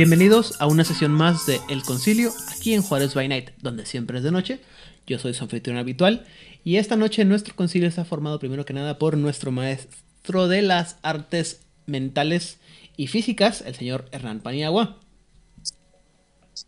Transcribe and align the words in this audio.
Bienvenidos 0.00 0.58
a 0.62 0.66
una 0.66 0.82
sesión 0.82 1.12
más 1.12 1.44
de 1.44 1.60
El 1.68 1.82
Concilio, 1.82 2.32
aquí 2.56 2.72
en 2.72 2.80
Juárez 2.80 3.12
by 3.12 3.28
Night, 3.28 3.50
donde 3.60 3.84
siempre 3.84 4.16
es 4.16 4.24
de 4.24 4.30
noche. 4.30 4.58
Yo 5.06 5.18
soy 5.18 5.34
su 5.34 5.44
anfitrión 5.44 5.76
habitual 5.76 6.24
y 6.64 6.76
esta 6.76 6.96
noche 6.96 7.22
nuestro 7.26 7.54
concilio 7.54 7.86
está 7.86 8.06
formado 8.06 8.38
primero 8.38 8.64
que 8.64 8.72
nada 8.72 8.96
por 8.96 9.18
nuestro 9.18 9.52
maestro 9.52 10.48
de 10.48 10.62
las 10.62 10.96
artes 11.02 11.66
mentales 11.84 12.60
y 12.96 13.08
físicas, 13.08 13.60
el 13.60 13.74
señor 13.74 14.06
Hernán 14.10 14.40
Paniagua. 14.40 14.96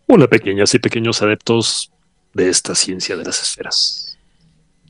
Hola 0.09 0.29
pequeñas 0.29 0.74
y 0.74 0.79
pequeños 0.79 1.23
adeptos 1.23 1.91
de 2.35 2.51
esta 2.51 2.74
ciencia 2.74 3.16
de 3.16 3.24
las 3.24 3.43
esferas. 3.43 4.19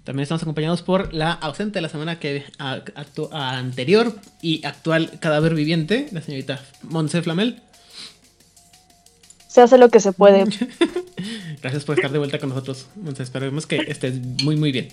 También 0.03 0.25
estamos 0.25 0.43
acompañados 0.43 0.83
por 0.83 1.15
la 1.15 1.31
ausente 1.31 1.75
de 1.75 1.83
la 1.83 1.89
semana 1.89 2.19
que 2.19 2.43
anterior 2.59 4.17
y 4.43 4.67
actual 4.67 5.20
cadáver 5.20 5.55
viviente, 5.55 6.09
la 6.11 6.23
señorita 6.23 6.61
Montse 6.83 7.23
Flamel. 7.23 7.62
Se 9.52 9.61
hace 9.61 9.77
lo 9.77 9.91
que 9.91 10.01
se 10.01 10.12
puede. 10.12 10.47
Gracias 11.61 11.84
por 11.84 11.97
estar 11.97 12.11
de 12.11 12.16
vuelta 12.16 12.38
con 12.38 12.48
nosotros. 12.48 12.87
Monse. 12.97 13.23
Esperemos 13.23 13.66
que 13.66 13.77
estés 13.87 14.19
muy, 14.42 14.56
muy 14.56 14.73
bien. 14.73 14.88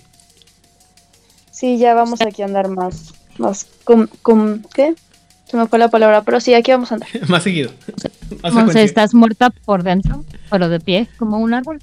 Sí, 1.49 1.77
ya 1.77 1.93
vamos 1.93 2.19
aquí 2.19 2.41
a 2.41 2.45
andar 2.45 2.67
más. 2.67 3.13
Más. 3.37 3.67
Con, 3.85 4.65
¿Qué? 4.73 4.95
Se 5.45 5.55
me 5.55 5.65
fue 5.67 5.79
la 5.79 5.87
palabra, 5.87 6.23
pero 6.23 6.41
sí, 6.41 6.53
aquí 6.55 6.71
vamos 6.71 6.91
a 6.91 6.95
andar. 6.95 7.07
más 7.29 7.43
seguido. 7.43 7.71
Monse, 8.51 8.83
estás 8.83 9.13
muerta 9.13 9.49
por 9.49 9.83
dentro, 9.83 10.25
pero 10.51 10.67
de 10.67 10.81
pie, 10.81 11.07
como 11.17 11.37
un 11.37 11.53
árbol. 11.53 11.79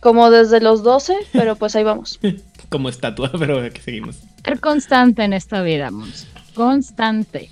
Como 0.00 0.30
desde 0.30 0.62
los 0.62 0.82
12, 0.82 1.14
pero 1.32 1.54
pues 1.56 1.76
ahí 1.76 1.84
vamos. 1.84 2.18
Como 2.70 2.88
estatua, 2.88 3.30
pero 3.38 3.60
aquí 3.62 3.82
seguimos. 3.82 4.20
Ser 4.42 4.58
constante 4.60 5.22
en 5.22 5.34
esta 5.34 5.60
vida, 5.60 5.90
Monse. 5.90 6.26
Constante. 6.54 7.50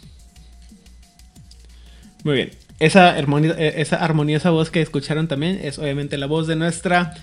Muy 2.25 2.37
bien. 2.37 2.68
Esa, 2.81 3.19
eh, 3.19 3.75
esa 3.77 3.97
armoniosa 3.97 4.51
voz 4.51 4.71
que 4.71 4.81
escucharon 4.81 5.27
también 5.27 5.61
es 5.63 5.79
obviamente 5.79 6.17
la 6.17 6.27
voz 6.27 6.47
de 6.47 6.57
nuestra. 6.57 7.15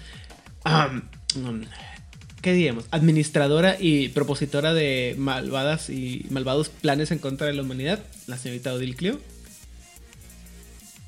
¿Qué 2.42 2.54
diríamos? 2.54 2.86
Administradora 2.92 3.78
y 3.80 4.10
propositora 4.10 4.74
de 4.74 5.16
malvadas 5.18 5.90
y 5.90 6.26
malvados 6.30 6.70
planes 6.70 7.12
en 7.12 7.20
contra 7.20 7.48
de 7.48 7.54
la 7.54 7.62
humanidad, 7.62 8.04
la 8.28 8.38
señorita 8.38 8.74
Odil 8.74 8.96
Clio. 8.96 9.20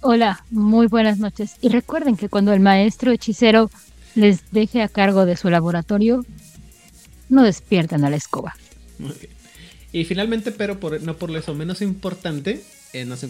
Hola, 0.01 0.43
muy 0.49 0.87
buenas 0.87 1.19
noches. 1.19 1.55
Y 1.61 1.69
recuerden 1.69 2.15
que 2.15 2.29
cuando 2.29 2.53
el 2.53 2.59
maestro 2.59 3.11
hechicero 3.11 3.69
les 4.15 4.51
deje 4.51 4.81
a 4.81 4.87
cargo 4.87 5.25
de 5.25 5.35
su 5.35 5.49
laboratorio, 5.49 6.25
no 7.29 7.43
despiertan 7.43 8.05
a 8.05 8.09
la 8.09 8.15
escoba. 8.15 8.55
Y 9.91 10.05
finalmente, 10.05 10.51
pero 10.51 10.79
por, 10.79 11.01
no 11.01 11.17
por 11.17 11.35
eso 11.35 11.53
menos 11.53 11.81
importante, 11.81 12.63
eh, 12.93 13.05
nos, 13.05 13.25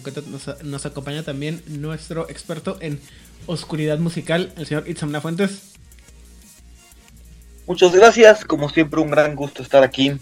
nos, 0.63 0.85
acompaña 0.85 1.23
también 1.23 1.61
nuestro 1.67 2.29
experto 2.29 2.77
en 2.81 2.99
oscuridad 3.45 3.99
musical, 3.99 4.53
el 4.57 4.65
señor 4.65 4.87
Itzamna 4.87 5.21
Fuentes. 5.21 5.73
Muchas 7.65 7.93
gracias, 7.93 8.45
como 8.45 8.69
siempre 8.69 9.01
un 9.01 9.11
gran 9.11 9.35
gusto 9.35 9.61
estar 9.61 9.83
aquí. 9.83 10.13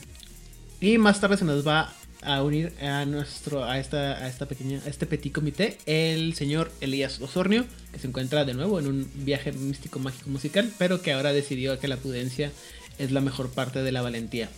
Y 0.80 0.98
más 0.98 1.20
tarde 1.20 1.38
se 1.38 1.46
nos 1.46 1.66
va 1.68 1.94
a 2.26 2.42
unir 2.42 2.74
a 2.82 3.06
nuestro 3.06 3.64
a 3.64 3.78
esta 3.78 4.14
a 4.14 4.28
esta 4.28 4.48
pequeña 4.48 4.82
a 4.86 4.90
este 4.90 5.06
petit 5.06 5.32
comité 5.32 5.78
el 5.86 6.34
señor 6.34 6.72
Elías 6.82 7.22
Osornio 7.22 7.66
que 7.94 8.00
se 8.00 8.08
encuentra 8.08 8.46
de 8.46 8.56
nuevo 8.56 8.80
en 8.80 8.88
un 8.88 9.12
viaje 9.14 9.52
místico 9.52 10.00
mágico 10.00 10.32
musical 10.32 10.72
pero 10.80 11.04
que 11.04 11.14
ahora 11.14 11.34
decidió 11.34 11.80
que 11.80 11.88
la 11.88 11.98
prudencia 11.98 12.52
es 12.98 13.12
la 13.12 13.22
mejor 13.22 13.52
parte 13.52 13.84
de 13.84 13.92
la 13.92 14.02
valentía 14.02 14.50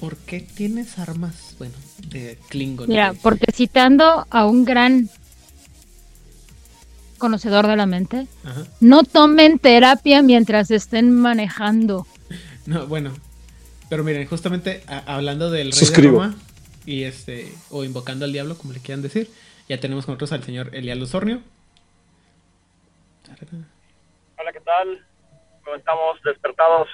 ¿por 0.00 0.16
qué 0.16 0.40
tienes 0.40 0.98
armas 0.98 1.54
bueno 1.58 1.74
de 2.08 2.38
Klingon 2.48 2.88
mira 2.88 3.14
porque 3.22 3.52
citando 3.52 4.26
a 4.30 4.46
un 4.46 4.64
gran 4.64 5.08
conocedor 7.18 7.66
de 7.66 7.76
la 7.76 7.86
mente 7.86 8.26
no 8.80 9.04
tomen 9.04 9.58
terapia 9.58 10.22
mientras 10.22 10.70
estén 10.70 11.12
manejando 11.12 12.06
no 12.66 12.86
bueno 12.86 13.12
pero 13.88 14.02
miren, 14.02 14.26
justamente 14.26 14.82
hablando 14.88 15.50
del 15.50 15.70
rey 15.70 15.88
de 15.88 16.08
Roma 16.10 16.34
y 16.86 17.04
este, 17.04 17.52
o 17.70 17.84
invocando 17.84 18.24
al 18.24 18.32
diablo, 18.32 18.56
como 18.56 18.72
le 18.72 18.80
quieran 18.80 19.02
decir, 19.02 19.28
ya 19.68 19.78
tenemos 19.78 20.06
con 20.06 20.14
nosotros 20.14 20.32
al 20.32 20.42
señor 20.42 20.74
Elial 20.74 21.02
Osornio. 21.02 21.40
Hola, 24.38 24.52
¿qué 24.52 24.60
tal? 24.60 25.06
¿Cómo 25.64 25.76
estamos? 25.76 26.20
¿Despertados? 26.24 26.88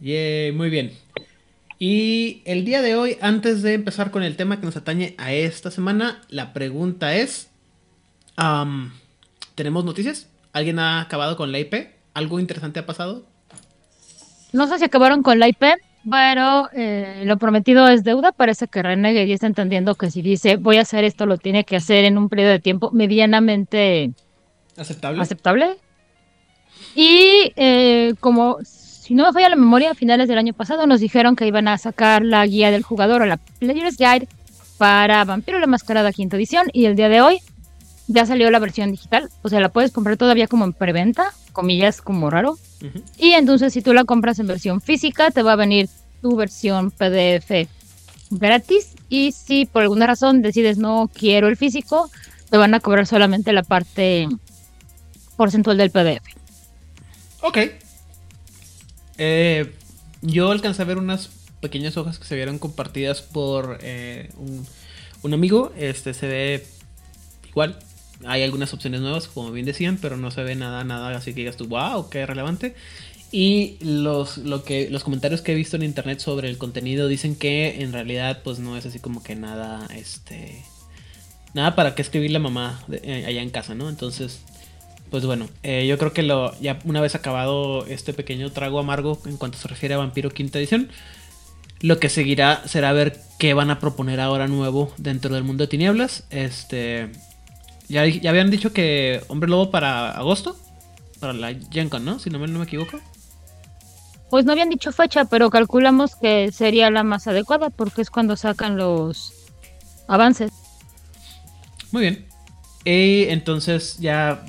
Yeah, 0.00 0.52
muy 0.52 0.68
bien. 0.68 0.98
Y 1.78 2.42
el 2.46 2.64
día 2.64 2.80
de 2.80 2.96
hoy, 2.96 3.18
antes 3.20 3.62
de 3.62 3.74
empezar 3.74 4.10
con 4.10 4.22
el 4.22 4.36
tema 4.36 4.58
que 4.58 4.66
nos 4.66 4.76
atañe 4.76 5.14
a 5.18 5.32
esta 5.32 5.70
semana, 5.70 6.22
la 6.28 6.52
pregunta 6.52 7.14
es: 7.14 7.50
¿Tenemos 9.54 9.84
noticias? 9.84 10.28
¿Alguien 10.52 10.78
ha 10.78 11.00
acabado 11.00 11.36
con 11.36 11.52
la 11.52 11.58
IP? 11.58 11.74
¿Algo 12.14 12.40
interesante 12.40 12.80
ha 12.80 12.86
pasado? 12.86 13.24
No 14.52 14.66
sé 14.68 14.78
si 14.78 14.84
acabaron 14.84 15.22
con 15.22 15.38
la 15.38 15.48
IP, 15.48 15.62
pero 16.10 16.70
eh, 16.72 17.24
lo 17.26 17.36
prometido 17.36 17.88
es 17.88 18.04
deuda. 18.04 18.32
Parece 18.32 18.68
que 18.68 18.82
Renegade 18.82 19.30
está 19.30 19.46
entendiendo 19.46 19.96
que 19.96 20.10
si 20.10 20.22
dice 20.22 20.56
voy 20.56 20.78
a 20.78 20.82
hacer 20.82 21.04
esto, 21.04 21.26
lo 21.26 21.36
tiene 21.36 21.64
que 21.64 21.76
hacer 21.76 22.06
en 22.06 22.16
un 22.16 22.30
periodo 22.30 22.52
de 22.52 22.60
tiempo 22.60 22.90
medianamente 22.90 24.12
aceptable. 24.78 25.20
aceptable. 25.20 25.76
Y 26.94 27.52
eh, 27.56 28.14
como 28.20 28.58
si 29.06 29.14
no 29.14 29.24
me 29.24 29.32
falla 29.32 29.50
la 29.50 29.56
memoria, 29.56 29.92
a 29.92 29.94
finales 29.94 30.26
del 30.26 30.36
año 30.36 30.52
pasado 30.52 30.84
nos 30.84 30.98
dijeron 30.98 31.36
que 31.36 31.46
iban 31.46 31.68
a 31.68 31.78
sacar 31.78 32.24
la 32.24 32.44
guía 32.44 32.72
del 32.72 32.82
jugador 32.82 33.22
o 33.22 33.26
la 33.26 33.36
Player's 33.36 33.96
Guide 33.98 34.26
para 34.78 35.24
Vampiro 35.24 35.60
la 35.60 35.68
Mascarada 35.68 36.12
quinta 36.12 36.36
edición. 36.36 36.66
Y 36.72 36.86
el 36.86 36.96
día 36.96 37.08
de 37.08 37.20
hoy 37.20 37.38
ya 38.08 38.26
salió 38.26 38.50
la 38.50 38.58
versión 38.58 38.90
digital. 38.90 39.30
O 39.42 39.48
sea, 39.48 39.60
la 39.60 39.68
puedes 39.68 39.92
comprar 39.92 40.16
todavía 40.16 40.48
como 40.48 40.64
en 40.64 40.72
preventa, 40.72 41.32
comillas 41.52 42.02
como 42.02 42.30
raro. 42.30 42.58
Y 43.16 43.34
entonces 43.34 43.72
si 43.72 43.80
tú 43.80 43.92
la 43.92 44.02
compras 44.02 44.40
en 44.40 44.48
versión 44.48 44.80
física, 44.80 45.30
te 45.30 45.42
va 45.42 45.52
a 45.52 45.56
venir 45.56 45.88
tu 46.20 46.34
versión 46.34 46.90
PDF 46.90 47.68
gratis. 48.30 48.96
Y 49.08 49.30
si 49.30 49.66
por 49.66 49.82
alguna 49.82 50.08
razón 50.08 50.42
decides 50.42 50.78
no 50.78 51.08
quiero 51.14 51.46
el 51.46 51.56
físico, 51.56 52.10
te 52.50 52.56
van 52.56 52.74
a 52.74 52.80
cobrar 52.80 53.06
solamente 53.06 53.52
la 53.52 53.62
parte 53.62 54.26
porcentual 55.36 55.76
del 55.76 55.92
PDF. 55.92 56.26
Ok. 57.42 57.58
Eh, 59.18 59.72
yo 60.22 60.50
alcancé 60.50 60.82
a 60.82 60.84
ver 60.84 60.98
unas 60.98 61.30
pequeñas 61.60 61.96
hojas 61.96 62.18
que 62.18 62.26
se 62.26 62.36
vieron 62.36 62.58
compartidas 62.58 63.22
por 63.22 63.78
eh, 63.82 64.30
un, 65.22 65.34
amigo. 65.34 65.72
Este 65.76 66.14
se 66.14 66.26
ve 66.28 66.66
igual 67.48 67.78
hay 68.24 68.42
algunas 68.42 68.72
opciones 68.72 69.00
nuevas, 69.00 69.28
como 69.28 69.52
bien 69.52 69.66
decían, 69.66 69.98
pero 70.00 70.16
no 70.16 70.30
se 70.30 70.42
ve 70.42 70.54
nada, 70.54 70.84
nada 70.84 71.16
así 71.16 71.32
que 71.32 71.40
digas 71.40 71.56
tú, 71.56 71.66
wow, 71.66 72.08
qué 72.08 72.24
relevante. 72.24 72.74
Y 73.32 73.76
los, 73.80 74.38
lo 74.38 74.62
que, 74.62 74.88
los 74.88 75.02
comentarios 75.02 75.42
que 75.42 75.52
he 75.52 75.54
visto 75.54 75.76
en 75.76 75.82
internet 75.82 76.20
sobre 76.20 76.48
el 76.48 76.58
contenido 76.58 77.08
dicen 77.08 77.34
que 77.34 77.82
en 77.82 77.92
realidad 77.92 78.40
pues 78.44 78.58
no 78.58 78.76
es 78.76 78.86
así 78.86 79.00
como 79.00 79.22
que 79.22 79.34
nada, 79.34 79.86
este... 79.94 80.62
Nada 81.52 81.74
para 81.74 81.94
qué 81.94 82.02
escribir 82.02 82.30
la 82.30 82.38
mamá 82.38 82.84
eh, 82.90 83.24
allá 83.26 83.40
en 83.40 83.48
casa, 83.48 83.74
¿no? 83.74 83.88
Entonces, 83.88 84.40
pues 85.16 85.24
bueno, 85.24 85.48
eh, 85.62 85.86
yo 85.86 85.96
creo 85.96 86.12
que 86.12 86.22
lo, 86.22 86.54
ya 86.60 86.78
una 86.84 87.00
vez 87.00 87.14
acabado 87.14 87.86
este 87.86 88.12
pequeño 88.12 88.52
trago 88.52 88.78
amargo 88.78 89.18
en 89.24 89.38
cuanto 89.38 89.56
se 89.56 89.66
refiere 89.66 89.94
a 89.94 89.96
Vampiro 89.96 90.28
Quinta 90.28 90.58
Edición, 90.58 90.90
lo 91.80 91.98
que 91.98 92.10
seguirá 92.10 92.68
será 92.68 92.92
ver 92.92 93.18
qué 93.38 93.54
van 93.54 93.70
a 93.70 93.78
proponer 93.78 94.20
ahora 94.20 94.46
nuevo 94.46 94.92
dentro 94.98 95.34
del 95.34 95.42
mundo 95.42 95.64
de 95.64 95.68
tinieblas. 95.68 96.24
Este, 96.28 97.12
ya, 97.88 98.02
habían 98.02 98.50
dicho 98.50 98.74
que 98.74 99.22
Hombre 99.28 99.48
Lobo 99.48 99.70
para 99.70 100.10
agosto. 100.10 100.54
Para 101.18 101.32
la 101.32 101.54
Gen 101.70 101.88
¿no? 102.02 102.18
Si 102.18 102.28
no 102.28 102.38
me, 102.38 102.46
no 102.46 102.58
me 102.58 102.66
equivoco. 102.66 103.00
Pues 104.28 104.44
no 104.44 104.52
habían 104.52 104.68
dicho 104.68 104.92
fecha, 104.92 105.24
pero 105.24 105.48
calculamos 105.48 106.14
que 106.16 106.52
sería 106.52 106.90
la 106.90 107.04
más 107.04 107.26
adecuada 107.26 107.70
porque 107.70 108.02
es 108.02 108.10
cuando 108.10 108.36
sacan 108.36 108.76
los 108.76 109.32
avances. 110.08 110.52
Muy 111.90 112.02
bien. 112.02 112.25
Y 112.86 113.24
entonces 113.30 113.98
ya 113.98 114.44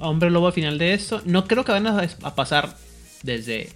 Hombre 0.00 0.30
Lobo 0.30 0.46
al 0.46 0.54
final 0.54 0.78
de 0.78 0.94
esto. 0.94 1.20
No 1.26 1.46
creo 1.46 1.62
que 1.62 1.72
van 1.72 1.86
a, 1.86 2.08
pasar 2.34 2.74
desde 3.22 3.68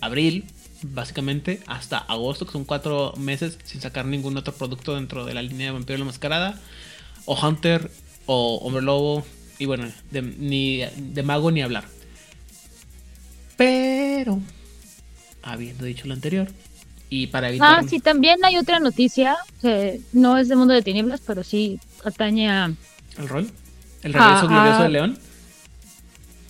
abril, 0.00 0.44
básicamente, 0.82 1.60
hasta 1.68 1.98
agosto, 1.98 2.46
que 2.46 2.52
son 2.52 2.64
cuatro 2.64 3.14
meses 3.16 3.56
sin 3.62 3.80
sacar 3.80 4.06
ningún 4.06 4.36
otro 4.36 4.52
producto 4.52 4.96
dentro 4.96 5.24
de 5.24 5.34
la 5.34 5.42
línea 5.42 5.66
de 5.68 5.72
Vampiro 5.72 6.00
la 6.00 6.04
Mascarada. 6.04 6.60
O 7.26 7.38
Hunter 7.40 7.92
o 8.26 8.56
Hombre 8.56 8.82
Lobo, 8.82 9.24
y 9.60 9.66
bueno, 9.66 9.88
ni 10.10 10.82
de 10.96 11.22
mago 11.22 11.52
ni 11.52 11.62
hablar. 11.62 11.84
Pero, 13.56 14.40
habiendo 15.44 15.84
dicho 15.84 16.08
lo 16.08 16.14
anterior, 16.14 16.48
y 17.08 17.28
para 17.28 17.50
evitar... 17.50 17.84
Ah, 17.84 17.88
sí, 17.88 18.00
también 18.00 18.44
hay 18.44 18.56
otra 18.56 18.80
noticia, 18.80 19.36
que 19.62 20.00
no 20.12 20.38
es 20.38 20.48
de 20.48 20.56
Mundo 20.56 20.74
de 20.74 20.82
Tinieblas, 20.82 21.20
pero 21.24 21.44
sí 21.44 21.78
atañe 22.04 22.50
a... 22.50 22.72
¿El 23.18 23.28
rol? 23.28 23.50
¿El 24.02 24.12
regreso 24.12 24.48
glorioso 24.48 24.82
de 24.82 24.88
León? 24.88 25.18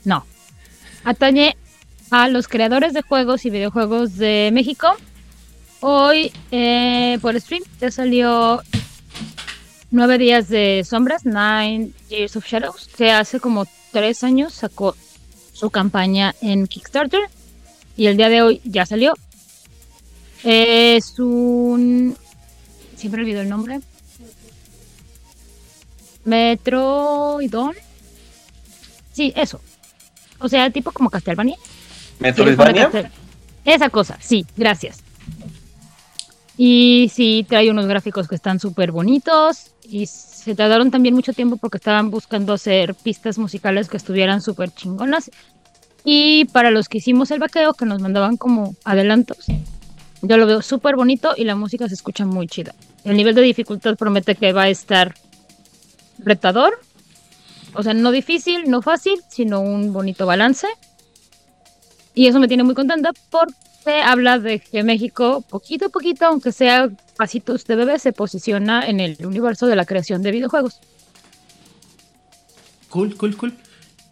No. 0.04 0.24
Atañe 1.04 1.56
a 2.10 2.28
los 2.28 2.48
creadores 2.48 2.92
de 2.92 3.02
juegos 3.02 3.44
y 3.44 3.50
videojuegos 3.50 4.16
de 4.16 4.50
México. 4.52 4.88
Hoy, 5.80 6.32
eh, 6.50 7.18
por 7.20 7.38
stream, 7.40 7.62
ya 7.80 7.90
salió 7.90 8.62
Nueve 9.90 10.18
Días 10.18 10.48
de 10.48 10.82
Sombras, 10.84 11.24
Nine 11.24 11.90
Years 12.08 12.36
of 12.36 12.46
Shadows, 12.46 12.88
que 12.96 13.12
hace 13.12 13.38
como 13.38 13.66
tres 13.92 14.24
años 14.24 14.54
sacó 14.54 14.96
su 15.52 15.70
campaña 15.70 16.34
en 16.40 16.66
Kickstarter 16.66 17.20
y 17.96 18.06
el 18.06 18.16
día 18.16 18.28
de 18.28 18.42
hoy 18.42 18.60
ya 18.64 18.86
salió. 18.86 19.14
Es 20.42 21.18
un... 21.18 22.16
Siempre 22.96 23.22
olvido 23.22 23.40
el 23.40 23.48
nombre. 23.48 23.80
Metroidon. 26.24 27.74
Sí, 29.12 29.32
eso. 29.36 29.60
O 30.40 30.48
sea, 30.48 30.70
tipo 30.70 30.90
como 30.92 31.10
Castlevania. 31.10 31.56
¿Metroidvania? 32.18 32.90
Castel- 32.90 33.10
Esa 33.64 33.88
cosa, 33.90 34.18
sí, 34.20 34.44
gracias. 34.56 35.02
Y 36.56 37.10
sí, 37.12 37.44
trae 37.48 37.70
unos 37.70 37.86
gráficos 37.86 38.28
que 38.28 38.34
están 38.34 38.60
súper 38.60 38.92
bonitos. 38.92 39.70
Y 39.86 40.06
se 40.06 40.54
tardaron 40.54 40.90
también 40.90 41.14
mucho 41.14 41.32
tiempo 41.32 41.56
porque 41.56 41.76
estaban 41.78 42.10
buscando 42.10 42.52
hacer 42.54 42.94
pistas 42.94 43.38
musicales 43.38 43.88
que 43.88 43.96
estuvieran 43.96 44.40
súper 44.40 44.70
chingonas. 44.70 45.30
Y 46.04 46.44
para 46.46 46.70
los 46.70 46.88
que 46.88 46.98
hicimos 46.98 47.30
el 47.30 47.38
vaqueo, 47.40 47.74
que 47.74 47.86
nos 47.86 48.00
mandaban 48.00 48.36
como 48.36 48.74
adelantos, 48.84 49.46
yo 50.22 50.36
lo 50.36 50.46
veo 50.46 50.62
súper 50.62 50.96
bonito 50.96 51.32
y 51.36 51.44
la 51.44 51.54
música 51.56 51.88
se 51.88 51.94
escucha 51.94 52.24
muy 52.26 52.46
chida. 52.46 52.74
El 53.04 53.16
nivel 53.16 53.34
de 53.34 53.42
dificultad 53.42 53.96
promete 53.96 54.34
que 54.34 54.52
va 54.52 54.62
a 54.64 54.68
estar 54.68 55.14
retador. 56.24 56.80
O 57.74 57.82
sea, 57.82 57.94
no 57.94 58.10
difícil, 58.10 58.70
no 58.70 58.82
fácil, 58.82 59.20
sino 59.28 59.60
un 59.60 59.92
bonito 59.92 60.26
balance. 60.26 60.66
Y 62.14 62.28
eso 62.28 62.38
me 62.38 62.48
tiene 62.48 62.62
muy 62.62 62.74
contenta 62.74 63.10
porque 63.30 64.02
habla 64.02 64.38
de 64.38 64.60
que 64.60 64.84
México, 64.84 65.44
poquito 65.48 65.86
a 65.86 65.88
poquito, 65.88 66.26
aunque 66.26 66.52
sea 66.52 66.88
pasitos 67.16 67.64
de 67.66 67.76
bebé, 67.76 67.98
se 67.98 68.12
posiciona 68.12 68.86
en 68.86 69.00
el 69.00 69.16
universo 69.26 69.66
de 69.66 69.76
la 69.76 69.84
creación 69.84 70.22
de 70.22 70.30
videojuegos. 70.30 70.80
Cool, 72.88 73.16
cool, 73.16 73.36
cool. 73.36 73.54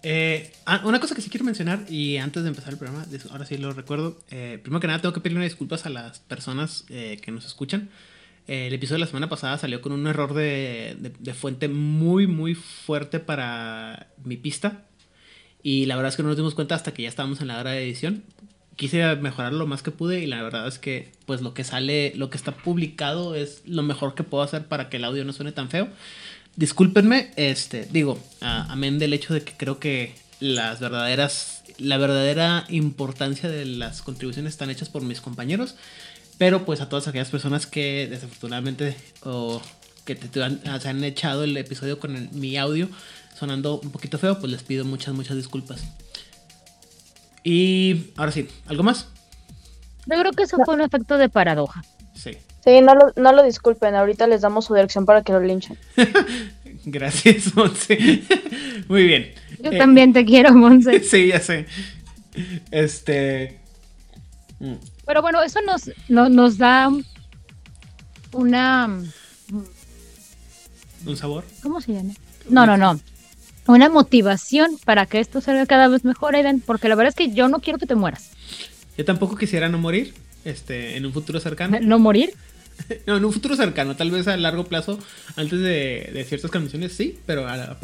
Eh, 0.03 0.53
ah, 0.67 0.83
una 0.85 0.99
cosa 0.99 1.15
que 1.15 1.21
sí 1.21 1.31
quiero 1.31 1.45
mencionar, 1.45 1.85
y 1.89 2.17
antes 2.17 2.43
de 2.43 2.49
empezar 2.49 2.73
el 2.73 2.79
programa, 2.79 3.07
ahora 3.31 3.47
sí 3.47 3.57
lo 3.57 3.73
recuerdo. 3.73 4.19
eh, 4.31 4.59
primero 4.61 4.81
que 4.81 4.89
nada, 4.89 5.01
tengo 5.01 5.13
que 5.13 5.21
pedirle 5.21 5.45
disculpas 5.45 5.87
a 5.87 5.91
las 5.91 6.19
personas 6.19 6.85
eh, 6.89 7.21
que 7.23 7.31
nos 7.31 7.47
escuchan. 7.47 7.91
El 8.47 8.73
episodio 8.75 8.97
de 8.97 9.01
la 9.01 9.07
semana 9.07 9.29
pasada 9.29 9.57
salió 9.59 9.81
con 9.81 9.93
un 9.93 10.07
error 10.07 10.35
de, 10.35 10.97
de- 10.99 11.35
fuente 11.35 11.69
muy, 11.69 12.27
muy 12.27 12.55
fuerte 12.55 13.21
para 13.21 14.09
mi 14.25 14.37
pista. 14.37 14.85
Y 15.63 15.87
la 15.87 15.95
verdad 15.97 16.11
es 16.11 16.17
que 16.17 16.23
no 16.23 16.29
nos 16.29 16.37
dimos 16.37 16.55
cuenta 16.55 16.75
hasta 16.75 16.93
que 16.93 17.03
ya 17.05 17.09
estábamos 17.09 17.41
en 17.41 17.49
la 17.49 17.59
hora 17.61 17.71
de 17.71 17.85
edición. 17.85 18.25
Quise 18.75 19.15
mejorar 19.17 19.53
lo 19.53 19.67
más 19.67 19.83
que 19.83 19.91
pude 19.93 20.21
y 20.21 20.27
la 20.27 20.43
verdad 20.43 20.67
es 20.67 20.79
que 20.79 21.13
pues 21.27 21.41
lo 21.41 21.55
que 21.55 21.63
sale, 21.63 22.13
lo 22.17 22.31
que 22.31 22.37
está 22.37 22.53
publicado 22.57 23.37
es 23.37 23.63
lo 23.65 23.83
mejor 23.83 24.15
que 24.15 24.25
puedo 24.25 24.43
hacer 24.43 24.67
para 24.67 24.89
que 24.89 24.97
el 24.97 25.05
audio 25.05 25.25
no 25.25 25.33
suene 25.33 25.53
tan 25.53 25.71
feo. 25.71 25.89
Discúlpenme, 26.57 27.31
este, 27.37 27.87
digo, 27.93 28.19
amén 28.41 28.99
del 28.99 29.13
hecho 29.13 29.33
de 29.35 29.43
que 29.43 29.53
creo 29.57 29.79
que 29.79 30.15
las 30.41 30.81
verdaderas, 30.81 31.63
la 31.79 31.97
verdadera 31.97 32.65
importancia 32.69 33.49
de 33.49 33.65
las 33.65 34.03
contribuciones 34.03 34.53
están 34.55 34.69
hechas 34.69 34.89
por 34.89 35.03
mis 35.03 35.21
compañeros, 35.21 35.77
pero 36.43 36.65
pues 36.65 36.81
a 36.81 36.89
todas 36.89 37.07
aquellas 37.07 37.29
personas 37.31 37.69
que 37.69 38.09
desafortunadamente 38.11 38.97
o 39.23 39.63
que 40.05 40.17
te, 40.17 40.27
te 40.27 40.43
han, 40.43 40.61
se 40.81 40.89
han 40.89 41.05
echado 41.05 41.45
el 41.45 41.57
episodio 41.57 42.01
con 42.01 42.17
el- 42.17 42.31
mi 42.33 42.57
audio 42.57 42.89
sonando 43.39 43.79
un 43.79 43.93
poquito 43.93 44.19
feo, 44.19 44.41
pues 44.41 44.51
les 44.51 44.65
pido 44.65 44.85
muchas, 44.85 45.15
muchas 45.15 45.37
disculpas. 45.37 45.85
Y 47.45 48.11
ahora 48.17 48.33
sí, 48.33 48.49
¿algo 48.67 48.83
más? 48.83 49.07
Yo 50.07 50.19
creo 50.19 50.33
que 50.33 50.43
eso 50.43 50.57
fue 50.65 50.75
un 50.75 50.81
efecto 50.81 51.17
de 51.17 51.29
paradoja. 51.29 51.85
Sí. 52.17 52.33
Sí, 52.65 52.81
no 52.81 52.97
lo, 52.97 53.13
no 53.15 53.33
lo 53.33 53.45
disculpen, 53.45 53.95
ahorita 53.95 54.27
les 54.27 54.41
damos 54.41 54.65
su 54.65 54.75
dirección 54.75 55.07
para 55.07 55.23
que 55.23 55.31
lo 55.33 55.39
linchen. 55.39 55.79
Gracias, 56.85 57.55
Monse. 57.55 58.25
Muy 58.89 59.05
bien. 59.07 59.33
Yo 59.63 59.71
Eh, 59.71 59.79
también 59.79 60.13
te 60.13 60.25
quiero, 60.25 60.53
Monse. 60.55 60.99
Sí, 61.05 61.29
ya 61.29 61.39
sé. 61.39 61.67
Este. 62.73 63.61
Mm, 65.13 65.15
Pero 65.15 65.23
bueno, 65.23 65.43
eso 65.43 65.61
nos, 65.63 65.91
no- 66.09 66.29
nos 66.29 66.57
da 66.59 66.91
una... 68.33 68.89
Un 71.05 71.17
sabor. 71.17 71.45
¿Cómo 71.63 71.81
se 71.81 71.93
llama? 71.93 72.13
No, 72.49 72.65
no, 72.67 72.77
no. 72.77 72.99
Una 73.67 73.89
motivación 73.89 74.79
para 74.85 75.07
que 75.07 75.21
esto 75.21 75.41
salga 75.41 75.67
cada 75.67 75.89
vez 75.89 76.05
mejor, 76.05 76.35
Aiden, 76.35 76.61
porque 76.61 76.89
la 76.89 76.95
verdad 76.95 77.11
es 77.11 77.15
que 77.17 77.35
yo 77.35 77.49
no 77.49 77.61
quiero 77.61 77.79
que 77.79 77.87
te 77.87 77.95
mueras. 77.95 78.31
Yo 78.97 79.05
tampoco 79.05 79.37
quisiera 79.37 79.69
no 79.69 79.79
morir. 79.79 80.15
Este, 80.45 80.97
en 80.97 81.07
un 81.07 81.13
futuro 81.13 81.39
cercano. 81.41 81.79
No 81.81 81.99
morir. 81.99 82.33
No, 83.07 83.17
en 83.19 83.25
un 83.25 83.33
futuro 83.33 83.55
cercano, 83.55 83.97
tal 83.97 84.11
vez 84.11 84.27
a 84.27 84.37
largo 84.37 84.65
plazo, 84.65 84.99
antes 85.37 85.61
de, 85.61 86.11
de 86.13 86.25
ciertas 86.25 86.51
condiciones 86.51 86.93
sí, 86.95 87.19
pero 87.27 87.47
a, 87.47 87.53
a- 87.55 87.77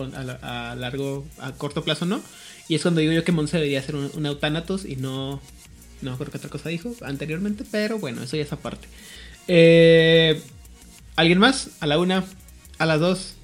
a- 0.43 0.71
a 0.73 0.75
largo, 0.77 1.27
a 1.39 1.53
corto 1.53 1.85
plazo 1.85 2.07
no. 2.07 2.21
Y 2.69 2.75
es 2.75 2.83
cuando 2.83 3.01
digo 3.03 3.13
yo 3.13 3.23
que 3.23 3.31
Monse 3.31 3.59
debería 3.59 3.83
ser 3.83 3.95
un, 3.97 4.11
un 4.15 4.27
Eutanatos 4.27 4.87
y 4.87 4.97
no, 4.97 5.41
no 6.03 6.17
creo 6.17 6.31
que 6.31 6.39
otra 6.39 6.51
cosa 6.51 6.69
dijo 6.69 6.95
anteriormente, 7.03 7.65
pero 7.71 7.99
bueno, 7.99 8.23
eso 8.23 8.37
ya 8.37 8.43
es 8.43 8.53
aparte. 8.53 8.89
Eh, 9.49 10.41
¿Alguien 11.17 11.39
más? 11.39 11.71
A 11.81 11.87
la 11.87 11.99
una, 11.99 12.25
a 12.79 12.87
las 12.87 13.01
dos 13.01 13.35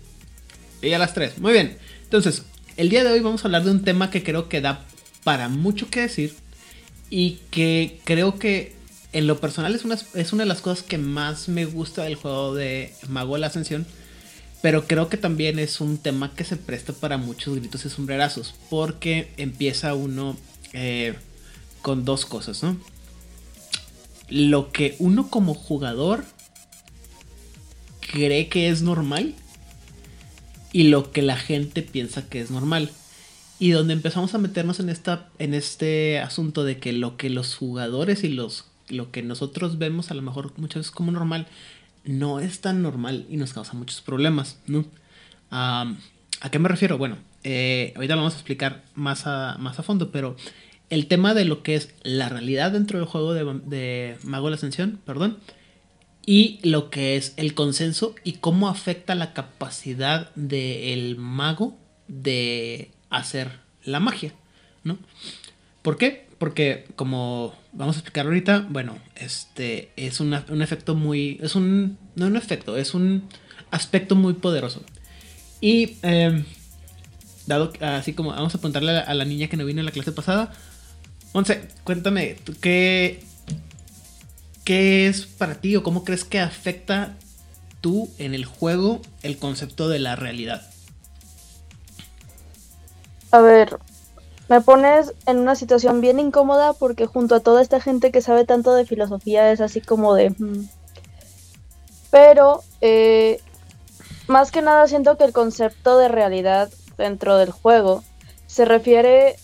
y 0.82 0.92
a 0.92 0.98
las 0.98 1.14
tres. 1.14 1.38
Muy 1.38 1.52
bien. 1.52 1.76
Entonces, 2.02 2.44
el 2.76 2.88
día 2.88 3.02
de 3.02 3.10
hoy 3.10 3.20
vamos 3.20 3.44
a 3.44 3.48
hablar 3.48 3.64
de 3.64 3.70
un 3.70 3.82
tema 3.82 4.10
que 4.10 4.22
creo 4.22 4.48
que 4.48 4.60
da 4.60 4.84
para 5.24 5.48
mucho 5.48 5.88
que 5.90 6.02
decir 6.02 6.34
y 7.10 7.38
que 7.50 8.00
creo 8.04 8.38
que 8.38 8.74
en 9.12 9.26
lo 9.26 9.40
personal 9.40 9.74
es 9.74 9.84
una, 9.84 9.96
es 10.14 10.32
una 10.32 10.42
de 10.42 10.48
las 10.48 10.60
cosas 10.60 10.84
que 10.84 10.98
más 10.98 11.48
me 11.48 11.64
gusta 11.64 12.02
del 12.02 12.16
juego 12.16 12.54
de 12.54 12.92
Mago 13.08 13.34
de 13.34 13.40
la 13.40 13.46
Ascensión. 13.46 13.86
Pero 14.60 14.86
creo 14.86 15.08
que 15.08 15.16
también 15.16 15.58
es 15.58 15.80
un 15.80 15.98
tema 15.98 16.34
que 16.34 16.44
se 16.44 16.56
presta 16.56 16.92
para 16.92 17.18
muchos 17.18 17.54
gritos 17.54 17.84
y 17.84 17.90
sombrerazos. 17.90 18.54
Porque 18.70 19.28
empieza 19.36 19.94
uno 19.94 20.36
eh, 20.72 21.14
con 21.84 22.06
dos 22.06 22.24
cosas, 22.24 22.62
¿no? 22.62 22.78
Lo 24.30 24.72
que 24.72 24.96
uno 24.98 25.28
como 25.28 25.52
jugador 25.52 26.24
cree 28.00 28.48
que 28.48 28.70
es 28.70 28.80
normal. 28.80 29.34
Y 30.72 30.84
lo 30.84 31.12
que 31.12 31.20
la 31.20 31.36
gente 31.36 31.82
piensa 31.82 32.26
que 32.26 32.40
es 32.40 32.50
normal. 32.50 32.90
Y 33.58 33.72
donde 33.72 33.92
empezamos 33.92 34.34
a 34.34 34.38
meternos 34.38 34.80
en, 34.80 34.88
esta, 34.88 35.28
en 35.38 35.52
este 35.52 36.20
asunto 36.20 36.64
de 36.64 36.78
que 36.78 36.94
lo 36.94 37.18
que 37.18 37.28
los 37.28 37.54
jugadores 37.54 38.24
y 38.24 38.30
los, 38.30 38.64
lo 38.88 39.10
que 39.10 39.22
nosotros 39.22 39.76
vemos 39.76 40.10
a 40.10 40.14
lo 40.14 40.22
mejor 40.22 40.54
muchas 40.56 40.80
veces 40.80 40.90
como 40.90 41.12
normal, 41.12 41.48
no 42.02 42.40
es 42.40 42.62
tan 42.62 42.80
normal 42.80 43.26
y 43.28 43.36
nos 43.36 43.52
causa 43.52 43.74
muchos 43.74 44.00
problemas, 44.00 44.58
¿no? 44.66 44.86
¿A 45.50 45.94
qué 46.50 46.58
me 46.58 46.68
refiero? 46.70 46.96
Bueno, 46.96 47.18
eh, 47.44 47.92
ahorita 47.94 48.14
lo 48.14 48.22
vamos 48.22 48.34
a 48.34 48.38
explicar 48.38 48.84
más 48.94 49.26
a, 49.26 49.56
más 49.58 49.78
a 49.78 49.82
fondo, 49.82 50.10
pero 50.10 50.34
el 50.94 51.06
tema 51.06 51.34
de 51.34 51.44
lo 51.44 51.62
que 51.62 51.74
es 51.74 51.94
la 52.02 52.28
realidad 52.28 52.72
dentro 52.72 52.98
del 52.98 53.08
juego 53.08 53.34
de, 53.34 53.44
de 53.66 54.16
Mago 54.22 54.46
de 54.46 54.50
la 54.52 54.56
Ascensión, 54.56 55.00
perdón, 55.04 55.38
y 56.26 56.60
lo 56.62 56.90
que 56.90 57.16
es 57.16 57.34
el 57.36 57.54
consenso 57.54 58.14
y 58.24 58.34
cómo 58.34 58.68
afecta 58.68 59.14
la 59.14 59.34
capacidad 59.34 60.34
del 60.34 61.16
mago 61.16 61.76
de 62.08 62.90
hacer 63.10 63.60
la 63.84 64.00
magia, 64.00 64.32
¿no? 64.84 64.98
¿Por 65.82 65.98
qué? 65.98 66.26
Porque 66.38 66.86
como 66.96 67.54
vamos 67.72 67.96
a 67.96 67.98
explicar 67.98 68.26
ahorita, 68.26 68.66
bueno, 68.70 68.96
este 69.16 69.90
es 69.96 70.20
un 70.20 70.32
efecto 70.62 70.94
muy, 70.94 71.38
es 71.42 71.54
un, 71.56 71.98
no 72.14 72.26
un 72.26 72.36
efecto, 72.36 72.76
es 72.76 72.94
un 72.94 73.28
aspecto 73.70 74.14
muy 74.14 74.34
poderoso. 74.34 74.82
Y 75.60 75.96
eh, 76.02 76.44
dado, 77.46 77.72
así 77.80 78.14
como 78.14 78.30
vamos 78.30 78.54
a 78.54 78.58
preguntarle 78.58 78.90
a 78.90 78.94
la, 78.94 79.00
a 79.00 79.14
la 79.14 79.24
niña 79.24 79.48
que 79.48 79.56
no 79.56 79.64
vino 79.64 79.80
en 79.80 79.86
la 79.86 79.92
clase 79.92 80.12
pasada, 80.12 80.52
Once, 81.34 81.68
cuéntame, 81.82 82.36
¿tú 82.44 82.54
¿qué, 82.60 83.24
¿qué 84.64 85.08
es 85.08 85.26
para 85.26 85.56
ti 85.56 85.74
o 85.74 85.82
cómo 85.82 86.04
crees 86.04 86.22
que 86.22 86.38
afecta 86.38 87.16
tú 87.80 88.08
en 88.18 88.34
el 88.34 88.44
juego 88.44 89.00
el 89.22 89.36
concepto 89.36 89.88
de 89.88 89.98
la 89.98 90.14
realidad? 90.14 90.62
A 93.32 93.40
ver, 93.40 93.78
me 94.48 94.60
pones 94.60 95.12
en 95.26 95.38
una 95.38 95.56
situación 95.56 96.00
bien 96.00 96.20
incómoda 96.20 96.72
porque 96.72 97.06
junto 97.06 97.34
a 97.34 97.40
toda 97.40 97.62
esta 97.62 97.80
gente 97.80 98.12
que 98.12 98.22
sabe 98.22 98.44
tanto 98.44 98.72
de 98.72 98.86
filosofía 98.86 99.50
es 99.50 99.60
así 99.60 99.80
como 99.80 100.14
de... 100.14 100.30
mm. 100.30 100.68
Pero, 102.12 102.62
eh, 102.80 103.40
más 104.28 104.52
que 104.52 104.62
nada 104.62 104.86
siento 104.86 105.18
que 105.18 105.24
el 105.24 105.32
concepto 105.32 105.98
de 105.98 106.06
realidad 106.06 106.70
dentro 106.96 107.38
del 107.38 107.50
juego 107.50 108.04
se 108.46 108.64
refiere 108.64 109.34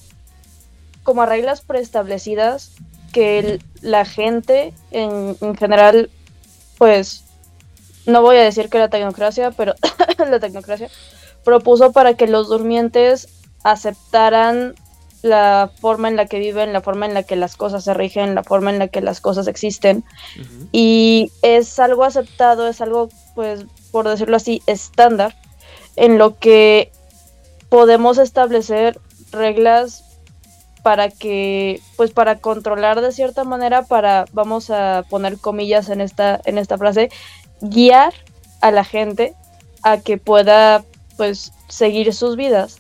como 1.03 1.23
a 1.23 1.27
reglas 1.27 1.61
preestablecidas 1.63 2.73
que 3.13 3.39
el- 3.39 3.63
la 3.81 4.05
gente 4.05 4.73
en, 4.91 5.37
en 5.41 5.57
general, 5.57 6.11
pues, 6.79 7.25
no 8.07 8.23
voy 8.23 8.37
a 8.37 8.43
decir 8.43 8.69
que 8.69 8.79
la 8.79 8.89
tecnocracia, 8.89 9.51
pero 9.51 9.75
la 10.19 10.41
tecnocracia 10.41 10.89
propuso 11.45 11.93
para 11.93 12.15
que 12.15 12.27
los 12.27 12.49
durmientes 12.49 13.29
aceptaran 13.63 14.75
la 15.23 15.71
forma 15.81 16.09
en 16.09 16.17
la 16.17 16.25
que 16.27 16.39
viven, 16.39 16.73
la 16.73 16.81
forma 16.81 17.05
en 17.05 17.13
la 17.13 17.23
que 17.25 17.37
las 17.37 17.57
cosas 17.57 17.85
se 17.85 17.93
rigen, 17.93 18.35
la 18.35 18.43
forma 18.43 18.71
en 18.71 18.79
la 18.79 18.89
que 18.89 19.03
las 19.03 19.21
cosas 19.21 19.49
existen. 19.49 20.03
Y 20.73 21.31
es 21.43 21.79
algo 21.79 22.05
aceptado, 22.05 22.69
es 22.69 22.81
algo 22.81 23.09
pues 23.35 23.65
por 23.91 24.09
decirlo 24.09 24.37
así, 24.37 24.63
estándar, 24.67 25.37
en 25.97 26.17
lo 26.17 26.39
que 26.39 26.91
podemos 27.69 28.19
establecer 28.19 28.99
reglas 29.33 30.05
para 30.83 31.11
que, 31.11 31.81
pues 31.97 32.11
para 32.11 32.39
controlar 32.39 33.01
de 33.01 33.13
cierta 33.13 33.45
manera, 33.45 33.83
para, 33.83 34.25
vamos 34.33 34.71
a 34.71 35.05
poner 35.09 35.39
comillas 35.39 35.89
en 35.89 36.01
esta, 36.01 36.41
en 36.45 36.59
esta 36.59 36.79
frase, 36.79 37.11
guiar 37.61 38.15
a 38.61 38.71
la 38.71 38.85
gente 38.85 39.35
a 39.83 39.99
que 40.01 40.19
pueda, 40.19 40.85
pues, 41.17 41.53
seguir 41.69 42.13
sus 42.15 42.37
vidas. 42.37 42.79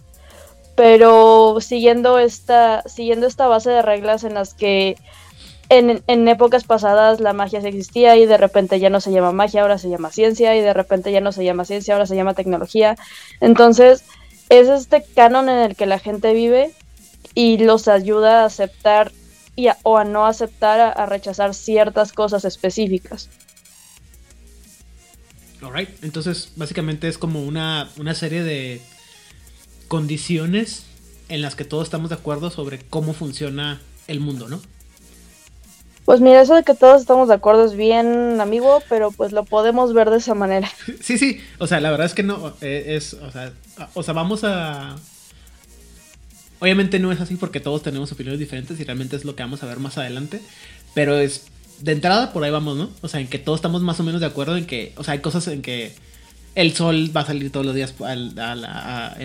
Pero 0.77 1.59
siguiendo 1.61 2.19
esta, 2.19 2.83
siguiendo 2.87 3.27
esta 3.27 3.47
base 3.49 3.71
de 3.71 3.83
reglas 3.83 4.25
en 4.25 4.35
las 4.35 4.55
que 4.55 4.97
en, 5.69 6.03
en, 6.07 6.29
épocas 6.29 6.65
pasadas 6.65 7.21
la 7.21 7.33
magia 7.33 7.61
existía 7.61 8.17
y 8.17 8.27
de 8.27 8.37
repente 8.37 8.81
ya 8.81 8.91
no 8.91 9.01
se 9.01 9.13
llama 9.13 9.31
magia, 9.33 9.63
ahora 9.63 9.79
se 9.79 9.89
llama 9.89 10.11
ciencia 10.11 10.57
y 10.57 10.61
de 10.61 10.73
repente 10.73 11.13
ya 11.13 11.21
no 11.21 11.33
se 11.33 11.45
llama 11.45 11.65
ciencia, 11.65 11.95
ahora 11.95 12.07
se 12.07 12.17
llama 12.17 12.35
tecnología. 12.35 12.97
Entonces, 13.41 14.05
es 14.49 14.69
este 14.69 15.05
canon 15.15 15.49
en 15.49 15.59
el 15.59 15.77
que 15.77 15.87
la 15.87 15.99
gente 15.99 16.35
vive 16.35 16.73
y 17.35 17.59
los 17.59 17.89
ayuda 17.89 18.43
a 18.43 18.47
aceptar 18.47 19.13
y 19.57 19.69
a, 19.69 19.77
o 19.83 19.99
a 19.99 20.05
no 20.05 20.27
aceptar, 20.27 20.81
a, 20.81 20.91
a, 20.91 21.07
rechazar 21.07 21.55
ciertas 21.55 22.13
cosas 22.13 22.45
específicas. 22.45 23.29
Alright, 25.63 25.91
entonces 26.03 26.53
básicamente 26.57 27.09
es 27.09 27.19
como 27.19 27.43
una, 27.43 27.91
una 27.99 28.15
serie 28.15 28.43
de 28.43 28.81
condiciones 29.89 30.87
en 31.29 31.43
las 31.43 31.55
que 31.55 31.65
todos 31.65 31.85
estamos 31.85 32.11
de 32.11 32.17
acuerdo 32.17 32.51
sobre 32.51 32.79
cómo 32.79 33.13
funciona 33.13 33.81
el 34.07 34.21
mundo, 34.21 34.49
¿no? 34.49 34.61
Pues 36.05 36.21
mira, 36.21 36.41
eso 36.41 36.55
de 36.55 36.65
que 36.65 36.75
todos 36.75 37.01
estamos 37.01 37.29
de 37.29 37.35
acuerdo 37.35 37.65
es 37.65 37.77
bien 37.77 38.41
amigo, 38.41 38.83
pero 38.89 39.13
pues 39.13 39.33
lo 39.33 39.45
podemos 39.45 39.93
ver 39.93 40.11
de 40.11 40.17
esa 40.17 40.35
manera. 40.35 40.69
Sí, 41.01 41.19
sí, 41.19 41.41
o 41.59 41.67
sea, 41.67 41.81
la 41.81 41.91
verdad 41.91 42.07
es 42.07 42.15
que 42.15 42.23
no, 42.23 42.55
eh, 42.61 42.97
es, 42.97 43.15
o 43.15 43.31
sea, 43.31 43.53
o 43.95 44.03
sea, 44.03 44.15
vamos 44.15 44.43
a... 44.45 44.97
Obviamente 46.61 46.99
no 46.99 47.11
es 47.11 47.21
así 47.21 47.37
porque 47.37 47.59
todos 47.59 47.83
tenemos 47.83 48.13
opiniones 48.13 48.39
diferentes 48.39 48.79
y 48.79 48.85
realmente 48.85 49.17
es 49.17 49.25
lo 49.25 49.35
que 49.35 49.43
vamos 49.43 49.63
a 49.63 49.67
ver 49.67 49.79
más 49.79 49.99
adelante, 49.99 50.41
pero 50.95 51.19
es, 51.19 51.47
de 51.81 51.93
entrada 51.93 52.33
por 52.33 52.45
ahí 52.45 52.51
vamos, 52.51 52.77
¿no? 52.77 52.91
O 53.01 53.09
sea, 53.09 53.21
en 53.21 53.29
que 53.29 53.39
todos 53.39 53.59
estamos 53.59 53.83
más 53.83 53.99
o 54.01 54.05
menos 54.05 54.21
de 54.21 54.27
acuerdo 54.27 54.57
en 54.57 54.67
que, 54.67 54.93
o 54.97 55.05
sea, 55.05 55.13
hay 55.13 55.21
cosas 55.21 55.49
en 55.49 55.63
que 55.63 55.93
el 56.55 56.75
sol 56.75 57.11
va 57.17 57.23
a 57.23 57.27
salir 57.27 57.51
todos 57.51 57.65
los 57.65 57.75
días 57.75 57.95
en 58.01 58.35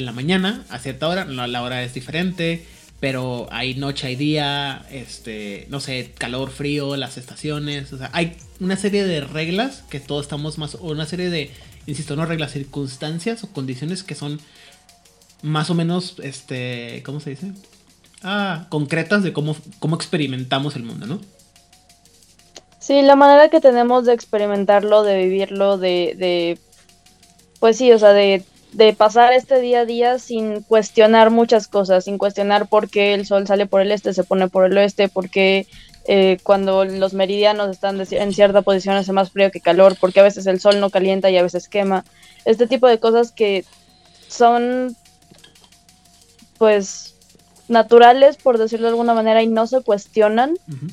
la 0.05 0.11
mañana, 0.13 0.63
a 0.69 0.79
cierta 0.79 1.07
hora, 1.07 1.25
la, 1.25 1.47
la 1.47 1.61
hora 1.61 1.83
es 1.83 1.93
diferente, 1.93 2.65
pero 2.99 3.47
hay 3.51 3.75
noche, 3.75 4.07
hay 4.07 4.15
día, 4.15 4.85
este, 4.89 5.67
no 5.69 5.79
sé, 5.79 6.13
calor, 6.17 6.51
frío, 6.51 6.95
las 6.95 7.17
estaciones, 7.17 7.91
o 7.91 7.97
sea, 7.97 8.09
hay 8.13 8.37
una 8.59 8.77
serie 8.77 9.05
de 9.05 9.21
reglas 9.21 9.83
que 9.89 9.99
todos 9.99 10.25
estamos 10.25 10.57
más, 10.57 10.75
o 10.75 10.91
una 10.91 11.05
serie 11.05 11.29
de, 11.29 11.51
insisto, 11.85 12.15
no 12.15 12.25
reglas, 12.25 12.53
circunstancias 12.53 13.43
o 13.43 13.51
condiciones 13.51 14.03
que 14.03 14.15
son 14.15 14.39
más 15.45 15.69
o 15.69 15.75
menos, 15.75 16.15
este, 16.23 17.01
¿cómo 17.05 17.19
se 17.19 17.31
dice? 17.31 17.51
Ah, 18.23 18.65
concretas 18.69 19.23
de 19.23 19.33
cómo, 19.33 19.55
cómo 19.79 19.95
experimentamos 19.95 20.75
el 20.75 20.83
mundo, 20.83 21.05
¿no? 21.05 21.21
Sí, 22.79 23.01
la 23.01 23.15
manera 23.15 23.49
que 23.49 23.61
tenemos 23.61 24.05
de 24.05 24.13
experimentarlo, 24.13 25.03
de 25.03 25.17
vivirlo, 25.17 25.77
de, 25.77 26.15
de 26.17 26.59
pues 27.59 27.77
sí, 27.77 27.91
o 27.91 27.99
sea, 27.99 28.13
de 28.13 28.43
de 28.75 28.91
pasar 28.91 29.31
este 29.31 29.61
día 29.61 29.81
a 29.81 29.85
día 29.85 30.19
sin 30.19 30.61
cuestionar 30.61 31.29
muchas 31.31 31.69
cosas, 31.69 32.03
sin 32.03 32.17
cuestionar 32.17 32.67
por 32.67 32.89
qué 32.89 33.13
el 33.13 33.25
sol 33.25 33.47
sale 33.47 33.67
por 33.67 33.79
el 33.79 33.91
este, 33.91 34.13
se 34.13 34.25
pone 34.25 34.49
por 34.49 34.65
el 34.65 34.77
oeste, 34.77 35.07
por 35.07 35.29
qué 35.29 35.65
eh, 36.07 36.39
cuando 36.43 36.83
los 36.83 37.13
meridianos 37.13 37.69
están 37.69 38.01
en 38.01 38.33
cierta 38.33 38.63
posición 38.63 38.97
hace 38.97 39.13
más 39.13 39.31
frío 39.31 39.49
que 39.49 39.61
calor, 39.61 39.95
porque 39.99 40.19
a 40.19 40.23
veces 40.23 40.45
el 40.45 40.59
sol 40.59 40.81
no 40.81 40.89
calienta 40.89 41.29
y 41.29 41.37
a 41.37 41.43
veces 41.43 41.69
quema. 41.69 42.03
Este 42.43 42.67
tipo 42.67 42.87
de 42.87 42.99
cosas 42.99 43.31
que 43.31 43.63
son, 44.27 44.97
pues, 46.57 47.15
naturales, 47.67 48.37
por 48.37 48.57
decirlo 48.57 48.87
de 48.87 48.91
alguna 48.91 49.13
manera, 49.13 49.41
y 49.41 49.47
no 49.47 49.67
se 49.67 49.81
cuestionan. 49.81 50.51
Uh 50.67 50.71
-huh. 50.71 50.91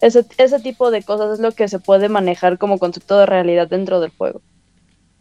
ese, 0.00 0.24
ese 0.38 0.60
tipo 0.60 0.90
de 0.90 1.02
cosas 1.02 1.34
es 1.34 1.40
lo 1.40 1.52
que 1.52 1.68
se 1.68 1.78
puede 1.78 2.08
manejar 2.08 2.58
como 2.58 2.78
concepto 2.78 3.18
de 3.18 3.26
realidad 3.26 3.68
dentro 3.68 4.00
del 4.00 4.10
juego. 4.10 4.40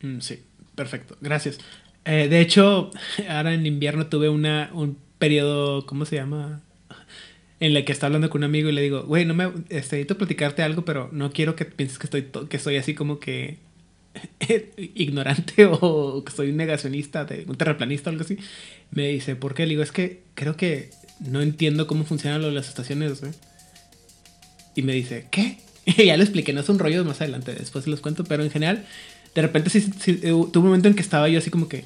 Mm, 0.01 0.19
sí. 0.19 0.43
Perfecto, 0.79 1.17
gracias. 1.19 1.57
Eh, 2.05 2.29
de 2.29 2.39
hecho, 2.39 2.89
ahora 3.29 3.53
en 3.53 3.65
invierno 3.65 4.07
tuve 4.07 4.29
una, 4.29 4.69
un 4.73 4.97
periodo, 5.17 5.85
¿cómo 5.85 6.05
se 6.05 6.15
llama? 6.15 6.61
En 7.59 7.75
el 7.75 7.83
que 7.83 7.91
estaba 7.91 8.07
hablando 8.07 8.29
con 8.29 8.39
un 8.39 8.45
amigo 8.45 8.69
y 8.69 8.71
le 8.71 8.81
digo, 8.81 9.03
güey, 9.03 9.25
no 9.25 9.33
me, 9.33 9.43
este, 9.43 9.97
necesito 9.97 10.17
platicarte 10.17 10.63
algo, 10.63 10.85
pero 10.85 11.09
no 11.11 11.31
quiero 11.31 11.57
que 11.57 11.65
pienses 11.65 11.99
que 11.99 12.07
estoy, 12.07 12.29
que 12.47 12.55
estoy 12.55 12.77
así 12.77 12.95
como 12.95 13.19
que 13.19 13.57
ignorante 14.77 15.65
o 15.71 16.23
que 16.23 16.31
soy 16.31 16.49
un 16.49 16.57
negacionista, 16.57 17.25
de, 17.25 17.45
un 17.47 17.55
terraplanista 17.55 18.09
o 18.09 18.11
algo 18.11 18.23
así. 18.23 18.37
Me 18.91 19.07
dice, 19.09 19.35
¿por 19.35 19.53
qué? 19.53 19.63
Le 19.63 19.69
digo, 19.69 19.83
es 19.83 19.91
que 19.91 20.23
creo 20.35 20.55
que 20.55 20.89
no 21.19 21.41
entiendo 21.41 21.87
cómo 21.87 22.05
funcionan 22.05 22.41
lo 22.41 22.51
las 22.51 22.69
estaciones, 22.69 23.21
¿eh? 23.23 23.31
Y 24.75 24.81
me 24.83 24.93
dice, 24.93 25.27
¿qué? 25.31 25.57
Ya 26.05 26.17
le 26.17 26.23
expliqué, 26.23 26.53
no 26.53 26.61
es 26.61 26.69
un 26.69 26.79
rollo 26.79 27.03
más 27.03 27.21
adelante, 27.21 27.53
después 27.53 27.87
les 27.87 27.99
cuento, 27.99 28.23
pero 28.23 28.43
en 28.43 28.51
general 28.51 28.85
de 29.35 29.41
repente 29.41 29.69
sí, 29.69 29.81
sí, 29.99 30.19
eh, 30.23 30.29
tuve 30.29 30.59
un 30.59 30.65
momento 30.65 30.87
en 30.87 30.95
que 30.95 31.01
estaba 31.01 31.29
yo 31.29 31.39
así 31.39 31.49
como 31.49 31.67
que, 31.67 31.85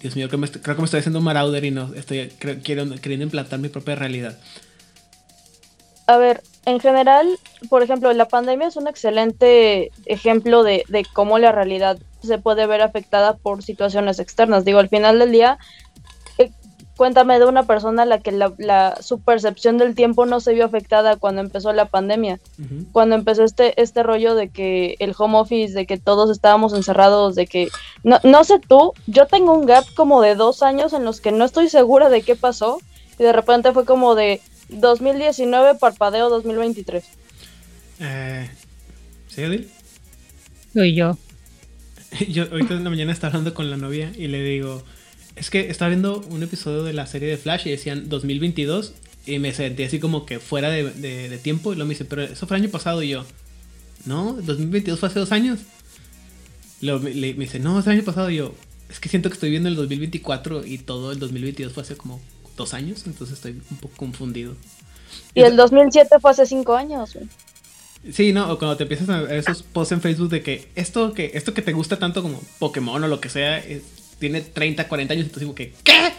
Dios 0.00 0.16
mío, 0.16 0.28
creo 0.28 0.40
que 0.40 0.46
me, 0.46 0.62
creo 0.62 0.76
que 0.76 0.82
me 0.82 0.84
estoy 0.84 1.00
haciendo 1.00 1.20
marauder 1.20 1.64
y 1.64 1.70
no 1.70 1.94
estoy 1.94 2.30
creo, 2.38 2.58
quiero, 2.62 2.88
queriendo 2.96 3.24
implantar 3.24 3.58
mi 3.58 3.68
propia 3.68 3.94
realidad. 3.94 4.38
A 6.10 6.16
ver, 6.16 6.42
en 6.66 6.80
general, 6.80 7.38
por 7.68 7.84
ejemplo, 7.84 8.12
la 8.12 8.26
pandemia 8.26 8.66
es 8.66 8.74
un 8.74 8.88
excelente 8.88 9.92
ejemplo 10.06 10.64
de, 10.64 10.82
de 10.88 11.06
cómo 11.12 11.38
la 11.38 11.52
realidad 11.52 11.98
se 12.20 12.38
puede 12.38 12.66
ver 12.66 12.82
afectada 12.82 13.36
por 13.36 13.62
situaciones 13.62 14.18
externas. 14.18 14.64
Digo, 14.64 14.80
al 14.80 14.88
final 14.88 15.20
del 15.20 15.30
día, 15.30 15.58
eh, 16.38 16.50
cuéntame 16.96 17.38
de 17.38 17.44
una 17.44 17.62
persona 17.62 18.02
a 18.02 18.06
la 18.06 18.18
que 18.18 18.32
la, 18.32 18.52
la, 18.58 18.98
su 19.00 19.20
percepción 19.20 19.78
del 19.78 19.94
tiempo 19.94 20.26
no 20.26 20.40
se 20.40 20.52
vio 20.52 20.64
afectada 20.64 21.14
cuando 21.14 21.42
empezó 21.42 21.72
la 21.72 21.84
pandemia. 21.84 22.40
Uh 22.58 22.62
-huh. 22.62 22.86
Cuando 22.90 23.14
empezó 23.14 23.44
este, 23.44 23.80
este 23.80 24.02
rollo 24.02 24.34
de 24.34 24.48
que 24.48 24.96
el 24.98 25.14
home 25.16 25.38
office, 25.38 25.74
de 25.74 25.86
que 25.86 25.96
todos 25.96 26.28
estábamos 26.28 26.74
encerrados, 26.74 27.36
de 27.36 27.46
que... 27.46 27.68
No, 28.02 28.18
no 28.24 28.42
sé 28.42 28.58
tú, 28.58 28.94
yo 29.06 29.26
tengo 29.26 29.52
un 29.52 29.64
gap 29.64 29.84
como 29.94 30.22
de 30.22 30.34
dos 30.34 30.64
años 30.64 30.92
en 30.92 31.04
los 31.04 31.20
que 31.20 31.30
no 31.30 31.44
estoy 31.44 31.68
segura 31.68 32.08
de 32.08 32.22
qué 32.22 32.34
pasó 32.34 32.78
y 33.16 33.22
de 33.22 33.32
repente 33.32 33.70
fue 33.72 33.84
como 33.84 34.16
de 34.16 34.40
2019, 34.72 35.78
parpadeo 35.78 36.28
2023. 36.30 37.04
Eh, 38.00 38.50
¿Sí, 39.28 39.42
Adil? 39.42 39.68
Soy 40.72 40.94
yo. 40.94 41.18
Yo 42.28 42.44
ahorita 42.50 42.74
en 42.74 42.84
la 42.84 42.90
mañana 42.90 43.12
estaba 43.12 43.28
hablando 43.28 43.54
con 43.54 43.70
la 43.70 43.76
novia 43.76 44.12
y 44.16 44.26
le 44.26 44.42
digo 44.42 44.82
es 45.36 45.48
que 45.48 45.70
estaba 45.70 45.88
viendo 45.88 46.20
un 46.30 46.42
episodio 46.42 46.82
de 46.82 46.92
la 46.92 47.06
serie 47.06 47.28
de 47.28 47.36
Flash 47.36 47.66
y 47.66 47.70
decían 47.70 48.08
2022 48.08 48.92
y 49.26 49.38
me 49.38 49.52
sentí 49.52 49.84
así 49.84 49.98
como 49.98 50.26
que 50.26 50.38
fuera 50.38 50.70
de, 50.70 50.90
de, 50.90 51.28
de 51.28 51.38
tiempo 51.38 51.72
y 51.72 51.76
luego 51.76 51.88
me 51.88 51.94
dice, 51.94 52.04
pero 52.04 52.22
eso 52.22 52.46
fue 52.46 52.56
el 52.56 52.64
año 52.64 52.72
pasado 52.72 53.02
y 53.02 53.08
yo, 53.10 53.24
no, 54.06 54.34
2022 54.34 54.98
fue 54.98 55.08
hace 55.08 55.18
dos 55.18 55.32
años. 55.32 55.60
Luego 56.80 57.00
me, 57.00 57.14
me 57.14 57.32
dice, 57.32 57.58
no, 57.58 57.78
es 57.78 57.86
el 57.86 57.92
año 57.92 58.04
pasado 58.04 58.30
y 58.30 58.36
yo, 58.36 58.54
es 58.90 59.00
que 59.00 59.08
siento 59.08 59.28
que 59.28 59.34
estoy 59.34 59.50
viendo 59.50 59.68
el 59.68 59.76
2024 59.76 60.66
y 60.66 60.78
todo 60.78 61.12
el 61.12 61.18
2022 61.18 61.72
fue 61.72 61.82
hace 61.82 61.96
como 61.96 62.20
dos 62.60 62.74
años, 62.74 63.04
entonces 63.06 63.36
estoy 63.36 63.60
un 63.70 63.76
poco 63.78 63.96
confundido. 63.96 64.54
Y 65.34 65.40
el 65.42 65.56
2007 65.56 66.16
fue 66.20 66.30
hace 66.30 66.46
cinco 66.46 66.76
años. 66.76 67.14
Güey. 67.14 67.26
Sí, 68.12 68.32
no, 68.32 68.50
o 68.50 68.58
cuando 68.58 68.76
te 68.76 68.84
empiezas 68.84 69.08
a 69.08 69.20
ver 69.20 69.38
esos 69.38 69.62
posts 69.62 69.92
en 69.92 70.00
Facebook 70.00 70.30
de 70.30 70.42
que 70.42 70.68
esto 70.74 71.12
que 71.12 71.32
esto 71.34 71.52
que 71.52 71.62
te 71.62 71.72
gusta 71.72 71.98
tanto 71.98 72.22
como 72.22 72.40
Pokémon 72.58 73.02
o 73.02 73.08
lo 73.08 73.20
que 73.20 73.28
sea, 73.28 73.58
es, 73.58 73.82
tiene 74.18 74.40
30, 74.40 74.88
40 74.88 75.12
años, 75.14 75.24
entonces 75.24 75.40
digo 75.40 75.54
que, 75.54 75.74
¿qué? 75.82 76.12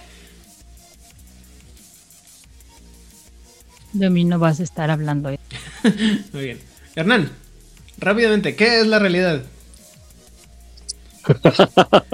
De 3.94 4.10
mí 4.10 4.24
no 4.24 4.40
vas 4.40 4.60
a 4.60 4.64
estar 4.64 4.90
hablando. 4.90 5.30
Muy 6.34 6.44
bien. 6.44 6.60
Hernán, 6.96 7.32
rápidamente, 7.98 8.56
¿qué 8.56 8.82
es 8.82 8.88
la 8.88 9.00
realidad? 9.00 9.44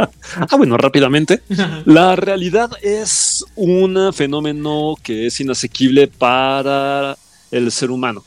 ah, 0.50 0.56
bueno, 0.58 0.78
rápidamente. 0.78 1.42
La 1.86 2.16
realidad 2.16 2.72
es 2.82 3.46
un 3.56 4.12
fenómeno 4.14 4.96
que 5.02 5.28
es 5.28 5.40
inasequible 5.40 6.08
para 6.08 7.18
el 7.52 7.72
ser 7.72 7.92
humano. 7.92 8.24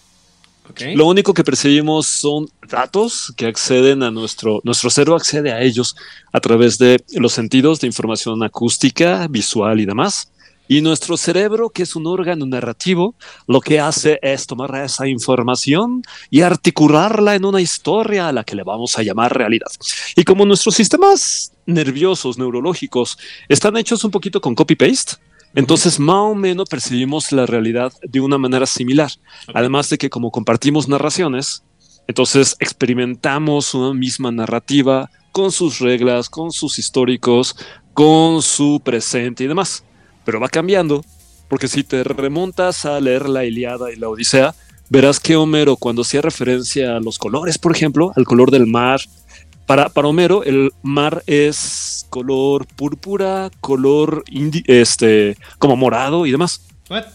Okay. 0.71 0.95
Lo 0.95 1.07
único 1.07 1.35
que 1.35 1.43
percibimos 1.43 2.07
son 2.07 2.49
datos 2.69 3.33
que 3.37 3.47
acceden 3.47 4.05
a 4.05 4.11
nuestro, 4.13 4.61
nuestro 4.63 4.89
cerebro 4.89 5.17
accede 5.17 5.53
a 5.53 5.61
ellos 5.61 5.97
a 6.33 6.41
través 6.41 6.79
de 6.79 7.03
los 7.15 7.33
sentidos 7.33 7.81
de 7.81 7.89
información 7.89 8.43
acústica, 8.45 9.27
visual 9.29 9.81
y 9.81 9.87
demás. 9.87 10.31
Y 10.71 10.83
nuestro 10.83 11.17
cerebro, 11.17 11.71
que 11.71 11.83
es 11.83 11.97
un 11.97 12.07
órgano 12.07 12.47
narrativo, 12.47 13.17
lo 13.49 13.61
que 13.61 13.81
hace 13.81 14.21
es 14.23 14.47
tomar 14.47 14.73
esa 14.77 15.09
información 15.09 16.01
y 16.31 16.43
articularla 16.43 17.35
en 17.35 17.45
una 17.45 17.61
historia 17.61 18.29
a 18.29 18.33
la 18.33 18.45
que 18.45 18.55
le 18.55 18.63
vamos 18.63 18.97
a 18.97 19.03
llamar 19.03 19.37
realidad. 19.37 19.67
Y 20.15 20.23
como 20.23 20.47
nuestros 20.47 20.77
sistemas 20.77 21.53
nerviosos, 21.67 22.39
neurológicos, 22.39 23.19
están 23.49 23.77
hechos 23.79 24.05
un 24.05 24.13
poquito 24.13 24.41
con 24.41 24.55
copy-paste, 24.55 25.17
entonces, 25.57 25.99
más 25.99 26.31
o 26.31 26.37
menos 26.37 26.69
percibimos 26.69 27.33
la 27.33 27.47
realidad 27.47 27.93
de 28.03 28.21
una 28.21 28.39
manera 28.39 28.67
similar. 28.67 29.11
Además 29.53 29.91
de 29.91 29.99
que 29.99 30.09
como 30.09 30.31
compartimos 30.31 30.87
narraciones, 30.87 31.65
Entonces 32.07 32.57
experimentamos 32.59 33.75
una 33.75 33.93
misma 33.95 34.33
narrativa 34.33 35.11
con 35.31 35.53
sus 35.53 35.79
reglas, 35.79 36.29
con 36.29 36.51
sus 36.51 36.79
históricos, 36.79 37.55
con 37.93 38.43
su 38.43 38.81
presente 38.83 39.45
y 39.45 39.47
demás. 39.47 39.85
Pero 40.25 40.41
va 40.41 40.49
cambiando, 40.49 41.05
porque 41.49 41.69
si 41.69 41.85
te 41.85 42.05
remontas 42.05 42.85
a 42.85 43.01
leer 43.01 43.29
la 43.29 43.45
Iliada 43.45 43.93
y 43.93 43.97
la 43.97 44.09
Odisea, 44.09 44.55
verás 44.89 45.21
que 45.21 45.37
Homero 45.37 45.77
cuando 45.77 46.03
hacía 46.03 46.21
referencia 46.21 46.97
a 46.97 47.01
los 47.01 47.19
colores, 47.19 47.59
por 47.59 47.75
ejemplo, 47.75 48.13
al 48.17 48.25
color 48.25 48.51
del 48.51 48.67
mar, 48.67 49.01
para, 49.67 49.89
para 49.89 50.09
Homero 50.09 50.43
el 50.43 50.73
mar 50.83 51.23
es 51.27 52.07
color 52.11 52.67
púrpura, 52.67 53.51
color 53.61 54.25
este, 54.67 55.37
como 55.59 55.77
morado 55.77 56.27
y 56.27 56.33
demás. 56.33 56.63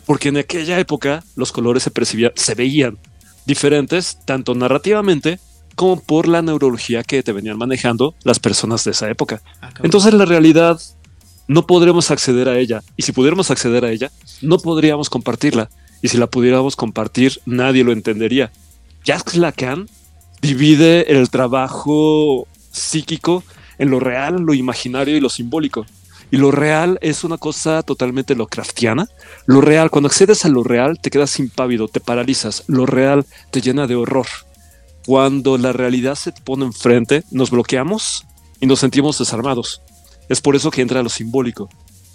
Porque 0.05 0.29
en 0.29 0.37
aquella 0.37 0.79
época 0.79 1.23
los 1.35 1.51
colores 1.51 1.83
se 1.83 1.91
percibían, 1.91 2.31
se 2.35 2.55
veían 2.55 2.97
diferentes, 3.45 4.19
tanto 4.25 4.55
narrativamente 4.55 5.39
como 5.75 5.99
por 5.99 6.29
la 6.29 6.41
neurología 6.41 7.03
que 7.03 7.21
te 7.21 7.33
venían 7.33 7.57
manejando 7.57 8.15
las 8.23 8.39
personas 8.39 8.85
de 8.85 8.91
esa 8.91 9.09
época. 9.09 9.41
Ah, 9.61 9.71
Entonces 9.83 10.13
la 10.13 10.23
realidad 10.23 10.79
no 11.47 11.67
podremos 11.67 12.11
acceder 12.11 12.49
a 12.49 12.57
ella. 12.57 12.81
Y 12.97 13.03
si 13.03 13.11
pudiéramos 13.11 13.51
acceder 13.51 13.85
a 13.85 13.91
ella, 13.91 14.11
no 14.41 14.57
podríamos 14.57 15.09
compartirla. 15.09 15.69
Y 16.01 16.07
si 16.07 16.17
la 16.17 16.27
pudiéramos 16.27 16.75
compartir, 16.75 17.39
nadie 17.45 17.83
lo 17.83 17.91
entendería. 17.91 18.51
Jacques 19.03 19.35
Lacan 19.35 19.87
divide 20.41 21.11
el 21.11 21.29
trabajo 21.29 22.47
psíquico 22.71 23.43
en 23.77 23.89
lo 23.89 23.99
real, 23.99 24.41
lo 24.41 24.53
imaginario 24.53 25.15
y 25.17 25.19
lo 25.19 25.29
simbólico. 25.29 25.85
Y 26.31 26.37
lo 26.37 26.51
real 26.51 26.97
es 27.01 27.23
una 27.23 27.37
cosa 27.37 27.83
totalmente 27.83 28.35
Lovecraftiana. 28.35 29.07
Lo 29.45 29.61
real, 29.61 29.89
cuando 29.89 30.07
accedes 30.07 30.43
a 30.45 30.49
lo 30.49 30.63
real, 30.63 30.99
te 30.99 31.11
quedas 31.11 31.39
impávido, 31.39 31.87
te 31.87 31.99
paralizas. 31.99 32.63
Lo 32.67 32.85
real 32.85 33.25
te 33.51 33.61
llena 33.61 33.87
de 33.87 33.95
horror. 33.95 34.27
Cuando 35.05 35.57
la 35.57 35.71
realidad 35.71 36.15
se 36.15 36.31
te 36.31 36.41
pone 36.41 36.65
enfrente, 36.65 37.23
nos 37.29 37.51
bloqueamos 37.51 38.25
y 38.59 38.65
nos 38.65 38.79
sentimos 38.79 39.19
desarmados. 39.19 39.81
Es 40.29 40.41
por 40.41 40.55
eso 40.55 40.71
que 40.71 40.81
entra 40.81 41.03
lo 41.03 41.09
simbólico. 41.09 41.69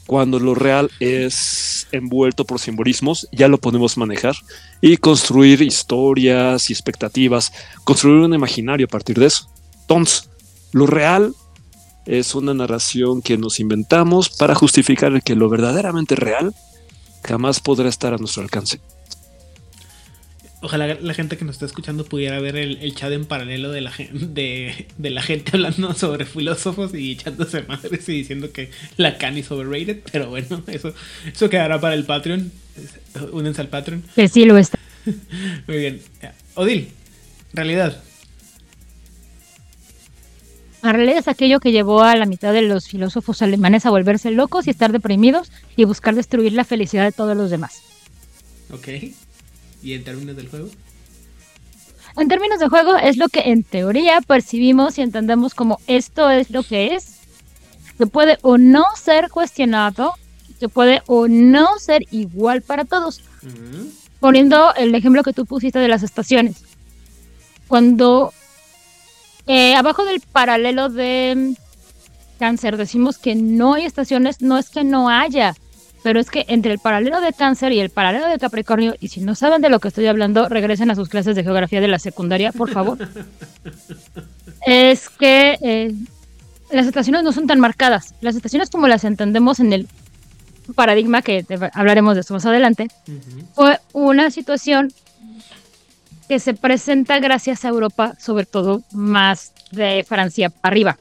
Cuando 0.06 0.40
lo 0.40 0.54
real 0.54 0.90
es 0.98 1.86
envuelto 1.92 2.44
por 2.44 2.58
simbolismos, 2.58 3.28
ya 3.30 3.46
lo 3.46 3.58
podemos 3.58 3.96
manejar 3.96 4.34
y 4.80 4.96
construir 4.96 5.62
historias 5.62 6.68
y 6.68 6.72
expectativas, 6.72 7.52
construir 7.84 8.16
un 8.16 8.34
imaginario 8.34 8.86
a 8.86 8.88
partir 8.88 9.18
de 9.18 9.26
eso. 9.26 9.48
Entonces, 9.82 10.28
lo 10.72 10.86
real 10.86 11.34
es 12.06 12.34
una 12.34 12.54
narración 12.54 13.22
que 13.22 13.38
nos 13.38 13.60
inventamos 13.60 14.30
para 14.30 14.54
justificar 14.54 15.22
que 15.22 15.36
lo 15.36 15.48
verdaderamente 15.48 16.16
real 16.16 16.54
jamás 17.22 17.60
podrá 17.60 17.88
estar 17.88 18.12
a 18.12 18.18
nuestro 18.18 18.42
alcance. 18.42 18.80
Ojalá 20.62 20.98
la 21.00 21.14
gente 21.14 21.38
que 21.38 21.46
nos 21.46 21.54
está 21.54 21.64
escuchando 21.64 22.04
pudiera 22.04 22.38
ver 22.38 22.56
el, 22.56 22.94
chat 22.94 23.10
en 23.12 23.24
paralelo 23.24 23.70
de 23.70 23.80
la, 23.80 23.92
de, 24.12 24.88
de 24.98 25.10
la 25.10 25.22
gente 25.22 25.52
hablando 25.54 25.94
sobre 25.94 26.26
filósofos 26.26 26.94
y 26.94 27.12
echándose 27.12 27.62
madres 27.62 28.06
y 28.10 28.12
diciendo 28.12 28.52
que 28.52 28.70
la 28.98 29.10
Lacan 29.10 29.38
es 29.38 29.50
overrated. 29.50 30.00
Pero 30.12 30.28
bueno, 30.28 30.62
eso, 30.66 30.92
eso 31.32 31.48
quedará 31.48 31.80
para 31.80 31.94
el 31.94 32.04
Patreon. 32.04 32.52
Únense 33.32 33.62
al 33.62 33.68
Patreon. 33.68 34.04
Que 34.14 34.28
sí 34.28 34.44
lo 34.44 34.58
está. 34.58 34.78
Muy 35.66 35.78
bien. 35.78 36.02
Odil, 36.54 36.88
realidad. 37.54 38.02
La 40.82 40.92
realidad 40.92 41.18
es 41.18 41.28
aquello 41.28 41.60
que 41.60 41.72
llevó 41.72 42.02
a 42.02 42.16
la 42.16 42.26
mitad 42.26 42.52
de 42.52 42.62
los 42.62 42.86
filósofos 42.86 43.40
alemanes 43.40 43.86
a 43.86 43.90
volverse 43.90 44.30
locos 44.30 44.66
y 44.66 44.70
estar 44.70 44.92
deprimidos 44.92 45.50
y 45.76 45.84
buscar 45.84 46.14
destruir 46.14 46.52
la 46.52 46.64
felicidad 46.64 47.04
de 47.04 47.12
todos 47.12 47.36
los 47.36 47.50
demás. 47.50 47.82
Ok. 48.72 48.88
¿Y 49.82 49.94
en 49.94 50.04
términos 50.04 50.36
del 50.36 50.48
juego? 50.48 50.68
En 52.16 52.28
términos 52.28 52.58
de 52.58 52.68
juego 52.68 52.96
es 52.96 53.16
lo 53.16 53.28
que 53.28 53.40
en 53.50 53.62
teoría 53.62 54.20
percibimos 54.20 54.98
y 54.98 55.02
entendemos 55.02 55.54
como 55.54 55.80
esto 55.86 56.28
es 56.30 56.50
lo 56.50 56.62
que 56.62 56.94
es. 56.94 57.18
Que 57.98 58.06
puede 58.06 58.38
o 58.42 58.58
no 58.58 58.84
ser 58.96 59.30
cuestionado, 59.30 60.14
que 60.58 60.68
puede 60.68 61.02
o 61.06 61.28
no 61.28 61.78
ser 61.78 62.02
igual 62.10 62.62
para 62.62 62.84
todos. 62.84 63.22
Poniendo 64.18 64.74
el 64.74 64.94
ejemplo 64.94 65.22
que 65.22 65.32
tú 65.32 65.46
pusiste 65.46 65.78
de 65.78 65.88
las 65.88 66.02
estaciones. 66.02 66.64
Cuando 67.68 68.32
eh, 69.46 69.74
abajo 69.74 70.04
del 70.04 70.20
paralelo 70.20 70.88
de 70.88 71.54
cáncer 72.38 72.76
decimos 72.76 73.18
que 73.18 73.34
no 73.34 73.74
hay 73.74 73.84
estaciones, 73.84 74.40
no 74.40 74.58
es 74.58 74.70
que 74.70 74.82
no 74.82 75.08
haya, 75.08 75.54
pero 76.02 76.20
es 76.20 76.30
que 76.30 76.44
entre 76.48 76.72
el 76.72 76.78
paralelo 76.78 77.20
de 77.20 77.32
cáncer 77.32 77.72
y 77.72 77.80
el 77.80 77.90
paralelo 77.90 78.28
de 78.28 78.38
Capricornio, 78.38 78.94
y 79.00 79.08
si 79.08 79.20
no 79.20 79.34
saben 79.34 79.60
de 79.62 79.68
lo 79.68 79.80
que 79.80 79.88
estoy 79.88 80.06
hablando, 80.06 80.48
regresen 80.48 80.90
a 80.90 80.94
sus 80.94 81.08
clases 81.08 81.36
de 81.36 81.44
geografía 81.44 81.80
de 81.80 81.88
la 81.88 81.98
secundaria, 81.98 82.52
por 82.52 82.70
favor. 82.70 82.98
es 84.66 85.08
que 85.08 85.58
eh, 85.60 85.94
las 86.70 86.86
estaciones 86.86 87.22
no 87.22 87.32
son 87.32 87.46
tan 87.46 87.60
marcadas. 87.60 88.14
Las 88.20 88.36
estaciones 88.36 88.70
como 88.70 88.88
las 88.88 89.04
entendemos 89.04 89.60
en 89.60 89.72
el 89.72 89.88
paradigma, 90.74 91.22
que 91.22 91.44
hablaremos 91.74 92.14
de 92.14 92.20
eso 92.20 92.34
más 92.34 92.46
adelante, 92.46 92.88
fue 93.54 93.78
una 93.92 94.30
situación 94.30 94.92
que 96.28 96.38
se 96.38 96.54
presenta 96.54 97.18
gracias 97.18 97.64
a 97.64 97.68
Europa, 97.68 98.14
sobre 98.18 98.46
todo 98.46 98.82
más 98.92 99.52
de 99.72 100.04
Francia 100.06 100.48
para 100.48 100.72
arriba, 100.72 100.98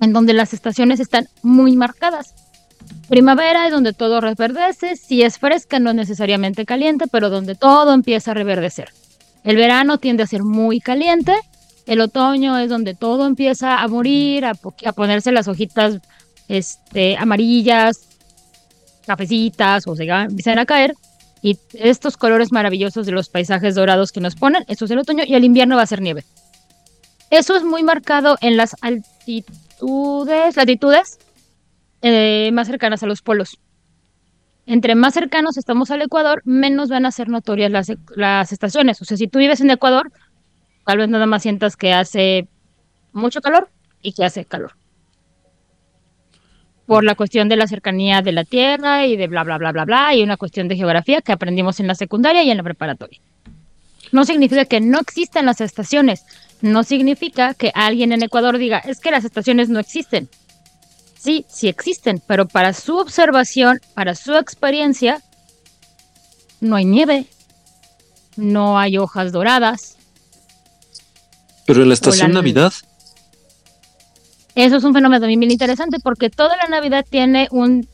en 0.00 0.12
donde 0.12 0.34
las 0.34 0.52
estaciones 0.52 1.00
están 1.00 1.28
muy 1.42 1.76
marcadas. 1.76 2.34
Primavera 3.08 3.66
es 3.66 3.72
donde 3.72 3.92
todo 3.92 4.20
reverdece, 4.20 4.96
si 4.96 5.22
es 5.22 5.38
fresca 5.38 5.78
no 5.78 5.90
es 5.90 5.96
necesariamente 5.96 6.64
caliente, 6.64 7.06
pero 7.10 7.28
donde 7.28 7.54
todo 7.54 7.92
empieza 7.92 8.30
a 8.30 8.34
reverdecer. 8.34 8.88
El 9.44 9.56
verano 9.56 9.98
tiende 9.98 10.22
a 10.22 10.26
ser 10.26 10.42
muy 10.42 10.80
caliente, 10.80 11.34
el 11.86 12.00
otoño 12.00 12.56
es 12.58 12.70
donde 12.70 12.94
todo 12.94 13.26
empieza 13.26 13.82
a 13.82 13.88
morir, 13.88 14.46
a, 14.46 14.54
ponerse 14.94 15.32
las 15.32 15.48
hojitas 15.48 15.98
este, 16.48 17.16
amarillas, 17.18 18.08
cafecitas 19.06 19.86
o 19.86 19.94
se 19.94 20.04
empiezan 20.04 20.58
a 20.58 20.64
caer, 20.64 20.94
y 21.42 21.58
estos 21.74 22.16
colores 22.16 22.52
maravillosos 22.52 23.04
de 23.04 23.12
los 23.12 23.28
paisajes 23.28 23.74
dorados 23.74 24.12
que 24.12 24.20
nos 24.20 24.34
ponen, 24.34 24.64
eso 24.66 24.86
es 24.86 24.90
el 24.90 24.98
otoño 24.98 25.24
y 25.26 25.34
el 25.34 25.44
invierno 25.44 25.76
va 25.76 25.82
a 25.82 25.86
ser 25.86 26.00
nieve. 26.00 26.24
Eso 27.28 27.54
es 27.54 27.64
muy 27.64 27.82
marcado 27.82 28.38
en 28.40 28.56
las 28.56 28.76
altitudes, 28.80 30.56
latitudes 30.56 31.18
eh, 32.06 32.50
más 32.52 32.66
cercanas 32.66 33.02
a 33.02 33.06
los 33.06 33.22
polos. 33.22 33.58
Entre 34.66 34.94
más 34.94 35.14
cercanos 35.14 35.56
estamos 35.56 35.90
al 35.90 36.02
Ecuador, 36.02 36.42
menos 36.44 36.90
van 36.90 37.06
a 37.06 37.10
ser 37.10 37.30
notorias 37.30 37.70
las, 37.70 37.90
las 38.14 38.52
estaciones. 38.52 39.00
O 39.00 39.06
sea, 39.06 39.16
si 39.16 39.26
tú 39.26 39.38
vives 39.38 39.62
en 39.62 39.70
Ecuador, 39.70 40.12
tal 40.84 40.98
vez 40.98 41.08
nada 41.08 41.24
más 41.24 41.42
sientas 41.42 41.76
que 41.76 41.94
hace 41.94 42.46
mucho 43.14 43.40
calor 43.40 43.70
y 44.02 44.12
que 44.12 44.22
hace 44.22 44.44
calor 44.44 44.72
por 46.84 47.04
la 47.04 47.14
cuestión 47.14 47.48
de 47.48 47.56
la 47.56 47.66
cercanía 47.66 48.20
de 48.20 48.32
la 48.32 48.44
Tierra 48.44 49.06
y 49.06 49.16
de 49.16 49.26
bla, 49.26 49.42
bla, 49.42 49.56
bla, 49.56 49.72
bla, 49.72 49.86
bla, 49.86 50.14
y 50.14 50.22
una 50.22 50.36
cuestión 50.36 50.68
de 50.68 50.76
geografía 50.76 51.22
que 51.22 51.32
aprendimos 51.32 51.80
en 51.80 51.86
la 51.86 51.94
secundaria 51.94 52.42
y 52.42 52.50
en 52.50 52.58
la 52.58 52.62
preparatoria. 52.62 53.18
No 54.12 54.26
significa 54.26 54.66
que 54.66 54.82
no 54.82 55.00
existan 55.00 55.46
las 55.46 55.62
estaciones, 55.62 56.26
no 56.60 56.82
significa 56.84 57.54
que 57.54 57.72
alguien 57.74 58.12
en 58.12 58.22
Ecuador 58.22 58.58
diga, 58.58 58.78
es 58.80 59.00
que 59.00 59.10
las 59.10 59.24
estaciones 59.24 59.70
no 59.70 59.78
existen. 59.78 60.28
Sí, 61.24 61.46
sí 61.48 61.68
existen, 61.68 62.22
pero 62.26 62.46
para 62.46 62.74
su 62.74 62.98
observación, 62.98 63.80
para 63.94 64.14
su 64.14 64.34
experiencia, 64.34 65.22
no 66.60 66.76
hay 66.76 66.84
nieve, 66.84 67.26
no 68.36 68.78
hay 68.78 68.98
hojas 68.98 69.32
doradas. 69.32 69.96
Pero 71.66 71.82
en 71.82 71.88
la 71.88 71.94
estación 71.94 72.32
Navidad 72.32 72.74
eso 74.54 74.76
es 74.76 74.84
un 74.84 74.94
fenómeno 74.94 75.20
también 75.20 75.40
bien 75.40 75.50
interesante 75.50 75.98
porque 76.02 76.30
toda 76.30 76.56
la 76.56 76.68
Navidad 76.68 77.04
tiene 77.08 77.48
un 77.50 77.88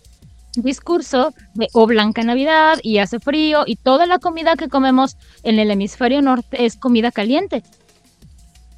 discurso 0.54 1.32
de 1.54 1.68
o 1.72 1.86
blanca 1.86 2.22
Navidad 2.22 2.78
y 2.82 2.98
hace 2.98 3.18
frío 3.18 3.62
y 3.66 3.76
toda 3.76 4.06
la 4.06 4.18
comida 4.18 4.56
que 4.56 4.68
comemos 4.68 5.16
en 5.42 5.58
el 5.58 5.70
hemisferio 5.70 6.20
norte 6.20 6.66
es 6.66 6.76
comida 6.76 7.12
caliente. 7.12 7.62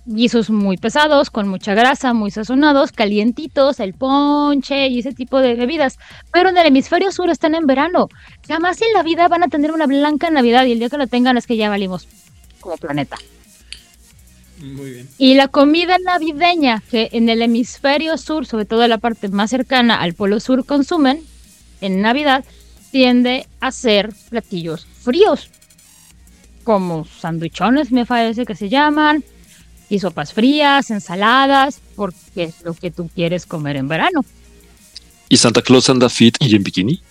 Guisos 0.04 0.50
muy 0.50 0.76
pesados, 0.76 1.30
con 1.30 1.46
mucha 1.46 1.74
grasa, 1.74 2.12
muy 2.12 2.30
sazonados, 2.30 2.90
calientitos, 2.90 3.78
el 3.78 3.94
ponche 3.94 4.88
y 4.88 4.98
ese 4.98 5.12
tipo 5.12 5.38
de 5.38 5.54
bebidas. 5.54 5.98
Pero 6.32 6.48
en 6.48 6.58
el 6.58 6.66
hemisferio 6.66 7.12
sur 7.12 7.30
están 7.30 7.54
en 7.54 7.66
verano. 7.66 8.08
Jamás 8.48 8.82
en 8.82 8.92
la 8.94 9.02
vida 9.02 9.28
van 9.28 9.44
a 9.44 9.48
tener 9.48 9.70
una 9.70 9.86
blanca 9.86 10.28
Navidad 10.30 10.64
y 10.64 10.72
el 10.72 10.80
día 10.80 10.90
que 10.90 10.98
lo 10.98 11.06
tengan 11.06 11.36
es 11.36 11.46
que 11.46 11.56
ya 11.56 11.68
valimos 11.68 12.08
como 12.60 12.76
planeta. 12.76 13.16
Y 15.18 15.34
la 15.34 15.48
comida 15.48 15.96
navideña 16.04 16.82
que 16.90 17.08
en 17.12 17.28
el 17.28 17.42
hemisferio 17.42 18.16
sur, 18.16 18.46
sobre 18.46 18.64
todo 18.64 18.84
en 18.84 18.90
la 18.90 18.98
parte 18.98 19.28
más 19.28 19.50
cercana 19.50 20.00
al 20.00 20.14
polo 20.14 20.38
sur, 20.38 20.64
consumen 20.64 21.20
en 21.80 22.00
Navidad, 22.00 22.44
tiende 22.92 23.46
a 23.60 23.72
ser 23.72 24.12
platillos 24.30 24.86
fríos, 25.02 25.50
como 26.62 27.04
sandwichones 27.04 27.90
me 27.90 28.06
parece 28.06 28.44
que 28.44 28.54
se 28.54 28.68
llaman, 28.68 29.24
y 29.92 29.98
sopas 29.98 30.32
frías, 30.32 30.90
ensaladas, 30.90 31.80
porque 31.96 32.44
es 32.44 32.62
lo 32.64 32.72
que 32.72 32.90
tú 32.90 33.10
quieres 33.14 33.44
comer 33.44 33.76
en 33.76 33.88
verano. 33.88 34.24
¿Y 35.28 35.36
Santa 35.36 35.60
Claus 35.60 35.90
anda 35.90 36.08
fit 36.08 36.36
y 36.40 36.56
en 36.56 36.62
bikini? 36.62 37.02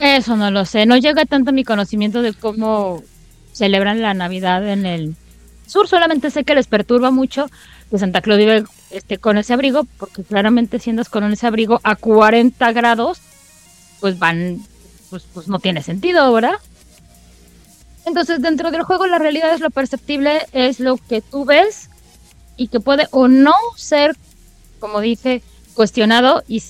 Eso 0.00 0.36
no 0.36 0.50
lo 0.50 0.64
sé, 0.64 0.86
no 0.86 0.96
llega 0.96 1.24
tanto 1.24 1.52
mi 1.52 1.62
conocimiento 1.62 2.20
de 2.20 2.34
cómo 2.34 3.04
celebran 3.52 4.02
la 4.02 4.12
Navidad 4.12 4.68
en 4.68 4.86
el 4.86 5.14
sur 5.66 5.86
solamente 5.86 6.30
sé 6.30 6.44
que 6.44 6.54
les 6.54 6.66
perturba 6.66 7.10
mucho 7.12 7.48
que 7.90 7.98
Santa 7.98 8.22
Claus 8.22 8.38
vive 8.38 8.64
este, 8.90 9.18
con 9.18 9.38
ese 9.38 9.52
abrigo, 9.52 9.86
porque 9.98 10.24
claramente 10.24 10.80
si 10.80 10.90
andas 10.90 11.08
con 11.08 11.32
ese 11.32 11.46
abrigo 11.46 11.80
a 11.84 11.94
40 11.94 12.72
grados, 12.72 13.20
pues 14.00 14.18
van, 14.18 14.60
pues, 15.10 15.24
pues 15.32 15.46
no 15.46 15.60
tiene 15.60 15.80
sentido, 15.80 16.32
¿verdad? 16.32 16.56
Entonces 18.06 18.40
dentro 18.40 18.70
del 18.70 18.82
juego 18.82 19.06
la 19.06 19.18
realidad 19.18 19.52
es 19.52 19.60
lo 19.60 19.70
perceptible, 19.70 20.46
es 20.52 20.78
lo 20.80 20.96
que 20.96 21.20
tú 21.20 21.44
ves 21.44 21.90
y 22.56 22.68
que 22.68 22.80
puede 22.80 23.08
o 23.10 23.26
no 23.26 23.54
ser, 23.76 24.16
como 24.78 25.00
dice, 25.00 25.42
cuestionado 25.74 26.42
y 26.48 26.62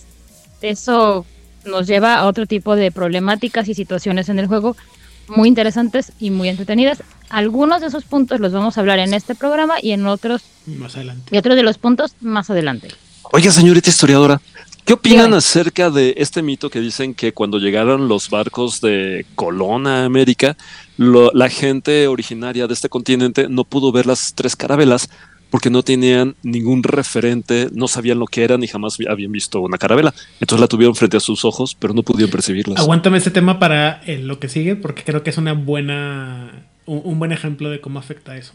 eso 0.62 1.26
nos 1.66 1.86
lleva 1.86 2.14
a 2.16 2.26
otro 2.26 2.46
tipo 2.46 2.74
de 2.74 2.90
problemáticas 2.90 3.68
y 3.68 3.74
situaciones 3.74 4.30
en 4.30 4.38
el 4.38 4.46
juego 4.46 4.76
muy 5.28 5.48
interesantes 5.48 6.12
y 6.18 6.30
muy 6.30 6.48
entretenidas. 6.48 7.02
Algunos 7.28 7.82
de 7.82 7.88
esos 7.88 8.04
puntos 8.04 8.40
los 8.40 8.52
vamos 8.52 8.78
a 8.78 8.80
hablar 8.80 8.98
en 8.98 9.12
este 9.12 9.34
programa 9.34 9.74
y 9.82 9.90
en 9.92 10.06
otros 10.06 10.42
más 10.66 10.96
adelante. 10.96 11.34
Y 11.34 11.38
otros 11.38 11.56
de 11.56 11.62
los 11.62 11.76
puntos 11.76 12.14
más 12.20 12.48
adelante. 12.48 12.88
Oiga, 13.32 13.50
señorita 13.50 13.90
historiadora, 13.90 14.40
¿qué 14.86 14.92
opinan 14.92 15.34
acerca 15.34 15.90
de 15.90 16.14
este 16.16 16.42
mito 16.42 16.70
que 16.70 16.80
dicen 16.80 17.14
que 17.14 17.32
cuando 17.32 17.58
llegaron 17.58 18.08
los 18.08 18.30
barcos 18.30 18.80
de 18.80 19.26
Colón 19.34 19.86
a 19.86 20.04
América, 20.04 20.56
la 20.96 21.48
gente 21.50 22.06
originaria 22.06 22.66
de 22.66 22.74
este 22.74 22.88
continente 22.88 23.48
no 23.50 23.64
pudo 23.64 23.92
ver 23.92 24.06
las 24.06 24.32
tres 24.34 24.56
carabelas 24.56 25.10
porque 25.50 25.70
no 25.70 25.82
tenían 25.82 26.36
ningún 26.42 26.82
referente, 26.82 27.68
no 27.72 27.88
sabían 27.88 28.18
lo 28.18 28.26
que 28.26 28.44
eran 28.44 28.62
y 28.62 28.68
jamás 28.68 28.98
habían 29.08 29.32
visto 29.32 29.60
una 29.60 29.78
carabela. 29.78 30.12
Entonces 30.40 30.60
la 30.60 30.68
tuvieron 30.68 30.94
frente 30.94 31.16
a 31.16 31.20
sus 31.20 31.44
ojos, 31.44 31.76
pero 31.78 31.94
no 31.94 32.02
pudieron 32.02 32.30
percibirlas. 32.30 32.80
Aguántame 32.80 33.18
este 33.18 33.30
tema 33.30 33.58
para 33.58 34.02
eh, 34.06 34.18
lo 34.18 34.38
que 34.38 34.48
sigue, 34.48 34.76
porque 34.76 35.02
creo 35.02 35.22
que 35.22 35.30
es 35.30 35.38
una 35.38 35.52
buena, 35.52 36.66
un, 36.84 37.18
buen 37.18 37.32
ejemplo 37.32 37.70
de 37.70 37.80
cómo 37.80 37.98
afecta 37.98 38.36
eso. 38.36 38.54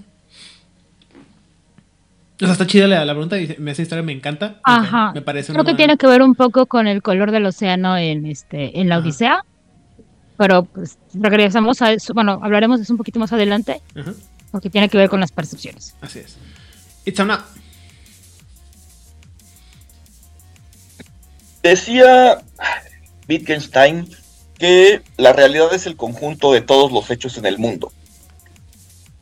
O 2.42 2.46
sea, 2.46 2.54
está 2.54 2.66
chida 2.66 2.88
la, 2.88 3.06
la 3.06 3.14
pregunta 3.14 3.40
y 3.40 3.56
esa 3.68 3.82
historia 3.82 4.04
me 4.04 4.14
encanta. 4.14 4.56
Ajá. 4.64 5.12
Me 5.14 5.22
parece 5.22 5.54
Creo 5.54 5.64
que 5.64 5.76
tiene 5.76 5.98
que 5.98 6.08
ver 6.08 6.24
un 6.24 6.34
poco 6.34 6.66
con 6.66 6.88
el 6.88 7.04
color 7.04 7.32
del 7.32 7.46
océano 7.46 7.98
en 7.98 8.26
este 8.26 8.80
en 8.80 8.90
la 8.90 8.98
Odisea. 8.98 9.46
Pero 10.38 10.64
pues 10.64 10.98
regresamos 11.14 11.84
a 11.84 11.92
eso. 11.92 12.16
Bueno, 12.16 12.40
hablaremos 12.42 12.80
de 12.80 12.84
eso 12.84 12.94
un 12.94 12.98
poquito 12.98 13.20
más 13.20 13.32
adelante. 13.32 13.82
Porque 14.52 14.72
tiene 14.72 14.90
que 14.90 14.98
ver 14.98 15.08
con 15.08 15.20
las 15.20 15.32
percepciones. 15.32 15.96
Así 16.02 16.20
es. 16.20 16.38
It's 17.06 17.20
a 17.20 17.46
Decía 21.62 22.42
Wittgenstein 23.30 24.10
que 24.58 25.02
la 25.18 25.34
realidad 25.34 25.74
es 25.74 25.86
el 25.86 25.96
conjunto 25.96 26.54
de 26.54 26.62
todos 26.62 26.92
los 26.92 27.10
hechos 27.12 27.38
en 27.38 27.46
el 27.46 27.60
mundo. 27.60 27.92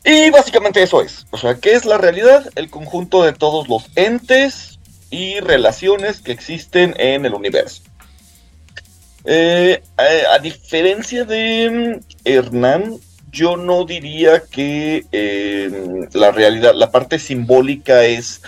Y 0.04 0.30
básicamente 0.30 0.82
eso 0.82 1.02
es. 1.02 1.26
O 1.30 1.38
sea, 1.38 1.56
¿qué 1.56 1.72
es 1.72 1.84
la 1.84 1.98
realidad? 1.98 2.50
El 2.54 2.70
conjunto 2.70 3.22
de 3.22 3.32
todos 3.32 3.68
los 3.68 3.90
entes 3.96 4.78
y 5.10 5.40
relaciones 5.40 6.20
que 6.20 6.32
existen 6.32 6.94
en 6.98 7.26
el 7.26 7.34
universo. 7.34 7.82
Eh, 9.24 9.82
a, 9.98 10.38
diferencia 10.38 11.24
de 11.24 12.00
mm, 12.00 12.18
Hernán, 12.24 12.96
yo 13.30 13.56
no 13.56 13.84
diría 13.84 14.42
que 14.50 15.04
eh, 15.12 16.08
la 16.12 16.30
realidad, 16.30 16.74
la 16.74 16.90
parte 16.90 17.18
simbólica 17.18 18.04
es 18.04 18.40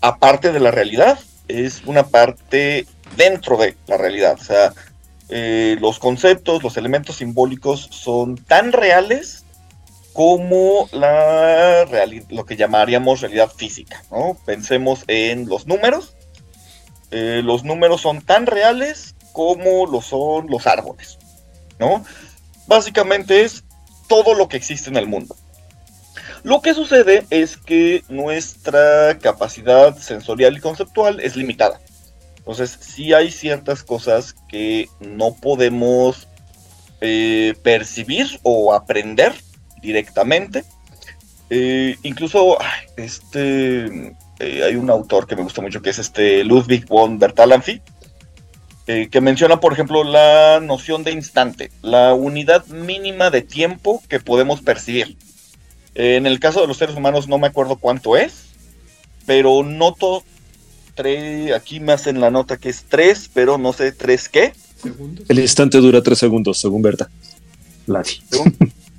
aparte 0.00 0.52
de 0.52 0.60
la 0.60 0.70
realidad, 0.70 1.18
es 1.48 1.82
una 1.86 2.06
parte 2.06 2.86
dentro 3.16 3.56
de 3.56 3.74
la 3.88 3.96
realidad. 3.96 4.36
O 4.40 4.44
sea, 4.44 4.72
eh, 5.28 5.76
los 5.80 5.98
conceptos, 5.98 6.62
los 6.62 6.76
elementos 6.76 7.16
simbólicos 7.16 7.88
son 7.90 8.36
tan 8.36 8.72
reales 8.72 9.41
como 10.12 10.88
la 10.92 11.86
lo 12.30 12.44
que 12.44 12.56
llamaríamos 12.56 13.20
realidad 13.20 13.50
física. 13.50 14.02
¿no? 14.10 14.36
Pensemos 14.44 15.04
en 15.08 15.48
los 15.48 15.66
números. 15.66 16.14
Eh, 17.10 17.42
los 17.44 17.64
números 17.64 18.00
son 18.00 18.22
tan 18.22 18.46
reales 18.46 19.14
como 19.32 19.86
lo 19.86 20.00
son 20.00 20.48
los 20.48 20.66
árboles. 20.66 21.18
¿no? 21.78 22.04
Básicamente 22.66 23.42
es 23.42 23.64
todo 24.08 24.34
lo 24.34 24.48
que 24.48 24.56
existe 24.56 24.90
en 24.90 24.96
el 24.96 25.06
mundo. 25.06 25.36
Lo 26.42 26.60
que 26.60 26.74
sucede 26.74 27.24
es 27.30 27.56
que 27.56 28.02
nuestra 28.08 29.18
capacidad 29.18 29.96
sensorial 29.96 30.56
y 30.56 30.60
conceptual 30.60 31.20
es 31.20 31.36
limitada. 31.36 31.80
Entonces, 32.38 32.76
sí 32.80 33.12
hay 33.14 33.30
ciertas 33.30 33.84
cosas 33.84 34.34
que 34.48 34.88
no 34.98 35.34
podemos 35.34 36.26
eh, 37.00 37.54
percibir 37.62 38.40
o 38.42 38.74
aprender 38.74 39.32
directamente. 39.82 40.64
Eh, 41.50 41.96
incluso, 42.02 42.56
este, 42.96 44.14
eh, 44.38 44.62
hay 44.64 44.76
un 44.76 44.88
autor 44.88 45.26
que 45.26 45.36
me 45.36 45.42
gusta 45.42 45.60
mucho 45.60 45.82
que 45.82 45.90
es 45.90 45.98
este 45.98 46.44
Ludwig 46.44 46.86
von 46.86 47.18
Bertalanffy, 47.18 47.82
eh, 48.86 49.08
que 49.10 49.20
menciona, 49.20 49.60
por 49.60 49.74
ejemplo, 49.74 50.02
la 50.02 50.60
noción 50.60 51.04
de 51.04 51.12
instante, 51.12 51.70
la 51.82 52.14
unidad 52.14 52.64
mínima 52.68 53.30
de 53.30 53.42
tiempo 53.42 54.02
que 54.08 54.18
podemos 54.18 54.62
percibir. 54.62 55.18
en 55.94 56.26
el 56.26 56.40
caso 56.40 56.62
de 56.62 56.66
los 56.66 56.78
seres 56.78 56.96
humanos 56.96 57.28
no 57.28 57.36
me 57.36 57.48
acuerdo 57.48 57.76
cuánto 57.76 58.16
es, 58.16 58.46
pero 59.26 59.62
noto 59.62 60.24
tres, 60.94 61.52
aquí 61.52 61.80
me 61.80 61.92
hacen 61.92 62.18
la 62.18 62.30
nota 62.30 62.56
que 62.56 62.70
es 62.70 62.84
tres, 62.88 63.28
pero 63.34 63.58
no 63.58 63.74
sé 63.74 63.92
tres 63.92 64.30
qué. 64.30 64.54
El 65.28 65.38
instante 65.38 65.76
dura 65.78 66.02
tres 66.02 66.18
segundos, 66.18 66.58
según 66.58 66.80
Berta. 66.80 67.10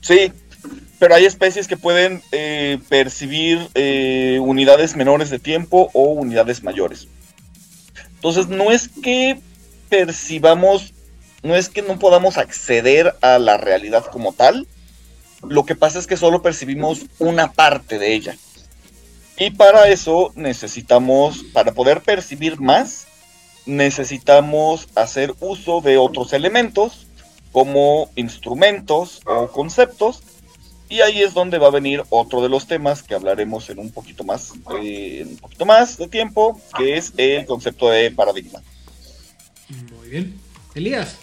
Sí, 0.04 0.34
pero 1.04 1.16
hay 1.16 1.26
especies 1.26 1.68
que 1.68 1.76
pueden 1.76 2.24
eh, 2.32 2.80
percibir 2.88 3.68
eh, 3.76 4.40
unidades 4.42 4.96
menores 4.96 5.30
de 5.30 5.38
tiempo 5.38 5.90
o 5.92 6.04
unidades 6.14 6.64
mayores. 6.64 7.10
Entonces 8.16 8.48
no 8.48 8.72
es 8.72 8.88
que 8.88 9.38
percibamos, 9.90 10.94
no 11.42 11.58
es 11.58 11.68
que 11.68 11.82
no 11.82 12.00
podamos 12.00 12.38
acceder 12.38 13.18
a 13.20 13.38
la 13.38 13.58
realidad 13.58 14.06
como 14.06 14.32
tal, 14.32 14.66
lo 15.46 15.66
que 15.66 15.76
pasa 15.76 16.00
es 16.00 16.08
que 16.08 16.16
solo 16.16 16.42
percibimos 16.42 17.02
una 17.20 17.52
parte 17.52 18.00
de 18.00 18.14
ella. 18.14 18.38
Y 19.38 19.52
para 19.52 19.90
eso 19.90 20.32
necesitamos, 20.36 21.44
para 21.52 21.74
poder 21.74 22.00
percibir 22.00 22.62
más, 22.62 23.08
necesitamos 23.66 24.88
hacer 24.96 25.34
uso 25.42 25.82
de 25.82 25.98
otros 25.98 26.32
elementos 26.32 27.08
como 27.52 28.10
instrumentos 28.16 29.20
o 29.26 29.50
conceptos. 29.50 30.24
Y 30.94 31.02
ahí 31.02 31.24
es 31.24 31.34
donde 31.34 31.58
va 31.58 31.70
a 31.70 31.72
venir 31.72 32.04
otro 32.12 32.40
de 32.44 32.50
los 32.50 32.68
temas 32.68 33.02
que 33.02 33.16
hablaremos 33.16 33.68
en 33.72 33.80
un 33.80 33.90
poquito 33.90 34.24
más, 34.24 34.54
eh, 34.80 35.26
un 35.28 35.38
poquito 35.38 35.66
más 35.66 35.98
de 35.98 36.08
tiempo, 36.08 36.62
que 36.78 36.98
es 36.98 37.14
el 37.18 37.48
concepto 37.48 37.90
de 37.90 38.12
paradigma. 38.12 38.62
Muy 39.70 40.10
bien. 40.10 40.40
Elías. 40.76 41.18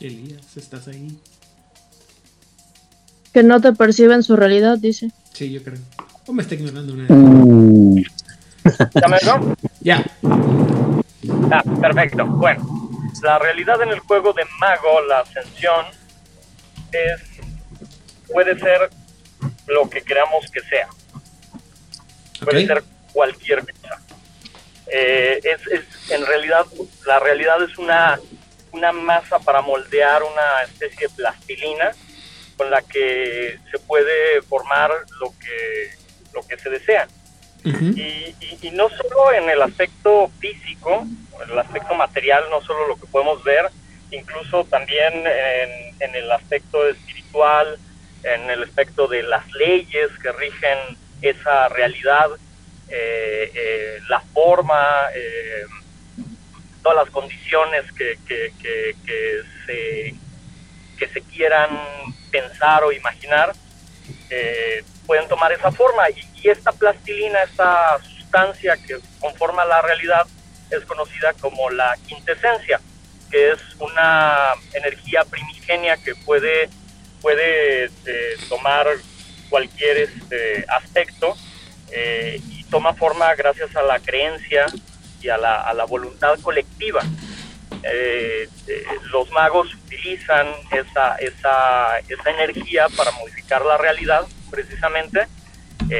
Elías, 0.00 0.56
¿estás 0.56 0.88
ahí? 0.88 1.18
Que 3.34 3.42
no 3.42 3.60
te 3.60 3.74
perciben 3.74 4.22
su 4.22 4.36
realidad, 4.36 4.78
dice. 4.78 5.10
Sí, 5.34 5.50
yo 5.52 5.62
creo. 5.62 5.76
O 6.26 6.32
me 6.32 6.40
está 6.40 6.54
ignorando 6.54 6.94
una. 6.94 7.04
Uh. 7.10 8.02
¿Ya 8.94 9.08
me 9.08 9.18
Ya. 9.82 10.79
Ah, 11.50 11.62
perfecto. 11.80 12.24
Bueno, 12.26 12.64
la 13.22 13.38
realidad 13.38 13.82
en 13.82 13.90
el 13.90 14.00
juego 14.00 14.32
de 14.32 14.44
Mago, 14.58 15.00
la 15.02 15.20
ascensión, 15.20 15.86
es. 16.92 17.20
puede 18.32 18.58
ser 18.58 18.90
lo 19.66 19.88
que 19.88 20.02
creamos 20.02 20.50
que 20.50 20.60
sea 20.60 20.88
puede 22.44 22.66
ser 22.66 22.82
cualquier 23.12 23.60
cosa. 23.60 24.00
Eh, 24.92 25.40
es, 25.44 26.10
en 26.10 26.26
realidad, 26.26 26.66
la 27.06 27.18
realidad 27.20 27.62
es 27.62 27.78
una, 27.78 28.18
una 28.72 28.92
masa 28.92 29.38
para 29.38 29.60
moldear 29.62 30.22
una 30.22 30.62
especie 30.64 31.08
de 31.08 31.14
plastilina 31.14 31.92
con 32.56 32.70
la 32.70 32.82
que 32.82 33.58
se 33.70 33.78
puede 33.78 34.42
formar 34.42 34.90
lo 35.20 35.32
que, 35.38 35.90
lo 36.34 36.46
que 36.46 36.58
se 36.58 36.70
desea. 36.70 37.06
Y, 37.64 38.34
y, 38.62 38.70
no 38.72 38.88
solo 38.88 39.32
en 39.32 39.50
el 39.50 39.60
aspecto 39.62 40.30
físico, 40.38 41.06
el 41.48 41.58
aspecto 41.58 41.94
material, 41.94 42.44
no 42.50 42.60
solo 42.62 42.88
lo 42.88 42.96
que 42.96 43.06
podemos 43.06 43.42
ver, 43.44 43.70
incluso 44.10 44.64
también 44.64 45.24
en, 46.00 46.14
el 46.14 46.30
aspecto 46.32 46.86
espiritual, 46.88 47.78
en 48.22 48.50
el 48.50 48.62
aspecto 48.64 49.06
de 49.06 49.22
las 49.22 49.50
leyes 49.52 50.10
que 50.22 50.32
rigen 50.32 50.78
esa 51.22 51.68
realidad, 51.68 52.30
eh, 52.88 53.52
eh, 53.54 53.98
la 54.08 54.20
forma, 54.20 54.82
eh, 55.14 55.64
todas 56.82 57.04
las 57.04 57.10
condiciones 57.10 57.84
que, 57.92 58.18
que, 58.26 58.52
se, 59.66 60.14
que 60.98 61.08
se 61.08 61.22
quieran 61.22 61.78
pensar 62.30 62.82
o 62.84 62.92
imaginar, 62.92 63.52
pueden 65.06 65.28
tomar 65.28 65.52
esa 65.52 65.70
forma. 65.70 66.08
Y, 66.10 66.29
esta 66.48 66.72
plastilina, 66.72 67.42
esta 67.42 67.98
sustancia 68.02 68.76
que 68.86 68.98
conforma 69.20 69.64
la 69.64 69.82
realidad, 69.82 70.26
es 70.70 70.84
conocida 70.84 71.32
como 71.34 71.70
la 71.70 71.96
quintesencia. 72.06 72.80
que 73.30 73.52
es 73.52 73.60
una 73.78 74.54
energía 74.72 75.24
primigenia 75.24 75.96
que 75.98 76.16
puede, 76.16 76.68
puede 77.20 77.84
este, 77.84 78.36
tomar 78.48 78.88
cualquier 79.48 79.98
este, 79.98 80.64
aspecto 80.68 81.36
eh, 81.92 82.40
y 82.48 82.64
toma 82.64 82.92
forma 82.94 83.32
gracias 83.36 83.76
a 83.76 83.82
la 83.82 84.00
creencia 84.00 84.66
y 85.22 85.28
a 85.28 85.36
la, 85.36 85.60
a 85.60 85.74
la 85.74 85.84
voluntad 85.84 86.40
colectiva. 86.40 87.02
Eh, 87.84 88.48
eh, 88.66 88.84
los 89.12 89.30
magos 89.30 89.72
utilizan 89.74 90.48
esa, 90.72 91.14
esa, 91.16 91.98
esa 92.08 92.30
energía 92.30 92.88
para 92.96 93.12
modificar 93.12 93.64
la 93.64 93.78
realidad 93.78 94.26
precisamente 94.50 95.26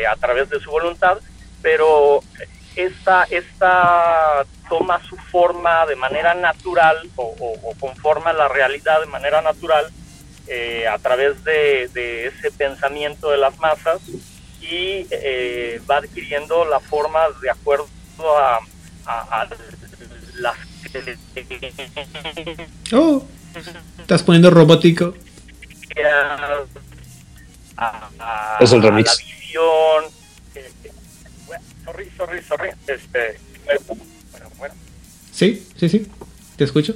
a 0.08 0.16
través 0.16 0.48
de 0.50 0.60
su 0.60 0.70
voluntad, 0.70 1.18
pero 1.62 2.22
esta, 2.76 3.24
esta 3.24 4.44
toma 4.68 5.02
su 5.08 5.16
forma 5.16 5.86
de 5.86 5.96
manera 5.96 6.34
natural 6.34 6.96
o, 7.16 7.74
conforma 7.78 8.32
la 8.32 8.48
realidad 8.48 9.00
de 9.00 9.06
manera 9.06 9.42
natural 9.42 9.90
eh, 10.46 10.86
a 10.86 10.98
través 10.98 11.42
de, 11.44 12.26
ese 12.26 12.50
pensamiento 12.56 13.30
de 13.30 13.38
las 13.38 13.58
masas 13.58 14.00
y 14.60 15.06
eh, 15.10 15.80
va 15.90 15.96
adquiriendo 15.98 16.64
la 16.64 16.80
forma 16.80 17.20
de 17.42 17.50
acuerdo 17.50 17.88
a, 18.36 18.60
las 20.36 20.56
oh, 22.92 23.26
estás 23.98 24.22
poniendo 24.22 24.50
robótico. 24.50 25.14
es 28.60 28.72
el 28.72 28.82
remix 28.82 29.39
eh, 30.54 30.70
sorry 31.84 32.10
sorry 32.16 32.42
sorry 32.42 32.70
este 32.86 33.38
bueno 33.64 34.00
bueno 34.58 34.74
sí 35.32 35.66
sí 35.76 35.88
sí 35.88 36.10
te 36.56 36.64
escucho 36.64 36.94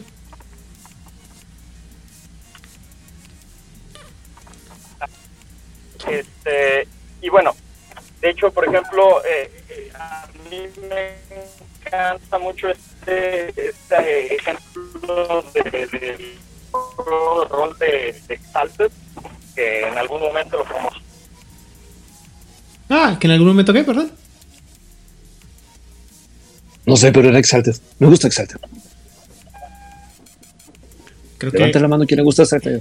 Este, 6.06 6.86
y 7.22 7.28
bueno, 7.28 7.54
de 8.20 8.30
hecho, 8.30 8.50
por 8.50 8.66
ejemplo, 8.68 9.24
eh, 9.24 9.50
eh, 9.68 9.90
a 9.94 10.28
mí 10.50 10.68
me 10.88 11.14
encanta 11.80 12.38
mucho 12.38 12.68
este, 12.68 13.48
este 13.68 14.34
ejemplo 14.34 15.44
de, 15.54 15.62
de, 15.86 16.38
rol 17.48 17.76
de, 17.78 18.20
de, 18.28 18.34
Exalted, 18.34 18.90
que 19.54 19.88
en 19.88 19.98
algún 19.98 20.20
momento 20.20 20.58
lo 20.58 20.64
famoso. 20.64 21.03
Ah, 22.88 23.16
que 23.18 23.26
en 23.26 23.32
algún 23.32 23.48
momento 23.48 23.72
qué, 23.72 23.84
perdón. 23.84 24.10
No 26.86 26.96
sé, 26.96 27.12
pero 27.12 27.28
era 27.28 27.38
Exalted. 27.38 27.76
Me 27.98 28.08
gusta 28.08 28.28
Exalted. 28.28 28.58
Creo 31.38 31.52
Levante 31.52 31.80
la 31.80 31.88
mano 31.88 32.06
quien 32.06 32.18
le 32.18 32.24
gusta 32.24 32.44
hacer. 32.44 32.80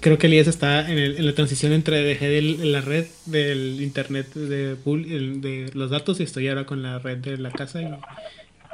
Creo 0.00 0.18
que 0.18 0.26
Elías 0.26 0.46
está 0.46 0.88
en, 0.90 1.24
la 1.24 1.34
transición 1.34 1.72
entre 1.72 2.02
dejé 2.02 2.28
de 2.28 2.42
la 2.42 2.80
red 2.80 3.06
del 3.26 3.80
internet 3.80 4.32
de, 4.34 4.76
de 4.76 5.70
los 5.74 5.90
datos 5.90 6.20
y 6.20 6.24
estoy 6.24 6.48
ahora 6.48 6.66
con 6.66 6.82
la 6.82 6.98
red 6.98 7.18
de 7.18 7.38
la 7.38 7.50
casa 7.50 7.80
y 7.82 7.88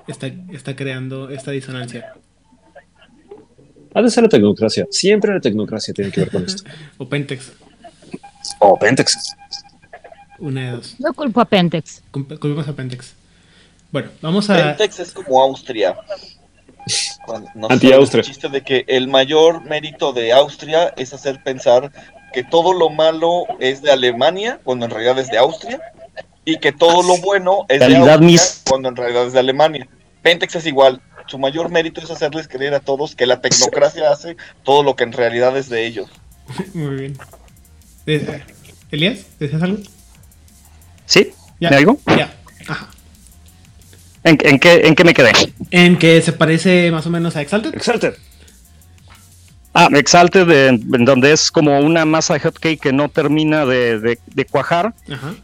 está, 0.09 0.27
está 0.53 0.77
creando 0.77 1.31
esta 1.31 1.51
disonancia. 1.51 2.15
Ha 3.95 4.03
de 4.03 4.11
ser 4.11 4.25
la 4.25 4.29
tecnocracia. 4.29 4.87
Siempre 4.91 5.33
la 5.33 5.41
tecnocracia 5.41 5.95
tiene 5.95 6.11
que 6.11 6.21
ver 6.21 6.31
con 6.31 6.45
esto. 6.45 6.65
o 6.99 7.09
Pentex. 7.09 7.53
O 8.59 8.79
Pentex. 8.79 9.37
Una 10.39 10.63
de 10.63 10.71
dos. 10.73 10.97
No 10.99 11.13
culpo 11.15 11.41
a 11.41 11.45
Pentex. 11.45 12.03
Culpamos 12.11 12.69
a 12.69 12.73
Pentex. 12.73 13.15
Bueno, 13.93 14.11
vamos 14.21 14.51
a. 14.51 14.57
Pentex 14.57 15.01
es 15.01 15.13
como 15.13 15.41
Austria. 15.43 15.97
Anti-Austria. 17.71 18.21
El 18.21 18.27
chiste 18.27 18.49
de 18.49 18.63
que 18.63 18.85
el 18.89 19.09
mayor 19.09 19.65
mérito 19.65 20.13
de 20.13 20.33
Austria 20.33 20.93
es 20.97 21.15
hacer 21.15 21.43
pensar 21.43 21.91
que 22.33 22.45
todo 22.45 22.73
lo 22.73 22.91
malo 22.91 23.45
es 23.61 23.81
de 23.81 23.93
Alemania, 23.93 24.61
cuando 24.65 24.87
en 24.87 24.91
realidad 24.91 25.19
es 25.19 25.31
de 25.31 25.39
Austria, 25.39 25.81
y 26.45 26.59
que 26.59 26.73
todo 26.73 27.03
lo 27.03 27.19
bueno 27.19 27.65
es 27.69 27.81
de 27.81 27.97
Austria, 27.97 28.41
cuando 28.69 28.89
en 28.89 28.97
realidad 28.97 29.27
es 29.27 29.33
de 29.33 29.39
Alemania. 29.39 29.89
Pentex 30.23 30.57
es 30.57 30.67
igual. 30.67 31.01
Su 31.27 31.39
mayor 31.39 31.71
mérito 31.71 32.01
es 32.01 32.11
hacerles 32.11 32.49
creer 32.49 32.75
a 32.75 32.81
todos 32.81 33.15
que 33.15 33.27
la 33.27 33.41
tecnocracia 33.41 34.11
hace 34.11 34.37
todo 34.63 34.83
lo 34.83 34.97
que 34.97 35.05
en 35.05 35.13
realidad 35.13 35.57
es 35.57 35.69
de 35.69 35.87
ellos. 35.87 36.11
Muy 36.75 36.97
bien. 36.97 37.19
Eh, 38.07 38.43
Elías, 38.91 39.27
¿deseas 39.39 39.63
algo? 39.63 39.79
¿Sí? 41.07 41.33
¿Ya? 41.61 41.71
¿Me 41.71 41.77
algo? 41.77 41.99
Ya. 42.07 42.35
Ajá. 42.67 42.89
¿En, 44.25 44.39
qué, 44.39 44.81
¿En, 44.85 44.95
qué, 44.95 45.05
me 45.05 45.13
quedé? 45.13 45.33
En 45.71 45.99
que 45.99 46.23
se 46.23 46.33
parece 46.33 46.91
más 46.91 47.07
o 47.07 47.11
menos 47.11 47.37
a 47.37 47.43
Exalted. 47.43 47.75
Exalted. 47.75 48.15
Ah, 49.77 49.89
Exalted, 49.93 50.49
en 50.69 51.05
donde 51.05 51.33
es 51.33 51.51
como 51.51 51.81
una 51.81 52.05
masa 52.05 52.35
de 52.35 52.41
hotcake 52.41 52.81
que 52.81 52.93
no 52.93 53.09
termina 53.09 53.67
de, 53.67 54.19
cuajar. 54.51 54.95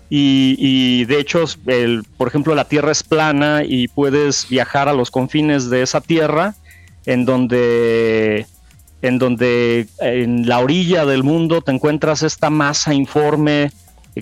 Y, 0.09 1.05
de 1.07 1.19
hecho, 1.19 1.45
el, 1.67 2.05
por 2.17 2.29
ejemplo, 2.29 2.55
la 2.55 2.65
Tierra 2.65 2.93
es 2.93 3.03
plana 3.03 3.65
y 3.67 3.89
puedes 3.89 4.49
viajar 4.49 4.89
a 4.89 4.95
los 4.95 5.11
confines 5.11 5.69
de 5.69 5.83
esa 5.83 6.01
Tierra, 6.01 6.55
en 7.07 7.25
donde, 7.25 8.47
en 9.03 9.19
donde 9.19 9.89
en 9.99 10.49
la 10.49 10.61
orilla 10.61 11.05
del 11.05 11.25
mundo 11.25 11.61
te 11.61 11.73
encuentras 11.73 12.23
esta 12.23 12.51
masa 12.51 12.95
informe 12.95 13.73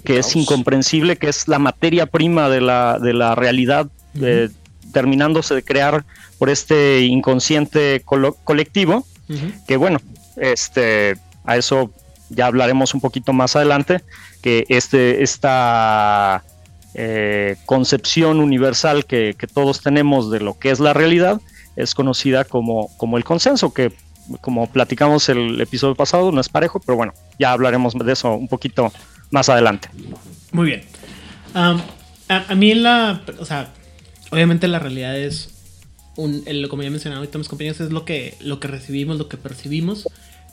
que 0.05 0.19
es 0.19 0.37
incomprensible, 0.37 1.17
que 1.17 1.29
es 1.29 1.49
la 1.49 1.59
materia 1.59 2.07
prima 2.07 2.49
de 2.49 2.61
la, 2.61 2.99
de 2.99 3.15
la 3.15 3.35
realidad 3.35 3.89
terminándose 4.93 5.55
de 5.55 5.63
crear 5.63 6.05
por 6.39 6.51
este 6.51 7.03
inconsciente 7.03 8.03
colectivo, 8.45 9.07
que 9.67 9.77
bueno, 9.77 9.99
este, 10.37 11.17
a 11.45 11.57
eso 11.57 11.91
ya 12.31 12.47
hablaremos 12.47 12.95
un 12.95 13.01
poquito 13.01 13.33
más 13.33 13.57
adelante, 13.57 14.03
que 14.43 14.65
este, 14.69 15.23
esta 15.23 16.45
eh, 16.95 17.57
concepción 17.67 18.41
universal 18.41 19.05
que, 19.05 19.35
todos 19.53 19.83
tenemos 19.83 20.31
de 20.31 20.41
lo 20.41 20.59
que 20.59 20.71
es 20.71 20.81
la 20.81 20.95
realidad 20.95 21.41
es 21.77 21.95
conocida 21.95 22.45
como, 22.45 22.91
como 22.97 23.19
el 23.19 23.25
consenso, 23.25 23.73
que 23.73 23.93
como 24.41 24.67
platicamos 24.67 25.29
el 25.29 25.61
episodio 25.61 25.95
pasado, 25.95 26.33
no 26.33 26.41
es 26.41 26.49
parejo, 26.49 26.81
pero 26.81 26.97
bueno, 26.97 27.15
ya 27.39 27.53
hablaremos 27.53 27.95
de 27.95 28.13
eso 28.13 28.35
un 28.35 28.49
poquito 28.49 28.93
más 29.31 29.49
adelante. 29.49 29.89
Muy 30.53 30.67
bien. 30.67 30.83
a, 31.55 32.55
mí 32.55 32.75
la, 32.75 33.23
o 33.39 33.45
sea, 33.45 33.73
obviamente 34.31 34.69
la 34.69 34.79
realidad 34.79 35.19
es, 35.19 35.51
un, 36.17 36.43
el, 36.47 36.69
como 36.69 36.83
ya 36.83 36.91
mencionado 36.91 37.21
ahorita 37.21 37.39
mis 37.39 37.49
compañeros, 37.49 37.81
es 37.81 37.93
lo 37.93 38.05
que, 38.05 38.37
lo 38.41 38.61
que 38.61 38.69
recibimos, 38.69 39.19
lo 39.19 39.29
que 39.29 39.37
percibimos. 39.37 40.09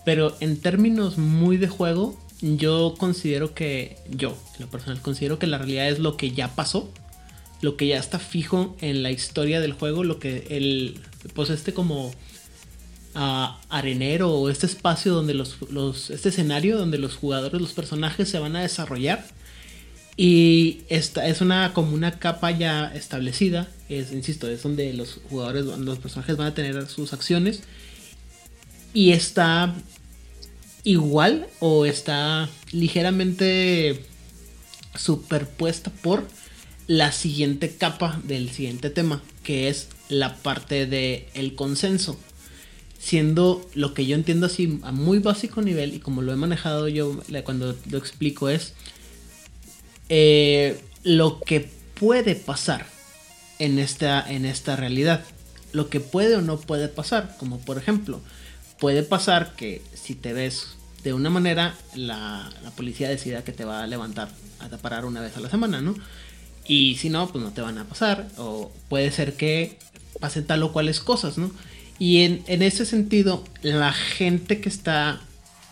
Pero 0.05 0.35
en 0.39 0.59
términos 0.59 1.17
muy 1.17 1.57
de 1.57 1.67
juego, 1.67 2.19
yo 2.41 2.93
considero 2.97 3.55
que, 3.55 3.97
yo, 4.09 4.37
en 4.55 4.65
lo 4.65 4.71
personal, 4.71 5.01
considero 5.01 5.39
que 5.39 5.47
la 5.47 5.57
realidad 5.57 5.87
es 5.89 5.99
lo 5.99 6.17
que 6.17 6.31
ya 6.31 6.55
pasó. 6.55 6.91
Lo 7.61 7.77
que 7.77 7.87
ya 7.87 7.97
está 7.97 8.19
fijo 8.19 8.75
en 8.81 9.01
la 9.01 9.09
historia 9.09 9.59
del 9.59 9.73
juego. 9.73 10.03
Lo 10.03 10.19
que 10.19 10.45
el, 10.51 10.99
pues 11.33 11.49
este 11.49 11.73
como 11.73 12.11
uh, 13.15 13.47
arenero 13.69 14.31
o 14.31 14.49
este 14.49 14.65
espacio 14.65 15.13
donde 15.13 15.33
los, 15.33 15.57
los, 15.71 16.09
este 16.09 16.29
escenario 16.29 16.77
donde 16.77 16.97
los 16.97 17.15
jugadores, 17.15 17.59
los 17.59 17.73
personajes 17.73 18.29
se 18.29 18.39
van 18.39 18.55
a 18.55 18.61
desarrollar 18.61 19.25
y 20.17 20.83
esta 20.87 21.27
es 21.27 21.41
una 21.41 21.73
como 21.73 21.93
una 21.93 22.19
capa 22.19 22.51
ya 22.51 22.93
establecida. 22.93 23.67
Es, 23.89 24.11
insisto, 24.11 24.47
es 24.49 24.63
donde 24.63 24.93
los 24.93 25.19
jugadores, 25.29 25.65
los 25.65 25.99
personajes 25.99 26.37
van 26.37 26.47
a 26.47 26.53
tener 26.53 26.87
sus 26.87 27.13
acciones. 27.13 27.61
Y 28.93 29.11
está 29.11 29.75
igual 30.83 31.47
o 31.59 31.85
está 31.85 32.49
ligeramente 32.71 34.05
superpuesta 34.95 35.91
por 35.91 36.25
la 36.87 37.11
siguiente 37.11 37.75
capa 37.75 38.21
del 38.23 38.49
siguiente 38.51 38.89
tema, 38.89 39.21
que 39.43 39.67
es 39.67 39.89
la 40.07 40.37
parte 40.37 40.85
del 40.85 41.25
el 41.33 41.55
consenso. 41.55 42.17
Siendo 43.05 43.63
lo 43.75 43.93
que 43.93 44.07
yo 44.07 44.15
entiendo 44.15 44.47
así 44.47 44.79
a 44.81 44.91
muy 44.91 45.19
básico 45.19 45.61
nivel 45.61 45.93
y 45.93 45.99
como 45.99 46.23
lo 46.23 46.33
he 46.33 46.35
manejado 46.35 46.87
yo 46.87 47.21
cuando 47.43 47.75
lo 47.87 47.99
explico 47.99 48.49
es 48.49 48.73
eh, 50.09 50.81
lo 51.03 51.39
que 51.39 51.69
puede 51.93 52.33
pasar 52.33 52.87
en 53.59 53.77
esta, 53.77 54.27
en 54.27 54.45
esta 54.45 54.75
realidad. 54.75 55.23
Lo 55.71 55.87
que 55.89 55.99
puede 55.99 56.35
o 56.35 56.41
no 56.41 56.59
puede 56.59 56.87
pasar. 56.87 57.35
Como 57.37 57.59
por 57.59 57.77
ejemplo, 57.77 58.21
puede 58.79 59.03
pasar 59.03 59.55
que 59.55 59.83
si 59.93 60.15
te 60.15 60.33
ves 60.33 60.75
de 61.03 61.13
una 61.13 61.29
manera, 61.29 61.75
la, 61.93 62.51
policía 62.75 63.07
decida 63.07 63.43
que 63.43 63.51
te 63.51 63.65
va 63.65 63.83
a 63.83 63.87
levantar, 63.87 64.29
a 64.59 64.69
parar 64.77 65.05
una 65.05 65.21
vez 65.21 65.37
a 65.37 65.39
la 65.39 65.51
semana, 65.51 65.79
¿no? 65.79 65.95
Y 66.67 66.95
si 66.95 67.11
no, 67.11 67.27
pues 67.27 67.43
no 67.43 67.51
te 67.51 67.61
van 67.61 67.77
a 67.77 67.85
pasar. 67.85 68.27
O 68.37 68.71
puede 68.89 69.11
ser 69.11 69.33
que 69.33 69.77
pasen 70.19 70.47
tal 70.47 70.63
o 70.63 70.73
cuales 70.73 70.99
cosas, 70.99 71.37
¿no? 71.37 71.51
Y 71.97 72.23
en, 72.23 72.61
ese 72.61 72.85
sentido, 72.85 73.43
la 73.61 73.93
gente 73.93 74.59
que 74.59 74.69
está, 74.69 75.21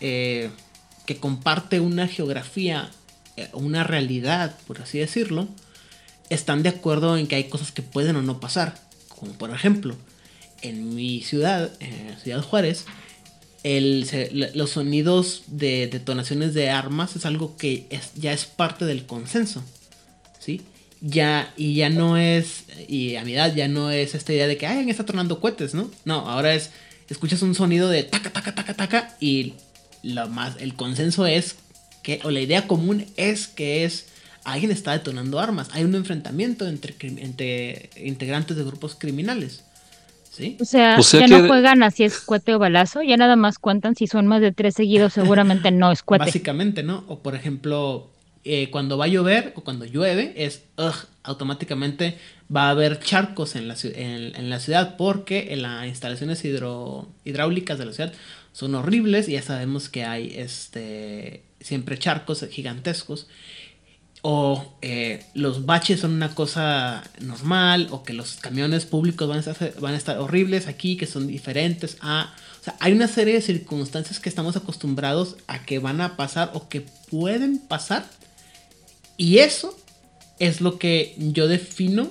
eh, 0.00 0.50
que 1.06 1.16
comparte 1.16 1.80
una 1.80 2.08
geografía 2.08 2.90
eh, 3.36 3.48
una 3.52 3.82
realidad, 3.82 4.56
por 4.66 4.80
así 4.80 4.98
decirlo, 4.98 5.48
están 6.30 6.62
de 6.62 6.68
acuerdo 6.68 7.16
en 7.16 7.26
que 7.26 7.34
hay 7.34 7.44
cosas 7.44 7.72
que 7.72 7.82
pueden 7.82 8.16
o 8.16 8.22
no 8.22 8.38
pasar. 8.38 8.78
Como 9.08 9.32
por 9.32 9.50
ejemplo, 9.50 9.96
en 10.62 10.94
mi 10.94 11.20
ciudad, 11.22 11.70
en 11.80 12.16
Ciudad 12.20 12.42
Juárez, 12.42 12.84
el, 13.64 14.52
los 14.54 14.70
sonidos 14.70 15.42
de 15.46 15.88
detonaciones 15.88 16.54
de 16.54 16.70
armas 16.70 17.16
es 17.16 17.26
algo 17.26 17.56
que 17.56 17.88
ya 18.14 18.32
es 18.32 18.44
parte 18.44 18.84
del 18.84 19.06
consenso. 19.06 19.64
¿Sí? 21.00 21.08
Ya, 21.08 21.52
y 21.56 21.74
ya 21.74 21.90
no 21.90 22.16
es, 22.16 22.64
y 22.88 23.16
a 23.16 23.24
mi 23.24 23.34
edad 23.34 23.54
ya 23.54 23.68
no 23.68 23.90
es 23.90 24.14
esta 24.14 24.32
idea 24.32 24.46
de 24.46 24.56
que, 24.56 24.66
alguien 24.66 24.88
está 24.88 25.04
tornando 25.04 25.40
cohetes, 25.40 25.74
¿no? 25.74 25.90
No, 26.04 26.28
ahora 26.28 26.54
es, 26.54 26.70
escuchas 27.08 27.42
un 27.42 27.54
sonido 27.54 27.88
de 27.88 28.02
taca, 28.04 28.30
taca, 28.30 28.54
taca, 28.54 28.74
taca, 28.74 29.16
y 29.20 29.54
lo 30.02 30.28
más, 30.28 30.56
el 30.60 30.74
consenso 30.74 31.26
es 31.26 31.56
que, 32.02 32.20
o 32.24 32.30
la 32.30 32.40
idea 32.40 32.66
común 32.66 33.06
es 33.16 33.48
que 33.48 33.84
es, 33.84 34.06
alguien 34.44 34.70
está 34.70 34.92
detonando 34.92 35.40
armas, 35.40 35.68
hay 35.72 35.84
un 35.84 35.94
enfrentamiento 35.94 36.66
entre, 36.66 36.94
entre 37.00 37.90
integrantes 37.96 38.56
de 38.56 38.64
grupos 38.64 38.94
criminales. 38.94 39.62
O 40.60 40.64
sea, 40.64 40.98
ya 41.00 41.28
no 41.28 41.46
juegan 41.46 41.82
así 41.82 42.02
es 42.02 42.20
cuete 42.20 42.54
o 42.54 42.58
balazo, 42.58 43.02
ya 43.02 43.16
nada 43.16 43.36
más 43.36 43.58
cuentan 43.58 43.94
si 43.94 44.06
son 44.06 44.26
más 44.26 44.40
de 44.40 44.50
tres 44.50 44.74
seguidos, 44.74 45.12
seguramente 45.12 45.70
no 45.70 45.92
es 45.92 46.02
cuete. 46.02 46.24
Básicamente, 46.24 46.82
¿no? 46.82 47.04
O 47.06 47.20
por 47.20 47.36
ejemplo, 47.36 48.10
eh, 48.44 48.70
cuando 48.70 48.98
va 48.98 49.06
a 49.06 49.08
llover 49.08 49.52
o 49.56 49.62
cuando 49.62 49.84
llueve, 49.84 50.34
es 50.36 50.62
automáticamente 51.22 52.18
va 52.54 52.68
a 52.68 52.70
haber 52.70 53.00
charcos 53.00 53.56
en 53.56 53.68
la, 53.68 53.76
en, 53.82 54.50
la 54.50 54.60
ciudad 54.60 54.96
porque 54.96 55.52
en 55.52 55.62
las 55.62 55.86
instalaciones 55.86 56.44
hidro, 56.44 57.08
hidráulicas 57.24 57.78
de 57.78 57.86
la 57.86 57.92
ciudad 57.92 58.12
son 58.52 58.74
horribles 58.74 59.28
y 59.28 59.32
ya 59.32 59.42
sabemos 59.42 59.88
que 59.88 60.04
hay 60.04 60.34
este, 60.36 61.42
siempre 61.60 61.98
charcos 61.98 62.46
gigantescos 62.50 63.26
o 64.26 64.74
eh, 64.80 65.22
los 65.34 65.66
baches 65.66 66.00
son 66.00 66.14
una 66.14 66.34
cosa 66.34 67.02
normal, 67.20 67.88
o 67.90 68.04
que 68.04 68.14
los 68.14 68.36
camiones 68.36 68.86
públicos 68.86 69.28
van 69.28 69.36
a, 69.36 69.40
estar, 69.40 69.74
van 69.80 69.92
a 69.92 69.98
estar 69.98 70.16
horribles 70.16 70.66
aquí, 70.66 70.96
que 70.96 71.06
son 71.06 71.26
diferentes 71.26 71.98
a... 72.00 72.34
O 72.58 72.64
sea, 72.64 72.74
hay 72.80 72.94
una 72.94 73.06
serie 73.06 73.34
de 73.34 73.42
circunstancias 73.42 74.20
que 74.20 74.30
estamos 74.30 74.56
acostumbrados 74.56 75.36
a 75.46 75.66
que 75.66 75.78
van 75.78 76.00
a 76.00 76.16
pasar 76.16 76.52
o 76.54 76.70
que 76.70 76.86
pueden 77.10 77.58
pasar. 77.58 78.06
Y 79.16 79.38
eso 79.38 79.76
es 80.38 80.60
lo 80.60 80.78
que 80.78 81.14
yo 81.18 81.48
defino 81.48 82.10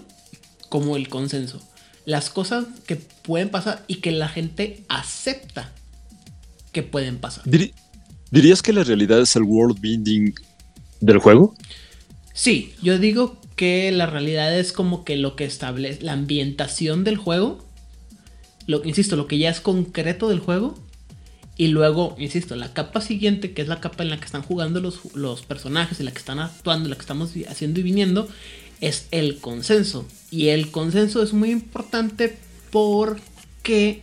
como 0.69 0.95
el 0.95 1.09
consenso. 1.09 1.61
Las 2.05 2.29
cosas 2.29 2.65
que 2.85 2.95
pueden 2.95 3.49
pasar 3.49 3.83
y 3.87 3.95
que 3.95 4.11
la 4.11 4.27
gente 4.27 4.83
acepta 4.89 5.71
que 6.71 6.83
pueden 6.83 7.17
pasar. 7.17 7.43
¿Dirías 8.31 8.61
que 8.61 8.73
la 8.73 8.83
realidad 8.83 9.21
es 9.21 9.35
el 9.35 9.43
world 9.43 9.79
building 9.79 10.33
del 10.99 11.19
juego? 11.19 11.55
Sí, 12.33 12.73
yo 12.81 12.97
digo 12.97 13.39
que 13.55 13.91
la 13.91 14.07
realidad 14.07 14.57
es 14.57 14.71
como 14.71 15.05
que 15.05 15.17
lo 15.17 15.35
que 15.35 15.45
establece 15.45 16.01
la 16.01 16.13
ambientación 16.13 17.03
del 17.03 17.17
juego. 17.17 17.63
Lo, 18.65 18.83
insisto, 18.83 19.15
lo 19.15 19.27
que 19.27 19.37
ya 19.37 19.49
es 19.49 19.61
concreto 19.61 20.29
del 20.29 20.39
juego. 20.39 20.75
Y 21.55 21.67
luego, 21.67 22.15
insisto, 22.17 22.55
la 22.55 22.73
capa 22.73 22.99
siguiente, 23.01 23.53
que 23.53 23.61
es 23.61 23.67
la 23.67 23.79
capa 23.79 24.03
en 24.03 24.09
la 24.09 24.17
que 24.17 24.25
están 24.25 24.41
jugando 24.41 24.81
los, 24.81 25.13
los 25.13 25.43
personajes, 25.43 25.99
en 25.99 26.05
la 26.05 26.11
que 26.11 26.17
están 26.17 26.39
actuando, 26.39 26.85
en 26.85 26.89
la 26.91 26.95
que 26.95 27.01
estamos 27.01 27.31
haciendo 27.47 27.79
y 27.79 27.83
viniendo, 27.83 28.27
es 28.81 29.07
el 29.11 29.37
consenso. 29.37 30.07
Y 30.31 30.49
el 30.49 30.71
consenso 30.71 31.21
es 31.21 31.33
muy 31.33 31.51
importante 31.51 32.37
porque 32.71 34.01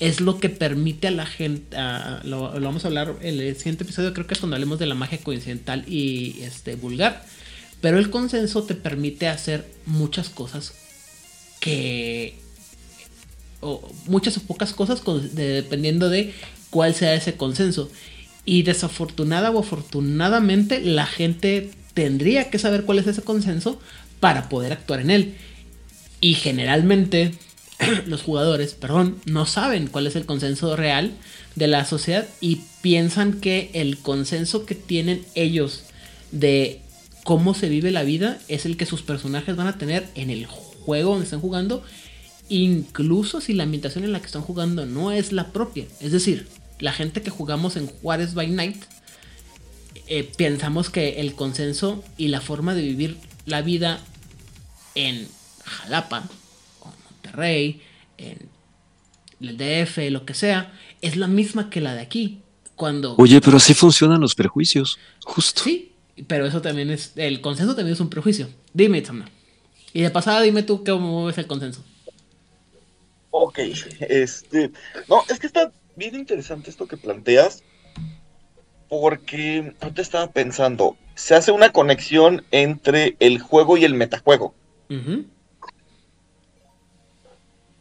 es 0.00 0.20
lo 0.20 0.38
que 0.38 0.48
permite 0.48 1.06
a 1.06 1.12
la 1.12 1.26
gente, 1.26 1.76
lo, 2.24 2.52
vamos 2.60 2.84
a 2.84 2.88
hablar 2.88 3.14
en 3.22 3.40
el 3.40 3.56
siguiente 3.56 3.84
episodio, 3.84 4.12
creo 4.12 4.26
que 4.26 4.34
es 4.34 4.40
cuando 4.40 4.56
hablemos 4.56 4.78
de 4.78 4.86
la 4.86 4.94
magia 4.94 5.18
coincidental 5.18 5.84
y 5.88 6.36
este, 6.42 6.74
vulgar 6.74 7.24
pero 7.80 7.98
el 7.98 8.10
consenso 8.10 8.64
te 8.64 8.74
permite 8.74 9.28
hacer 9.28 9.66
muchas 9.86 10.28
cosas 10.28 10.74
que... 11.60 12.38
O 13.60 13.88
muchas 14.06 14.36
o 14.36 14.40
pocas 14.42 14.72
cosas 14.72 15.02
dependiendo 15.34 16.08
de 16.08 16.34
cuál 16.70 16.94
sea 16.94 17.14
ese 17.14 17.36
consenso. 17.36 17.90
Y 18.44 18.62
desafortunada 18.62 19.50
o 19.50 19.60
afortunadamente 19.60 20.80
la 20.80 21.06
gente 21.06 21.70
tendría 21.94 22.50
que 22.50 22.58
saber 22.58 22.84
cuál 22.84 22.98
es 22.98 23.06
ese 23.06 23.22
consenso 23.22 23.80
para 24.20 24.48
poder 24.48 24.72
actuar 24.72 25.00
en 25.00 25.10
él. 25.10 25.34
Y 26.20 26.34
generalmente 26.34 27.34
los 28.06 28.22
jugadores, 28.22 28.74
perdón, 28.74 29.16
no 29.24 29.46
saben 29.46 29.88
cuál 29.88 30.06
es 30.06 30.16
el 30.16 30.26
consenso 30.26 30.76
real 30.76 31.12
de 31.54 31.66
la 31.66 31.84
sociedad 31.84 32.26
y 32.40 32.60
piensan 32.82 33.40
que 33.40 33.70
el 33.74 33.98
consenso 33.98 34.66
que 34.66 34.74
tienen 34.74 35.24
ellos 35.34 35.84
de 36.32 36.82
cómo 37.24 37.54
se 37.54 37.68
vive 37.68 37.90
la 37.90 38.04
vida 38.04 38.38
es 38.48 38.66
el 38.66 38.76
que 38.76 38.86
sus 38.86 39.02
personajes 39.02 39.56
van 39.56 39.66
a 39.66 39.78
tener 39.78 40.06
en 40.14 40.30
el 40.30 40.46
juego 40.46 41.10
donde 41.10 41.24
están 41.24 41.40
jugando, 41.40 41.82
incluso 42.48 43.40
si 43.40 43.52
la 43.52 43.64
ambientación 43.64 44.04
en 44.04 44.12
la 44.12 44.20
que 44.20 44.26
están 44.26 44.42
jugando 44.42 44.86
no 44.86 45.12
es 45.12 45.32
la 45.32 45.52
propia. 45.52 45.86
Es 46.00 46.12
decir, 46.12 46.48
la 46.78 46.92
gente 46.92 47.22
que 47.22 47.30
jugamos 47.30 47.76
en 47.76 47.86
Juárez 47.86 48.34
by 48.34 48.48
Night, 48.48 48.84
eh, 50.08 50.30
pensamos 50.36 50.90
que 50.90 51.20
el 51.20 51.34
consenso 51.34 52.04
y 52.16 52.28
la 52.28 52.40
forma 52.40 52.74
de 52.74 52.82
vivir 52.82 53.16
la 53.46 53.62
vida 53.62 54.00
en 54.94 55.28
Jalapa, 55.64 56.28
o 56.80 56.92
Monterrey, 57.10 57.82
en 58.18 58.48
el 59.40 59.56
DF, 59.56 60.10
lo 60.10 60.24
que 60.24 60.34
sea, 60.34 60.72
es 61.02 61.16
la 61.16 61.26
misma 61.26 61.70
que 61.70 61.80
la 61.80 61.94
de 61.94 62.00
aquí. 62.00 62.40
Cuando... 62.76 63.14
Oye, 63.16 63.40
pero 63.40 63.56
así 63.56 63.72
funcionan 63.74 64.20
los 64.20 64.34
prejuicios, 64.34 64.98
justo. 65.24 65.62
Sí, 65.64 65.92
pero 66.26 66.46
eso 66.46 66.60
también 66.60 66.90
es. 66.90 67.12
El 67.16 67.40
consenso 67.40 67.74
también 67.74 67.94
es 67.94 68.00
un 68.00 68.10
prejuicio. 68.10 68.48
Dime, 68.74 68.98
Itzamna. 68.98 69.30
Y 69.92 70.02
de 70.02 70.10
pasada, 70.10 70.42
dime 70.42 70.62
tú 70.62 70.84
cómo 70.84 71.24
ves 71.24 71.38
el 71.38 71.46
consenso. 71.46 71.82
Ok, 73.38 73.58
este. 74.00 74.70
No, 75.08 75.22
es 75.28 75.38
que 75.38 75.46
está 75.46 75.70
bien 75.94 76.14
interesante 76.14 76.70
esto 76.70 76.88
que 76.88 76.96
planteas. 76.96 77.62
Porque 78.88 79.74
te 79.94 80.02
estaba 80.02 80.30
pensando. 80.30 80.96
Se 81.14 81.34
hace 81.34 81.52
una 81.52 81.70
conexión 81.70 82.44
entre 82.50 83.16
el 83.20 83.40
juego 83.40 83.76
y 83.76 83.84
el 83.84 83.94
metajuego. 83.94 84.54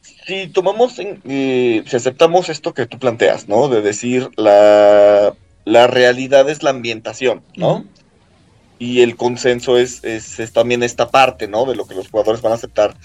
Si 0.02 0.48
tomamos, 0.48 0.98
en, 1.00 1.22
eh, 1.26 1.84
si 1.86 1.96
aceptamos 1.96 2.50
esto 2.50 2.74
que 2.74 2.88
tú 2.88 2.98
planteas, 2.98 3.48
¿no? 3.48 3.70
De 3.70 3.82
decir 3.82 4.32
la, 4.38 5.36
la 5.64 5.88
realidad 5.88 6.50
es 6.50 6.64
la 6.64 6.72
ambientación, 6.72 7.44
¿no? 7.56 7.86
y 8.78 9.02
el 9.02 9.16
consenso 9.16 9.78
es, 9.78 10.04
es, 10.04 10.52
también 10.52 10.84
esta 10.84 11.10
parte, 11.10 11.48
¿no? 11.48 11.66
De 11.66 11.76
lo 11.76 11.86
que 11.88 11.96
los 11.96 12.10
jugadores 12.10 12.42
van 12.42 12.52
a 12.52 12.56
aceptar. 12.56 12.96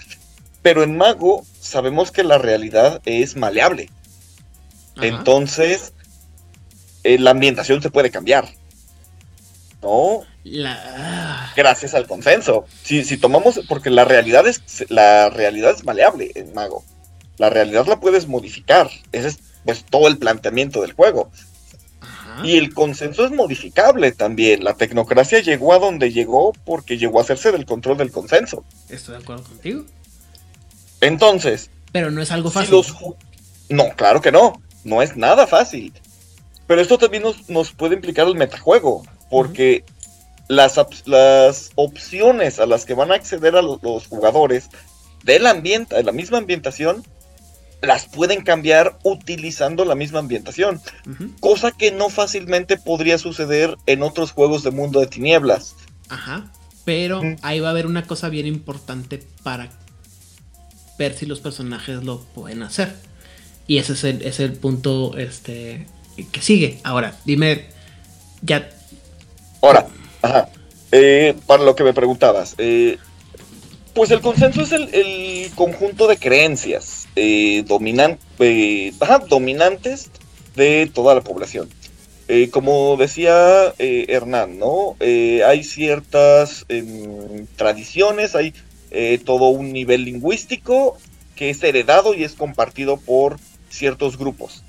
Pero 0.61 0.83
en 0.83 0.97
Mago 0.97 1.43
sabemos 1.59 2.11
que 2.11 2.23
la 2.23 2.37
realidad 2.37 3.01
es 3.05 3.35
maleable. 3.35 3.89
Entonces, 5.01 5.93
eh, 7.03 7.17
la 7.17 7.31
ambientación 7.31 7.81
se 7.81 7.89
puede 7.89 8.11
cambiar. 8.11 8.47
¿No? 9.81 10.21
Gracias 11.55 11.93
al 11.93 12.07
consenso. 12.07 12.65
Si, 12.83 13.03
si 13.03 13.17
tomamos, 13.17 13.61
porque 13.67 13.89
la 13.89 14.05
realidad 14.05 14.47
es 14.47 14.85
la 14.89 15.29
realidad 15.29 15.75
es 15.75 15.83
maleable 15.83 16.31
en 16.35 16.53
Mago. 16.53 16.83
La 17.37 17.49
realidad 17.49 17.87
la 17.87 17.99
puedes 17.99 18.27
modificar. 18.27 18.89
Ese 19.11 19.29
es 19.29 19.39
pues 19.65 19.83
todo 19.85 20.07
el 20.07 20.17
planteamiento 20.17 20.81
del 20.81 20.93
juego. 20.93 21.31
Y 22.43 22.57
el 22.57 22.73
consenso 22.73 23.25
es 23.25 23.31
modificable 23.31 24.11
también. 24.11 24.63
La 24.63 24.73
tecnocracia 24.73 25.41
llegó 25.41 25.73
a 25.73 25.79
donde 25.79 26.11
llegó 26.11 26.53
porque 26.65 26.97
llegó 26.97 27.19
a 27.19 27.23
hacerse 27.23 27.51
del 27.51 27.65
control 27.65 27.97
del 27.97 28.11
consenso. 28.11 28.63
Estoy 28.89 29.17
de 29.17 29.21
acuerdo 29.21 29.43
contigo. 29.43 29.85
Entonces. 31.01 31.69
Pero 31.91 32.11
no 32.11 32.21
es 32.21 32.31
algo 32.31 32.49
fácil. 32.49 32.81
no, 33.69 33.89
claro 33.95 34.21
que 34.21 34.31
no. 34.31 34.61
No 34.83 35.01
es 35.01 35.17
nada 35.17 35.45
fácil. 35.47 35.93
Pero 36.67 36.81
esto 36.81 36.97
también 36.97 37.23
nos, 37.47 37.71
puede 37.73 37.95
implicar 37.95 38.27
el 38.27 38.35
metajuego. 38.35 39.03
Porque 39.29 39.83
las, 40.47 40.79
las 41.05 41.71
opciones 41.75 42.59
a 42.59 42.65
las 42.65 42.85
que 42.85 42.93
van 42.93 43.11
a 43.11 43.15
acceder 43.15 43.55
a 43.55 43.61
los, 43.61 44.07
jugadores 44.07 44.69
del 45.23 45.47
ambiente, 45.47 45.95
de 45.95 46.03
la 46.03 46.11
misma 46.11 46.37
ambientación, 46.37 47.03
las 47.81 48.05
pueden 48.05 48.43
cambiar 48.43 48.97
utilizando 49.03 49.85
la 49.85 49.95
misma 49.95 50.19
ambientación, 50.19 50.79
cosa 51.39 51.71
que 51.71 51.91
no 51.91 52.09
fácilmente 52.09 52.77
podría 52.77 53.17
suceder 53.17 53.75
en 53.87 54.03
otros 54.03 54.31
juegos 54.31 54.63
de 54.63 54.71
mundo 54.71 54.99
de 54.99 55.07
tinieblas. 55.07 55.75
Ajá, 56.09 56.51
pero 56.85 57.21
ahí 57.41 57.59
va 57.59 57.69
a 57.69 57.71
haber 57.71 57.87
una 57.87 58.05
cosa 58.05 58.29
bien 58.29 58.45
importante 58.45 59.23
para 59.43 59.69
ver 60.97 61.13
si 61.15 61.25
los 61.25 61.39
personajes 61.39 62.03
lo 62.03 62.19
pueden 62.19 62.63
hacer. 62.63 62.95
Y 63.67 63.77
ese 63.77 63.93
es 63.93 64.03
el, 64.03 64.21
es 64.21 64.39
el 64.39 64.53
punto 64.53 65.17
este, 65.17 65.85
que 66.31 66.41
sigue. 66.41 66.79
Ahora, 66.83 67.17
dime, 67.25 67.65
ya... 68.41 68.69
Ahora, 69.61 69.87
ajá. 70.21 70.49
Eh, 70.91 71.35
para 71.47 71.63
lo 71.63 71.75
que 71.75 71.85
me 71.85 71.93
preguntabas, 71.93 72.55
eh, 72.57 72.97
pues 73.93 74.11
el 74.11 74.19
consenso 74.19 74.61
es 74.61 74.73
el, 74.73 75.49
conjunto 75.55 76.07
de 76.07 76.17
creencias 76.17 77.07
eh, 77.15 77.63
eh 78.39 78.93
dominantes 79.29 80.09
de 80.55 80.91
toda 80.93 81.15
la 81.15 81.21
población. 81.21 81.69
Como 82.51 82.95
decía 82.95 83.73
Hernán, 83.77 84.57
¿no? 84.57 84.95
hay 85.01 85.63
ciertas 85.65 86.65
em, 86.69 87.45
tradiciones, 87.57 88.35
hay 88.35 88.53
todo 89.25 89.49
un 89.49 89.71
nivel 89.71 90.05
lingüístico 90.05 90.97
que 91.35 91.49
es 91.49 91.63
heredado 91.63 92.13
y 92.13 92.23
es 92.23 92.33
compartido 92.33 92.97
por 92.97 93.39
ciertos 93.69 94.17
grupos. 94.17 94.63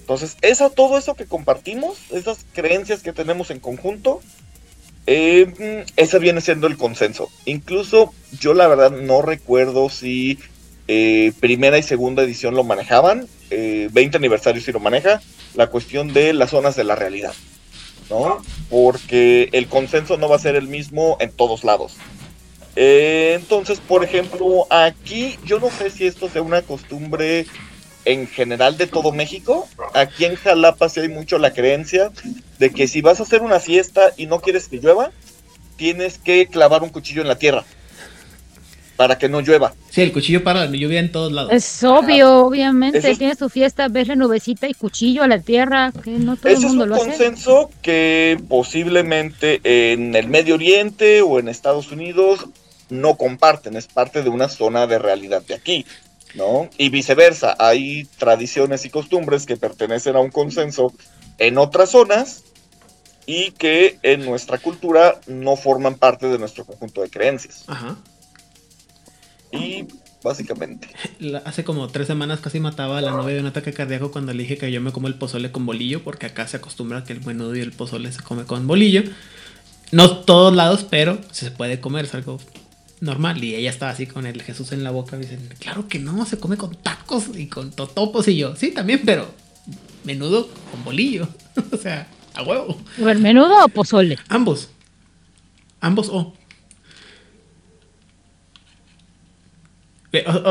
Entonces, 0.00 0.36
esa, 0.42 0.70
todo 0.70 0.98
eso 0.98 1.14
que 1.14 1.26
compartimos, 1.26 1.98
esas 2.10 2.44
creencias 2.52 3.02
que 3.02 3.12
tenemos 3.12 3.50
en 3.50 3.60
conjunto, 3.60 4.20
eh, 5.06 5.84
ese 5.96 6.18
viene 6.18 6.40
siendo 6.40 6.66
el 6.66 6.76
consenso. 6.76 7.28
Incluso 7.44 8.12
yo 8.38 8.54
la 8.54 8.68
verdad 8.68 8.90
no 8.90 9.22
recuerdo 9.22 9.90
si 9.90 10.38
eh, 10.88 11.32
primera 11.40 11.78
y 11.78 11.82
segunda 11.82 12.22
edición 12.22 12.54
lo 12.54 12.64
manejaban, 12.64 13.28
20 13.50 14.00
eh, 14.00 14.10
aniversario 14.14 14.60
si 14.60 14.72
lo 14.72 14.80
maneja, 14.80 15.20
la 15.54 15.68
cuestión 15.68 16.12
de 16.12 16.32
las 16.32 16.50
zonas 16.50 16.76
de 16.76 16.84
la 16.84 16.96
realidad, 16.96 17.34
¿no? 18.10 18.42
Porque 18.70 19.50
el 19.52 19.68
consenso 19.68 20.16
no 20.16 20.28
va 20.28 20.36
a 20.36 20.40
ser 20.40 20.56
el 20.56 20.68
mismo 20.68 21.16
en 21.20 21.30
todos 21.30 21.64
lados. 21.64 21.94
Entonces, 22.74 23.80
por 23.80 24.04
ejemplo, 24.04 24.66
aquí 24.70 25.36
yo 25.44 25.58
no 25.58 25.70
sé 25.70 25.90
si 25.90 26.06
esto 26.06 26.28
sea 26.28 26.42
una 26.42 26.62
costumbre 26.62 27.46
en 28.04 28.26
general 28.26 28.76
de 28.76 28.86
todo 28.86 29.12
México. 29.12 29.68
Aquí 29.94 30.24
en 30.24 30.36
Jalapa 30.36 30.88
sí 30.88 31.00
hay 31.00 31.08
mucho 31.08 31.38
la 31.38 31.52
creencia 31.52 32.10
de 32.58 32.70
que 32.70 32.88
si 32.88 33.00
vas 33.00 33.20
a 33.20 33.24
hacer 33.24 33.42
una 33.42 33.60
fiesta 33.60 34.12
y 34.16 34.26
no 34.26 34.40
quieres 34.40 34.68
que 34.68 34.78
llueva, 34.78 35.10
tienes 35.76 36.18
que 36.18 36.46
clavar 36.46 36.82
un 36.82 36.90
cuchillo 36.90 37.22
en 37.22 37.28
la 37.28 37.38
tierra 37.38 37.64
para 38.96 39.18
que 39.18 39.28
no 39.28 39.40
llueva. 39.40 39.74
Sí, 39.90 40.02
el 40.02 40.12
cuchillo 40.12 40.44
para 40.44 40.66
la 40.66 40.76
lluvia 40.76 41.00
en 41.00 41.10
todos 41.10 41.32
lados. 41.32 41.52
Es 41.52 41.82
obvio, 41.82 42.46
obviamente. 42.46 43.16
Tienes 43.16 43.38
tu 43.38 43.48
fiesta, 43.48 43.88
ves 43.88 44.08
la 44.08 44.14
nubecita 44.14 44.68
y 44.68 44.74
cuchillo 44.74 45.22
a 45.22 45.28
la 45.28 45.40
tierra, 45.40 45.92
que 46.04 46.10
no 46.10 46.36
todo 46.36 46.52
el 46.52 46.60
mundo 46.60 46.84
es 46.84 46.90
un 46.90 46.98
consenso 46.98 47.70
que 47.82 48.38
posiblemente 48.48 49.60
en 49.64 50.14
el 50.14 50.28
Medio 50.28 50.54
Oriente 50.54 51.22
o 51.22 51.38
en 51.40 51.48
Estados 51.48 51.90
Unidos 51.90 52.46
no 52.92 53.16
comparten, 53.16 53.76
es 53.76 53.86
parte 53.86 54.22
de 54.22 54.28
una 54.28 54.48
zona 54.48 54.86
de 54.86 54.98
realidad 54.98 55.42
de 55.42 55.54
aquí. 55.54 55.86
¿no? 56.34 56.70
Y 56.78 56.88
viceversa, 56.88 57.56
hay 57.58 58.04
tradiciones 58.18 58.84
y 58.84 58.90
costumbres 58.90 59.46
que 59.46 59.56
pertenecen 59.56 60.16
a 60.16 60.20
un 60.20 60.30
consenso 60.30 60.92
en 61.38 61.58
otras 61.58 61.90
zonas 61.90 62.44
y 63.26 63.52
que 63.52 63.98
en 64.02 64.24
nuestra 64.24 64.58
cultura 64.58 65.20
no 65.26 65.56
forman 65.56 65.96
parte 65.96 66.26
de 66.28 66.38
nuestro 66.38 66.64
conjunto 66.64 67.02
de 67.02 67.10
creencias. 67.10 67.64
Ajá. 67.66 67.96
Y 69.52 69.86
básicamente. 70.22 70.88
Hace 71.44 71.64
como 71.64 71.88
tres 71.88 72.06
semanas 72.06 72.40
casi 72.40 72.60
mataba 72.60 72.98
a 72.98 73.02
la 73.02 73.10
novia 73.10 73.34
de 73.34 73.40
un 73.40 73.46
ataque 73.46 73.72
cardíaco 73.72 74.10
cuando 74.10 74.32
le 74.32 74.42
dije 74.42 74.56
que 74.56 74.72
yo 74.72 74.80
me 74.80 74.92
como 74.92 75.08
el 75.08 75.14
pozole 75.14 75.52
con 75.52 75.66
bolillo, 75.66 76.02
porque 76.02 76.26
acá 76.26 76.46
se 76.48 76.56
acostumbra 76.56 77.04
que 77.04 77.12
el 77.12 77.24
menudo 77.24 77.54
y 77.54 77.60
el 77.60 77.72
pozole 77.72 78.10
se 78.12 78.22
come 78.22 78.44
con 78.44 78.66
bolillo. 78.66 79.02
No 79.90 80.18
todos 80.20 80.54
lados, 80.56 80.86
pero 80.88 81.18
se 81.32 81.50
puede 81.50 81.80
comer, 81.80 82.06
es 82.06 82.14
algo 82.14 82.38
normal. 83.02 83.42
Y 83.44 83.54
ella 83.54 83.68
estaba 83.68 83.92
así 83.92 84.06
con 84.06 84.24
el 84.24 84.40
Jesús 84.42 84.72
en 84.72 84.82
la 84.82 84.90
boca. 84.90 85.18
Y 85.20 85.54
claro 85.56 85.88
que 85.88 85.98
no, 85.98 86.24
se 86.24 86.38
come 86.38 86.56
con 86.56 86.74
tacos 86.76 87.24
y 87.34 87.48
con 87.48 87.70
totopos. 87.72 88.26
Y 88.28 88.36
yo, 88.36 88.56
sí, 88.56 88.70
también, 88.70 89.02
pero 89.04 89.28
menudo 90.04 90.48
con 90.70 90.84
bolillo. 90.84 91.28
o 91.72 91.76
sea, 91.76 92.08
a 92.34 92.42
huevo. 92.42 92.78
¿El 92.98 93.18
menudo 93.18 93.64
o 93.64 93.68
pozole? 93.68 94.18
Ambos. 94.28 94.70
Ambos 95.80 96.08
o. 96.08 96.34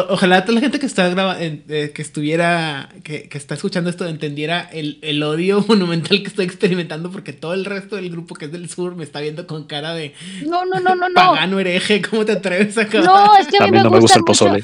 ojalá 0.10 0.44
toda 0.44 0.56
la 0.56 0.62
gente 0.62 0.80
que 0.80 0.88
está 0.88 1.08
grabando, 1.08 1.40
eh, 1.42 1.92
que 1.94 2.02
estuviera, 2.02 2.90
que, 3.04 3.30
está 3.32 3.54
escuchando 3.56 3.90
esto, 3.90 4.08
entendiera 4.08 4.68
el, 4.72 5.22
odio 5.22 5.64
monumental 5.68 6.22
que 6.22 6.28
estoy 6.28 6.46
experimentando 6.46 7.12
porque 7.12 7.32
todo 7.32 7.54
el 7.54 7.66
resto 7.66 7.96
del 7.96 8.10
grupo 8.10 8.34
que 8.36 8.46
es 8.46 8.52
del 8.52 8.70
sur 8.70 8.96
me 8.96 9.04
está 9.04 9.20
viendo 9.22 9.46
con 9.46 9.66
cara 9.66 9.94
de 9.94 10.16
no, 10.48 10.66
no, 10.66 10.80
no, 10.80 10.96
no, 10.96 11.10
no. 11.10 11.14
pagano 11.14 11.60
hereje, 11.60 12.02
¿cómo 12.02 12.26
te 12.26 12.34
atreves 12.34 12.78
a 12.78 12.82
acabar? 12.82 13.06
No, 13.06 13.38
es 13.38 13.48
que 13.48 13.58
a 13.58 13.66
mí 13.66 13.72
me, 13.72 13.84
no 13.84 13.92
me 13.92 14.00
gusta 14.00 14.18
el 14.18 14.24
pozole. 14.24 14.64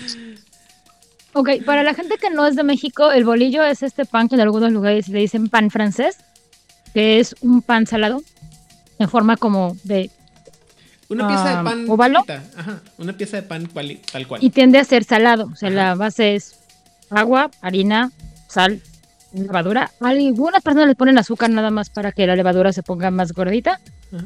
Ok, 1.33 1.49
para 1.65 1.83
la 1.83 1.93
gente 1.93 2.17
que 2.17 2.31
no 2.31 2.47
es 2.47 2.55
de 2.55 2.63
México, 2.63 3.11
el 3.11 3.23
bolillo 3.23 3.63
es 3.63 3.83
este 3.83 4.05
pan 4.05 4.27
que 4.27 4.33
en 4.33 4.41
algunos 4.41 4.71
lugares 4.71 5.07
le 5.09 5.19
dicen 5.19 5.49
pan 5.49 5.69
francés, 5.69 6.17
que 6.95 7.19
es 7.19 7.35
un 7.41 7.61
pan 7.61 7.85
salado 7.85 8.23
en 8.97 9.07
forma 9.07 9.37
como 9.37 9.77
de 9.83 10.09
una 11.09 11.27
pieza 11.27 11.49
de 11.49 11.55
ah, 11.55 11.63
pan. 11.63 11.85
¿Ovalo? 11.89 12.25
Ajá, 12.57 12.81
una 12.97 13.13
pieza 13.13 13.37
de 13.37 13.43
pan 13.43 13.69
tal 14.11 14.27
cual. 14.27 14.43
Y 14.43 14.49
tiende 14.49 14.79
a 14.79 14.83
ser 14.83 15.03
salado. 15.03 15.49
O 15.51 15.55
sea, 15.55 15.69
la 15.69 15.95
base 15.95 16.35
es 16.35 16.59
agua, 17.09 17.49
harina, 17.61 18.11
sal, 18.47 18.81
levadura. 19.33 19.91
Algunas 19.99 20.61
personas 20.61 20.87
le 20.87 20.95
ponen 20.95 21.17
azúcar 21.17 21.49
nada 21.49 21.71
más 21.71 21.89
para 21.89 22.11
que 22.11 22.27
la 22.27 22.35
levadura 22.35 22.73
se 22.73 22.83
ponga 22.83 23.11
más 23.11 23.33
gordita, 23.33 23.79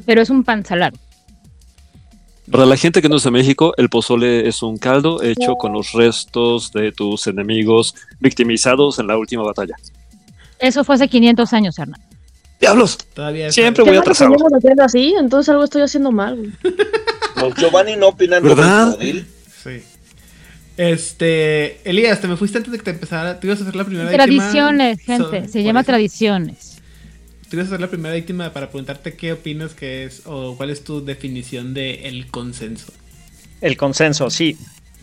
pero 0.06 0.22
es 0.22 0.30
un 0.30 0.44
pan 0.44 0.64
salado. 0.64 0.96
Para 2.50 2.66
la 2.66 2.76
gente 2.76 3.00
que 3.00 3.08
no 3.08 3.16
es 3.16 3.22
de 3.22 3.30
México, 3.30 3.72
el 3.76 3.88
pozole 3.88 4.48
es 4.48 4.62
un 4.62 4.76
caldo 4.76 5.22
hecho 5.22 5.54
con 5.54 5.72
los 5.72 5.92
restos 5.92 6.72
de 6.72 6.90
tus 6.90 7.28
enemigos 7.28 7.94
victimizados 8.18 8.98
en 8.98 9.06
la 9.06 9.16
última 9.16 9.44
batalla. 9.44 9.76
Eso 10.58 10.82
fue 10.82 10.96
hace 10.96 11.08
500 11.08 11.52
años, 11.52 11.78
Hernán. 11.78 12.00
¡Diablos! 12.62 12.96
Todavía 13.12 13.50
Siempre 13.50 13.82
voy 13.82 13.96
atrasado. 13.96 14.36
así, 14.84 15.14
entonces 15.18 15.48
algo 15.48 15.64
estoy 15.64 15.82
haciendo 15.82 16.12
mal. 16.12 16.56
Los 17.36 17.54
Giovanni 17.56 17.96
no 17.96 18.08
opinan 18.08 18.40
¿verdad? 18.40 18.96
Sí. 19.00 19.82
Este, 20.76 21.80
Elías, 21.82 22.20
te 22.20 22.28
me 22.28 22.36
fuiste 22.36 22.58
antes 22.58 22.70
de 22.70 22.78
que 22.78 22.84
te 22.84 22.90
empezara. 22.92 23.40
Tú 23.40 23.48
ibas 23.48 23.58
a 23.58 23.62
hacer 23.64 23.74
la 23.74 23.84
primera 23.84 24.10
Tradiciones, 24.12 25.00
gente. 25.00 25.48
se 25.48 25.64
llama 25.64 25.82
tradiciones. 25.82 26.78
Tú 27.50 27.56
ibas 27.56 27.66
a 27.66 27.70
ser 27.70 27.80
la 27.80 27.88
primera 27.88 28.14
víctima 28.14 28.52
para 28.52 28.68
preguntarte 28.68 29.14
qué 29.14 29.32
opinas 29.32 29.74
que 29.74 30.04
es 30.04 30.22
o 30.24 30.56
cuál 30.56 30.70
es 30.70 30.84
tu 30.84 31.04
definición 31.04 31.74
de 31.74 32.06
el 32.06 32.28
consenso. 32.28 32.92
El 33.60 33.76
consenso, 33.76 34.30
sí. 34.30 34.56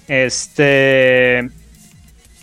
Este, 0.08 1.50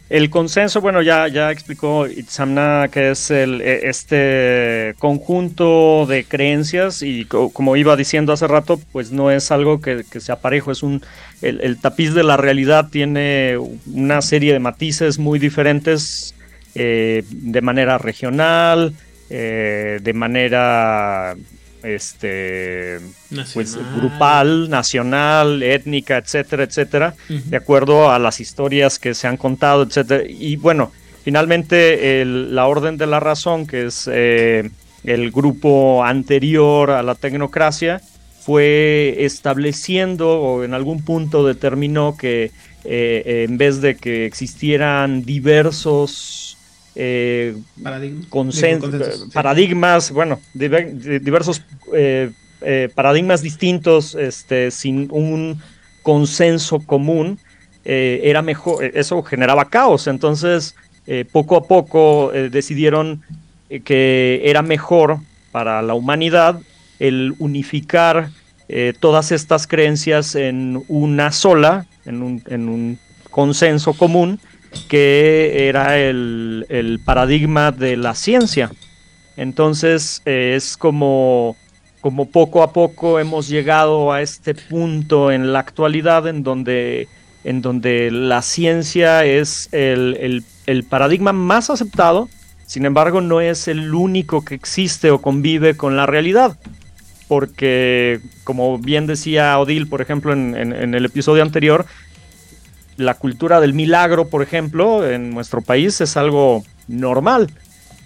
el 0.09 0.31
consenso, 0.31 0.81
bueno, 0.81 1.03
ya, 1.03 1.27
ya 1.27 1.51
explicó 1.51 2.07
Itzamna 2.07 2.89
que 2.93 3.11
es 3.11 3.31
el, 3.33 3.61
e, 3.61 3.89
este 3.89 4.95
conjunto 4.99 6.07
de 6.07 6.25
creencias 6.25 7.03
y 7.03 7.25
como 7.25 7.77
iba 7.77 7.97
diciendo 7.97 8.33
hace 8.33 8.47
rato, 8.47 8.81
pues 8.93 9.11
no 9.11 9.33
es 9.33 9.51
algo 9.51 9.81
que, 9.81 10.05
sea 10.21 10.37
parejo, 10.37 10.71
es 10.71 10.85
un, 10.85 11.03
el, 11.43 11.77
tapiz 11.79 12.15
de 12.15 12.23
la 12.23 12.37
realidad 12.37 12.89
tiene 12.89 13.59
una 13.93 14.23
serie 14.23 14.53
de 14.53 14.61
matices 14.61 15.19
muy 15.19 15.41
diferentes 15.41 16.35
eh, 16.77 17.25
de 17.29 17.61
manera 17.61 17.99
regional, 17.99 18.95
eh, 19.29 19.99
de 20.03 20.13
manera 20.13 21.35
este 21.87 23.01
pues 23.55 23.79
grupal, 23.97 24.69
nacional, 24.69 25.63
étnica, 25.63 26.19
etcétera, 26.19 26.65
etcétera, 26.65 27.15
de 27.29 27.57
acuerdo 27.57 28.11
a 28.11 28.19
las 28.19 28.41
historias 28.41 28.99
que 28.99 29.15
se 29.15 29.27
han 29.27 29.37
contado, 29.37 29.83
etcétera. 29.83 30.25
Y 30.29 30.57
bueno, 30.57 30.93
finalmente 31.25 32.25
la 32.25 32.67
orden 32.67 32.97
de 32.97 33.07
la 33.07 33.21
razón, 33.21 33.67
que 33.67 33.87
es 33.87 34.09
eh, 34.13 34.71
el 35.05 35.31
grupo 35.31 36.05
anterior 36.05 36.91
a 36.91 37.03
la 37.03 37.15
tecnocracia, 37.15 38.01
fue 38.41 39.17
estableciendo 39.19 40.41
o 40.41 40.63
en 40.63 40.73
algún 40.73 41.05
punto 41.05 41.45
determinó 41.45 42.17
que 42.17 42.53
eh, 42.85 43.45
en 43.49 43.59
vez 43.59 43.81
de 43.81 43.97
que 43.97 44.25
existieran 44.25 45.25
diversos 45.25 46.46
eh, 46.99 47.55
paradigmas, 49.35 50.11
bueno, 50.11 50.41
diversos 50.55 51.63
eh, 51.93 52.31
eh, 52.63 52.89
paradigmas 52.95 53.43
distintos, 53.43 54.15
este, 54.15 54.71
sin 54.71 55.09
un 55.11 55.61
consenso 56.03 56.81
común, 56.81 57.39
era 57.85 58.43
mejor, 58.43 58.83
eso 58.83 59.23
generaba 59.23 59.69
caos. 59.69 60.09
Entonces, 60.09 60.75
poco 61.31 61.55
a 61.57 61.69
poco 61.69 62.33
decidieron 62.33 63.23
que 63.85 64.41
era 64.43 64.63
mejor 64.63 65.19
para 65.53 65.83
la 65.83 65.95
humanidad 65.95 66.61
el 66.99 67.37
unificar 67.39 68.31
todas 68.99 69.31
estas 69.31 69.69
creencias 69.69 70.35
en 70.35 70.83
una 70.89 71.31
sola, 71.31 71.87
en 72.07 72.23
un, 72.23 72.43
en 72.49 72.69
un 72.69 72.99
consenso 73.31 73.93
común, 73.93 74.41
que 74.89 75.69
era 75.69 75.99
el, 75.99 77.01
paradigma 77.05 77.73
de 77.73 77.97
la 77.97 78.15
ciencia. 78.15 78.71
Entonces 79.37 80.23
es 80.25 80.77
como, 80.77 81.57
como 82.01 82.31
poco 82.31 82.63
a 82.63 82.73
poco 82.73 83.19
hemos 83.19 83.49
llegado 83.49 84.13
a 84.13 84.23
este 84.23 84.55
punto 84.55 85.31
en 85.31 85.53
la 85.53 85.61
actualidad 85.61 86.27
en 86.27 86.43
donde, 86.43 87.09
en 87.45 87.63
donde 87.63 88.11
la 88.11 88.43
ciencia 88.43 89.25
es 89.25 89.69
el, 89.73 90.45
paradigma 90.89 91.33
más 91.33 91.71
aceptado, 91.71 92.29
sin 92.67 92.87
embargo 92.87 93.21
no 93.21 93.41
es 93.41 93.69
el 93.69 93.95
único 93.95 94.45
que 94.45 94.55
existe 94.55 95.11
o 95.11 95.21
convive 95.21 95.77
con 95.77 95.97
la 95.97 96.07
realidad. 96.07 96.57
Porque, 97.29 98.21
como 98.45 98.79
bien 98.79 99.09
decía 99.09 99.59
Odil, 99.59 99.89
por 99.89 100.01
ejemplo, 100.01 100.33
en 100.33 100.95
el 100.95 101.05
episodio 101.05 101.43
anterior, 101.43 101.85
la 102.97 103.15
cultura 103.15 103.61
del 103.61 103.75
milagro, 103.75 104.29
por 104.29 104.43
ejemplo, 104.43 105.09
en 105.09 105.31
nuestro 105.31 105.61
país 105.61 106.01
es 106.01 106.17
algo 106.17 106.65
normal. 106.89 107.51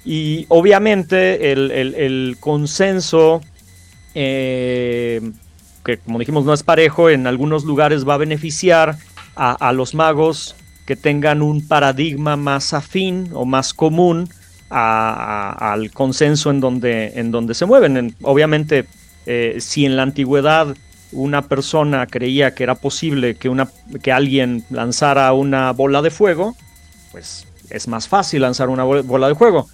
Y 0.04 0.46
obviamente 0.48 1.52
el, 1.52 2.36
consenso, 2.40 3.40
eh, 4.14 5.20
que 5.84 5.98
como 5.98 6.18
dijimos 6.18 6.44
no 6.44 6.54
es 6.54 6.62
parejo, 6.62 7.10
en 7.10 7.26
algunos 7.26 7.64
lugares 7.64 8.08
va 8.08 8.14
a 8.14 8.18
beneficiar 8.18 8.96
a, 9.36 9.72
los 9.72 9.94
magos 9.94 10.54
que 10.84 10.96
tengan 10.96 11.40
un 11.40 11.66
paradigma 11.66 12.36
más 12.36 12.74
afín 12.74 13.30
o 13.32 13.46
más 13.46 13.72
común 13.72 14.28
al 14.68 15.90
consenso 15.92 16.50
en 16.50 16.60
donde, 16.60 17.12
en 17.14 17.30
donde 17.30 17.54
se 17.54 17.66
mueven. 17.66 18.14
obviamente, 18.22 18.86
eh, 19.26 19.56
si 19.60 19.84
en 19.86 19.96
la 19.96 20.02
antigüedad 20.02 20.76
una 21.12 21.42
persona 21.42 22.06
creía 22.06 22.54
que 22.54 22.62
era 22.62 22.74
posible 22.74 23.34
que, 23.34 23.48
una, 23.48 23.68
que 24.02 24.12
alguien 24.12 24.64
lanzara 24.70 25.32
una 25.32 25.72
bola 25.72 26.02
de 26.02 26.10
fuego, 26.10 26.56
pues 27.12 27.46
es 27.70 27.88
más 27.88 28.08
fácil 28.08 28.42
lanzar 28.42 28.68
una 28.68 28.84
bola 28.84 29.28
de 29.28 29.34
fuego. 29.34 29.68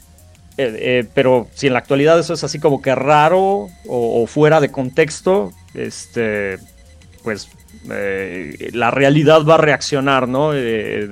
Eh, 0.58 0.74
eh, 0.78 1.08
pero 1.12 1.48
si 1.54 1.66
en 1.66 1.74
la 1.74 1.80
actualidad 1.80 2.18
eso 2.18 2.32
es 2.32 2.42
así 2.42 2.58
como 2.58 2.80
que 2.80 2.94
raro 2.94 3.68
o, 3.86 4.26
fuera 4.26 4.60
de 4.60 4.70
contexto, 4.70 5.52
este, 5.74 6.58
pues 7.22 7.48
eh, 7.90 8.70
la 8.72 8.90
realidad 8.90 9.44
va 9.44 9.54
a 9.54 9.58
reaccionar 9.58 10.28
¿no? 10.28 10.52
de, 10.52 11.06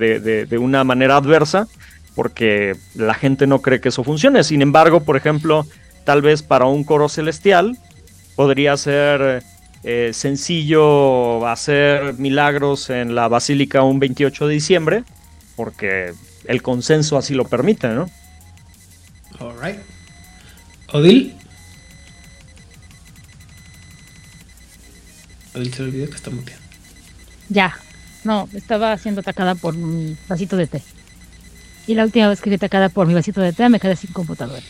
de, 0.49 0.57
una 0.57 0.83
manera 0.83 1.17
adversa 1.17 1.67
porque 2.15 2.75
la 2.95 3.13
gente 3.13 3.45
no 3.45 3.61
cree 3.61 3.81
que 3.81 3.89
eso 3.89 4.03
funcione. 4.03 4.43
Sin 4.43 4.61
embargo, 4.61 5.01
por 5.01 5.17
ejemplo, 5.17 5.67
tal 6.05 6.21
vez 6.21 6.41
para 6.41 6.65
un 6.65 6.83
coro 6.83 7.07
celestial 7.07 7.77
podría 8.35 8.75
ser 8.77 9.43
sencillo 10.13 11.47
hacer 11.47 12.15
milagros 12.15 12.89
en 12.89 13.13
la 13.13 13.27
basílica 13.27 13.83
un 13.83 13.99
28 13.99 14.47
de 14.47 14.53
diciembre 14.53 15.03
porque 15.55 16.13
el 16.45 16.61
consenso 16.61 17.17
así 17.17 17.33
lo 17.33 17.45
permite, 17.45 17.87
¿no? 17.89 18.09
Alright. 19.39 19.79
Odil. 20.91 21.35
Odil 25.55 25.73
se 25.73 25.83
olvidó 25.83 26.09
que 26.09 26.15
está 26.15 26.29
muteando. 26.29 26.65
Ya. 27.49 27.77
No, 28.23 28.49
estaba 28.53 28.97
siendo 28.97 29.21
atacada 29.21 29.55
por 29.55 29.75
mi 29.75 30.17
vasito 30.27 30.57
de 30.57 30.67
té. 30.67 30.81
Y 31.87 31.93
la 31.93 32.03
última 32.03 32.27
vez 32.27 32.41
que 32.41 32.49
fui 32.49 32.55
atacada 32.55 32.89
por 32.89 33.07
mi 33.07 33.13
vasito 33.13 33.41
de 33.41 33.53
té 33.53 33.69
me 33.69 33.79
quedé 33.79 33.95
sin 33.95 34.11
computadora. 34.11 34.63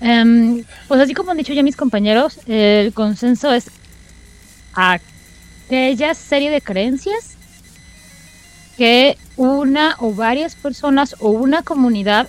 Em, 0.00 0.64
pues 0.88 1.00
así 1.00 1.14
como 1.14 1.30
han 1.30 1.36
dicho 1.36 1.52
ya 1.52 1.62
mis 1.62 1.76
compañeros, 1.76 2.40
el 2.46 2.92
consenso 2.94 3.52
es 3.52 3.70
aquella 4.72 6.14
serie 6.14 6.50
de 6.50 6.62
creencias 6.62 7.36
que 8.76 9.18
una 9.36 9.96
o 9.98 10.14
varias 10.14 10.54
personas 10.54 11.16
o 11.18 11.30
una 11.30 11.62
comunidad 11.62 12.28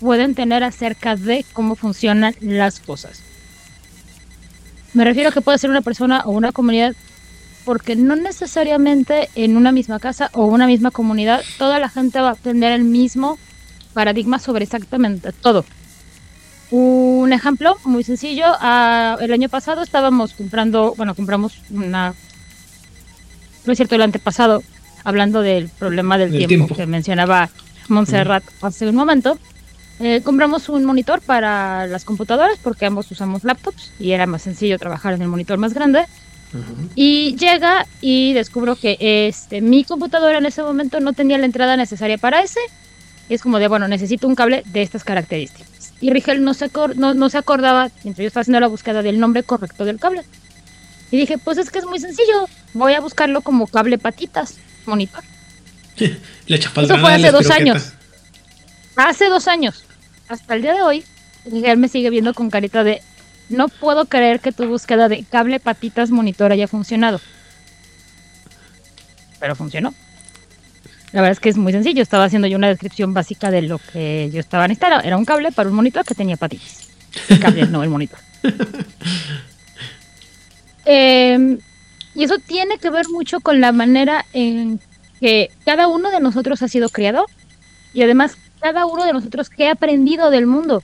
pueden 0.00 0.34
tener 0.34 0.62
acerca 0.62 1.16
de 1.16 1.46
cómo 1.54 1.76
funcionan 1.76 2.34
las 2.40 2.78
cosas. 2.80 3.22
Me 4.92 5.04
refiero 5.04 5.30
a 5.30 5.32
que 5.32 5.40
puede 5.40 5.58
ser 5.58 5.70
una 5.70 5.80
persona 5.80 6.22
o 6.26 6.30
una 6.30 6.52
comunidad 6.52 6.94
porque 7.64 7.96
no 7.96 8.16
necesariamente 8.16 9.28
en 9.34 9.56
una 9.56 9.72
misma 9.72 9.98
casa 9.98 10.30
o 10.32 10.46
una 10.46 10.66
misma 10.66 10.90
comunidad 10.90 11.42
toda 11.58 11.78
la 11.78 11.88
gente 11.88 12.20
va 12.20 12.30
a 12.30 12.34
tener 12.34 12.72
el 12.72 12.84
mismo 12.84 13.38
paradigma 13.92 14.38
sobre 14.38 14.64
exactamente 14.64 15.32
todo. 15.32 15.64
Un 16.70 17.32
ejemplo 17.32 17.76
muy 17.84 18.04
sencillo, 18.04 18.44
ah, 18.60 19.16
el 19.20 19.32
año 19.32 19.48
pasado 19.48 19.82
estábamos 19.82 20.34
comprando, 20.34 20.94
bueno, 20.96 21.14
compramos 21.14 21.58
una, 21.70 22.14
no 23.64 23.72
es 23.72 23.78
cierto, 23.78 23.94
el 23.94 24.02
antepasado, 24.02 24.62
hablando 25.02 25.40
del 25.40 25.70
problema 25.70 26.18
del 26.18 26.46
tiempo, 26.46 26.74
que 26.74 26.86
mencionaba 26.86 27.48
Montserrat 27.88 28.44
hace 28.60 28.86
un 28.86 28.96
momento, 28.96 29.38
eh, 30.00 30.20
compramos 30.22 30.68
un 30.68 30.84
monitor 30.84 31.20
para 31.20 31.86
las 31.86 32.04
computadoras 32.04 32.58
porque 32.62 32.86
ambos 32.86 33.10
usamos 33.10 33.42
laptops 33.44 33.92
y 33.98 34.12
era 34.12 34.26
más 34.26 34.42
sencillo 34.42 34.78
trabajar 34.78 35.14
en 35.14 35.22
el 35.22 35.28
monitor 35.28 35.58
más 35.58 35.74
grande. 35.74 36.04
Y 36.94 37.36
llega 37.36 37.86
y 38.00 38.32
descubro 38.32 38.74
que 38.74 38.96
este, 39.00 39.60
mi 39.60 39.84
computadora 39.84 40.38
en 40.38 40.46
ese 40.46 40.62
momento 40.62 40.98
no 41.00 41.12
tenía 41.12 41.36
la 41.36 41.44
entrada 41.44 41.76
necesaria 41.76 42.16
para 42.16 42.40
ese. 42.40 42.60
Y 43.28 43.34
es 43.34 43.42
como 43.42 43.58
de, 43.58 43.68
bueno, 43.68 43.88
necesito 43.88 44.26
un 44.26 44.34
cable 44.34 44.62
de 44.66 44.82
estas 44.82 45.04
características. 45.04 45.92
Y 46.00 46.10
Rigel 46.10 46.42
no 46.42 46.54
se, 46.54 46.70
no, 46.96 47.14
no 47.14 47.28
se 47.28 47.38
acordaba, 47.38 47.90
mientras 48.04 48.22
yo 48.22 48.28
estaba 48.28 48.42
haciendo 48.42 48.60
la 48.60 48.68
búsqueda 48.68 49.02
del 49.02 49.20
nombre 49.20 49.42
correcto 49.42 49.84
del 49.84 49.98
cable. 49.98 50.24
Y 51.10 51.16
dije, 51.16 51.38
pues 51.38 51.58
es 51.58 51.70
que 51.70 51.78
es 51.78 51.86
muy 51.86 51.98
sencillo, 51.98 52.48
voy 52.74 52.94
a 52.94 53.00
buscarlo 53.00 53.42
como 53.42 53.66
cable 53.66 53.98
patitas 53.98 54.56
monitor. 54.86 55.22
Eso 56.46 56.70
fue 56.98 57.14
hace 57.14 57.30
dos 57.30 57.50
años. 57.50 57.92
Hace 58.96 59.28
dos 59.28 59.48
años. 59.48 59.84
Hasta 60.28 60.54
el 60.54 60.62
día 60.62 60.74
de 60.74 60.82
hoy, 60.82 61.04
Miguel 61.50 61.78
me 61.78 61.88
sigue 61.88 62.10
viendo 62.10 62.34
con 62.34 62.50
carita 62.50 62.84
de 62.84 63.02
no 63.48 63.68
puedo 63.68 64.04
creer 64.04 64.40
que 64.40 64.52
tu 64.52 64.66
búsqueda 64.66 65.08
de 65.08 65.24
cable 65.24 65.60
patitas 65.60 66.10
monitor 66.10 66.52
haya 66.52 66.68
funcionado. 66.68 67.20
Pero 69.40 69.56
funcionó. 69.56 69.94
La 71.12 71.22
verdad 71.22 71.32
es 71.32 71.40
que 71.40 71.48
es 71.48 71.56
muy 71.56 71.72
sencillo. 71.72 72.02
Estaba 72.02 72.24
haciendo 72.24 72.48
yo 72.48 72.56
una 72.56 72.68
descripción 72.68 73.14
básica 73.14 73.50
de 73.50 73.62
lo 73.62 73.78
que 73.78 74.30
yo 74.32 74.40
estaba 74.40 74.68
necesitando. 74.68 75.04
Era 75.04 75.16
un 75.16 75.24
cable 75.24 75.52
para 75.52 75.68
un 75.68 75.76
monitor 75.76 76.04
que 76.04 76.14
tenía 76.14 76.36
patitas. 76.36 76.88
El 77.28 77.40
cable, 77.40 77.66
no 77.66 77.82
el 77.82 77.90
monitor. 77.90 78.18
eh, 80.84 81.58
y 82.14 82.24
eso 82.24 82.38
tiene 82.38 82.78
que 82.78 82.90
ver 82.90 83.06
mucho 83.08 83.40
con 83.40 83.60
la 83.60 83.72
manera 83.72 84.26
en 84.32 84.80
que 85.20 85.50
cada 85.64 85.88
uno 85.88 86.10
de 86.10 86.20
nosotros 86.20 86.62
ha 86.62 86.68
sido 86.68 86.88
criado 86.88 87.26
y 87.94 88.02
además 88.02 88.36
cada 88.60 88.86
uno 88.86 89.04
de 89.04 89.12
nosotros 89.12 89.50
que 89.50 89.68
ha 89.68 89.72
aprendido 89.72 90.30
del 90.30 90.46
mundo. 90.46 90.82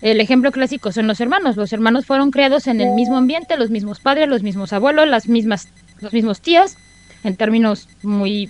El 0.00 0.20
ejemplo 0.20 0.52
clásico 0.52 0.92
son 0.92 1.06
los 1.06 1.20
hermanos. 1.20 1.56
Los 1.56 1.72
hermanos 1.72 2.06
fueron 2.06 2.30
criados 2.30 2.66
en 2.66 2.80
el 2.80 2.90
mismo 2.90 3.16
ambiente, 3.16 3.56
los 3.56 3.70
mismos 3.70 3.98
padres, 3.98 4.28
los 4.28 4.42
mismos 4.42 4.72
abuelos, 4.72 5.08
las 5.08 5.28
mismas, 5.28 5.68
los 6.00 6.12
mismos 6.12 6.40
tíos, 6.40 6.76
en 7.24 7.36
términos 7.36 7.88
muy 8.02 8.48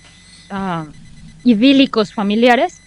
ah, 0.50 0.86
idílicos 1.44 2.12
familiares. 2.12 2.80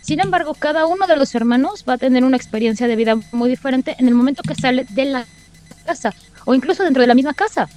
Sin 0.00 0.20
embargo, 0.20 0.54
cada 0.54 0.86
uno 0.86 1.06
de 1.06 1.16
los 1.16 1.34
hermanos 1.34 1.84
va 1.88 1.94
a 1.94 1.98
tener 1.98 2.24
una 2.24 2.36
experiencia 2.36 2.86
de 2.86 2.96
vida 2.96 3.16
muy 3.32 3.48
diferente 3.48 3.96
en 3.98 4.08
el 4.08 4.14
momento 4.14 4.42
que 4.42 4.54
sale 4.54 4.86
de 4.90 5.04
la 5.06 5.26
casa 5.84 6.14
o 6.44 6.54
incluso 6.54 6.84
dentro 6.84 7.00
de 7.00 7.08
la 7.08 7.14
misma 7.14 7.34
casa. 7.34 7.68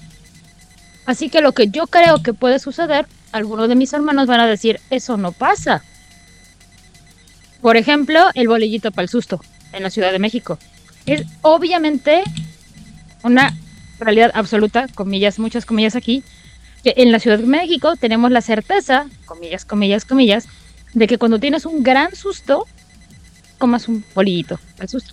Así 1.05 1.29
que 1.29 1.41
lo 1.41 1.53
que 1.53 1.69
yo 1.69 1.87
creo 1.87 2.21
que 2.21 2.33
puede 2.33 2.59
suceder, 2.59 3.07
algunos 3.31 3.67
de 3.67 3.75
mis 3.75 3.91
hermanos 3.93 4.27
van 4.27 4.41
a 4.41 4.45
decir, 4.45 4.79
eso 4.91 5.17
no 5.17 5.31
pasa. 5.31 5.83
Por 7.61 7.77
ejemplo, 7.77 8.19
el 8.35 8.47
bolillito 8.47 8.91
para 8.91 9.03
el 9.03 9.09
susto 9.09 9.41
en 9.73 9.83
la 9.83 9.89
Ciudad 9.89 10.11
de 10.11 10.19
México. 10.19 10.59
Es 11.05 11.25
obviamente 11.41 12.23
una 13.23 13.57
realidad 13.99 14.31
absoluta, 14.33 14.87
comillas, 14.93 15.39
muchas 15.39 15.65
comillas 15.65 15.95
aquí, 15.95 16.23
en 16.83 17.11
la 17.11 17.19
Ciudad 17.19 17.39
de 17.39 17.45
México 17.45 17.95
tenemos 17.95 18.31
la 18.31 18.41
certeza, 18.41 19.07
comillas, 19.25 19.65
comillas, 19.65 20.05
comillas, 20.05 20.47
de 20.93 21.07
que 21.07 21.17
cuando 21.17 21.39
tienes 21.39 21.65
un 21.65 21.83
gran 21.83 22.15
susto, 22.15 22.65
comas 23.57 23.87
un 23.87 24.03
bolillito, 24.15 24.59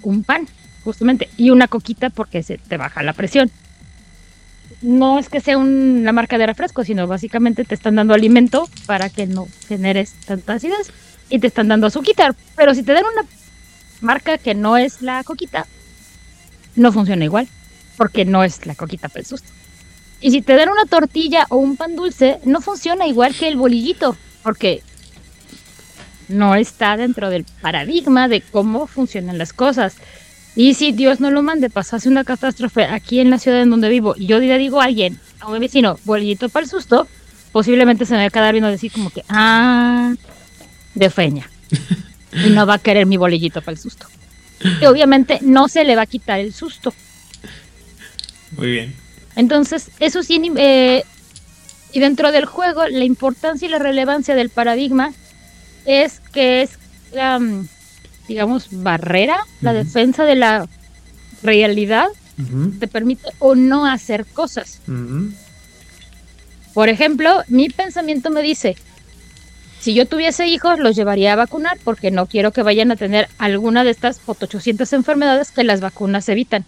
un 0.03 0.25
pan, 0.25 0.49
justamente, 0.85 1.29
y 1.37 1.51
una 1.51 1.69
coquita 1.69 2.11
porque 2.11 2.43
se 2.43 2.59
te 2.59 2.77
baja 2.77 3.03
la 3.03 3.13
presión 3.13 3.51
no 4.83 5.19
es 5.19 5.29
que 5.29 5.41
sea 5.41 5.59
una 5.59 6.13
marca 6.13 6.39
de 6.39 6.47
refresco, 6.47 6.85
sino 6.85 7.07
básicamente 7.07 7.65
te 7.65 7.75
están 7.75 7.97
dando 7.97 8.15
alimento 8.15 8.69
para 8.87 9.09
que 9.09 9.27
no 9.27 9.49
generes 9.69 10.13
tantas 10.27 10.57
acidez 10.57 10.93
y 11.29 11.39
te 11.39 11.47
están 11.47 11.69
dando 11.69 11.87
azúcar. 11.87 12.35
Pero 12.57 12.75
si 12.75 12.83
te 12.83 12.93
dan 12.93 13.05
una 13.05 13.29
marca 14.01 14.39
que 14.39 14.55
no 14.55 14.77
es 14.77 15.03
la 15.03 15.23
coquita, 15.25 15.67
no 16.75 16.93
funciona 16.93 17.25
igual, 17.25 17.49
porque 17.97 18.25
no 18.25 18.45
es 18.45 18.67
la 18.67 18.75
coquita 18.75 19.09
para 19.09 19.21
el 19.21 19.27
susto. 19.27 19.51
Y 20.27 20.33
si 20.33 20.43
te 20.43 20.57
dan 20.57 20.71
una 20.71 20.87
tortilla 20.87 21.47
o 21.51 21.57
un 21.59 21.77
pan 21.77 21.95
dulce, 21.95 22.41
no 22.45 22.61
funciona 22.61 23.07
igual 23.07 23.33
que 23.33 23.47
el 23.47 23.55
bolillito, 23.55 24.17
porque 24.43 24.83
no 26.27 26.57
está 26.57 26.97
dentro 26.97 27.31
del 27.31 27.47
paradigma 27.61 28.27
de 28.27 28.41
cómo 28.41 28.89
funcionan 28.89 29.39
las 29.39 29.53
cosas. 29.53 29.95
Y 30.57 30.75
si 30.75 30.91
Dios 30.91 31.21
no 31.21 31.31
lo 31.31 31.43
mande, 31.43 31.71
pasase 31.71 32.09
una 32.09 32.25
catástrofe 32.25 32.87
aquí 32.87 33.21
en 33.21 33.31
la 33.31 33.39
ciudad 33.39 33.63
en 33.63 33.71
donde 33.71 33.89
vivo, 33.89 34.17
y 34.19 34.27
yo 34.27 34.41
le 34.41 34.59
digo 34.59 34.81
a 34.81 34.87
alguien, 34.87 35.17
a 35.39 35.47
un 35.47 35.61
vecino, 35.61 35.97
bolillito 36.05 36.49
para 36.49 36.65
el 36.65 36.71
susto, 36.71 37.07
posiblemente 37.53 38.05
se 38.05 38.15
me 38.15 38.23
va 38.23 38.27
a 38.27 38.31
quedar 38.31 38.53
viendo 38.53 38.69
decir 38.69 38.91
como 38.91 39.11
que, 39.11 39.23
ah, 39.29 40.13
de 40.97 41.09
feña. 41.09 41.49
y 42.33 42.51
no 42.51 42.67
va 42.67 42.75
a 42.75 42.79
querer 42.79 43.07
mi 43.07 43.17
bolillito 43.17 43.61
para 43.61 43.75
el 43.75 43.79
susto. 43.79 44.09
Y 44.83 44.87
obviamente 44.87 45.39
no 45.43 45.69
se 45.69 45.85
le 45.85 45.95
va 45.95 46.03
a 46.03 46.07
quitar 46.07 46.41
el 46.41 46.53
susto. 46.53 46.93
Muy 48.57 48.73
bien. 48.73 49.06
Entonces, 49.37 49.91
eso 50.01 50.23
sí, 50.23 50.41
eh, 50.57 51.05
y 51.93 52.01
dentro 52.01 52.33
del 52.33 52.47
juego, 52.47 52.87
la 52.89 53.05
importancia 53.05 53.67
y 53.67 53.71
la 53.71 53.79
relevancia 53.79 54.35
del 54.35 54.51
paradigma 54.51 55.13
es 55.85 56.21
que 56.33 56.63
es 56.63 56.79
digamos, 58.29 58.69
barrera, 58.71 59.39
la 59.61 59.73
defensa 59.73 60.25
de 60.25 60.35
la 60.35 60.69
realidad, 61.43 62.09
te 62.81 62.87
permite 62.87 63.29
o 63.39 63.55
no 63.55 63.87
hacer 63.87 64.27
cosas. 64.27 64.81
Por 66.75 66.89
ejemplo, 66.89 67.43
mi 67.49 67.71
pensamiento 67.71 68.31
me 68.31 68.43
dice, 68.43 68.77
si 69.81 69.95
yo 69.95 70.07
tuviese 70.07 70.47
hijos, 70.47 70.79
los 70.79 70.97
llevaría 70.97 71.33
a 71.33 71.37
vacunar 71.37 71.79
porque 71.85 72.11
no 72.11 72.27
quiero 72.27 72.53
que 72.53 72.63
vayan 72.63 72.91
a 72.91 72.97
tener 72.97 73.29
alguna 73.39 73.85
de 73.85 73.91
estas 73.91 74.21
800 74.27 74.93
enfermedades 74.93 75.51
que 75.53 75.65
las 75.65 75.81
vacunas 75.81 76.29
evitan. 76.29 76.65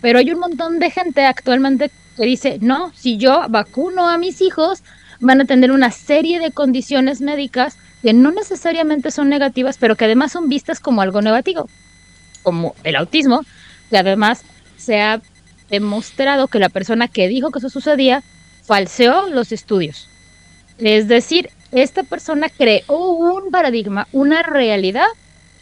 Pero 0.00 0.18
hay 0.18 0.32
un 0.32 0.40
montón 0.40 0.78
de 0.78 0.90
gente 0.90 1.24
actualmente 1.24 1.90
que 2.16 2.24
dice, 2.24 2.58
no, 2.60 2.92
si 2.94 3.18
yo 3.18 3.46
vacuno 3.48 4.08
a 4.08 4.18
mis 4.18 4.40
hijos, 4.40 4.82
van 5.20 5.40
a 5.40 5.44
tener 5.44 5.70
una 5.70 5.90
serie 5.90 6.40
de 6.40 6.50
condiciones 6.50 7.20
médicas 7.20 7.76
que 8.02 8.12
no 8.12 8.30
necesariamente 8.30 9.10
son 9.10 9.28
negativas, 9.28 9.76
pero 9.78 9.96
que 9.96 10.04
además 10.04 10.32
son 10.32 10.48
vistas 10.48 10.80
como 10.80 11.02
algo 11.02 11.20
negativo, 11.20 11.68
como 12.42 12.74
el 12.84 12.96
autismo, 12.96 13.44
que 13.90 13.98
además 13.98 14.42
se 14.76 15.00
ha 15.00 15.20
demostrado 15.68 16.48
que 16.48 16.58
la 16.58 16.68
persona 16.68 17.08
que 17.08 17.28
dijo 17.28 17.50
que 17.50 17.58
eso 17.58 17.68
sucedía 17.68 18.22
falseó 18.62 19.28
los 19.28 19.52
estudios. 19.52 20.08
Es 20.78 21.08
decir, 21.08 21.50
esta 21.72 22.02
persona 22.02 22.48
creó 22.48 22.84
un 22.88 23.50
paradigma, 23.50 24.08
una 24.12 24.42
realidad, 24.42 25.06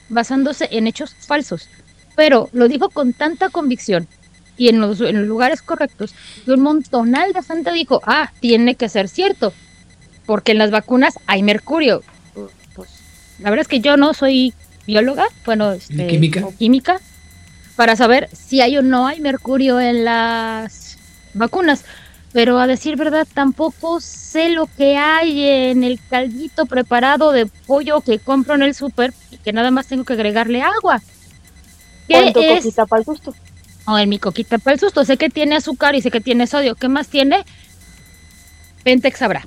basándose 0.09 0.69
en 0.71 0.87
hechos 0.87 1.15
falsos, 1.15 1.69
pero 2.17 2.49
lo 2.53 2.67
dijo 2.67 2.89
con 2.91 3.13
tanta 3.13 3.51
convicción 3.51 4.09
y 4.57 4.69
en 4.69 4.81
los, 4.81 5.01
lugares 5.01 5.63
correctos, 5.63 6.15
que 6.45 6.53
un 6.53 6.63
montonal 6.63 7.33
de 7.33 7.43
gente 7.43 7.73
dijo, 7.73 8.01
ah, 8.05 8.33
tiene 8.41 8.75
que 8.75 8.89
ser 8.89 9.09
cierto, 9.09 9.53
porque 10.25 10.53
en 10.53 10.59
las 10.59 10.71
vacunas 10.71 11.19
hay 11.27 11.43
mercurio. 11.43 12.03
Pues, 12.75 12.91
la 13.39 13.51
verdad 13.51 13.63
es 13.63 13.69
que 13.69 13.81
yo 13.81 13.97
no 13.97 14.15
soy 14.15 14.55
bióloga, 14.87 15.27
bueno, 15.45 15.73
este, 15.73 16.07
química. 16.07 16.43
química, 16.59 17.01
para 17.77 17.97
saber 17.97 18.31
si 18.33 18.63
hay 18.63 18.79
o 18.79 18.83
no 18.83 19.07
hay 19.07 19.21
mercurio 19.21 19.79
en 19.79 20.05
las 20.05 20.97
vacunas. 21.35 21.85
Pero 22.33 22.59
a 22.59 22.67
decir 22.67 22.97
verdad, 22.97 23.27
tampoco 23.33 24.01
sé 24.01 24.51
lo 24.51 24.67
que 24.67 24.97
hay 24.99 25.43
en 25.43 25.85
el 25.85 25.99
caldito 26.11 26.67
preparado 26.67 27.33
de 27.33 27.47
pollo 27.47 28.01
que 28.03 28.19
compro 28.19 28.55
en 28.55 28.63
el 28.63 28.75
súper 28.75 29.15
y 29.31 29.39
que 29.39 29.53
nada 29.53 29.71
más 29.71 29.87
tengo 29.87 30.05
que 30.05 30.15
agregarle 30.15 30.61
agua. 30.61 31.01
¿Qué 32.09 32.57
es? 32.57 32.75
para 32.89 33.01
el 33.01 33.05
susto. 33.05 33.35
O 33.87 33.99
en 33.99 34.09
mi 34.09 34.19
coquita 34.19 34.59
para 34.59 34.75
el 34.75 34.81
susto. 34.81 35.05
Sé 35.05 35.17
que 35.17 35.31
tiene 35.31 35.57
azúcar 35.57 35.95
y 35.95 36.03
sé 36.03 36.11
que 36.11 36.21
tiene 36.21 36.47
sodio. 36.47 36.75
¿Qué 36.75 36.89
más 36.89 37.09
tiene? 37.09 37.45
Pentex 38.85 39.19
sabrá. 39.19 39.45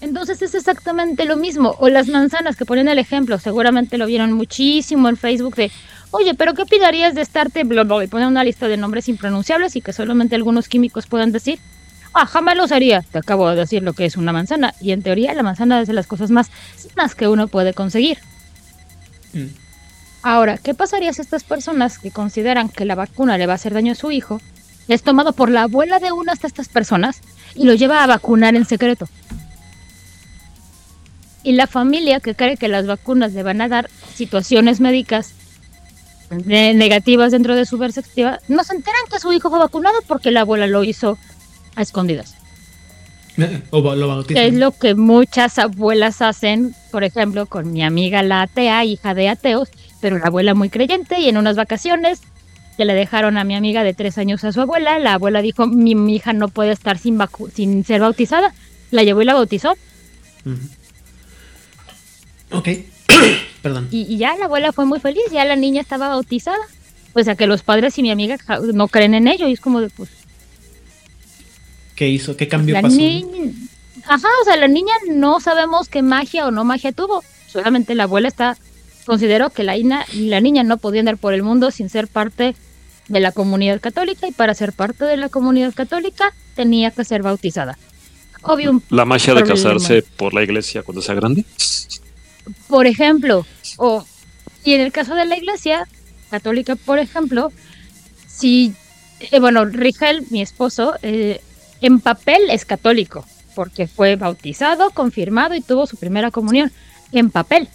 Entonces 0.00 0.42
es 0.42 0.54
exactamente 0.54 1.24
lo 1.24 1.36
mismo. 1.36 1.74
O 1.78 1.88
las 1.88 2.08
manzanas 2.08 2.56
que 2.56 2.64
ponen 2.64 2.88
el 2.88 2.98
ejemplo, 2.98 3.38
seguramente 3.38 3.98
lo 3.98 4.06
vieron 4.06 4.32
muchísimo 4.32 5.08
en 5.08 5.16
Facebook 5.16 5.56
de, 5.56 5.72
oye, 6.12 6.34
pero 6.34 6.54
¿qué 6.54 6.62
opinarías 6.62 7.14
de 7.14 7.22
estarte 7.22 7.64
bla, 7.64 7.84
y 8.04 8.06
poner 8.06 8.28
una 8.28 8.44
lista 8.44 8.68
de 8.68 8.76
nombres 8.76 9.08
impronunciables 9.08 9.74
y 9.76 9.80
que 9.80 9.92
solamente 9.92 10.36
algunos 10.36 10.68
químicos 10.68 11.06
puedan 11.06 11.32
decir? 11.32 11.58
Ah, 12.14 12.26
jamás 12.26 12.56
lo 12.56 12.64
haría. 12.64 13.02
Te 13.02 13.18
acabo 13.18 13.48
de 13.50 13.56
decir 13.56 13.82
lo 13.82 13.92
que 13.92 14.04
es 14.04 14.16
una 14.16 14.32
manzana. 14.32 14.74
Y 14.80 14.92
en 14.92 15.02
teoría 15.02 15.34
la 15.34 15.42
manzana 15.42 15.80
es 15.80 15.88
de 15.88 15.94
las 15.94 16.06
cosas 16.06 16.30
más 16.30 16.50
sanas 16.76 17.14
que 17.14 17.28
uno 17.28 17.48
puede 17.48 17.74
conseguir. 17.74 18.18
Mm. 19.32 19.67
Ahora, 20.22 20.58
¿qué 20.58 20.74
pasaría 20.74 21.12
si 21.12 21.20
estas 21.20 21.44
personas 21.44 21.98
que 21.98 22.10
consideran 22.10 22.68
que 22.68 22.84
la 22.84 22.94
vacuna 22.94 23.38
le 23.38 23.46
va 23.46 23.52
a 23.52 23.56
hacer 23.56 23.74
daño 23.74 23.92
a 23.92 23.96
su 23.96 24.10
hijo 24.10 24.40
es 24.88 25.02
tomado 25.02 25.32
por 25.32 25.50
la 25.50 25.62
abuela 25.62 25.98
de 25.98 26.12
una 26.12 26.34
de 26.34 26.46
estas 26.46 26.68
personas 26.68 27.20
y 27.54 27.64
lo 27.64 27.74
lleva 27.74 28.02
a 28.02 28.06
vacunar 28.06 28.56
en 28.56 28.64
secreto? 28.64 29.08
Y 31.42 31.52
la 31.52 31.66
familia 31.66 32.20
que 32.20 32.34
cree 32.34 32.56
que 32.56 32.68
las 32.68 32.86
vacunas 32.86 33.32
le 33.32 33.42
van 33.42 33.60
a 33.60 33.68
dar 33.68 33.88
situaciones 34.14 34.80
médicas 34.80 35.34
negativas 36.30 37.32
dentro 37.32 37.54
de 37.56 37.64
su 37.64 37.78
perspectiva, 37.78 38.38
no 38.48 38.64
se 38.64 38.74
enteran 38.74 39.00
que 39.10 39.18
su 39.18 39.32
hijo 39.32 39.48
fue 39.48 39.58
vacunado 39.58 39.96
porque 40.06 40.30
la 40.30 40.40
abuela 40.40 40.66
lo 40.66 40.84
hizo 40.84 41.16
a 41.74 41.82
escondidas. 41.82 42.34
O 43.70 43.80
lo 43.94 44.24
es 44.28 44.54
lo 44.54 44.72
que 44.72 44.96
muchas 44.96 45.60
abuelas 45.60 46.22
hacen, 46.22 46.74
por 46.90 47.04
ejemplo, 47.04 47.46
con 47.46 47.72
mi 47.72 47.84
amiga 47.84 48.22
la 48.24 48.42
atea, 48.42 48.84
hija 48.84 49.14
de 49.14 49.28
ateos, 49.28 49.68
pero 50.00 50.18
la 50.18 50.26
abuela 50.26 50.54
muy 50.54 50.70
creyente 50.70 51.20
y 51.20 51.28
en 51.28 51.36
unas 51.36 51.56
vacaciones 51.56 52.20
que 52.76 52.84
le 52.84 52.94
dejaron 52.94 53.38
a 53.38 53.44
mi 53.44 53.56
amiga 53.56 53.82
de 53.82 53.92
tres 53.92 54.18
años 54.18 54.44
a 54.44 54.52
su 54.52 54.60
abuela, 54.60 54.98
la 55.00 55.14
abuela 55.14 55.42
dijo, 55.42 55.66
mi, 55.66 55.92
hija 56.14 56.32
no 56.32 56.48
puede 56.48 56.70
estar 56.70 56.96
sin, 56.96 57.18
sin 57.52 57.84
ser 57.84 58.00
bautizada, 58.00 58.54
la 58.92 59.02
llevó 59.02 59.22
y 59.22 59.24
la 59.24 59.34
bautizó. 59.34 59.74
Ok, 62.52 62.68
perdón. 63.62 63.88
Y, 63.90 64.16
ya 64.16 64.36
la 64.36 64.44
abuela 64.44 64.72
fue 64.72 64.86
muy 64.86 65.00
feliz, 65.00 65.24
ya 65.32 65.44
la 65.44 65.56
niña 65.56 65.80
estaba 65.80 66.08
bautizada. 66.08 66.58
Pues 67.12 67.26
a 67.26 67.34
que 67.34 67.48
los 67.48 67.62
padres 67.62 67.98
y 67.98 68.02
mi 68.02 68.12
amiga 68.12 68.36
no 68.74 68.86
creen 68.86 69.14
en 69.14 69.26
ello 69.26 69.48
y 69.48 69.54
es 69.54 69.60
como 69.60 69.80
de 69.80 69.88
pues... 69.88 70.10
¿Qué 71.96 72.08
hizo? 72.08 72.36
¿Qué 72.36 72.46
cambio 72.46 72.80
pasó? 72.80 72.96
Ajá, 74.06 74.28
o 74.42 74.44
sea, 74.44 74.56
la 74.56 74.68
niña 74.68 74.92
no 75.10 75.40
sabemos 75.40 75.88
qué 75.88 76.02
magia 76.02 76.46
o 76.46 76.52
no 76.52 76.64
magia 76.64 76.92
tuvo. 76.92 77.24
Solamente 77.48 77.96
la 77.96 78.04
abuela 78.04 78.28
está 78.28 78.56
consideró 79.08 79.48
que 79.48 79.64
la, 79.64 79.74
la 80.12 80.40
niña 80.40 80.62
no 80.64 80.76
podía 80.76 81.00
andar 81.00 81.16
por 81.16 81.32
el 81.32 81.42
mundo 81.42 81.70
sin 81.70 81.88
ser 81.88 82.08
parte 82.08 82.54
de 83.08 83.20
la 83.20 83.32
comunidad 83.32 83.80
católica 83.80 84.28
y 84.28 84.32
para 84.32 84.52
ser 84.52 84.74
parte 84.74 85.06
de 85.06 85.16
la 85.16 85.30
comunidad 85.30 85.72
católica 85.74 86.34
tenía 86.54 86.90
que 86.90 87.06
ser 87.06 87.22
bautizada. 87.22 87.78
Obvio. 88.42 88.82
La 88.90 89.06
magia 89.06 89.32
de 89.32 89.44
casarse 89.44 90.02
por 90.02 90.34
la 90.34 90.42
iglesia 90.42 90.82
cuando 90.82 91.00
sea 91.00 91.14
grande. 91.14 91.46
Por 92.66 92.86
ejemplo, 92.86 93.46
o 93.78 94.04
y 94.62 94.74
en 94.74 94.82
el 94.82 94.92
caso 94.92 95.14
de 95.14 95.24
la 95.24 95.38
iglesia 95.38 95.88
católica, 96.30 96.76
por 96.76 96.98
ejemplo, 96.98 97.50
si 98.26 98.74
eh, 99.20 99.40
bueno, 99.40 99.64
Rigel, 99.64 100.26
mi 100.28 100.42
esposo, 100.42 100.96
eh, 101.00 101.40
en 101.80 102.00
papel 102.00 102.42
es 102.50 102.66
católico 102.66 103.24
porque 103.54 103.86
fue 103.86 104.16
bautizado, 104.16 104.90
confirmado 104.90 105.54
y 105.54 105.62
tuvo 105.62 105.86
su 105.86 105.96
primera 105.96 106.30
comunión 106.30 106.70
en 107.10 107.30
papel. 107.30 107.68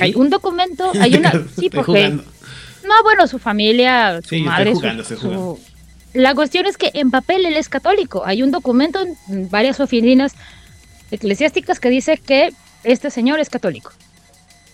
Hay 0.00 0.14
un 0.14 0.30
documento, 0.30 0.92
hay 1.00 1.14
una. 1.16 1.32
Sí, 1.58 1.70
porque. 1.70 2.10
No, 2.10 3.02
bueno, 3.04 3.26
su 3.26 3.38
familia, 3.38 4.20
su 4.22 4.36
madre. 4.38 4.74
La 6.14 6.34
cuestión 6.34 6.66
es 6.66 6.76
que 6.76 6.90
en 6.94 7.10
papel 7.10 7.46
él 7.46 7.56
es 7.56 7.68
católico. 7.68 8.22
Hay 8.26 8.42
un 8.42 8.50
documento 8.50 9.00
en 9.28 9.48
varias 9.50 9.80
oficinas 9.80 10.34
eclesiásticas 11.10 11.80
que 11.80 11.88
dice 11.88 12.18
que 12.18 12.52
este 12.84 13.10
señor 13.10 13.40
es 13.40 13.48
católico. 13.48 13.92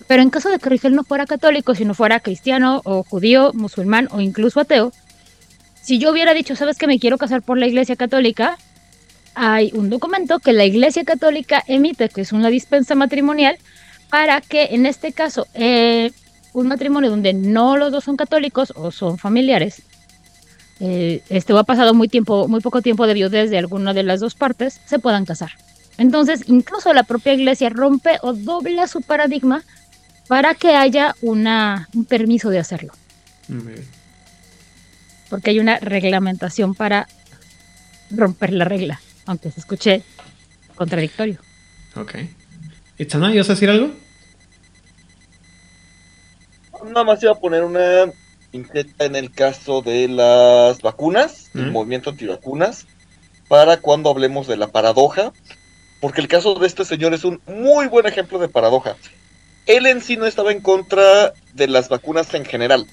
Pero 0.09 0.23
en 0.23 0.31
caso 0.31 0.49
de 0.49 0.59
que 0.59 0.69
Rigel 0.71 0.95
no 0.95 1.05
fuera 1.05 1.27
católico, 1.27 1.75
si 1.75 1.85
no 1.85 1.95
fuera 1.95 2.21
cristiano 2.21 2.81
o 2.85 3.05
judío, 3.05 3.53
musulmán 3.55 4.09
o 4.11 4.21
incluso 4.21 4.59
ateo, 4.59 4.91
si 5.83 5.99
yo 5.99 6.11
hubiera 6.11 6.35
dicho, 6.35 6.57
sabes 6.57 6.79
que 6.79 6.87
me 6.87 6.99
quiero 6.99 7.19
casar 7.19 7.43
por 7.43 7.59
la 7.59 7.67
iglesia 7.67 7.95
católica, 7.95 8.59
hay 9.35 9.71
un 9.75 9.91
documento 9.91 10.39
que 10.39 10.53
la 10.53 10.65
iglesia 10.65 11.05
católica 11.05 11.63
emite, 11.67 12.09
que 12.09 12.23
es 12.23 12.33
una 12.33 12.49
dispensa 12.49 12.95
matrimonial, 12.95 13.59
para 14.11 14.41
que 14.41 14.75
en 14.75 14.87
este 14.87 15.13
caso 15.13 15.47
eh, 15.55 16.13
un 16.53 16.69
matrimonio 16.69 17.11
donde 17.11 17.33
no 17.33 17.77
los 17.77 17.93
dos 17.93 18.05
son 18.05 18.17
católicos 18.17 18.73
o 18.77 18.91
son 18.91 19.19
familiares, 19.19 19.83
eh, 20.81 21.23
este 21.29 21.53
ha 21.59 21.65
pasado 21.65 21.93
muy 21.95 22.09
tiempo, 22.09 22.49
muy 22.49 22.61
poco 22.61 22.83
tiempo 22.83 23.07
de 23.07 23.15
viudez 23.15 23.51
de 23.51 23.59
alguna 23.59 23.93
de 23.93 24.03
las 24.03 24.21
dos 24.21 24.35
partes, 24.35 24.81
se 24.87 24.99
puedan 24.99 25.25
casar. 25.25 25.51
Entonces, 25.99 26.45
incluso 26.47 26.93
la 26.93 27.03
propia 27.03 27.35
iglesia 27.35 27.71
rompe 27.71 28.19
o 28.23 28.33
dobla 28.33 28.87
su 28.87 29.03
paradigma 29.03 29.65
para 30.29 30.55
que 30.55 30.75
haya 30.77 31.17
una, 31.23 31.89
un 31.95 32.05
permiso 32.05 32.51
de 32.51 32.61
hacerlo. 32.61 32.93
Porque 35.29 35.51
hay 35.51 35.59
una 35.59 35.79
reglamentación 35.79 36.75
para 36.75 37.09
romper 38.11 38.53
la 38.53 38.65
regla, 38.65 39.01
aunque 39.27 39.51
se 39.51 39.61
escuche 39.61 40.03
contradictorio. 40.77 41.39
Ok. 41.97 42.15
Itzana, 42.99 43.33
¿ibas 43.33 43.49
a 43.49 43.55
decir 43.55 43.71
algo? 43.71 43.93
Nada 46.85 47.05
más 47.05 47.23
iba 47.23 47.33
a 47.33 47.37
poner 47.37 47.63
una 47.63 48.13
increta 48.53 49.05
en 49.05 49.15
el 49.15 49.31
caso 49.31 49.83
de 49.83 50.09
las 50.09 50.81
vacunas, 50.81 51.51
el 51.55 51.71
movimiento 51.71 52.11
antivacunas, 52.11 52.87
para 53.47 53.79
cuando 53.79 54.11
hablemos 54.11 54.47
de 54.47 54.57
la 54.57 54.69
paradoja, 54.69 55.33
porque 56.01 56.21
el 56.21 56.29
caso 56.29 56.55
de 56.55 56.67
este 56.67 56.85
señor 56.85 57.15
es 57.15 57.25
un 57.25 57.41
muy 57.47 57.87
buen 57.87 58.07
ejemplo 58.07 58.39
de 58.39 58.49
paradoja. 58.49 58.97
Él 59.67 59.87
en 59.87 60.01
sí 60.01 60.17
no 60.17 60.27
estaba 60.27 60.51
en 60.51 60.61
contra 60.61 61.35
de 61.53 61.69
las 61.69 61.89
vacunas 61.89 62.33
en 62.35 62.45
general. 62.45 62.87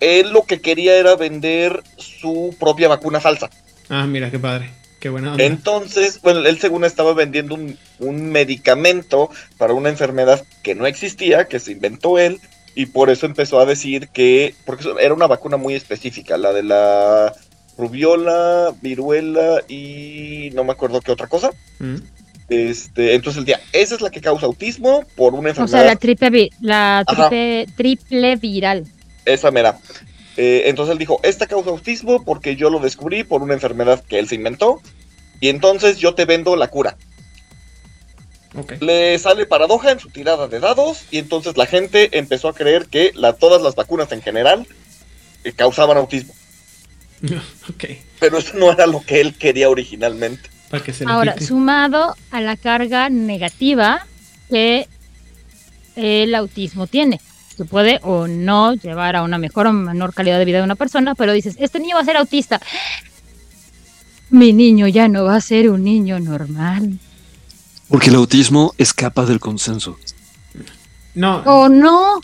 Él 0.00 0.30
lo 0.30 0.42
que 0.42 0.60
quería 0.60 0.96
era 0.96 1.16
vender 1.16 1.82
su 1.96 2.54
propia 2.60 2.88
vacuna 2.88 3.20
falsa. 3.20 3.48
Ah, 3.88 4.06
mira, 4.06 4.30
qué 4.30 4.38
padre. 4.38 4.70
Entonces, 5.38 6.20
bueno, 6.22 6.40
él 6.40 6.58
según 6.58 6.84
estaba 6.84 7.12
vendiendo 7.14 7.54
un, 7.54 8.30
medicamento 8.30 9.30
para 9.58 9.74
una 9.74 9.88
enfermedad 9.88 10.44
que 10.62 10.74
no 10.74 10.86
existía, 10.86 11.46
que 11.46 11.60
se 11.60 11.72
inventó 11.72 12.18
él, 12.18 12.40
y 12.74 12.86
por 12.86 13.10
eso 13.10 13.26
empezó 13.26 13.60
a 13.60 13.66
decir 13.66 14.08
que, 14.08 14.54
porque 14.64 14.84
era 15.00 15.14
una 15.14 15.26
vacuna 15.26 15.56
muy 15.56 15.74
específica, 15.74 16.36
la 16.36 16.52
de 16.52 16.62
la 16.62 17.32
rubiola, 17.76 18.74
viruela 18.82 19.62
y 19.68 20.50
no 20.54 20.64
me 20.64 20.72
acuerdo 20.72 21.00
qué 21.00 21.12
otra 21.12 21.26
cosa. 21.26 21.50
Mm. 21.78 21.96
Este, 22.48 23.14
entonces 23.14 23.38
el 23.38 23.46
día, 23.46 23.60
esa 23.72 23.94
es 23.94 24.00
la 24.00 24.10
que 24.10 24.20
causa 24.20 24.46
autismo 24.46 25.04
por 25.16 25.34
una 25.34 25.50
enfermedad. 25.50 25.80
O 25.80 25.82
sea, 25.82 25.84
la 25.84 25.96
triple, 25.96 26.50
la 26.60 27.04
triple, 27.76 28.36
viral. 28.36 28.84
Esa 29.24 29.50
mera. 29.50 29.78
Eh, 30.36 30.62
entonces 30.66 30.92
él 30.92 30.98
dijo, 30.98 31.20
esta 31.22 31.46
causa 31.46 31.70
autismo 31.70 32.24
porque 32.24 32.56
yo 32.56 32.70
lo 32.70 32.80
descubrí 32.80 33.24
por 33.24 33.42
una 33.42 33.54
enfermedad 33.54 34.02
que 34.02 34.18
él 34.18 34.28
se 34.28 34.34
inventó 34.34 34.80
y 35.40 35.48
entonces 35.48 35.98
yo 35.98 36.14
te 36.14 36.24
vendo 36.24 36.56
la 36.56 36.68
cura. 36.68 36.96
Le 38.80 39.18
sale 39.18 39.46
paradoja 39.46 39.90
en 39.90 39.98
su 39.98 40.10
tirada 40.10 40.46
de 40.46 40.60
dados 40.60 41.04
y 41.10 41.18
entonces 41.18 41.56
la 41.56 41.66
gente 41.66 42.16
empezó 42.18 42.48
a 42.48 42.54
creer 42.54 42.86
que 42.86 43.12
la, 43.14 43.32
todas 43.32 43.60
las 43.60 43.74
vacunas 43.74 44.12
en 44.12 44.22
general 44.22 44.66
eh, 45.42 45.52
causaban 45.52 45.96
autismo. 45.96 46.34
Pero 48.20 48.38
eso 48.38 48.56
no 48.56 48.70
era 48.70 48.86
lo 48.86 49.02
que 49.02 49.20
él 49.20 49.34
quería 49.36 49.68
originalmente. 49.68 50.50
Ahora, 51.06 51.40
sumado 51.40 52.16
a 52.30 52.40
la 52.40 52.56
carga 52.56 53.08
negativa 53.08 54.06
que 54.50 54.88
el 55.96 56.34
autismo 56.34 56.86
tiene. 56.86 57.20
Se 57.56 57.64
puede 57.64 58.00
o 58.02 58.26
no 58.26 58.74
llevar 58.74 59.16
a 59.16 59.22
una 59.22 59.38
mejor 59.38 59.66
o 59.66 59.72
menor 59.72 60.12
calidad 60.12 60.38
de 60.38 60.44
vida 60.44 60.58
de 60.58 60.64
una 60.64 60.74
persona, 60.74 61.14
pero 61.14 61.32
dices, 61.32 61.56
este 61.58 61.78
niño 61.78 61.96
va 61.96 62.02
a 62.02 62.04
ser 62.04 62.16
autista. 62.16 62.60
Mi 64.30 64.52
niño 64.52 64.88
ya 64.88 65.08
no 65.08 65.24
va 65.24 65.36
a 65.36 65.40
ser 65.40 65.70
un 65.70 65.84
niño 65.84 66.18
normal. 66.18 66.98
Porque 67.88 68.10
el 68.10 68.16
autismo 68.16 68.74
escapa 68.78 69.24
del 69.24 69.38
consenso. 69.38 69.96
No. 71.14 71.38
O 71.44 71.68
no. 71.68 72.20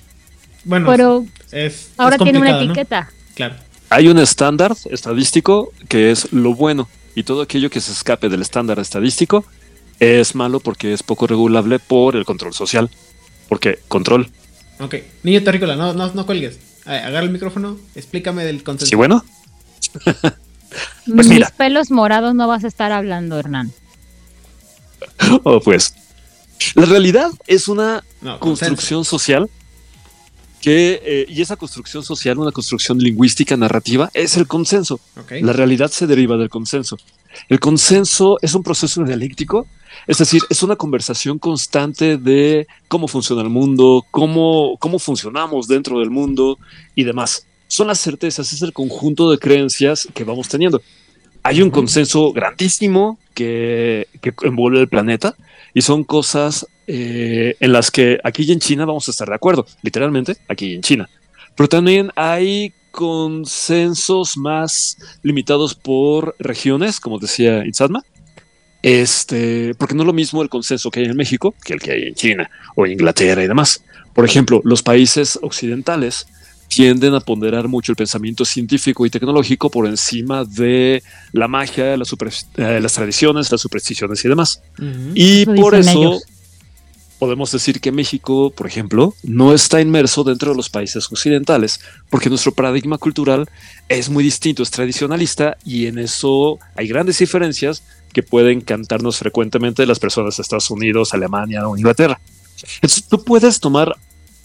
Bueno, 0.64 0.88
pero 0.88 1.24
ahora 1.96 2.18
tiene 2.18 2.38
una 2.38 2.60
etiqueta. 2.60 3.10
Claro. 3.34 3.54
Hay 3.88 4.08
un 4.08 4.18
estándar 4.18 4.74
estadístico 4.90 5.72
que 5.88 6.10
es 6.10 6.32
lo 6.32 6.54
bueno 6.54 6.88
y 7.14 7.22
todo 7.22 7.42
aquello 7.42 7.70
que 7.70 7.80
se 7.80 7.92
escape 7.92 8.28
del 8.28 8.42
estándar 8.42 8.78
estadístico 8.78 9.44
es 10.00 10.34
malo 10.34 10.60
porque 10.60 10.92
es 10.92 11.02
poco 11.02 11.26
regulable 11.26 11.78
por 11.78 12.16
el 12.16 12.24
control 12.24 12.54
social. 12.54 12.90
Porque 13.48 13.78
control. 13.88 14.30
Ok. 14.80 14.96
Niño 15.22 15.42
terrícola, 15.42 15.76
no, 15.76 15.92
no, 15.92 16.12
no 16.12 16.26
cuelgues. 16.26 16.58
Agarra 16.84 17.20
el 17.20 17.30
micrófono, 17.30 17.78
explícame 17.94 18.44
del 18.44 18.62
consenso. 18.62 18.90
Sí, 18.90 18.96
bueno. 18.96 19.24
pues 21.14 21.28
Mis 21.28 21.50
pelos 21.52 21.90
morados 21.90 22.34
no 22.34 22.48
vas 22.48 22.64
a 22.64 22.68
estar 22.68 22.92
hablando, 22.92 23.38
Hernán. 23.38 23.72
oh, 25.44 25.60
pues. 25.60 25.94
La 26.74 26.86
realidad 26.86 27.30
es 27.46 27.68
una 27.68 28.04
construcción 28.38 29.04
social 29.04 29.48
que, 30.60 31.00
eh, 31.02 31.26
y 31.28 31.40
esa 31.40 31.56
construcción 31.56 32.02
social, 32.02 32.38
una 32.38 32.52
construcción 32.52 32.98
lingüística 32.98 33.56
narrativa, 33.56 34.10
es 34.12 34.36
el 34.36 34.46
consenso. 34.46 35.00
La 35.40 35.52
realidad 35.52 35.90
se 35.90 36.06
deriva 36.06 36.36
del 36.36 36.50
consenso. 36.50 36.98
El 37.48 37.60
consenso 37.60 38.36
es 38.42 38.54
un 38.54 38.62
proceso 38.62 39.02
dialéctico, 39.04 39.66
es 40.06 40.18
decir, 40.18 40.42
es 40.48 40.62
una 40.62 40.76
conversación 40.76 41.38
constante 41.38 42.16
de 42.16 42.66
cómo 42.88 43.08
funciona 43.08 43.42
el 43.42 43.50
mundo, 43.50 44.04
cómo, 44.10 44.76
cómo 44.78 44.98
funcionamos 44.98 45.68
dentro 45.68 46.00
del 46.00 46.10
mundo 46.10 46.58
y 46.94 47.04
demás. 47.04 47.46
Son 47.68 47.86
las 47.86 48.00
certezas, 48.00 48.52
es 48.52 48.62
el 48.62 48.72
conjunto 48.72 49.30
de 49.30 49.38
creencias 49.38 50.08
que 50.12 50.24
vamos 50.24 50.48
teniendo. 50.48 50.82
Hay 51.42 51.62
un 51.62 51.70
consenso 51.70 52.32
grandísimo 52.32 53.18
que, 53.34 54.08
que 54.20 54.34
envuelve 54.42 54.80
el 54.80 54.88
planeta 54.88 55.36
y 55.72 55.82
son 55.82 56.04
cosas 56.04 56.66
eh, 56.86 57.54
en 57.60 57.72
las 57.72 57.90
que 57.90 58.18
aquí 58.24 58.50
en 58.50 58.58
China 58.58 58.84
vamos 58.84 59.06
a 59.06 59.12
estar 59.12 59.28
de 59.28 59.34
acuerdo, 59.34 59.66
literalmente 59.82 60.36
aquí 60.48 60.74
en 60.74 60.82
China. 60.82 61.08
Pero 61.56 61.68
también 61.68 62.10
hay 62.16 62.72
consensos 62.90 64.36
más 64.36 64.98
limitados 65.22 65.74
por 65.74 66.34
regiones, 66.38 66.98
como 66.98 67.18
decía 67.18 67.64
Itzadma. 67.64 68.02
Este, 68.82 69.74
porque 69.74 69.94
no 69.94 70.02
es 70.02 70.06
lo 70.06 70.12
mismo 70.12 70.42
el 70.42 70.48
consenso 70.48 70.90
que 70.90 71.00
hay 71.00 71.06
en 71.06 71.16
México 71.16 71.54
que 71.62 71.74
el 71.74 71.80
que 71.80 71.92
hay 71.92 72.02
en 72.04 72.14
China 72.14 72.50
o 72.74 72.86
Inglaterra 72.86 73.44
y 73.44 73.48
demás. 73.48 73.84
Por 74.14 74.24
ejemplo, 74.24 74.60
los 74.64 74.82
países 74.82 75.38
occidentales 75.42 76.26
tienden 76.68 77.14
a 77.14 77.20
ponderar 77.20 77.66
mucho 77.68 77.92
el 77.92 77.96
pensamiento 77.96 78.44
científico 78.44 79.04
y 79.04 79.10
tecnológico 79.10 79.70
por 79.70 79.86
encima 79.86 80.44
de 80.44 81.02
la 81.32 81.48
magia, 81.48 81.94
eh, 81.94 82.80
las 82.80 82.92
tradiciones, 82.92 83.50
las 83.50 83.60
supersticiones 83.60 84.24
y 84.24 84.28
demás. 84.28 84.62
Y 85.14 85.46
por 85.46 85.74
eso 85.74 86.20
podemos 87.18 87.50
decir 87.52 87.80
que 87.80 87.92
México, 87.92 88.50
por 88.50 88.66
ejemplo, 88.66 89.14
no 89.24 89.52
está 89.52 89.80
inmerso 89.80 90.24
dentro 90.24 90.52
de 90.52 90.56
los 90.56 90.70
países 90.70 91.06
occidentales, 91.10 91.80
porque 92.08 92.30
nuestro 92.30 92.52
paradigma 92.52 92.98
cultural 92.98 93.48
es 93.88 94.08
muy 94.08 94.22
distinto, 94.24 94.62
es 94.62 94.70
tradicionalista 94.70 95.58
y 95.64 95.86
en 95.86 95.98
eso 95.98 96.58
hay 96.76 96.86
grandes 96.86 97.18
diferencias 97.18 97.82
que 98.12 98.22
pueden 98.22 98.60
cantarnos 98.60 99.18
frecuentemente 99.18 99.86
las 99.86 99.98
personas 99.98 100.36
de 100.36 100.42
Estados 100.42 100.70
Unidos, 100.70 101.14
Alemania 101.14 101.68
o 101.68 101.76
Inglaterra. 101.76 102.20
Entonces, 102.76 103.04
tú 103.08 103.24
puedes 103.24 103.60
tomar 103.60 103.96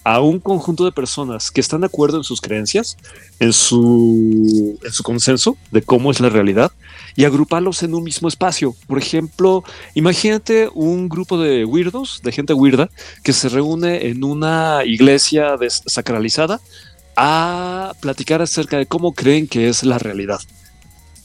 a 0.05 0.21
un 0.21 0.39
conjunto 0.39 0.85
de 0.85 0.91
personas 0.91 1.49
que 1.49 1.59
están 1.59 1.81
de 1.81 1.87
acuerdo 1.87 2.17
en 2.17 2.23
sus 2.23 2.39
creencias, 2.39 2.95
en 3.39 3.51
su, 3.51 4.77
en 4.83 4.91
su 4.91 5.01
consenso 5.01 5.57
de 5.71 5.81
cómo 5.81 6.11
es 6.11 6.19
la 6.19 6.29
realidad, 6.29 6.71
y 7.15 7.25
agruparlos 7.25 7.81
en 7.81 7.95
un 7.95 8.03
mismo 8.03 8.27
espacio. 8.27 8.75
Por 8.85 8.99
ejemplo, 8.99 9.63
imagínate 9.95 10.69
un 10.75 11.09
grupo 11.09 11.39
de 11.39 11.65
weirdos, 11.65 12.21
de 12.23 12.31
gente 12.31 12.53
weirda, 12.53 12.91
que 13.23 13.33
se 13.33 13.49
reúne 13.49 14.07
en 14.07 14.23
una 14.23 14.81
iglesia 14.85 15.57
desacralizada 15.57 16.61
a 17.17 17.93
platicar 17.99 18.43
acerca 18.43 18.77
de 18.77 18.85
cómo 18.85 19.13
creen 19.13 19.47
que 19.47 19.69
es 19.69 19.83
la 19.83 19.97
realidad. 19.97 20.39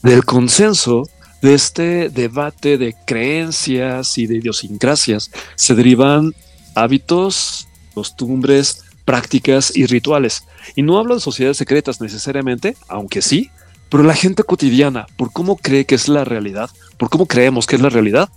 Del 0.01 0.25
consenso 0.25 1.07
de 1.41 1.53
este 1.53 2.09
debate 2.09 2.77
de 2.77 2.95
creencias 3.05 4.17
y 4.17 4.27
de 4.27 4.37
idiosincrasias 4.37 5.31
se 5.55 5.75
derivan 5.75 6.33
hábitos, 6.75 7.67
costumbres, 7.93 8.83
prácticas 9.05 9.75
y 9.75 9.85
rituales. 9.85 10.45
Y 10.75 10.83
no 10.83 10.97
hablo 10.97 11.15
de 11.15 11.21
sociedades 11.21 11.57
secretas 11.57 11.99
necesariamente, 11.99 12.77
aunque 12.87 13.21
sí, 13.21 13.49
pero 13.89 14.03
la 14.03 14.13
gente 14.13 14.43
cotidiana, 14.43 15.07
por 15.17 15.33
cómo 15.33 15.57
cree 15.57 15.85
que 15.85 15.95
es 15.95 16.07
la 16.07 16.23
realidad, 16.23 16.69
por 16.97 17.09
cómo 17.09 17.25
creemos 17.25 17.65
que 17.65 17.75
es 17.75 17.81
la 17.81 17.89
realidad, 17.89 18.29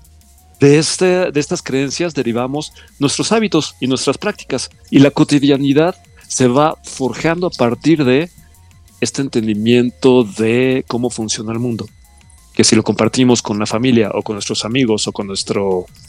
de, 0.60 0.78
este, 0.78 1.30
de 1.30 1.40
estas 1.40 1.62
creencias 1.62 2.14
derivamos 2.14 2.72
nuestros 2.98 3.32
hábitos 3.32 3.76
y 3.80 3.86
nuestras 3.86 4.18
prácticas. 4.18 4.70
Y 4.90 5.00
la 5.00 5.10
cotidianidad 5.10 5.94
se 6.26 6.48
va 6.48 6.76
forjando 6.82 7.48
a 7.48 7.50
partir 7.50 8.04
de 8.04 8.30
este 9.00 9.22
entendimiento 9.22 10.24
de 10.24 10.84
cómo 10.88 11.10
funciona 11.10 11.52
el 11.52 11.58
mundo. 11.58 11.86
Que 12.54 12.64
si 12.64 12.76
lo 12.76 12.82
compartimos 12.82 13.42
con 13.42 13.58
la 13.58 13.66
familia 13.66 14.10
o 14.14 14.22
con 14.22 14.36
nuestros 14.36 14.64
amigos 14.64 15.08
o 15.08 15.12
con 15.12 15.26
nuestra 15.26 15.60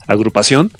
agrupación, 0.08 0.72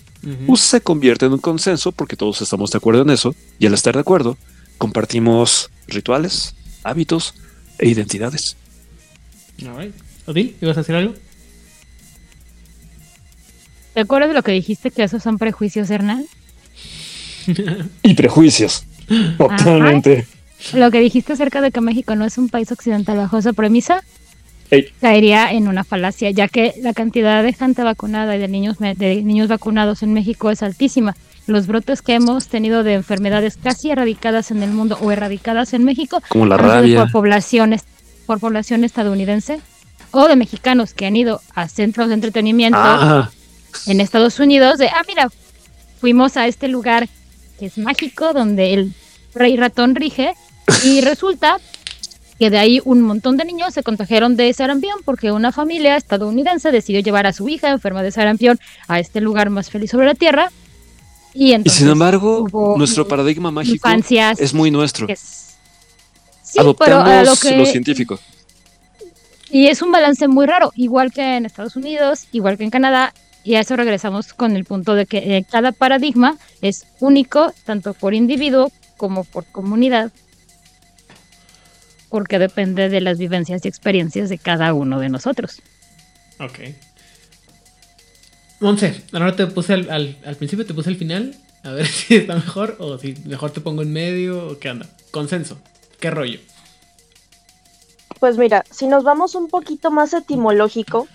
pues 0.48 0.62
se 0.62 0.82
convierte 0.82 1.26
en 1.26 1.34
un 1.34 1.40
consenso 1.40 1.92
porque 1.92 2.16
todos 2.16 2.42
estamos 2.42 2.72
de 2.72 2.78
acuerdo 2.78 3.02
en 3.02 3.10
eso. 3.10 3.36
Y 3.60 3.66
al 3.66 3.74
estar 3.74 3.96
de 3.96 4.02
acuerdo, 4.02 4.38
compartimos 4.78 5.72
rituales, 5.88 6.56
hábitos 6.84 7.34
e 7.80 7.90
identidades. 7.90 8.58
Odil, 10.28 10.56
¿ibas 10.62 10.78
a 10.78 10.82
decir 10.82 10.96
algo? 10.96 11.14
¿Te 13.94 14.02
acuerdas 14.02 14.30
de 14.30 14.36
lo 14.36 14.44
que 14.44 14.52
dijiste 14.52 14.92
que 14.92 15.04
esos 15.04 15.24
son 15.24 15.38
prejuicios, 15.38 15.90
Hernán? 15.90 16.26
y 18.04 18.14
prejuicios. 18.14 18.86
Totalmente. 19.38 20.28
Lo 20.74 20.92
que 20.92 21.00
dijiste 21.00 21.34
acerca 21.34 21.62
de 21.62 21.72
que 21.72 21.82
México 21.82 22.16
no 22.16 22.26
es 22.26 22.38
un 22.38 22.50
país 22.50 22.72
occidental 22.72 23.18
bajo 23.18 23.38
esa 23.38 23.54
premisa 23.54 24.04
caería 25.00 25.52
en 25.52 25.68
una 25.68 25.84
falacia, 25.84 26.32
ya 26.32 26.48
que 26.48 26.74
la 26.82 26.94
cantidad 26.94 27.44
de 27.44 27.54
gente 27.54 27.84
vacunada 27.84 28.36
y 28.36 28.40
de 28.40 28.48
niños, 28.48 28.78
de 28.80 29.22
niños 29.24 29.48
vacunados 29.48 30.04
en 30.04 30.14
México 30.14 30.50
es 30.52 30.64
altísima. 30.64 31.16
Los 31.48 31.68
brotes 31.68 32.02
que 32.02 32.14
hemos 32.14 32.48
tenido 32.48 32.84
de 32.84 32.94
enfermedades 32.94 33.58
casi 33.58 33.92
erradicadas 33.92 34.50
en 34.52 34.64
el 34.64 34.72
mundo 34.72 34.98
o 35.02 35.12
erradicadas 35.12 35.74
en 35.74 35.84
México, 35.84 36.22
como 36.30 36.46
la 36.46 36.58
rabia, 36.58 37.02
por 37.02 37.12
poblaciones, 37.12 37.84
por 38.26 38.40
población 38.40 38.84
estadounidense 38.84 39.60
o 40.12 40.28
de 40.28 40.36
mexicanos 40.36 40.94
que 40.94 41.06
han 41.06 41.16
ido 41.16 41.42
a 41.54 41.68
centros 41.68 42.08
de 42.08 42.16
entretenimiento 42.16 42.80
ah. 42.82 43.30
en 43.86 44.02
Estados 44.02 44.40
Unidos 44.40 44.78
de, 44.78 44.88
ah, 44.88 45.04
mira, 45.08 45.30
fuimos 46.00 46.38
a 46.38 46.48
este 46.48 46.68
lugar 46.68 47.08
que 47.60 47.68
es 47.68 47.78
mágico 47.78 48.34
donde 48.34 48.74
el 48.74 48.94
rey 49.34 49.58
ratón 49.58 49.94
rige 49.96 50.34
y 50.84 51.02
resulta 51.02 51.58
que 52.40 52.50
de 52.50 52.58
ahí 52.58 52.82
un 52.84 53.02
montón 53.02 53.38
de 53.38 53.46
niños 53.46 53.74
se 53.74 53.84
contagiaron 53.84 54.36
de 54.36 54.52
sarampión 54.54 55.00
porque 55.06 55.32
una 55.32 55.52
familia 55.52 55.96
estadounidense 55.96 56.72
decidió 56.72 57.00
llevar 57.02 57.28
a 57.28 57.34
su 57.34 57.48
hija 57.48 57.70
enferma 57.70 58.04
de 58.04 58.12
sarampión 58.12 58.60
a 58.88 59.00
este 59.00 59.22
lugar 59.22 59.50
más 59.50 59.70
feliz 59.70 59.92
sobre 59.92 60.08
la 60.08 60.16
tierra 60.16 60.52
y, 61.38 61.54
sin 61.70 61.90
embargo, 61.90 62.48
nuestro 62.78 63.06
paradigma 63.06 63.52
mágico 63.52 63.90
es 64.40 64.54
muy 64.54 64.72
nuestro. 64.72 65.06
sí, 65.14 66.60
Adoptamos 66.60 67.28
lo, 67.28 67.36
que... 67.36 67.66
científico. 67.66 68.18
Y 69.52 69.68
es 69.68 69.82
un 69.82 69.92
balance 69.92 70.30
muy 70.30 70.46
raro, 70.46 70.72
igual 70.76 71.12
que 71.12 71.36
en 71.36 71.46
Estados 71.46 71.76
Unidos, 71.76 72.28
igual 72.32 72.58
que 72.58 72.64
en 72.64 72.70
Canadá, 72.70 73.14
y 73.44 73.56
a 73.56 73.60
eso 73.60 73.76
regresamos 73.76 74.34
con 74.34 74.56
el 74.56 74.64
punto 74.64 74.96
de 74.96 75.06
que 75.06 75.18
eh, 75.18 75.46
cada 75.50 75.74
paradigma 75.74 76.38
es 76.62 76.86
único, 77.02 77.54
tanto 77.66 77.94
por 77.94 78.14
individuo 78.14 78.72
como 78.96 79.26
por 79.26 79.44
comunidad, 79.46 80.14
porque 82.10 82.40
depende 82.40 82.90
de 82.90 83.02
las 83.02 83.18
vivencias 83.18 83.66
y 83.66 83.68
experiencias 83.68 84.30
de 84.30 84.38
cada 84.38 84.74
uno 84.74 85.00
de 85.00 85.10
nosotros. 85.10 85.62
Ok. 86.40 86.60
Monse, 88.60 89.02
ahora 89.12 89.36
te 89.36 89.48
puse 89.48 89.74
al, 89.74 90.18
principio, 90.38 90.66
te 90.66 90.74
puse 90.74 90.90
al 90.90 90.96
final. 90.96 91.36
A 91.64 91.72
ver 91.72 91.88
si 91.88 92.16
está 92.16 92.36
mejor 92.36 92.78
o 92.80 92.98
si 92.98 93.16
mejor 93.26 93.52
te 93.52 93.62
pongo 93.62 93.82
en 93.82 93.92
medio 93.92 94.48
o 94.48 94.60
qué 94.60 94.70
anda. 94.70 94.88
Consenso. 95.12 95.58
¿Qué 96.00 96.12
rollo? 96.12 96.40
Pues 98.20 98.38
mira, 98.38 98.64
si 98.72 98.88
nos 98.88 99.04
vamos 99.04 99.36
un 99.36 99.50
poquito 99.50 99.92
más 99.92 100.14
etimológico, 100.14 101.08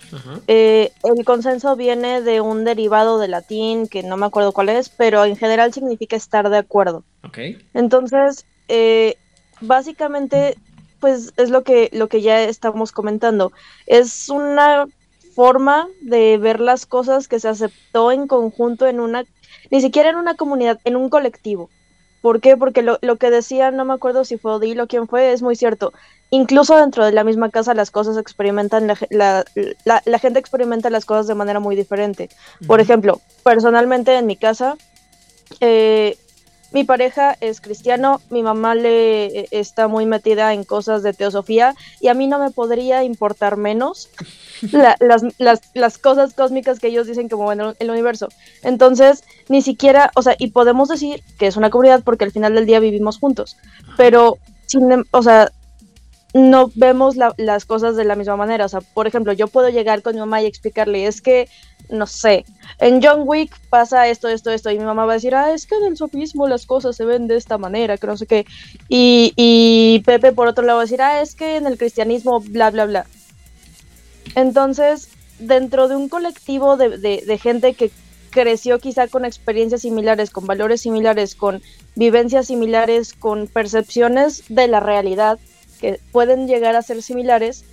eh, 0.47 0.93
el 1.03 1.25
consenso 1.25 1.75
viene 1.75 2.21
de 2.21 2.41
un 2.41 2.65
derivado 2.65 3.19
de 3.19 3.29
latín 3.29 3.89
que 3.89 4.03
no 4.03 4.17
me 4.17 4.27
acuerdo 4.27 4.53
cuál 4.53 4.69
es, 4.69 4.91
pero 4.91 5.25
en 5.25 5.37
general 5.37 5.73
significa 5.73 6.17
estar 6.17 6.51
de 6.51 6.59
acuerdo. 6.59 7.03
Ok. 7.25 7.39
Entonces, 7.75 8.45
eh, 8.69 9.17
básicamente, 9.61 10.57
pues 11.01 11.33
es 11.37 11.51
lo 11.51 11.63
que, 11.63 11.89
lo 11.93 12.09
que 12.09 12.23
ya 12.23 12.43
estamos 12.43 12.93
comentando. 12.93 13.53
Es 13.87 14.29
una 14.29 14.87
forma 15.35 15.89
de 16.01 16.39
ver 16.39 16.61
las 16.61 16.87
cosas 16.87 17.29
que 17.29 17.41
se 17.41 17.49
aceptó 17.49 18.13
en 18.13 18.27
conjunto 18.27 18.87
en 18.87 19.01
una, 19.01 19.25
ni 19.71 19.81
siquiera 19.81 20.11
en 20.11 20.17
una 20.17 20.35
comunidad, 20.35 20.79
en 20.85 20.97
un 20.97 21.09
colectivo. 21.09 21.71
¿Por 22.21 22.41
qué? 22.41 22.57
Porque 22.57 22.83
lo, 22.83 22.99
que 23.17 23.31
decía, 23.31 23.71
no 23.71 23.87
me 23.87 23.95
acuerdo 23.95 24.25
si 24.25 24.37
fue 24.37 24.53
Odile 24.53 24.83
o 24.83 24.87
quién 24.87 25.09
fue, 25.09 25.33
es 25.33 25.41
muy 25.41 25.57
cierto. 25.57 25.95
Incluso 26.29 26.77
dentro 26.77 27.05
de 27.05 27.13
la 27.13 27.25
misma 27.25 27.49
casa 27.49 27.73
las 27.73 27.91
cosas 27.91 28.19
experimentan, 28.19 28.87
la, 29.09 29.45
la, 29.85 30.19
gente 30.19 30.39
experimenta 30.39 30.91
las 30.91 31.07
cosas 31.07 31.27
de 31.27 31.35
manera 31.35 31.61
muy 31.61 31.77
diferente. 31.77 32.29
Por 32.67 32.81
ejemplo, 32.81 33.21
personalmente 33.43 34.15
en 34.17 34.27
mi 34.27 34.37
casa, 34.37 34.77
eh, 35.61 36.19
mi 36.73 36.85
pareja 36.85 37.37
es 37.41 37.61
cristiano, 37.61 38.21
mi 38.31 38.43
mamá 38.43 38.75
le 38.75 39.27
eh, 39.27 39.49
está 39.51 39.89
muy 39.89 40.07
metida 40.07 40.55
en 40.55 40.65
cosas 40.65 41.03
de 41.03 41.13
teosofía 41.13 41.75
y 42.01 42.09
a 42.09 42.15
mí 42.15 42.27
no 42.27 42.39
me 42.39 42.51
podría 42.51 43.03
importar 43.05 43.57
menos 43.57 44.09
las, 44.73 45.23
las, 45.39 45.61
las, 45.75 45.99
cosas 45.99 46.35
cósmicas 46.35 46.79
que 46.79 46.89
ellos 46.89 47.07
dicen 47.07 47.29
que 47.29 47.37
mueven 47.37 47.75
el 47.79 47.91
universo. 47.91 48.29
Entonces, 48.63 49.25
ni 49.49 49.63
siquiera, 49.63 50.11
o 50.15 50.23
sea, 50.23 50.37
y 50.39 50.49
podemos 50.49 50.89
decir 50.89 51.23
que 51.39 51.47
es 51.47 51.57
una 51.57 51.71
comunidad 51.71 52.03
porque 52.05 52.25
al 52.25 52.33
final 52.33 52.55
del 52.55 52.67
día 52.67 52.81
vivimos 52.81 53.19
juntos, 53.19 53.57
pero, 53.97 54.39
sin, 54.67 54.91
em, 54.93 55.05
o 55.11 55.23
sea, 55.23 55.51
no 56.33 56.71
vemos 56.75 57.17
las 57.17 57.65
cosas 57.65 57.97
de 57.97 58.05
la 58.05 58.15
misma 58.15 58.37
manera. 58.37 58.65
O 58.65 58.69
sea, 58.69 58.81
por 58.81 59.07
ejemplo, 59.07 59.33
yo 59.33 59.49
puedo 59.49 59.69
llegar 59.69 60.03
con 60.03 60.15
mi 60.15 60.21
mamá 60.21 60.43
y 60.43 60.47
explicarle, 60.47 61.07
es 61.07 61.21
que, 61.21 61.49
no 61.89 62.07
sé, 62.07 62.45
en 62.79 63.03
John 63.03 63.23
Wick 63.25 63.59
pasa 63.69 64.09
esto, 64.09 64.29
esto, 64.29 64.51
esto, 64.51 64.71
y 64.71 64.79
mi 64.79 64.85
mamá 64.85 65.07
va 65.07 65.13
a 65.13 65.17
decir, 65.17 65.35
ah, 65.35 65.53
es 65.53 65.67
que 65.67 65.77
en 65.77 65.85
el 65.85 65.97
sofismo 65.97 66.47
las 66.47 66.67
cosas 66.67 66.97
se 66.97 67.05
ven 67.05 67.27
de 67.27 67.37
esta 67.37 67.59
manera, 67.59 67.97
que 67.97 68.07
no 68.07 68.17
sé 68.17 68.27
qué. 68.27 68.47
Y, 68.89 70.03
Pepe, 70.07 70.33
por 70.33 70.47
otro 70.47 70.65
lado, 70.65 70.79
va 70.79 70.83
a 70.83 70.87
decir, 70.87 71.03
ah, 71.03 71.21
es 71.21 71.35
que 71.35 71.57
en 71.57 71.67
el 71.67 71.79
cristianismo, 71.79 72.41
bla, 72.41 72.71
bla, 72.71 72.87
bla. 72.87 73.07
Entonces, 74.37 75.09
dentro 75.41 75.89
de 75.89 75.97
un 75.97 76.09
colectivo 76.09 76.77
de, 76.77 76.99
de 76.99 77.39
gente 77.39 77.75
que 77.75 77.91
creció 78.31 78.79
quizá 78.79 79.09
con 79.09 79.25
experiencias 79.25 79.83
similares, 79.83 80.31
con 80.31 80.47
valores 80.47 80.83
similares, 80.83 81.35
con 81.35 81.61
vivencias 81.97 82.47
similares, 82.47 83.15
con 83.15 83.49
percepciones 83.49 84.45
de 84.49 84.69
la 84.69 84.79
realidad, 84.79 85.41
que 85.81 86.01
pueden 86.13 86.47
llegar 86.47 86.77
a 86.77 86.83
ser 86.83 87.03
similares, 87.03 87.65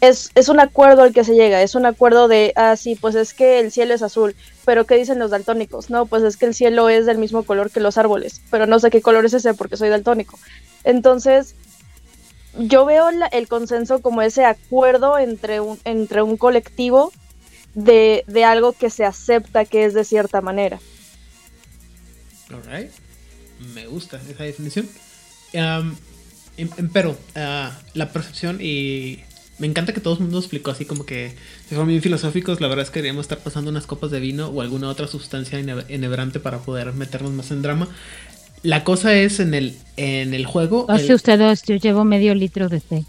es, 0.00 0.30
es, 0.34 0.48
un 0.48 0.60
acuerdo 0.60 1.02
al 1.02 1.14
que 1.14 1.24
se 1.24 1.34
llega, 1.34 1.62
es 1.62 1.74
un 1.74 1.86
acuerdo 1.86 2.28
de, 2.28 2.52
ah, 2.56 2.76
sí, 2.76 2.94
pues 2.94 3.14
es 3.14 3.32
que 3.32 3.60
el 3.60 3.72
cielo 3.72 3.94
es 3.94 4.02
azul, 4.02 4.34
pero 4.64 4.86
¿qué 4.86 4.96
dicen 4.96 5.18
los 5.18 5.30
daltónicos? 5.30 5.88
No, 5.88 6.06
pues 6.06 6.22
es 6.22 6.36
que 6.36 6.46
el 6.46 6.54
cielo 6.54 6.88
es 6.88 7.06
del 7.06 7.18
mismo 7.18 7.44
color 7.44 7.70
que 7.70 7.80
los 7.80 7.96
árboles, 7.96 8.42
pero 8.50 8.66
no 8.66 8.78
sé 8.78 8.90
qué 8.90 9.00
color 9.00 9.24
es 9.24 9.34
ese 9.34 9.54
porque 9.54 9.76
soy 9.76 9.88
daltónico. 9.88 10.38
Entonces, 10.82 11.54
yo 12.58 12.84
veo 12.84 13.08
el 13.32 13.48
consenso 13.48 14.02
como 14.02 14.22
ese 14.22 14.44
acuerdo 14.44 15.18
entre 15.18 15.60
un, 15.60 15.78
entre 15.84 16.22
un 16.22 16.36
colectivo 16.36 17.12
de, 17.74 18.24
de, 18.26 18.44
algo 18.44 18.72
que 18.72 18.90
se 18.90 19.04
acepta 19.04 19.64
que 19.64 19.84
es 19.84 19.94
de 19.94 20.04
cierta 20.04 20.40
manera. 20.40 20.78
Alright. 22.50 22.90
Me 23.74 23.86
gusta 23.86 24.20
esa 24.28 24.44
definición. 24.44 24.88
Pero 26.92 27.16
ah, 27.34 27.78
la 27.94 28.12
percepción 28.12 28.58
y 28.60 29.20
me 29.58 29.66
encanta 29.66 29.92
que 29.92 30.00
todo 30.00 30.14
el 30.14 30.20
mundo 30.20 30.38
explicó 30.38 30.70
así 30.70 30.84
como 30.84 31.06
que 31.06 31.30
se 31.62 31.68
fueron 31.68 31.88
bien 31.88 32.02
filosóficos. 32.02 32.60
La 32.60 32.68
verdad 32.68 32.84
es 32.84 32.90
que 32.90 32.98
deberíamos 32.98 33.24
estar 33.24 33.38
pasando 33.38 33.70
unas 33.70 33.86
copas 33.86 34.10
de 34.10 34.20
vino 34.20 34.48
o 34.48 34.60
alguna 34.60 34.88
otra 34.88 35.06
sustancia 35.06 35.58
enhebrante 35.58 36.40
para 36.40 36.58
poder 36.58 36.92
meternos 36.92 37.32
más 37.32 37.50
en 37.50 37.62
drama. 37.62 37.88
La 38.62 38.82
cosa 38.82 39.14
es 39.14 39.40
en 39.40 39.54
el, 39.54 39.76
en 39.96 40.32
el 40.32 40.46
juego. 40.46 40.86
Hace 40.88 41.14
usted 41.14 41.38
dos, 41.38 41.62
yo 41.64 41.76
llevo 41.76 42.04
medio 42.04 42.34
litro 42.34 42.68
de 42.68 42.80
té. 42.80 43.04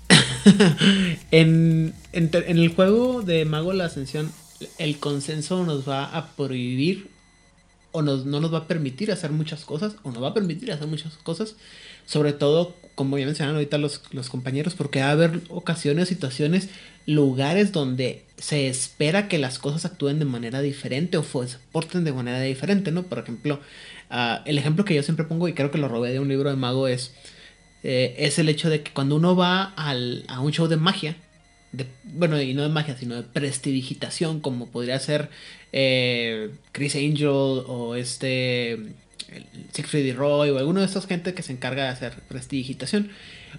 en, 1.31 1.93
en, 2.11 2.29
en, 2.33 2.57
el 2.57 2.69
juego 2.75 3.21
de 3.21 3.45
Mago 3.45 3.71
la 3.73 3.85
Ascensión, 3.85 4.31
el 4.77 4.97
consenso 4.99 5.63
nos 5.65 5.87
va 5.87 6.05
a 6.05 6.35
prohibir 6.35 7.07
o 7.95 8.01
nos, 8.01 8.25
no 8.25 8.41
nos 8.41 8.53
va 8.53 8.59
a 8.59 8.67
permitir 8.67 9.11
hacer 9.11 9.31
muchas 9.31 9.63
cosas, 9.63 9.95
o 10.03 10.11
nos 10.11 10.21
va 10.21 10.29
a 10.29 10.33
permitir 10.33 10.69
hacer 10.73 10.87
muchas 10.87 11.13
cosas, 11.13 11.55
sobre 12.05 12.33
todo, 12.33 12.75
como 12.95 13.17
ya 13.17 13.25
mencionaron 13.25 13.57
ahorita 13.57 13.77
los, 13.77 14.01
los 14.11 14.29
compañeros, 14.29 14.73
porque 14.73 15.01
va 15.01 15.07
a 15.07 15.11
haber 15.11 15.41
ocasiones, 15.49 16.07
situaciones, 16.07 16.69
lugares 17.05 17.71
donde 17.71 18.23
se 18.37 18.67
espera 18.67 19.27
que 19.27 19.37
las 19.37 19.59
cosas 19.59 19.85
actúen 19.85 20.19
de 20.19 20.25
manera 20.25 20.61
diferente 20.61 21.17
o 21.17 21.23
se 21.23 21.57
porten 21.71 22.03
de 22.03 22.13
manera 22.13 22.41
diferente, 22.41 22.91
¿no? 22.91 23.03
Por 23.03 23.19
ejemplo, 23.19 23.59
ah, 24.09 24.41
el 24.45 24.57
ejemplo 24.57 24.85
que 24.85 24.95
yo 24.95 25.03
siempre 25.03 25.25
pongo, 25.25 25.47
y 25.47 25.53
creo 25.53 25.71
que 25.71 25.77
lo 25.77 25.87
robé 25.87 26.11
de 26.11 26.19
un 26.19 26.29
libro 26.29 26.49
de 26.49 26.55
mago, 26.55 26.87
es, 26.87 27.13
eh, 27.83 28.15
es 28.17 28.39
el 28.39 28.49
hecho 28.49 28.69
de 28.69 28.81
que 28.81 28.91
cuando 28.91 29.15
uno 29.17 29.35
va 29.35 29.73
al, 29.75 30.25
a 30.27 30.39
un 30.39 30.51
show 30.51 30.67
de 30.67 30.77
magia, 30.77 31.17
bueno, 32.03 32.41
y 32.41 32.53
no 32.53 32.63
de 32.63 32.69
magia, 32.69 32.97
sino 32.97 33.15
de 33.15 33.23
prestidigitación, 33.23 34.39
como 34.39 34.67
podría 34.67 34.99
ser 34.99 35.29
eh, 35.73 36.51
Chris 36.71 36.95
Angel 36.95 37.27
o 37.29 37.95
este 37.95 38.79
Siegfried 39.71 40.15
Roy 40.15 40.49
o 40.49 40.57
alguno 40.57 40.79
de 40.79 40.85
estos 40.85 41.07
gente 41.07 41.33
que 41.33 41.43
se 41.43 41.51
encarga 41.51 41.83
de 41.83 41.89
hacer 41.89 42.13
prestidigitación. 42.27 43.09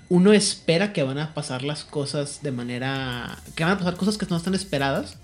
Uno 0.08 0.32
espera 0.32 0.92
que 0.92 1.02
van 1.02 1.18
a 1.18 1.34
pasar 1.34 1.62
las 1.62 1.84
cosas 1.84 2.42
de 2.42 2.52
manera. 2.52 3.38
que 3.54 3.64
van 3.64 3.74
a 3.74 3.78
pasar 3.78 3.96
cosas 3.96 4.18
que 4.18 4.26
no 4.26 4.36
están 4.36 4.54
esperadas, 4.54 5.16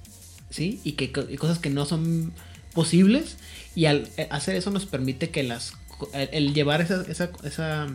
¿sí? 0.51 0.81
Y 0.85 0.93
que 0.93 1.13
cosas 1.13 1.59
que 1.59 1.71
no 1.71 1.87
son 1.87 2.33
posibles. 2.73 3.37
Y 3.75 3.87
al 3.87 4.09
eh, 4.17 4.29
hacer 4.31 4.57
eso 4.57 4.71
nos 4.71 4.87
permite 4.87 5.31
que 5.31 5.43
las. 5.43 5.75
El, 6.13 6.53
llevar 6.53 6.81
esa, 6.81 7.05
esa, 7.09 7.31
esa, 7.45 7.87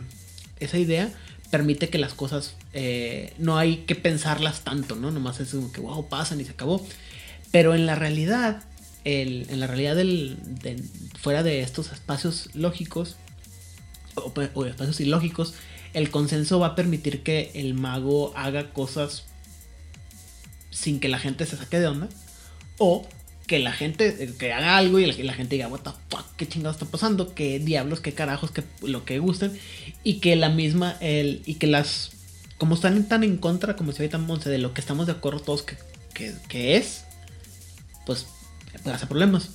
esa 0.60 0.78
idea 0.78 1.12
permite 1.50 1.88
que 1.88 1.98
las 1.98 2.14
cosas 2.14 2.56
eh, 2.72 3.32
no 3.38 3.58
hay 3.58 3.78
que 3.78 3.94
pensarlas 3.94 4.64
tanto, 4.64 4.96
¿no? 4.96 5.10
Nomás 5.10 5.40
es 5.40 5.50
como 5.50 5.72
que, 5.72 5.80
wow, 5.80 6.08
pasan 6.08 6.40
y 6.40 6.44
se 6.44 6.52
acabó. 6.52 6.86
Pero 7.50 7.74
en 7.74 7.86
la 7.86 7.94
realidad, 7.94 8.62
en 9.04 9.60
la 9.60 9.66
realidad 9.66 9.96
del, 9.96 10.36
fuera 11.18 11.42
de 11.42 11.60
estos 11.60 11.92
espacios 11.92 12.50
lógicos 12.54 13.16
o, 14.14 14.64
espacios 14.64 15.00
ilógicos, 15.00 15.54
el 15.94 16.10
consenso 16.10 16.58
va 16.58 16.68
a 16.68 16.74
permitir 16.74 17.22
que 17.22 17.50
el 17.54 17.74
mago 17.74 18.32
haga 18.36 18.72
cosas 18.72 19.24
sin 20.70 21.00
que 21.00 21.08
la 21.08 21.18
gente 21.18 21.46
se 21.46 21.56
saque 21.56 21.80
de 21.80 21.86
onda 21.86 22.08
o 22.78 23.06
que 23.48 23.58
la 23.58 23.72
gente 23.72 24.14
eh, 24.22 24.34
que 24.38 24.52
haga 24.52 24.76
algo 24.76 25.00
y 25.00 25.06
la, 25.06 25.32
gente 25.32 25.56
diga, 25.56 25.68
what 25.68 25.80
the 25.80 25.90
fuck, 26.10 26.26
qué 26.36 26.46
chingados 26.46 26.76
está 26.76 26.86
pasando, 26.86 27.34
qué 27.34 27.58
diablos, 27.58 28.00
qué 28.00 28.12
carajos, 28.12 28.50
qué, 28.50 28.62
lo 28.82 29.04
que 29.04 29.18
gusten, 29.18 29.58
y 30.04 30.20
que 30.20 30.36
la 30.36 30.50
misma, 30.50 30.96
el, 31.00 31.42
y 31.46 31.54
que 31.54 31.66
las, 31.66 32.10
como 32.58 32.74
están 32.74 33.08
tan 33.08 33.24
en 33.24 33.38
contra, 33.38 33.74
como 33.74 33.92
ve 33.92 34.08
tan 34.08 34.26
Monse, 34.26 34.50
de 34.50 34.58
lo 34.58 34.74
que 34.74 34.82
estamos 34.82 35.06
de 35.06 35.12
acuerdo 35.12 35.40
todos 35.40 35.62
que, 35.62 35.76
que, 36.48 36.76
es, 36.76 37.04
pues 38.04 38.26
hacer 38.86 39.08
problemas. 39.08 39.50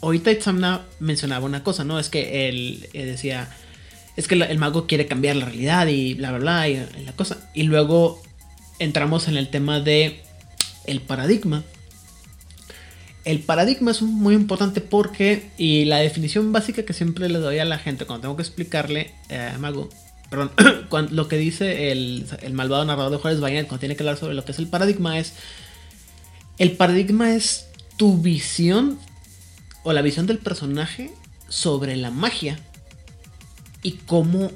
Ahorita 0.00 0.30
Itzamna 0.30 0.82
mencionaba 1.00 1.44
una 1.44 1.64
cosa, 1.64 1.84
¿no? 1.84 1.98
Es 1.98 2.08
que 2.08 2.48
él, 2.48 2.88
decía, 2.92 3.48
es 4.16 4.28
que 4.28 4.34
el 4.34 4.58
mago 4.58 4.86
quiere 4.86 5.06
cambiar 5.06 5.36
la 5.36 5.46
realidad 5.46 5.86
y 5.88 6.14
bla, 6.14 6.30
bla, 6.30 6.38
bla, 6.38 6.68
y 6.68 6.76
la 7.04 7.12
cosa. 7.16 7.38
Y 7.54 7.64
luego 7.64 8.22
entramos 8.78 9.28
en 9.28 9.36
el 9.36 9.48
tema 9.48 9.80
de 9.80 10.22
el 10.86 11.00
paradigma 11.00 11.64
el 13.28 13.40
paradigma 13.40 13.90
es 13.90 14.00
muy 14.00 14.34
importante 14.34 14.80
porque, 14.80 15.50
y 15.58 15.84
la 15.84 15.98
definición 15.98 16.50
básica 16.50 16.84
que 16.84 16.94
siempre 16.94 17.28
le 17.28 17.38
doy 17.38 17.58
a 17.58 17.66
la 17.66 17.76
gente 17.76 18.06
cuando 18.06 18.22
tengo 18.22 18.36
que 18.36 18.42
explicarle, 18.42 19.12
eh, 19.28 19.52
Mago, 19.58 19.90
perdón, 20.30 20.50
lo 21.10 21.28
que 21.28 21.36
dice 21.36 21.92
el, 21.92 22.24
malvado 22.52 22.86
narrador 22.86 23.12
de 23.12 23.18
Juárez 23.18 23.40
Bañet 23.40 23.66
cuando 23.66 23.80
tiene 23.80 23.96
que 23.96 24.02
hablar 24.02 24.16
sobre 24.16 24.32
lo 24.32 24.46
que 24.46 24.52
es 24.52 24.58
el 24.58 24.68
paradigma 24.68 25.18
es, 25.18 25.34
el 26.56 26.72
paradigma 26.72 27.34
es 27.34 27.67
tu 27.98 28.16
visión 28.16 28.98
o 29.82 29.92
la 29.92 30.00
visión 30.00 30.26
del 30.26 30.38
personaje 30.38 31.10
sobre 31.48 31.96
la 31.96 32.10
magia 32.10 32.58
y 33.82 33.92
cómo 33.92 34.50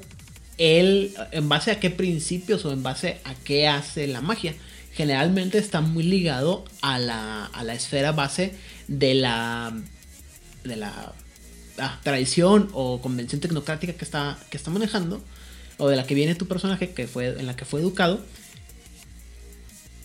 él, 0.57 1.13
en 1.31 1.49
base 1.49 1.71
a 1.71 1.79
qué 1.79 1.91
principios 1.91 2.65
o 2.65 2.71
en 2.71 2.81
base 2.81 3.19
a 3.23 3.35
qué 3.35 3.67
hace 3.67 4.07
la 4.07 4.21
magia 4.21 4.55
generalmente 4.93 5.57
está 5.57 5.81
muy 5.81 6.03
ligado 6.03 6.65
a 6.81 6.99
la, 6.99 7.45
a 7.45 7.63
la 7.63 7.73
esfera 7.73 8.11
base 8.11 8.55
de 8.87 9.15
la, 9.15 9.73
de 10.63 10.75
la 10.75 11.13
ah, 11.79 11.99
tradición 12.03 12.69
o 12.73 13.01
convención 13.01 13.41
tecnocrática 13.41 13.93
que 13.93 14.05
está, 14.05 14.37
que 14.49 14.57
está 14.57 14.69
manejando, 14.69 15.21
o 15.77 15.89
de 15.89 15.95
la 15.95 16.05
que 16.05 16.13
viene 16.13 16.35
tu 16.35 16.47
personaje, 16.47 16.91
que 16.91 17.07
fue, 17.07 17.27
en 17.39 17.47
la 17.47 17.55
que 17.55 17.65
fue 17.65 17.81
educado. 17.81 18.23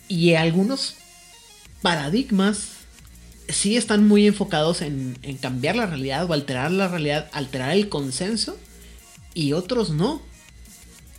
Y 0.07 0.33
algunos 0.33 0.95
paradigmas 1.83 2.78
sí 3.49 3.77
están 3.77 4.07
muy 4.07 4.27
enfocados 4.27 4.81
en, 4.81 5.17
cambiar 5.41 5.75
la 5.75 5.85
realidad 5.85 6.29
o 6.29 6.33
alterar 6.33 6.71
la 6.71 6.87
realidad, 6.87 7.29
alterar 7.33 7.71
el 7.71 7.89
consenso, 7.89 8.57
y 9.33 9.53
otros 9.53 9.89
no. 9.89 10.21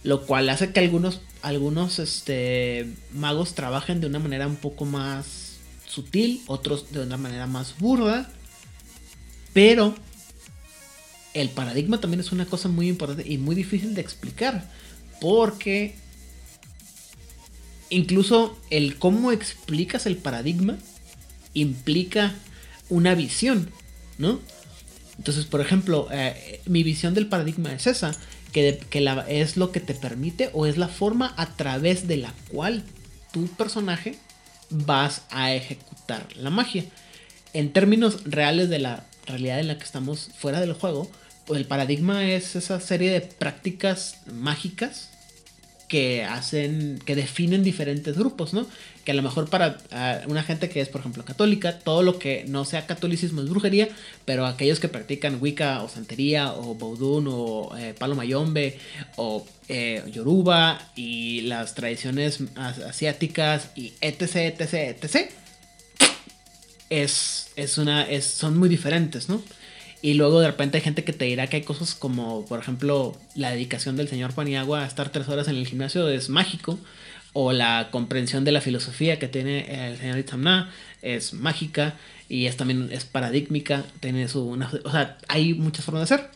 Lo 0.03 0.25
cual 0.25 0.49
hace 0.49 0.73
que 0.73 0.81
algunos 0.81 1.21
algunos 1.43 1.99
este, 1.99 2.91
magos 3.13 3.55
trabajen 3.55 4.01
de 4.01 4.07
una 4.07 4.19
manera 4.19 4.47
un 4.47 4.57
poco 4.57 4.85
más 4.85 5.59
sutil, 5.87 6.43
otros 6.47 6.93
de 6.93 7.01
una 7.01 7.17
manera 7.17 7.47
más 7.47 7.79
burda. 7.79 8.31
Pero 9.53 9.95
el 11.35 11.49
paradigma 11.51 12.01
también 12.01 12.21
es 12.21 12.33
una 12.33 12.47
cosa 12.47 12.69
muy 12.69 12.89
importante 12.89 13.31
y 13.31 13.39
muy 13.39 13.55
difícil 13.55 13.95
de 13.95 14.01
explicar. 14.01 14.71
Porque 15.21 15.97
incluso 17.91 18.59
el 18.71 18.99
cómo 18.99 19.33
explicas 19.33 20.07
el 20.07 20.17
paradigma 20.17 20.79
implica 21.55 22.33
una 22.89 23.15
visión, 23.15 23.71
¿no? 24.19 24.41
Entonces, 25.19 25.45
por 25.45 25.61
ejemplo, 25.61 26.09
eh, 26.11 26.61
mi 26.67 26.83
visión 26.83 27.15
del 27.15 27.27
paradigma 27.27 27.73
es 27.73 27.87
esa, 27.87 28.13
que, 28.53 28.81
es 29.29 29.57
lo 29.57 29.71
que 29.71 29.81
te 29.81 29.95
permite 29.95 30.51
o 30.53 30.67
es 30.67 30.77
la 30.77 30.89
forma 30.89 31.35
a 31.37 31.57
través 31.57 32.09
de 32.09 32.17
la 32.17 32.33
cual 32.51 32.83
tu 33.33 33.47
personaje 33.49 34.17
vas 34.71 35.23
a 35.31 35.53
ejecutar 35.53 36.27
la 36.37 36.51
magia. 36.51 36.85
En 37.53 37.73
términos 37.73 38.25
reales 38.25 38.69
de 38.69 38.79
la 38.79 39.05
realidad 39.27 39.61
en 39.61 39.69
la 39.69 39.79
que 39.79 39.85
estamos 39.85 40.31
fuera 40.37 40.61
del 40.61 40.73
juego, 40.73 41.11
el 41.49 41.67
paradigma 41.67 42.25
es 42.25 42.57
esa 42.57 42.81
serie 42.81 43.11
de 43.11 43.21
prácticas 43.21 44.19
mágicas 44.33 45.10
que 45.91 46.25
hacen, 46.25 47.01
que 47.05 47.17
definen 47.17 47.65
diferentes 47.65 48.17
grupos, 48.17 48.55
¿no? 48.55 48.65
Que 49.05 49.11
a 49.11 49.15
lo 49.15 49.23
mejor 49.23 49.51
para 49.51 49.79
ah, 49.91 50.21
una 50.29 50.45
gente 50.45 50.69
que 50.69 50.81
es, 50.81 50.89
por 50.89 51.01
ejemplo, 51.01 51.25
católica, 51.25 51.81
todo 51.81 52.03
lo 52.03 52.17
que 52.21 52.45
no 52.47 52.65
sea 52.65 52.87
catolicismo 52.87 53.43
es 53.43 53.49
brujería, 53.49 53.89
pero 54.25 54.47
aquellos 54.47 54.79
que 54.79 54.87
practican 54.87 55.39
Wicca 55.43 55.83
o 55.83 55.89
Santería 55.89 56.55
o 56.55 56.77
Baudún 56.77 57.27
o 57.29 57.77
eh, 57.77 57.93
Palo 57.99 58.15
Mayombe 58.15 58.79
o 59.17 59.45
eh, 59.69 60.05
Yoruba 60.13 60.81
y 60.95 61.41
las 61.43 61.75
tradiciones 61.75 62.39
asiáticas 62.55 63.71
y 63.75 63.93
etc, 64.01 64.37
etc, 64.37 64.75
etc, 65.03 65.31
es, 66.89 67.51
es 67.57 67.79
una, 67.79 68.09
es, 68.09 68.27
son 68.27 68.57
muy 68.57 68.69
diferentes, 68.69 69.29
¿no? 69.29 69.43
Y 70.03 70.15
luego 70.15 70.41
de 70.41 70.47
repente 70.47 70.79
hay 70.79 70.83
gente 70.83 71.05
que 71.05 71.13
te 71.13 71.27
dirá 71.27 71.47
que 71.49 71.57
hay 71.57 71.63
cosas 71.63 71.95
como, 71.95 72.47
por 72.47 72.59
ejemplo, 72.59 73.17
la 73.35 73.51
dedicación 73.51 73.97
del 73.97 74.09
señor 74.09 74.33
Paniagua 74.33 74.85
a 74.85 74.87
estar 74.87 75.11
tres 75.11 75.29
horas 75.29 75.49
en 75.49 75.57
el 75.57 75.67
gimnasio 75.67 76.09
es 76.09 76.29
mágico. 76.29 76.79
O 77.33 77.53
la 77.53 77.89
comprensión 77.93 78.45
de 78.45 78.51
la 78.51 78.61
filosofía 78.61 79.21
que 79.21 79.29
tiene 79.29 79.89
el 79.89 79.99
señor 79.99 80.19
Itzamna 80.19 80.73
es 81.01 81.33
mágica 81.33 81.95
y 82.29 82.47
es 82.47 82.57
también 82.57 82.89
es 82.91 83.05
paradigmática. 83.05 83.85
Tiene 84.01 84.27
su, 84.27 84.51
o 84.85 84.91
sea, 84.91 85.19
hay 85.29 85.55
muchas 85.55 85.85
formas 85.85 86.09
de 86.09 86.15
hacer 86.15 86.31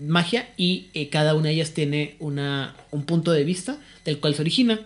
magia 0.00 0.48
y 0.56 0.88
eh, 0.94 1.08
cada 1.08 1.34
una 1.34 1.48
de 1.48 1.54
ellas 1.54 1.72
tiene 1.72 2.16
una, 2.18 2.74
un 2.90 3.04
punto 3.04 3.32
de 3.32 3.44
vista 3.44 3.78
del 4.04 4.18
cual 4.18 4.34
se 4.34 4.42
origina. 4.42 4.80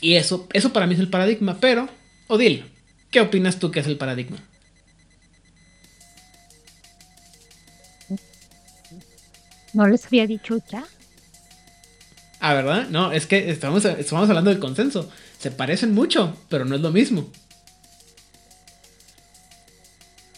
Y 0.00 0.14
eso, 0.14 0.48
eso 0.52 0.72
para 0.72 0.86
mí 0.86 0.94
es 0.94 1.00
el 1.00 1.08
paradigma. 1.08 1.58
Pero, 1.60 1.88
Odil, 2.28 2.64
¿qué 3.10 3.20
opinas 3.20 3.58
tú 3.58 3.70
que 3.70 3.80
es 3.80 3.86
el 3.86 3.96
paradigma? 3.96 4.38
¿No 9.72 9.86
les 9.86 10.04
había 10.06 10.26
dicho 10.26 10.58
ya? 10.70 10.84
Ah, 12.40 12.54
¿verdad? 12.54 12.88
No, 12.88 13.12
es 13.12 13.26
que 13.26 13.50
estamos, 13.50 13.84
estamos 13.84 14.28
hablando 14.28 14.50
del 14.50 14.58
consenso. 14.58 15.08
Se 15.38 15.50
parecen 15.50 15.94
mucho, 15.94 16.36
pero 16.48 16.64
no 16.64 16.74
es 16.74 16.80
lo 16.80 16.90
mismo. 16.90 17.30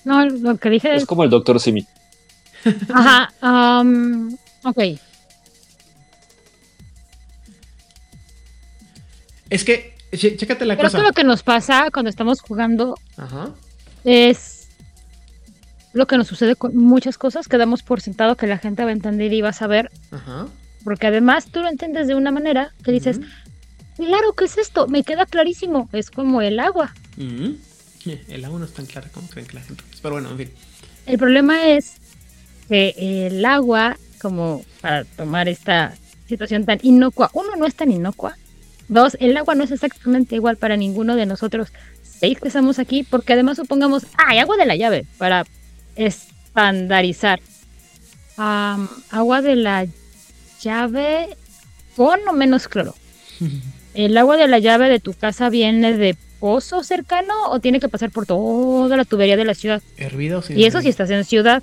No, 0.05 0.25
lo 0.27 0.57
que 0.59 0.71
dije 0.71 0.95
es... 0.95 1.03
Es 1.03 1.09
como 1.09 1.25
el 1.25 1.31
Doctor 1.31 1.59
Simi. 1.59 1.87
Ajá, 2.95 3.81
um, 3.81 4.37
ok. 4.65 4.99
Es 9.51 9.65
que, 9.65 9.95
chécate 10.15 10.65
la 10.67 10.77
cosa. 10.77 10.89
Creo 10.89 11.01
que 11.01 11.07
lo 11.07 11.13
que 11.13 11.25
nos 11.25 11.43
pasa 11.43 11.89
cuando 11.93 12.11
estamos 12.11 12.41
jugando 12.41 12.99
Ajá. 13.17 13.51
es 14.05 14.54
lo 15.95 16.07
que 16.07 16.19
nos 16.19 16.27
sucede 16.27 16.57
con 16.57 16.77
muchas 16.77 17.17
cosas, 17.17 17.49
que 17.49 17.57
damos 17.57 17.83
por 17.83 18.01
sentado 18.01 18.37
que 18.37 18.47
la 18.47 18.59
gente 18.59 18.85
va 18.85 18.91
a 18.91 18.93
entender 18.93 19.33
y 19.33 19.41
va 19.41 19.51
a 19.51 19.55
saber. 19.55 19.91
Ajá. 20.11 20.49
Porque 20.83 21.07
además 21.07 21.47
tú 21.47 21.63
lo 21.63 21.69
entiendes 21.69 22.09
de 22.09 22.15
una 22.15 22.31
manera 22.31 22.75
que 22.85 22.93
dices, 22.93 23.21
claro 23.97 24.35
que 24.35 24.45
es 24.45 24.59
esto, 24.59 24.87
me 24.89 25.03
queda 25.03 25.25
clarísimo, 25.25 25.89
es 25.93 26.11
como 26.11 26.43
el 26.43 26.61
agua. 26.61 26.95
El 28.29 28.45
agua 28.45 28.59
no 28.59 28.67
es 28.67 28.75
tan 28.75 28.85
clara 28.85 29.09
como 29.09 29.29
creen 29.29 29.47
que 29.47 29.55
la 29.55 29.63
gente. 29.63 29.83
Pero 30.03 30.17
bueno, 30.17 30.31
en 30.33 30.37
fin. 30.37 30.51
El 31.07 31.17
problema 31.17 31.69
es 31.69 31.95
que 32.69 32.95
el 33.27 33.43
agua, 33.47 33.97
como 34.21 34.63
para 34.83 35.05
tomar 35.05 35.49
esta 35.49 35.95
situación 36.29 36.67
tan 36.67 36.81
inocua, 36.83 37.31
uno 37.33 37.57
no 37.57 37.65
es 37.65 37.75
tan 37.75 37.91
inocua. 37.91 38.37
Dos, 38.89 39.17
el 39.21 39.35
agua 39.39 39.55
no 39.55 39.65
es 39.65 39.71
exactamente 39.71 40.35
igual 40.35 40.59
para 40.59 40.77
ninguno 40.77 41.17
de 41.17 41.25
nosotros 41.25 41.73
seis 42.03 42.39
que 42.39 42.49
estamos 42.49 42.79
aquí, 42.79 43.05
porque 43.05 43.33
además 43.33 43.57
supongamos, 43.57 44.05
ah, 44.19 44.27
hay 44.29 44.39
agua 44.39 44.59
de 44.59 44.67
la 44.67 44.77
llave, 44.77 45.07
para 45.17 45.47
estandarizar. 45.97 47.41
agua 48.37 49.43
de 49.43 49.57
la 49.57 49.87
llave 50.61 51.37
con 51.97 52.21
o 52.29 52.33
menos 52.33 52.69
cloro. 52.69 52.95
¿El 53.95 54.17
agua 54.17 54.37
de 54.37 54.49
la 54.49 54.59
llave 54.59 54.89
de 54.89 54.99
tu 54.99 55.15
casa 55.15 55.51
viene 55.51 55.97
de 55.97 56.17
pozo 56.41 56.83
cercano 56.83 57.33
o 57.49 57.61
tiene 57.61 57.81
que 57.81 57.89
pasar 57.89 58.11
por 58.11 58.27
toda 58.27 58.97
la 58.97 59.05
tubería 59.05 59.37
de 59.37 59.45
la 59.45 59.55
ciudad? 59.55 59.83
Hervida 59.97 60.39
o 60.39 60.43
sin 60.43 60.59
Y 60.59 60.65
eso 60.65 60.81
si 60.81 60.89
estás 60.89 61.11
en 61.11 61.25
ciudad. 61.25 61.63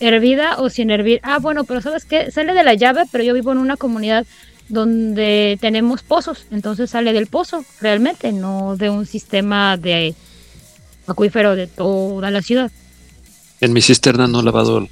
Hervida 0.00 0.56
o 0.58 0.70
sin 0.70 0.90
hervir. 0.90 1.20
Ah, 1.22 1.38
bueno, 1.38 1.64
pero 1.64 1.80
¿sabes 1.80 2.04
qué? 2.04 2.30
Sale 2.30 2.54
de 2.54 2.62
la 2.62 2.74
llave, 2.74 3.04
pero 3.10 3.24
yo 3.24 3.34
vivo 3.34 3.52
en 3.52 3.58
una 3.58 3.76
comunidad 3.76 4.24
donde 4.68 5.58
tenemos 5.60 6.02
pozos. 6.02 6.46
Entonces 6.50 6.90
sale 6.90 7.12
del 7.12 7.26
pozo, 7.26 7.64
realmente, 7.80 8.32
no 8.32 8.76
de 8.76 8.90
un 8.90 9.06
sistema 9.06 9.76
de 9.76 10.14
acuífero 11.06 11.56
de 11.56 11.66
toda 11.66 12.30
la 12.30 12.42
ciudad. 12.42 12.70
En 13.64 13.72
mi 13.72 13.80
cisterna 13.80 14.26
no 14.28 14.40
he 14.40 14.42
lavado. 14.42 14.86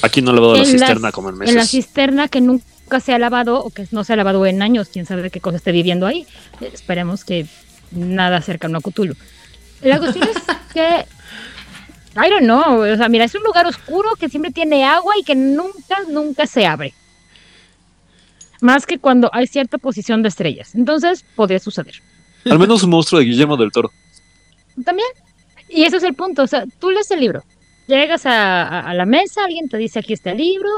Aquí 0.00 0.22
no 0.22 0.30
he 0.30 0.34
lavado 0.34 0.56
la 0.56 0.64
cisterna 0.64 1.12
como 1.12 1.28
en 1.28 1.36
meses. 1.36 1.54
En 1.54 1.58
la 1.58 1.66
cisterna 1.66 2.28
que 2.28 2.40
nunca 2.40 2.98
se 2.98 3.12
ha 3.12 3.18
lavado 3.18 3.62
o 3.62 3.68
que 3.70 3.86
no 3.90 4.04
se 4.04 4.14
ha 4.14 4.16
lavado 4.16 4.46
en 4.46 4.62
años, 4.62 4.88
quién 4.90 5.04
sabe 5.04 5.30
qué 5.30 5.40
cosa 5.40 5.58
esté 5.58 5.70
viviendo 5.70 6.06
ahí. 6.06 6.26
Esperemos 6.60 7.24
que 7.24 7.46
nada 7.90 8.40
cercano 8.40 8.78
a 8.78 8.80
Cthulhu. 8.80 9.14
La 9.82 9.98
cuestión 9.98 10.28
es 10.28 10.42
que. 10.72 11.04
I 12.16 12.30
don't 12.30 12.44
know. 12.44 12.90
O 12.90 12.96
sea, 12.96 13.10
mira, 13.10 13.26
es 13.26 13.34
un 13.34 13.42
lugar 13.42 13.66
oscuro 13.66 14.14
que 14.18 14.30
siempre 14.30 14.50
tiene 14.50 14.84
agua 14.84 15.12
y 15.20 15.22
que 15.22 15.34
nunca, 15.34 15.98
nunca 16.08 16.46
se 16.46 16.66
abre. 16.66 16.94
Más 18.62 18.86
que 18.86 18.98
cuando 18.98 19.28
hay 19.34 19.46
cierta 19.46 19.76
posición 19.76 20.22
de 20.22 20.30
estrellas. 20.30 20.74
Entonces, 20.74 21.22
podría 21.36 21.58
suceder. 21.58 21.96
Al 22.46 22.58
menos 22.58 22.82
un 22.82 22.90
monstruo 22.90 23.18
de 23.18 23.26
Guillermo 23.26 23.58
del 23.58 23.70
Toro. 23.70 23.92
También. 24.82 25.08
Y 25.68 25.82
ese 25.82 25.98
es 25.98 26.02
el 26.02 26.14
punto. 26.14 26.44
O 26.44 26.46
sea, 26.46 26.64
tú 26.80 26.90
lees 26.90 27.10
el 27.10 27.20
libro 27.20 27.44
llegas 27.86 28.22
a, 28.26 28.92
la 28.94 29.06
mesa, 29.06 29.44
alguien 29.44 29.68
te 29.68 29.76
dice 29.78 29.98
aquí 29.98 30.12
está 30.12 30.32
el 30.32 30.38
libro, 30.38 30.68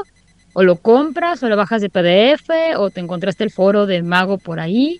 o 0.53 0.63
lo 0.63 0.77
compras, 0.77 1.41
o 1.43 1.49
lo 1.49 1.57
bajas 1.57 1.81
de 1.81 1.89
PDF, 1.89 2.49
o 2.77 2.89
te 2.89 2.99
encontraste 2.99 3.43
el 3.43 3.51
foro 3.51 3.85
de 3.85 4.01
mago 4.01 4.37
por 4.37 4.59
ahí, 4.59 4.99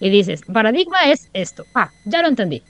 y 0.00 0.10
dices, 0.10 0.42
paradigma 0.52 1.04
es 1.06 1.28
esto. 1.32 1.64
Ah, 1.74 1.90
ya 2.04 2.22
lo 2.22 2.28
entendí. 2.28 2.62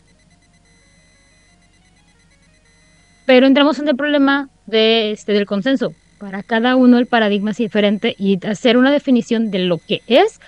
Pero 3.27 3.47
entramos 3.47 3.79
en 3.79 3.89
el 3.89 3.97
problema 3.97 4.49
de 4.67 5.13
este, 5.13 5.33
del 5.33 5.45
consenso. 5.45 5.93
Para 6.19 6.43
cada 6.43 6.77
uno 6.77 6.99
el 6.99 7.07
paradigma 7.07 7.51
es 7.51 7.59
diferente 7.59 8.17
y 8.19 8.45
hacer 8.47 8.77
una 8.77 8.91
definición 8.91 9.51
de 9.51 9.61
lo 9.61 9.79
que 9.79 10.01
es, 10.07 10.41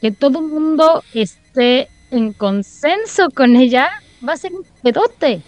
que 0.00 0.12
todo 0.12 0.38
el 0.38 0.46
mundo 0.46 1.02
esté 1.12 1.88
en 2.10 2.32
consenso 2.32 3.30
con 3.30 3.56
ella, 3.56 3.90
va 4.26 4.34
a 4.34 4.36
ser 4.36 4.52
un 4.52 4.64
pedote. 4.82 5.42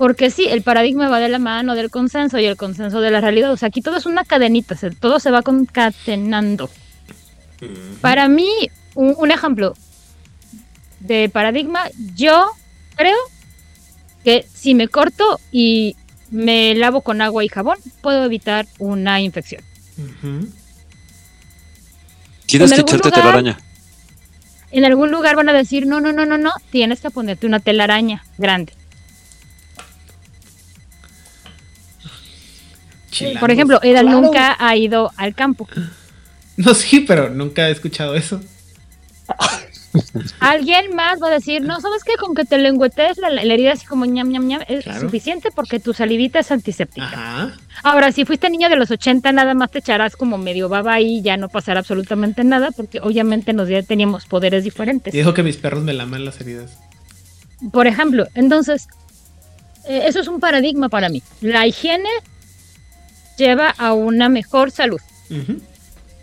Porque 0.00 0.30
sí, 0.30 0.46
el 0.48 0.62
paradigma 0.62 1.10
va 1.10 1.20
de 1.20 1.28
la 1.28 1.38
mano 1.38 1.74
del 1.74 1.90
consenso 1.90 2.38
y 2.38 2.46
el 2.46 2.56
consenso 2.56 3.02
de 3.02 3.10
la 3.10 3.20
realidad. 3.20 3.52
O 3.52 3.58
sea, 3.58 3.68
aquí 3.68 3.82
todo 3.82 3.98
es 3.98 4.06
una 4.06 4.24
cadenita, 4.24 4.74
todo 4.98 5.20
se 5.20 5.30
va 5.30 5.42
concatenando. 5.42 6.70
Para 8.00 8.26
mí, 8.26 8.48
un, 8.94 9.30
ejemplo 9.30 9.74
de 11.00 11.28
paradigma, 11.28 11.82
yo 12.14 12.50
creo 12.96 13.18
que 14.24 14.46
si 14.50 14.74
me 14.74 14.88
corto 14.88 15.38
y 15.52 15.96
me 16.30 16.74
lavo 16.76 17.02
con 17.02 17.20
agua 17.20 17.44
y 17.44 17.48
jabón, 17.48 17.76
puedo 18.00 18.24
evitar 18.24 18.66
una 18.78 19.20
infección. 19.20 19.62
Tienes 22.46 22.72
que 22.72 22.80
echarte 22.80 23.10
telaraña. 23.10 23.58
En 24.70 24.86
algún 24.86 25.10
lugar 25.10 25.36
van 25.36 25.50
a 25.50 25.52
decir, 25.52 25.86
no, 25.86 26.00
no, 26.00 26.10
no, 26.14 26.24
no, 26.24 26.38
no, 26.38 26.52
tienes 26.70 27.02
que 27.02 27.10
ponerte 27.10 27.46
una 27.46 27.60
telaraña 27.60 28.24
grande. 28.38 28.79
Por 33.38 33.50
ejemplo, 33.50 33.80
Edal 33.82 34.06
nunca 34.06 34.56
ha 34.58 34.76
ido 34.76 35.10
al 35.16 35.34
campo. 35.34 35.68
No, 36.56 36.74
sí, 36.74 37.00
pero 37.00 37.30
nunca 37.30 37.68
he 37.68 37.72
escuchado 37.72 38.14
eso. 38.14 38.38
Alguien 40.40 40.94
más 40.94 41.20
va 41.20 41.28
a 41.28 41.30
decir, 41.30 41.62
no, 41.62 41.80
¿sabes 41.80 42.04
qué? 42.04 42.12
Con 42.16 42.34
que 42.34 42.44
te 42.44 42.58
lengüetes 42.58 43.18
la, 43.18 43.30
la, 43.30 43.42
herida 43.42 43.72
así 43.72 43.86
como 43.86 44.04
ñam, 44.04 44.30
ñam, 44.30 44.46
ñam, 44.46 44.60
es 44.68 44.84
suficiente 45.00 45.50
porque 45.54 45.80
tu 45.80 45.92
salivita 45.92 46.38
es 46.38 46.50
antiséptica. 46.50 47.56
Ahora, 47.82 48.12
si 48.12 48.24
fuiste 48.24 48.50
niño 48.50 48.68
de 48.68 48.76
los 48.76 48.90
80, 48.90 49.32
nada 49.32 49.54
más 49.54 49.70
te 49.70 49.80
echarás 49.80 50.16
como 50.16 50.38
medio 50.38 50.68
baba 50.68 51.00
y 51.00 51.22
ya 51.22 51.36
no 51.36 51.48
pasará 51.48 51.80
absolutamente 51.80 52.44
nada 52.44 52.70
porque 52.70 53.00
obviamente 53.00 53.52
nos 53.52 53.68
ya 53.68 53.82
teníamos 53.82 54.26
poderes 54.26 54.64
diferentes. 54.64 55.12
dijo 55.12 55.34
que 55.34 55.42
mis 55.42 55.56
perros 55.56 55.82
me 55.82 55.92
laman 55.92 56.24
las 56.24 56.40
heridas. 56.40 56.78
Por 57.72 57.86
ejemplo, 57.86 58.26
entonces, 58.34 58.86
eh, 59.88 60.02
eso 60.06 60.20
es 60.20 60.28
un 60.28 60.40
paradigma 60.40 60.88
para 60.88 61.08
mí. 61.08 61.22
La 61.40 61.66
higiene 61.66 62.10
lleva 63.40 63.70
a 63.70 63.94
una 63.94 64.28
mejor 64.28 64.70
salud. 64.70 65.00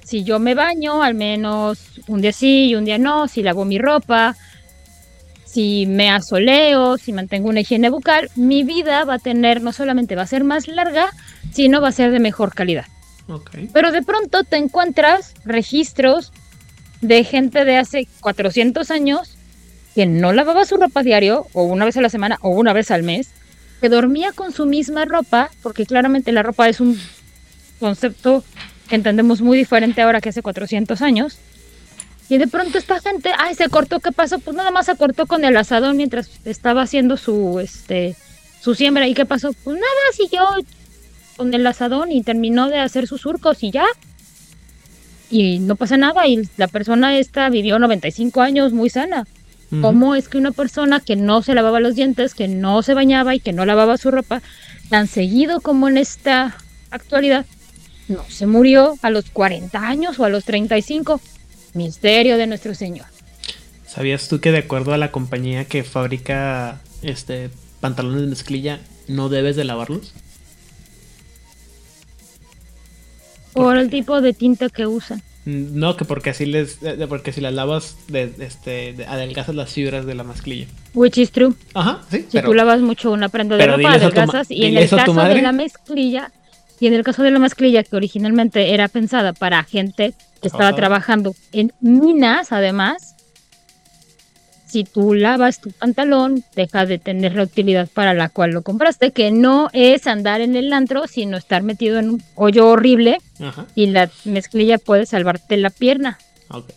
Si 0.03 0.24
yo 0.24 0.39
me 0.39 0.53
baño, 0.53 1.03
al 1.03 1.15
menos 1.15 1.80
un 2.07 2.22
día 2.22 2.32
sí 2.32 2.68
y 2.68 2.76
un 2.76 2.86
día 2.86 2.97
no, 2.97 3.28
si 3.28 3.41
lavo 3.41 3.65
mi 3.65 3.78
ropa, 3.78 4.38
si 5.45 5.86
me 5.88 6.09
asoleo, 6.11 6.97
si 6.97 7.11
mantengo 7.11 7.49
una 7.49 7.61
higiene 7.61 7.89
bucal, 7.89 8.30
mi 8.36 8.63
vida 8.63 9.03
va 9.05 9.15
a 9.15 9.20
tener, 9.20 9.61
no 9.61 9.74
solamente 9.74 10.15
va 10.15 10.22
a 10.22 10.28
ser 10.28 10.43
más 10.43 10.68
larga, 10.68 11.09
sino 11.51 11.82
va 11.82 11.89
a 11.89 11.91
ser 11.91 12.11
de 12.11 12.20
mejor 12.20 12.53
calidad. 12.53 12.86
Pero 13.74 13.91
de 13.91 14.03
pronto 14.03 14.43
te 14.43 14.57
encuentras 14.57 15.34
registros 15.43 16.32
de 17.01 17.24
gente 17.24 17.65
de 17.65 17.78
hace 17.78 18.07
400 18.22 18.91
años 18.91 19.38
que 19.95 20.05
no 20.05 20.32
lavaba 20.32 20.63
su 20.65 20.78
ropa 20.78 21.01
diario, 21.01 21.47
o 21.53 21.63
una 21.63 21.86
vez 21.86 21.97
a 21.97 22.01
la 22.01 22.09
semana, 22.09 22.38
o 22.41 22.49
una 22.49 22.72
vez 22.72 22.91
al 22.91 23.01
mes, 23.01 23.32
que 23.82 23.89
dormía 23.89 24.32
con 24.32 24.51
su 24.51 24.65
misma 24.65 25.05
ropa, 25.05 25.49
porque 25.61 25.86
claramente 25.86 26.32
la 26.32 26.43
ropa 26.43 26.67
es 26.69 26.80
un 26.80 26.99
concepto 27.80 28.43
que 28.88 28.95
entendemos 28.95 29.41
muy 29.41 29.57
diferente 29.57 30.01
ahora 30.01 30.21
que 30.21 30.30
hace 30.30 30.41
400 30.41 31.01
años. 31.01 31.38
Y 32.30 32.38
de 32.38 32.47
pronto 32.47 32.78
esta 32.78 32.99
gente, 32.99 33.32
ay, 33.38 33.55
se 33.55 33.69
cortó, 33.69 33.99
¿qué 33.99 34.11
pasó? 34.11 34.39
Pues 34.39 34.55
nada 34.55 34.71
más 34.71 34.88
se 34.88 34.95
cortó 34.95 35.28
con 35.28 35.45
el 35.45 35.55
asadón 35.55 35.95
mientras 35.95 36.30
estaba 36.43 36.82
haciendo 36.82 37.15
su, 37.15 37.59
este, 37.59 38.15
su 38.61 38.75
siembra. 38.75 39.07
¿Y 39.07 39.13
qué 39.13 39.25
pasó? 39.25 39.53
Pues 39.63 39.75
nada, 39.75 39.88
siguió 40.13 40.41
con 41.38 41.53
el 41.53 41.65
asadón 41.65 42.11
y 42.11 42.23
terminó 42.23 42.67
de 42.67 42.80
hacer 42.80 43.07
sus 43.07 43.21
surcos 43.21 43.63
y 43.63 43.71
ya. 43.71 43.86
Y 45.30 45.59
no 45.59 45.75
pasa 45.75 45.97
nada 45.97 46.28
y 46.28 46.49
la 46.57 46.67
persona 46.67 47.17
esta 47.17 47.49
vivió 47.49 47.80
95 47.80 48.41
años 48.41 48.73
muy 48.73 48.89
sana. 48.89 49.25
¿Cómo 49.82 50.15
es 50.15 50.30
que 50.30 50.38
una 50.38 50.51
persona 50.51 51.01
que 51.01 51.18
no 51.18 51.41
se 51.41 51.53
lavaba 51.53 51.82
los 51.82 51.95
dientes, 51.95 52.34
que 52.34 52.47
no 52.47 52.82
se 52.84 52.93
bañaba 52.93 53.36
y 53.36 53.41
que 53.41 53.51
no 53.51 53.65
lavaba 53.65 53.97
su 53.97 54.11
ropa, 54.11 54.41
tan 54.89 55.07
seguido 55.07 55.59
como 55.59 55.89
en 55.89 55.97
esta 55.97 56.55
actualidad, 56.89 57.45
no 58.07 58.24
se 58.30 58.47
murió 58.47 58.97
a 59.01 59.09
los 59.09 59.30
40 59.30 59.78
años 59.78 60.20
o 60.20 60.24
a 60.24 60.30
los 60.30 60.45
35? 60.45 61.20
Misterio 61.74 62.38
de 62.38 62.47
nuestro 62.47 62.74
Señor. 62.76 63.07
¿Sabías 63.86 64.30
tú 64.30 64.39
que 64.39 64.51
de 64.51 64.59
acuerdo 64.59 64.93
a 64.93 64.97
la 64.97 65.11
compañía 65.11 65.65
que 65.65 65.84
fabrica 65.84 66.80
este 67.01 67.49
pantalones 67.82 68.22
de 68.22 68.28
mezclilla, 68.28 68.80
no 69.07 69.28
debes 69.28 69.55
de 69.55 69.65
lavarlos? 69.65 70.13
Por 73.53 73.78
el 73.78 73.89
tipo 73.89 74.22
de 74.22 74.34
tinta 74.34 74.70
que 74.70 74.88
usan. 74.88 75.22
No, 75.47 75.95
que 75.95 76.03
porque 76.03 76.31
así 76.31 76.45
les, 76.45 76.77
porque 77.07 77.31
si 77.31 77.39
las 77.39 77.53
lavas, 77.53 77.95
de, 78.09 78.33
este, 78.39 79.05
adelgazas 79.07 79.55
las 79.55 79.71
fibras 79.71 80.05
de 80.05 80.13
la 80.13 80.25
mezclilla. 80.25 80.67
Which 80.93 81.17
is 81.17 81.31
true. 81.31 81.53
Ajá, 81.73 82.01
sí. 82.11 82.25
Si 82.27 82.41
tú 82.41 82.53
lavas 82.53 82.81
mucho 82.81 83.11
una 83.11 83.29
prenda 83.29 83.55
de 83.55 83.65
ropa, 83.65 83.93
adelgazas. 83.93 84.51
Y 84.51 84.65
en 84.65 84.77
el 84.77 84.89
caso 84.89 85.13
de 85.13 85.41
la 85.41 85.53
mezclilla, 85.53 86.31
y 86.81 86.87
en 86.87 86.93
el 86.95 87.03
caso 87.05 87.23
de 87.23 87.31
la 87.31 87.39
mezclilla, 87.39 87.83
que 87.83 87.95
originalmente 87.95 88.73
era 88.73 88.89
pensada 88.89 89.31
para 89.31 89.63
gente 89.63 90.13
que 90.41 90.49
estaba 90.49 90.75
trabajando 90.75 91.33
en 91.53 91.71
minas, 91.79 92.51
además, 92.51 93.15
si 94.68 94.84
tú 94.84 95.13
lavas 95.13 95.61
tu 95.61 95.72
pantalón, 95.72 96.43
deja 96.55 96.86
de 96.86 96.97
tener 96.97 97.36
la 97.36 97.43
utilidad 97.43 97.88
para 97.88 98.13
la 98.13 98.30
cual 98.30 98.51
lo 98.51 98.61
compraste, 98.61 99.11
que 99.11 99.32
no 99.32 99.70
es 99.74 100.07
andar 100.07 100.41
en 100.41 100.55
el 100.55 100.74
antro, 100.74 101.07
sino 101.07 101.38
estar 101.38 101.63
metido 101.63 101.99
en 101.99 102.09
un 102.09 102.24
hoyo 102.36 102.68
horrible 102.68 103.20
y 103.76 103.88
la 103.88 104.09
mezclilla 104.26 104.78
puede 104.78 105.05
salvarte 105.05 105.57
la 105.57 105.70
pierna. 105.70 106.18
Ok. 106.49 106.72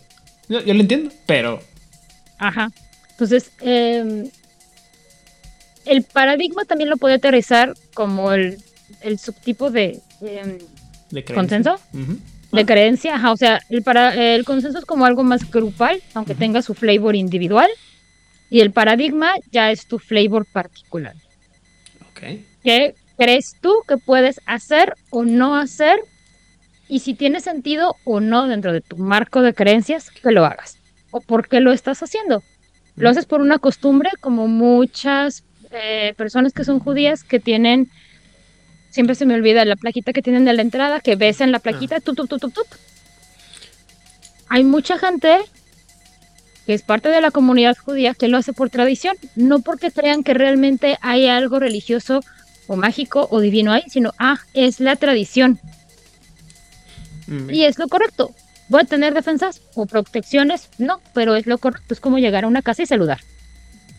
Yo, 0.47 0.61
lo 0.61 0.71
entiendo, 0.71 1.11
pero... 1.25 1.59
Ajá. 2.37 2.71
Entonces, 3.11 3.51
em, 3.61 4.29
el 5.85 6.03
paradigma 6.03 6.65
también 6.65 6.89
lo 6.89 6.97
puede 6.97 7.15
aterrizar 7.15 7.73
como 7.93 8.31
el, 8.31 8.57
subtipo 9.19 9.69
de, 9.69 10.01
em, 10.21 10.57
¿De 11.09 11.23
consenso. 11.23 11.79
De 12.51 12.65
creencia, 12.65 13.31
o 13.31 13.37
sea, 13.37 13.61
el, 13.69 13.81
para, 13.81 14.35
el 14.35 14.43
consenso 14.43 14.79
es 14.79 14.85
como 14.85 15.05
algo 15.05 15.23
más 15.23 15.49
grupal, 15.49 16.01
aunque 16.13 16.35
tenga 16.35 16.61
su 16.61 16.73
flavor 16.73 17.15
individual. 17.15 17.69
Y 18.49 18.59
el 18.59 18.71
paradigma 18.71 19.31
ya 19.51 19.71
es 19.71 19.85
tu 19.85 19.99
flavor 19.99 20.45
particular. 20.45 21.15
Ok. 22.11 22.41
¿Qué 22.63 22.95
crees 23.17 23.55
tú 23.61 23.73
que 23.87 23.97
puedes 23.97 24.41
hacer 24.45 24.95
o 25.09 25.23
no 25.23 25.55
hacer? 25.55 26.01
Y 26.89 26.99
si 26.99 27.13
tiene 27.13 27.39
sentido 27.39 27.95
o 28.03 28.19
no 28.19 28.47
dentro 28.47 28.73
de 28.73 28.81
tu 28.81 28.97
marco 28.97 29.41
de 29.41 29.53
creencias, 29.53 30.11
que 30.11 30.31
lo 30.31 30.45
hagas. 30.45 30.77
¿O 31.11 31.21
por 31.21 31.47
qué 31.47 31.61
lo 31.61 31.71
estás 31.71 32.03
haciendo? 32.03 32.43
¿Lo 32.97 33.09
haces 33.09 33.25
por 33.25 33.39
una 33.39 33.59
costumbre, 33.59 34.09
como 34.19 34.47
muchas 34.47 35.45
eh, 35.71 36.13
personas 36.17 36.51
que 36.51 36.65
son 36.65 36.79
judías 36.79 37.23
que 37.23 37.39
tienen 37.39 37.89
siempre 38.91 39.15
se 39.15 39.25
me 39.25 39.33
olvida 39.33 39.65
la 39.65 39.75
plaquita 39.75 40.13
que 40.13 40.21
tienen 40.21 40.45
de 40.45 40.53
la 40.53 40.61
entrada, 40.61 40.99
que 40.99 41.15
besan 41.15 41.51
la 41.51 41.59
plaquita, 41.59 41.95
ah. 41.95 42.01
tup, 42.01 42.15
tup, 42.15 42.29
tup, 42.29 42.53
tup, 42.53 42.67
Hay 44.49 44.63
mucha 44.63 44.99
gente 44.99 45.39
que 46.65 46.73
es 46.75 46.83
parte 46.83 47.09
de 47.09 47.21
la 47.21 47.31
comunidad 47.31 47.75
judía 47.75 48.13
que 48.13 48.27
lo 48.27 48.37
hace 48.37 48.53
por 48.53 48.69
tradición, 48.69 49.15
no 49.35 49.61
porque 49.61 49.91
crean 49.91 50.23
que 50.23 50.35
realmente 50.35 50.97
hay 51.01 51.27
algo 51.27 51.59
religioso 51.59 52.21
o 52.67 52.75
mágico 52.75 53.27
o 53.31 53.39
divino 53.39 53.71
ahí, 53.71 53.83
sino, 53.87 54.11
ah, 54.19 54.37
es 54.53 54.79
la 54.79 54.95
tradición. 54.95 55.59
Mm. 57.27 57.49
Y 57.49 57.63
es 57.63 57.79
lo 57.79 57.87
correcto. 57.87 58.31
¿Voy 58.69 58.81
a 58.81 58.85
tener 58.85 59.13
defensas 59.13 59.61
o 59.75 59.85
protecciones? 59.85 60.69
No, 60.77 61.01
pero 61.13 61.35
es 61.35 61.45
lo 61.47 61.57
correcto. 61.57 61.93
Es 61.93 61.99
como 61.99 62.19
llegar 62.19 62.43
a 62.43 62.47
una 62.47 62.61
casa 62.61 62.83
y 62.83 62.85
saludar. 62.85 63.19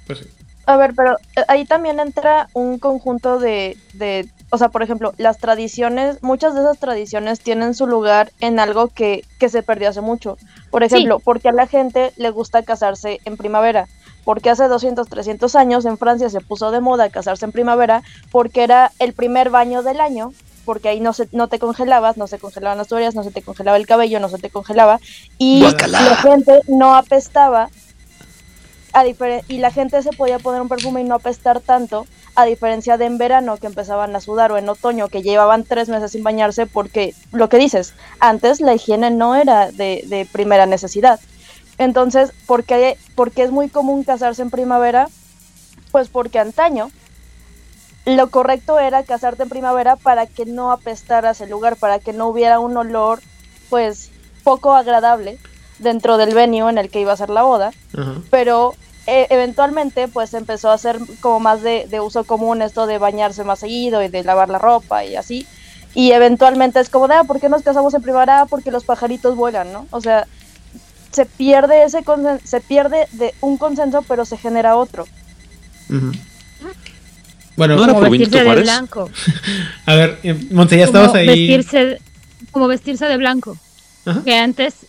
Pues 0.07 0.21
sí. 0.21 0.25
A 0.65 0.77
ver, 0.77 0.93
pero 0.97 1.19
eh, 1.37 1.45
ahí 1.49 1.65
también 1.65 1.99
entra 1.99 2.49
un 2.53 2.79
conjunto 2.79 3.39
de, 3.39 3.77
de 3.95 4.29
o 4.55 4.59
sea, 4.59 4.69
por 4.69 4.83
ejemplo, 4.83 5.15
las 5.17 5.39
tradiciones, 5.39 6.23
muchas 6.23 6.55
de 6.55 6.61
esas 6.61 6.79
tradiciones 6.79 7.41
tienen 7.41 7.73
su 7.73 7.87
lugar 7.87 8.33
en 8.39 8.61
algo 8.61 8.89
que, 8.89 9.25
que 9.39 9.49
se 9.49 9.63
perdió 9.63 9.89
hace 9.89 10.03
mucho. 10.03 10.37
Por 10.71 10.83
ejemplo, 10.83 11.21
porque 11.21 11.49
a 11.49 11.53
la 11.53 11.67
gente 11.67 12.13
le 12.19 12.29
gusta 12.29 12.63
casarse 12.63 13.19
en 13.25 13.39
primavera. 13.39 13.89
Porque 14.27 14.51
hace 14.51 14.69
200, 14.69 15.09
300 15.09 15.57
años 15.57 15.87
en 15.87 15.97
Francia 15.97 16.29
se 16.29 16.43
puso 16.43 16.71
de 16.71 16.81
moda 16.81 17.09
casarse 17.09 17.47
en 17.47 17.53
primavera 17.53 18.03
porque 18.31 18.63
era 18.63 18.93
el 18.99 19.15
primer 19.15 19.49
baño 19.49 19.83
del 19.83 20.03
año, 20.03 20.35
porque 20.67 20.91
ahí 20.91 21.01
no, 21.01 21.15
se, 21.15 21.31
no 21.33 21.49
te 21.49 21.59
congelabas, 21.59 22.19
no 22.19 22.27
se 22.27 22.39
congelaban 22.39 22.77
las 22.77 22.89
toallas, 22.89 23.15
no 23.15 23.25
se 23.25 23.31
te 23.31 23.41
congelaba 23.41 23.79
el 23.79 23.87
cabello, 23.87 24.21
no 24.21 24.29
se 24.29 24.37
te 24.37 24.51
congelaba. 24.51 25.01
Y 25.39 25.61
la 25.61 26.17
gente 26.17 26.61
no 26.69 26.95
apestaba. 26.95 27.71
A 28.93 29.07
y 29.07 29.57
la 29.57 29.71
gente 29.71 30.03
se 30.03 30.13
podía 30.13 30.39
poner 30.39 30.61
un 30.61 30.69
perfume 30.69 31.01
y 31.01 31.05
no 31.05 31.15
apestar 31.15 31.61
tanto 31.61 32.05
a 32.35 32.45
diferencia 32.45 32.97
de 32.97 33.05
en 33.05 33.19
verano 33.19 33.57
que 33.59 33.67
empezaban 33.67 34.15
a 34.17 34.21
sudar 34.21 34.53
o 34.53 34.59
en 34.59 34.69
otoño 34.69 35.09
que 35.09 35.23
llevaban 35.23 35.65
tres 35.65 35.89
meses 35.89 36.13
sin 36.13 36.23
bañarse 36.23 36.67
porque 36.67 37.15
lo 37.31 37.49
que 37.49 37.59
dices, 37.59 37.95
antes 38.21 38.61
la 38.61 38.75
higiene 38.75 39.11
no 39.11 39.37
era 39.37 39.71
de, 39.71 40.27
primera 40.33 40.67
necesidad. 40.67 41.21
Entonces, 41.79 42.33
¿por 42.47 42.65
qué, 42.65 42.97
es 43.37 43.51
muy 43.51 43.69
común 43.69 44.05
casarse 44.05 44.43
en 44.43 44.51
primavera? 44.51 45.09
Pues 45.91 46.09
porque 46.09 46.39
antaño 46.39 46.91
lo 48.05 48.31
correcto 48.31 48.81
era 48.81 49.05
casarte 49.05 49.45
en 49.45 49.49
primavera 49.49 49.97
para 49.97 50.27
que 50.27 50.45
no 50.45 50.73
apestaras 50.73 51.41
el 51.41 51.51
lugar, 51.51 51.77
para 51.77 51.99
que 51.99 52.13
no 52.13 52.27
hubiera 52.29 52.59
un 52.59 52.77
olor 52.77 53.21
pues 53.69 54.11
poco 54.43 54.75
agradable 54.75 55.39
dentro 55.79 56.17
del 56.17 56.35
venio 56.35 56.69
en 56.69 56.79
el 56.79 56.91
que 56.91 57.01
iba 57.01 57.13
a 57.13 57.17
ser 57.17 57.31
la 57.31 57.43
boda, 57.43 57.71
pero 58.31 58.75
e, 59.07 59.27
eventualmente 59.31 60.09
pues 60.09 60.33
empezó 60.35 60.71
a 60.71 60.79
ser 60.79 60.99
como 61.21 61.41
más 61.41 61.63
de, 61.63 61.89
uso 62.01 62.25
común 62.25 62.63
esto 62.63 62.87
de 62.87 62.99
bañarse 62.99 63.45
más 63.45 63.59
seguido 63.59 64.03
y 64.03 64.09
de 64.09 64.25
lavar 64.25 64.49
la 64.49 64.59
ropa 64.59 65.05
y 65.05 65.17
así. 65.17 65.47
Y 65.95 66.13
eventualmente 66.13 66.81
es 66.81 66.89
como 66.89 67.09
de, 67.09 67.15
ah, 67.15 67.25
¿por 67.25 67.41
qué 67.41 67.49
nos 67.49 67.63
casamos 67.63 67.93
en 67.95 68.03
primavera? 68.03 68.47
Porque 68.47 68.71
los 68.71 68.85
pajaritos 68.85 69.37
vuelan, 69.37 69.73
¿no? 69.73 69.87
O 69.91 70.01
sea, 70.01 70.27
se 71.11 71.27
pierde 71.27 71.85
ese 71.85 72.03
se 72.45 72.61
pierde 72.61 73.07
de 73.13 73.35
un 73.41 73.59
consenso, 73.59 74.03
pero 74.03 74.25
se 74.25 74.39
genera 74.39 74.77
otro. 74.77 75.07
Bueno, 77.57 77.77
como 77.77 78.01
vestirse 78.01 78.43
de 78.43 78.63
blanco. 78.63 79.11
a 79.87 79.95
ver, 79.95 80.19
eh, 80.23 80.35
Monte, 80.51 80.79
ya 80.79 80.85
estabas 80.85 81.15
ahí. 81.15 81.27
Vestirse, 81.27 82.01
como 82.51 82.69
vestirse 82.69 83.05
de 83.07 83.17
blanco. 83.19 83.59
Que 84.25 84.37
antes 84.37 84.87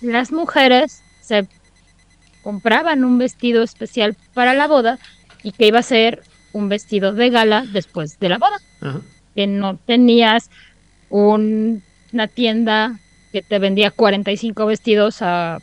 las 0.00 0.32
mujeres 0.32 1.02
se 1.20 1.46
compraban 2.50 3.04
un 3.04 3.16
vestido 3.16 3.62
especial 3.62 4.16
para 4.34 4.54
la 4.54 4.66
boda 4.66 4.98
y 5.44 5.52
que 5.52 5.68
iba 5.68 5.78
a 5.78 5.84
ser 5.84 6.24
un 6.52 6.68
vestido 6.68 7.12
de 7.12 7.30
gala 7.30 7.64
después 7.72 8.18
de 8.18 8.28
la 8.28 8.38
boda. 8.38 8.58
Que 9.36 9.46
no 9.46 9.76
tenías 9.76 10.50
una 11.10 11.80
tienda 12.34 12.98
que 13.30 13.42
te 13.42 13.60
vendía 13.60 13.92
45 13.92 14.66
vestidos 14.66 15.22
a 15.22 15.58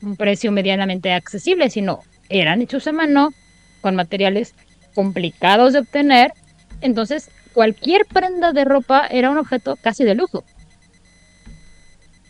un 0.00 0.16
precio 0.16 0.50
medianamente 0.50 1.12
accesible, 1.12 1.68
sino 1.68 2.00
eran 2.30 2.62
hechos 2.62 2.86
a 2.86 2.92
mano 2.92 3.34
con 3.82 3.94
materiales 3.94 4.54
complicados 4.94 5.74
de 5.74 5.80
obtener. 5.80 6.32
Entonces, 6.80 7.30
cualquier 7.52 8.06
prenda 8.06 8.52
de 8.52 8.64
ropa 8.64 9.06
era 9.06 9.28
un 9.28 9.36
objeto 9.36 9.76
casi 9.76 10.04
de 10.04 10.14
lujo. 10.14 10.42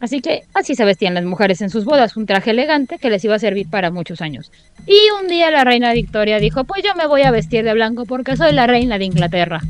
Así 0.00 0.22
que 0.22 0.44
así 0.54 0.74
se 0.74 0.84
vestían 0.86 1.12
las 1.12 1.24
mujeres 1.24 1.60
en 1.60 1.68
sus 1.68 1.84
bodas, 1.84 2.16
un 2.16 2.24
traje 2.24 2.52
elegante 2.52 2.98
que 2.98 3.10
les 3.10 3.22
iba 3.22 3.34
a 3.34 3.38
servir 3.38 3.68
para 3.68 3.90
muchos 3.90 4.22
años. 4.22 4.50
Y 4.86 4.98
un 5.20 5.28
día 5.28 5.50
la 5.50 5.62
reina 5.62 5.92
Victoria 5.92 6.38
dijo, 6.38 6.64
pues 6.64 6.82
yo 6.82 6.94
me 6.94 7.06
voy 7.06 7.22
a 7.22 7.30
vestir 7.30 7.64
de 7.64 7.74
blanco 7.74 8.06
porque 8.06 8.36
soy 8.36 8.52
la 8.52 8.66
reina 8.66 8.96
de 8.96 9.04
Inglaterra. 9.04 9.60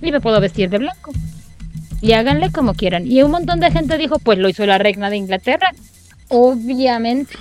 Y 0.00 0.12
me 0.12 0.20
puedo 0.20 0.40
vestir 0.40 0.70
de 0.70 0.78
blanco. 0.78 1.12
Y 2.00 2.12
háganle 2.12 2.52
como 2.52 2.74
quieran. 2.74 3.10
Y 3.10 3.22
un 3.22 3.32
montón 3.32 3.58
de 3.58 3.72
gente 3.72 3.98
dijo, 3.98 4.20
pues 4.20 4.38
lo 4.38 4.48
hizo 4.48 4.64
la 4.66 4.78
reina 4.78 5.10
de 5.10 5.16
Inglaterra. 5.16 5.72
Obviamente. 6.28 7.34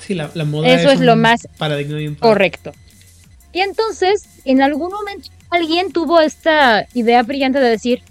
Sí, 0.00 0.14
la, 0.14 0.28
moda 0.44 0.68
Eso 0.68 0.90
es, 0.90 1.00
lo 1.00 1.14
más 1.14 1.46
paradigma 1.58 1.98
correcto. 2.18 2.72
Y 3.52 3.60
entonces, 3.60 4.28
en 4.44 4.62
algún 4.62 4.90
momento, 4.90 5.30
alguien 5.50 5.92
tuvo 5.92 6.20
esta 6.20 6.86
idea 6.94 7.22
brillante 7.22 7.60
de 7.60 7.70
decir, 7.70 8.02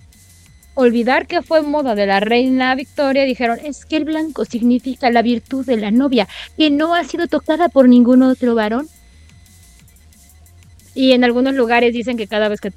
olvidar 0.75 1.25
que 1.25 1.41
fue 1.41 1.61
moda 1.61 1.95
de 1.95 2.05
la 2.05 2.19
reina 2.19 2.75
Victoria, 2.75 3.23
dijeron, 3.23 3.59
es 3.63 3.85
que 3.85 3.97
el 3.97 4.05
blanco 4.05 4.45
significa 4.45 5.09
la 5.09 5.21
virtud 5.21 5.65
de 5.65 5.77
la 5.77 5.89
novia, 5.89 6.27
que 6.57 6.69
no 6.69 6.93
ha 6.93 7.03
sido 7.03 7.27
tocada 7.27 7.69
por 7.69 7.89
ningún 7.89 8.21
otro 8.21 8.53
varón. 8.53 8.87
Y 10.93 11.13
en 11.13 11.23
algunos 11.23 11.55
lugares 11.55 11.93
dicen 11.93 12.15
que 12.17 12.27
cada 12.27 12.47
vez 12.47 12.61
que, 12.61 12.71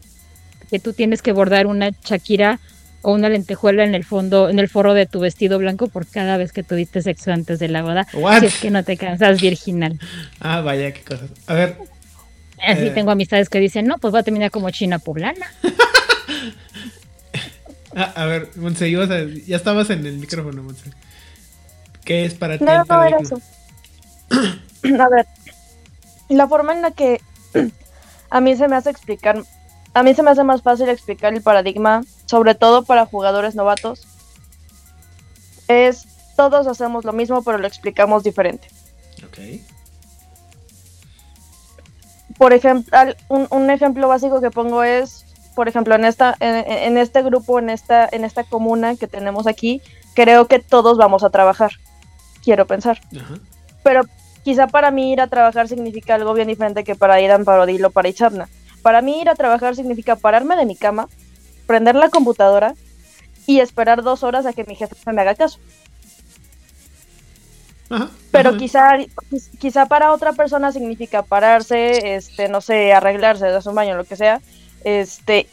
tú 0.78 0.92
tienes 0.92 1.22
que 1.22 1.32
bordar 1.32 1.66
una 1.66 1.90
Shakira 2.04 2.58
o 3.02 3.12
una 3.12 3.28
lentejuela 3.28 3.84
en 3.84 3.94
el 3.94 4.04
fondo, 4.04 4.48
en 4.48 4.58
el 4.58 4.68
forro 4.68 4.94
de 4.94 5.06
tu 5.06 5.20
vestido 5.20 5.58
blanco 5.58 5.88
por 5.88 6.06
cada 6.06 6.36
vez 6.36 6.52
que 6.52 6.62
tuviste 6.62 7.00
sexo 7.00 7.32
antes 7.32 7.58
de 7.58 7.68
la 7.68 7.82
boda. 7.82 8.06
Si 8.40 8.46
es 8.46 8.58
que 8.58 8.70
no 8.70 8.82
te 8.82 8.96
cansas 8.96 9.40
virginal. 9.40 9.98
Ah, 10.40 10.60
vaya, 10.60 10.92
qué 10.92 11.02
cosas. 11.02 11.30
A 11.46 11.54
ver. 11.54 11.76
Así 12.60 12.86
eh, 12.86 12.90
tengo 12.90 13.12
amistades 13.12 13.48
que 13.48 13.60
dicen, 13.60 13.86
no, 13.86 13.98
pues 13.98 14.12
va 14.12 14.18
a 14.18 14.22
terminar 14.24 14.50
como 14.50 14.70
China 14.70 14.98
poblana. 14.98 15.46
Ah, 17.96 18.12
a 18.14 18.26
ver, 18.26 18.50
Monse, 18.56 18.90
ya 18.90 19.56
estabas 19.56 19.90
en 19.90 20.04
el 20.06 20.18
micrófono, 20.18 20.62
Monse. 20.62 20.90
¿Qué 22.04 22.24
es 22.24 22.34
para 22.34 22.58
ti? 22.58 22.64
No, 22.64 22.84
no, 22.84 23.04
era 23.04 23.18
eso. 23.18 23.40
a 24.30 25.08
ver, 25.08 25.26
la 26.28 26.48
forma 26.48 26.72
en 26.74 26.82
la 26.82 26.90
que 26.90 27.20
a 28.30 28.40
mí 28.40 28.56
se 28.56 28.68
me 28.68 28.76
hace 28.76 28.90
explicar, 28.90 29.42
a 29.94 30.02
mí 30.02 30.14
se 30.14 30.22
me 30.22 30.30
hace 30.30 30.44
más 30.44 30.62
fácil 30.62 30.88
explicar 30.88 31.32
el 31.32 31.42
paradigma, 31.42 32.02
sobre 32.26 32.54
todo 32.54 32.84
para 32.84 33.06
jugadores 33.06 33.54
novatos, 33.54 34.06
es 35.68 36.06
todos 36.36 36.66
hacemos 36.66 37.04
lo 37.04 37.12
mismo, 37.12 37.42
pero 37.42 37.58
lo 37.58 37.66
explicamos 37.66 38.22
diferente. 38.22 38.68
Ok. 39.26 39.38
Por 42.36 42.52
ejemplo, 42.52 42.96
un, 43.28 43.48
un 43.50 43.70
ejemplo 43.70 44.06
básico 44.06 44.40
que 44.40 44.50
pongo 44.50 44.84
es 44.84 45.24
por 45.58 45.66
ejemplo, 45.66 45.96
en 45.96 46.04
esta, 46.04 46.36
en, 46.38 46.98
este 46.98 47.20
grupo, 47.20 47.58
en 47.58 47.68
esta, 47.68 48.08
en 48.12 48.24
esta 48.24 48.44
comuna 48.44 48.94
que 48.94 49.08
tenemos 49.08 49.48
aquí, 49.48 49.82
creo 50.14 50.46
que 50.46 50.60
todos 50.60 50.96
vamos 50.96 51.24
a 51.24 51.30
trabajar. 51.30 51.72
Quiero 52.44 52.64
pensar. 52.68 53.00
Pero 53.82 54.02
quizá 54.44 54.68
para 54.68 54.92
mí 54.92 55.12
ir 55.12 55.20
a 55.20 55.26
trabajar 55.26 55.66
significa 55.66 56.14
algo 56.14 56.32
bien 56.32 56.46
diferente 56.46 56.84
que 56.84 56.94
para 56.94 57.20
ir 57.20 57.32
a 57.32 57.34
Amparodil 57.34 57.84
o 57.84 57.90
para 57.90 58.08
Ichabna. 58.08 58.48
Para 58.82 59.02
mí 59.02 59.20
ir 59.20 59.28
a 59.28 59.34
trabajar 59.34 59.74
significa 59.74 60.14
pararme 60.14 60.54
de 60.54 60.64
mi 60.64 60.76
cama, 60.76 61.08
prender 61.66 61.96
la 61.96 62.08
computadora 62.08 62.74
y 63.44 63.58
esperar 63.58 64.04
dos 64.04 64.22
horas 64.22 64.46
a 64.46 64.52
que 64.52 64.62
mi 64.62 64.76
jefe 64.76 64.94
me 65.10 65.22
haga 65.22 65.34
caso. 65.34 65.58
Pero 68.30 68.56
quizá 68.56 68.92
quizá 69.58 69.86
para 69.86 70.12
otra 70.12 70.34
persona 70.34 70.70
significa 70.70 71.24
pararse, 71.24 72.14
este, 72.14 72.48
no 72.48 72.60
sé, 72.60 72.92
arreglarse, 72.92 73.50
darse 73.50 73.68
un 73.68 73.74
baño, 73.74 73.96
lo 73.96 74.04
que 74.04 74.14
sea, 74.14 74.40
este, 74.84 75.48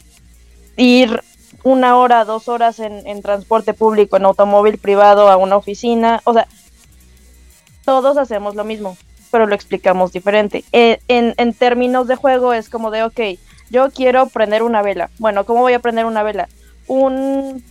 ir 0.76 1.22
una 1.62 1.96
hora, 1.96 2.24
dos 2.24 2.48
horas 2.48 2.78
en, 2.78 3.22
transporte 3.22 3.74
público, 3.74 4.16
en 4.16 4.24
automóvil 4.24 4.78
privado 4.78 5.28
a 5.28 5.36
una 5.36 5.56
oficina, 5.56 6.20
o 6.24 6.32
sea, 6.32 6.46
todos 7.84 8.16
hacemos 8.18 8.54
lo 8.54 8.62
mismo, 8.62 8.96
pero 9.32 9.46
lo 9.46 9.54
explicamos 9.54 10.12
diferente. 10.12 10.64
E, 10.72 11.00
en, 11.08 11.34
en, 11.38 11.54
términos 11.54 12.06
de 12.06 12.14
juego 12.14 12.52
es 12.52 12.68
como 12.68 12.92
de, 12.92 13.02
ok, 13.02 13.20
yo 13.70 13.90
quiero 13.90 14.28
prender 14.28 14.62
una 14.62 14.80
vela. 14.82 15.10
Bueno, 15.18 15.44
¿cómo 15.44 15.62
voy 15.62 15.72
a 15.72 15.80
prender 15.80 16.06
una 16.06 16.22
vela? 16.22 16.48
Un, 16.86 17.64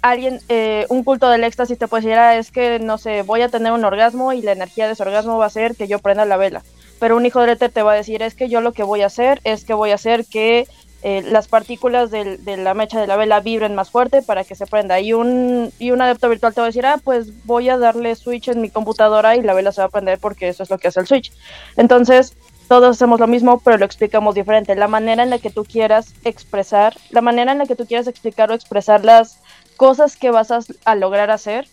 alguien, 0.00 0.40
eh, 0.48 0.86
un 0.88 1.04
culto 1.04 1.28
del 1.28 1.44
éxtasis 1.44 1.78
te 1.78 1.88
puede 1.88 2.02
decir, 2.02 2.18
ah, 2.18 2.36
es 2.36 2.50
que, 2.50 2.78
no 2.78 2.98
sé, 2.98 3.22
voy 3.22 3.42
a 3.42 3.48
tener 3.48 3.72
un 3.72 3.84
orgasmo 3.84 4.32
y 4.32 4.42
la 4.42 4.52
energía 4.52 4.86
de 4.86 4.92
ese 4.92 5.02
orgasmo 5.02 5.38
va 5.38 5.46
a 5.46 5.50
ser 5.50 5.76
que 5.76 5.88
yo 5.88 5.98
prenda 5.98 6.24
la 6.24 6.36
vela 6.36 6.62
pero 6.98 7.16
un 7.16 7.26
hijo 7.26 7.40
de 7.40 7.52
éter 7.52 7.70
te 7.70 7.82
va 7.82 7.92
a 7.92 7.96
decir, 7.96 8.22
es 8.22 8.34
que 8.34 8.48
yo 8.48 8.60
lo 8.60 8.72
que 8.72 8.82
voy 8.82 9.02
a 9.02 9.06
hacer 9.06 9.40
es 9.44 9.64
que 9.64 9.74
voy 9.74 9.90
a 9.90 9.96
hacer 9.96 10.24
que 10.24 10.66
eh, 11.06 11.22
las 11.22 11.48
partículas 11.48 12.10
de 12.10 12.56
la 12.56 12.72
mecha 12.72 12.98
de 12.98 13.06
la 13.06 13.16
vela 13.16 13.40
vibren 13.40 13.74
más 13.74 13.90
fuerte 13.90 14.22
para 14.22 14.42
que 14.42 14.54
se 14.54 14.66
prenda. 14.66 15.00
Y 15.00 15.12
un, 15.12 15.70
y 15.78 15.90
un 15.90 16.00
adepto 16.00 16.30
virtual 16.30 16.54
te 16.54 16.62
va 16.62 16.66
a 16.66 16.68
decir, 16.68 16.86
ah, 16.86 16.98
pues 17.04 17.44
voy 17.44 17.68
a 17.68 17.76
darle 17.76 18.14
switch 18.14 18.48
en 18.48 18.62
mi 18.62 18.70
computadora 18.70 19.36
y 19.36 19.42
la 19.42 19.52
vela 19.52 19.70
se 19.70 19.82
va 19.82 19.88
a 19.88 19.90
prender 19.90 20.18
porque 20.18 20.48
eso 20.48 20.62
es 20.62 20.70
lo 20.70 20.78
que 20.78 20.88
hace 20.88 21.00
el 21.00 21.06
switch. 21.06 21.30
Entonces, 21.76 22.34
todos 22.68 22.96
hacemos 22.96 23.20
lo 23.20 23.26
mismo, 23.26 23.60
pero 23.60 23.76
lo 23.76 23.84
explicamos 23.84 24.34
diferente. 24.34 24.74
La 24.76 24.88
manera 24.88 25.22
en 25.22 25.28
la 25.28 25.38
que 25.38 25.50
tú 25.50 25.64
quieras 25.64 26.14
expresar, 26.24 26.96
la 27.10 27.20
manera 27.20 27.52
en 27.52 27.58
la 27.58 27.66
que 27.66 27.76
tú 27.76 27.84
quieras 27.84 28.06
explicar 28.06 28.50
o 28.50 28.54
expresar 28.54 29.04
las 29.04 29.40
cosas 29.76 30.16
que 30.16 30.30
vas 30.30 30.50
a, 30.50 30.60
a 30.86 30.94
lograr 30.94 31.30
hacer, 31.30 31.68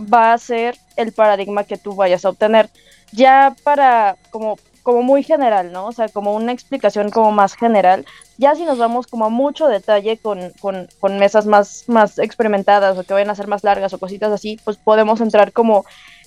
va 0.00 0.32
a 0.32 0.38
ser 0.38 0.78
el 0.96 1.12
paradigma 1.12 1.64
que 1.64 1.76
tú 1.76 1.94
vayas 1.94 2.24
a 2.24 2.30
obtener 2.30 2.70
ya 3.12 3.54
para 3.64 4.16
como 4.30 4.56
como 4.82 5.02
muy 5.02 5.22
general, 5.22 5.72
¿no? 5.72 5.86
O 5.86 5.92
sea, 5.92 6.08
como 6.08 6.34
una 6.34 6.52
explicación 6.52 7.10
como 7.10 7.32
más 7.32 7.54
general. 7.54 8.04
Ya 8.38 8.54
si 8.54 8.64
nos 8.64 8.78
vamos 8.78 9.06
como 9.06 9.26
a 9.26 9.28
mucho 9.28 9.68
detalle 9.68 10.18
con, 10.18 10.52
con, 10.60 11.18
mesas 11.18 11.46
más, 11.46 11.84
más 11.86 12.18
experimentadas 12.18 12.96
o 12.96 13.04
que 13.04 13.12
vayan 13.12 13.30
a 13.30 13.34
ser 13.34 13.46
más 13.46 13.64
largas 13.64 13.92
o 13.92 13.98
cositas 13.98 14.32
así, 14.32 14.58
pues 14.64 14.76
podemos 14.78 15.20
entrar 15.20 15.52
como 15.52 15.84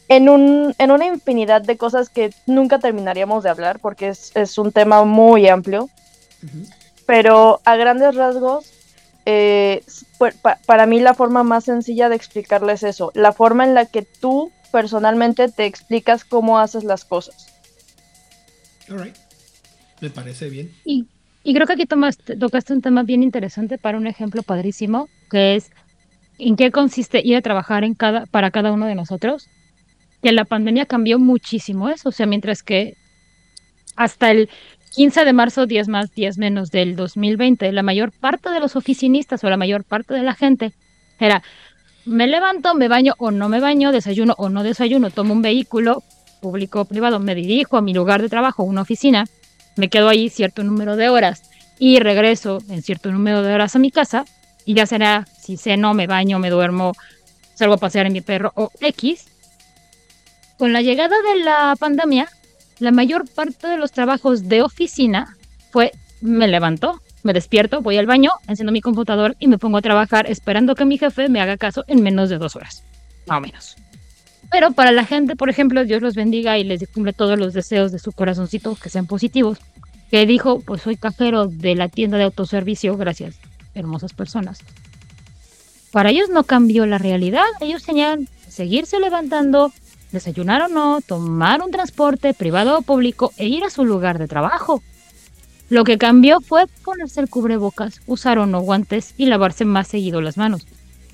en, 0.08 0.30
un, 0.30 0.76
en 0.78 0.92
una 0.92 1.06
infinidad 1.06 1.62
de 1.62 1.78
cosas 1.78 2.10
que 2.10 2.34
nunca 2.46 2.80
terminaríamos 2.80 3.44
de 3.44 3.50
hablar 3.50 3.80
porque 3.80 4.10
es, 4.10 4.32
es 4.36 4.58
un 4.58 4.72
tema 4.72 5.04
muy 5.04 5.48
amplio. 5.48 5.90
Pero 7.06 7.62
a 7.64 7.76
grandes 7.76 8.16
rasgos, 8.16 8.72
eh, 9.26 9.84
para 10.66 10.86
mí 10.86 11.00
la 11.00 11.14
forma 11.14 11.44
más 11.44 11.66
sencilla 11.66 12.10
de 12.10 12.16
explicarles 12.16 12.84
eso, 12.84 13.12
la 13.14 13.32
forma 13.32 13.64
en 13.64 13.74
la 13.74 13.86
que 13.86 14.02
tú 14.04 14.52
personalmente 14.74 15.50
te 15.50 15.68
explicas 15.68 16.26
cómo 16.26 16.58
haces 16.58 16.84
las 16.84 17.06
cosas. 17.06 17.46
Alright. 18.90 19.16
Me 20.02 20.10
parece 20.10 20.50
bien. 20.50 20.72
Y, 20.84 21.06
creo 21.44 21.68
que 21.68 21.74
aquí 21.74 21.86
tocaste 21.86 22.74
un 22.74 22.82
tema 22.82 23.04
bien 23.04 23.22
interesante 23.22 23.78
para 23.78 24.00
un 24.00 24.08
ejemplo 24.08 24.42
padrísimo, 24.42 25.10
que 25.30 25.56
es 25.56 25.70
en 26.40 26.56
qué 26.56 26.72
consiste 26.72 27.22
ir 27.24 27.36
a 27.38 27.42
trabajar 27.42 27.84
en 27.84 27.94
cada, 27.94 28.26
para 28.26 28.50
cada 28.50 28.72
uno 28.72 28.88
de 28.88 28.96
nosotros. 28.96 29.48
Que 30.24 30.32
la 30.32 30.44
pandemia 30.44 30.88
cambió 30.88 31.20
muchísimo 31.20 31.90
eso. 31.90 32.10
O 32.10 32.12
sea, 32.12 32.26
mientras 32.26 32.64
que 32.64 32.96
hasta 33.96 34.32
el 34.32 34.50
15 34.96 35.24
de 35.24 35.34
marzo, 35.34 35.68
10 35.68 35.88
más, 35.88 36.16
10 36.16 36.40
menos 36.40 36.72
del 36.72 36.96
2020, 36.96 37.72
la 37.74 37.84
mayor 37.84 38.12
parte 38.12 38.50
de 38.50 38.60
los 38.60 38.76
oficinistas 38.76 39.44
o 39.44 39.50
la 39.52 39.58
mayor 39.58 39.84
parte 39.84 40.16
de 40.16 40.24
la 40.24 40.34
gente 40.34 40.74
era 41.20 41.44
me 42.06 42.28
levanto, 42.28 42.76
me 42.76 42.88
baño 42.88 43.14
o 43.18 43.32
no 43.32 43.50
me 43.50 43.60
baño, 43.60 43.92
desayuno 43.92 44.36
o 44.38 44.50
no 44.50 44.64
desayuno, 44.64 45.10
tomo 45.12 45.34
un 45.34 45.42
vehículo 45.42 46.04
público 46.42 46.82
o 46.82 46.86
privado, 46.86 47.20
me 47.20 47.36
dirijo 47.36 47.78
a 47.78 47.82
mi 47.82 47.94
lugar 47.94 48.22
de 48.22 48.30
trabajo, 48.30 48.64
una 48.64 48.82
oficina, 48.82 49.26
me 49.76 49.90
quedo 49.90 50.10
ahí 50.10 50.30
cierto 50.30 50.64
número 50.64 50.96
de 50.96 51.10
horas 51.10 51.44
y 51.80 52.00
regreso 52.00 52.60
en 52.70 52.82
cierto 52.82 53.12
número 53.12 53.42
de 53.42 53.54
horas 53.54 53.76
a 53.76 53.80
mi 53.80 53.92
casa 53.92 54.26
y 54.66 54.74
ya 54.74 54.86
será 54.86 55.28
si 55.40 55.58
ceno, 55.58 55.94
me 55.94 56.08
baño, 56.08 56.40
me 56.40 56.50
duermo, 56.50 56.94
salgo 57.56 57.76
a 57.76 57.78
pasear 57.78 58.06
en 58.06 58.14
mi 58.14 58.22
perro 58.22 58.52
o 58.56 58.72
X. 58.80 59.26
Con 60.58 60.74
la 60.74 60.82
llegada 60.82 61.16
de 61.34 61.44
la 61.44 61.76
pandemia, 61.80 62.30
la 62.80 62.92
mayor 62.92 63.28
parte 63.28 63.68
de 63.68 63.78
los 63.78 63.92
trabajos 63.92 64.48
de 64.48 64.62
oficina 64.62 65.36
fue 65.72 65.92
me 66.22 66.48
levanto, 66.48 67.02
me 67.24 67.34
despierto, 67.34 67.82
voy 67.82 67.98
al 67.98 68.06
baño, 68.06 68.32
enciendo 68.48 68.72
mi 68.72 68.82
computador 68.82 69.36
y 69.40 69.48
me 69.48 69.58
pongo 69.58 69.78
a 69.78 69.82
trabajar 69.82 70.30
esperando 70.30 70.76
que 70.76 70.86
mi 70.86 70.98
jefe 70.98 71.30
me 71.30 71.42
haga 71.42 71.58
caso 71.58 71.84
en 71.88 72.04
menos 72.04 72.30
de 72.30 72.38
dos 72.38 72.56
horas, 72.56 72.84
más 73.28 73.38
o 73.38 73.42
menos. 73.42 73.76
Pero 74.52 74.72
para 74.72 74.92
la 74.92 75.06
gente, 75.06 75.36
por 75.36 75.50
ejemplo, 75.50 75.84
Dios 75.84 76.02
los 76.02 76.16
bendiga 76.16 76.60
y 76.60 76.64
les 76.64 76.88
cumple 76.88 77.14
todos 77.14 77.40
los 77.40 77.54
deseos 77.54 77.92
de 77.92 78.00
su 78.00 78.12
corazoncito, 78.12 78.76
que 78.76 78.90
sean 78.90 79.08
positivos, 79.08 79.58
que 80.12 80.28
dijo, 80.28 80.60
pues 80.60 80.84
soy 80.84 80.96
cajero 80.96 81.48
de 81.48 81.74
la 81.74 81.90
tienda 81.90 82.18
de 82.18 82.26
autoservicio, 82.26 82.96
gracias, 82.98 83.36
hermosas 83.74 84.14
personas. 84.14 84.60
Para 85.92 86.12
ellos 86.12 86.30
no 86.30 86.44
cambió 86.44 86.86
la 86.86 86.98
realidad, 86.98 87.46
ellos 87.62 87.84
tenían 87.84 88.26
que 88.26 88.52
seguirse 88.52 89.00
levantando, 89.00 89.72
desayunar 90.12 90.62
o 90.64 90.68
no, 90.68 91.02
tomar 91.02 91.64
un 91.64 91.72
transporte 91.72 92.34
privado 92.34 92.78
o 92.78 92.82
público 92.84 93.32
e 93.38 93.48
ir 93.48 93.64
a 93.64 93.70
su 93.70 93.86
lugar 93.86 94.20
de 94.20 94.28
trabajo. 94.28 94.84
Lo 95.70 95.84
que 95.84 95.98
cambió 95.98 96.40
fue 96.42 96.68
ponerse 96.84 97.22
el 97.22 97.30
cubrebocas, 97.30 98.02
usar 98.06 98.38
o 98.38 98.46
no 98.46 98.62
guantes 98.62 99.14
y 99.18 99.26
lavarse 99.26 99.66
más 99.66 99.88
seguido 99.88 100.22
las 100.22 100.38
manos. 100.38 100.66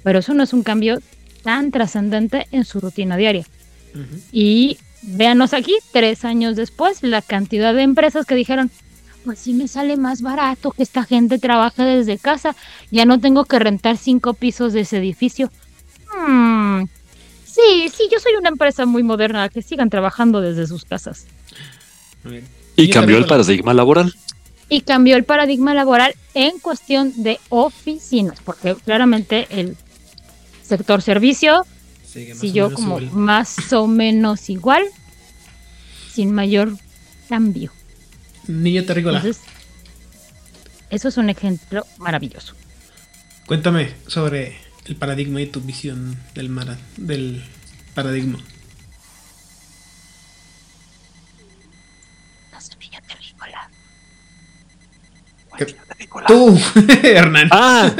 Pero 0.03 0.19
eso 0.19 0.33
no 0.33 0.43
es 0.43 0.53
un 0.53 0.63
cambio 0.63 0.99
tan 1.43 1.71
trascendente 1.71 2.47
en 2.51 2.65
su 2.65 2.79
rutina 2.79 3.17
diaria. 3.17 3.45
Y 4.31 4.77
véanos 5.01 5.53
aquí, 5.53 5.73
tres 5.91 6.25
años 6.25 6.55
después, 6.55 7.03
la 7.03 7.21
cantidad 7.21 7.73
de 7.73 7.83
empresas 7.83 8.25
que 8.25 8.35
dijeron, 8.35 8.69
pues 9.25 9.39
sí 9.39 9.53
me 9.53 9.67
sale 9.67 9.97
más 9.97 10.21
barato 10.21 10.71
que 10.71 10.83
esta 10.83 11.03
gente 11.03 11.39
trabaje 11.39 11.83
desde 11.83 12.17
casa, 12.17 12.55
ya 12.91 13.05
no 13.05 13.19
tengo 13.19 13.45
que 13.45 13.59
rentar 13.59 13.97
cinco 13.97 14.33
pisos 14.33 14.73
de 14.73 14.81
ese 14.81 14.97
edificio. 14.97 15.51
Hmm, 16.15 16.83
sí, 17.45 17.89
sí, 17.93 18.09
yo 18.11 18.19
soy 18.19 18.33
una 18.39 18.49
empresa 18.49 18.85
muy 18.85 19.03
moderna, 19.03 19.49
que 19.49 19.61
sigan 19.61 19.89
trabajando 19.89 20.41
desde 20.41 20.67
sus 20.67 20.85
casas. 20.85 21.27
¿Y 22.75 22.89
cambió 22.89 23.17
el 23.17 23.25
paradigma 23.25 23.73
laboral? 23.73 24.13
Y 24.69 24.81
cambió 24.81 25.15
el 25.17 25.23
paradigma 25.23 25.73
laboral 25.73 26.15
en 26.35 26.59
cuestión 26.59 27.11
de 27.23 27.39
oficinas, 27.49 28.39
porque 28.45 28.75
claramente 28.75 29.47
el 29.49 29.75
sector 30.63 31.01
servicio 31.01 31.65
siguió 32.05 32.71
como 32.71 32.99
más 32.99 33.73
o 33.73 33.87
menos 33.87 34.49
igual, 34.49 34.83
sin 36.11 36.31
mayor 36.31 36.77
cambio. 37.27 37.71
Niño 38.47 38.85
terrícola. 38.85 39.23
eso 40.89 41.07
es 41.07 41.17
un 41.17 41.29
ejemplo 41.29 41.85
maravilloso. 41.97 42.53
Cuéntame 43.47 43.93
sobre 44.07 44.57
el 44.85 44.95
paradigma 44.95 45.41
y 45.41 45.47
tu 45.47 45.61
visión 45.61 46.17
del, 46.35 46.55
del 46.97 47.43
paradigma. 47.95 48.39
Tú, 56.27 56.59
Hernán. 57.03 57.49
Ah. 57.51 57.91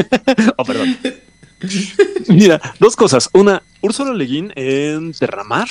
oh, 0.56 0.64
perdón. 0.64 0.96
Mira, 2.28 2.60
dos 2.78 2.96
cosas. 2.96 3.28
Una, 3.32 3.62
Úrsula 3.80 4.14
Leguín 4.14 4.52
en 4.56 5.12
Derramar 5.12 5.68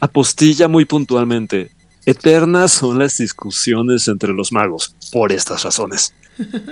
apostilla 0.00 0.68
muy 0.68 0.84
puntualmente. 0.84 1.70
Eternas 2.06 2.72
son 2.72 2.98
las 2.98 3.18
discusiones 3.18 4.08
entre 4.08 4.32
los 4.32 4.50
magos 4.50 4.94
por 5.12 5.30
estas 5.30 5.62
razones. 5.64 6.14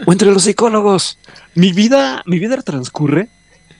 O 0.06 0.12
entre 0.12 0.31
los 0.31 0.44
psicólogos. 0.44 1.18
Mi 1.55 1.73
vida, 1.73 2.23
mi 2.27 2.39
vida 2.39 2.60
transcurre 2.62 3.28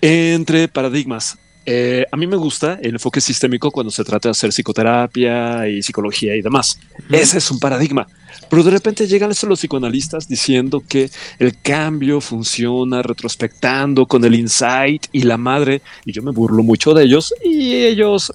entre 0.01 0.69
paradigmas. 0.69 1.39
Eh, 1.69 2.07
a 2.11 2.17
mí 2.17 2.29
me 2.29 2.37
gusta 2.37 2.79
el 2.81 2.93
enfoque 2.93 3.21
sistémico 3.21 3.73
cuando 3.73 3.91
se 3.91 4.05
trata 4.05 4.29
de 4.29 4.31
hacer 4.31 4.51
psicoterapia 4.51 5.69
y 5.69 5.83
psicología 5.83 6.37
y 6.37 6.41
demás. 6.41 6.79
Ese 7.11 7.39
es 7.39 7.51
un 7.51 7.59
paradigma. 7.59 8.07
Pero 8.49 8.63
de 8.63 8.71
repente 8.71 9.09
llegan 9.09 9.33
estos 9.33 9.49
los 9.49 9.59
psicoanalistas 9.59 10.29
diciendo 10.29 10.85
que 10.89 11.11
el 11.41 11.61
cambio 11.61 12.21
funciona 12.21 13.03
retrospectando 13.03 14.07
con 14.07 14.25
el 14.25 14.37
insight 14.37 15.07
y 15.11 15.23
la 15.23 15.37
madre, 15.37 15.83
y 16.05 16.13
yo 16.13 16.23
me 16.23 16.31
burlo 16.31 16.63
mucho 16.63 16.95
de 16.95 17.05
ellos, 17.05 17.35
y 17.45 17.75
ellos 17.75 18.33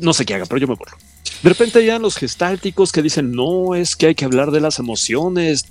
no 0.00 0.12
sé 0.12 0.24
qué 0.24 0.34
hagan, 0.34 0.46
pero 0.46 0.60
yo 0.60 0.68
me 0.68 0.74
burlo. 0.74 0.96
De 1.42 1.48
repente 1.48 1.80
llegan 1.80 2.02
los 2.02 2.16
gestálticos 2.16 2.92
que 2.92 3.02
dicen, 3.02 3.32
no, 3.32 3.74
es 3.74 3.96
que 3.96 4.06
hay 4.06 4.14
que 4.14 4.24
hablar 4.24 4.50
de 4.50 4.60
las 4.60 4.78
emociones. 4.78 5.64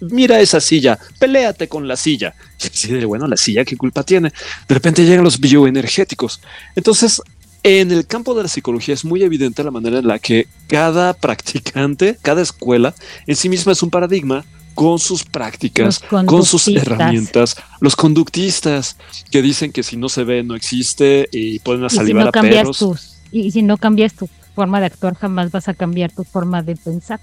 Mira 0.00 0.40
esa 0.40 0.60
silla, 0.60 0.98
peléate 1.18 1.68
con 1.68 1.88
la 1.88 1.96
silla. 1.96 2.34
Y 2.62 2.66
así 2.66 2.92
de 2.92 3.04
bueno, 3.04 3.26
la 3.26 3.36
silla, 3.36 3.64
¿qué 3.64 3.76
culpa 3.76 4.02
tiene? 4.02 4.30
De 4.68 4.74
repente 4.74 5.04
llegan 5.04 5.24
los 5.24 5.40
bioenergéticos. 5.40 6.40
Entonces, 6.74 7.20
en 7.62 7.90
el 7.90 8.06
campo 8.06 8.34
de 8.34 8.44
la 8.44 8.48
psicología 8.48 8.94
es 8.94 9.04
muy 9.04 9.22
evidente 9.22 9.64
la 9.64 9.70
manera 9.70 9.98
en 9.98 10.06
la 10.06 10.18
que 10.18 10.46
cada 10.68 11.14
practicante, 11.14 12.16
cada 12.22 12.42
escuela 12.42 12.94
en 13.26 13.36
sí 13.36 13.48
misma 13.48 13.72
es 13.72 13.82
un 13.82 13.90
paradigma 13.90 14.44
con 14.76 14.98
sus 14.98 15.24
prácticas, 15.24 15.98
con 15.98 16.44
sus 16.44 16.68
herramientas, 16.68 17.56
los 17.80 17.96
conductistas 17.96 18.96
que 19.30 19.40
dicen 19.40 19.72
que 19.72 19.82
si 19.82 19.96
no 19.96 20.08
se 20.08 20.22
ve 20.22 20.44
no 20.44 20.54
existe 20.54 21.28
y 21.32 21.58
pueden 21.60 21.82
a 21.84 21.88
salivar 21.88 22.28
a 22.28 22.30
perros. 22.30 22.84
y 23.32 23.50
si 23.50 23.62
no 23.62 23.78
cambias 23.78 24.12
tu 24.12 24.28
forma 24.54 24.78
de 24.78 24.86
actuar 24.86 25.16
jamás 25.16 25.50
vas 25.50 25.68
a 25.68 25.74
cambiar 25.74 26.12
tu 26.12 26.24
forma 26.24 26.62
de 26.62 26.76
pensar. 26.76 27.20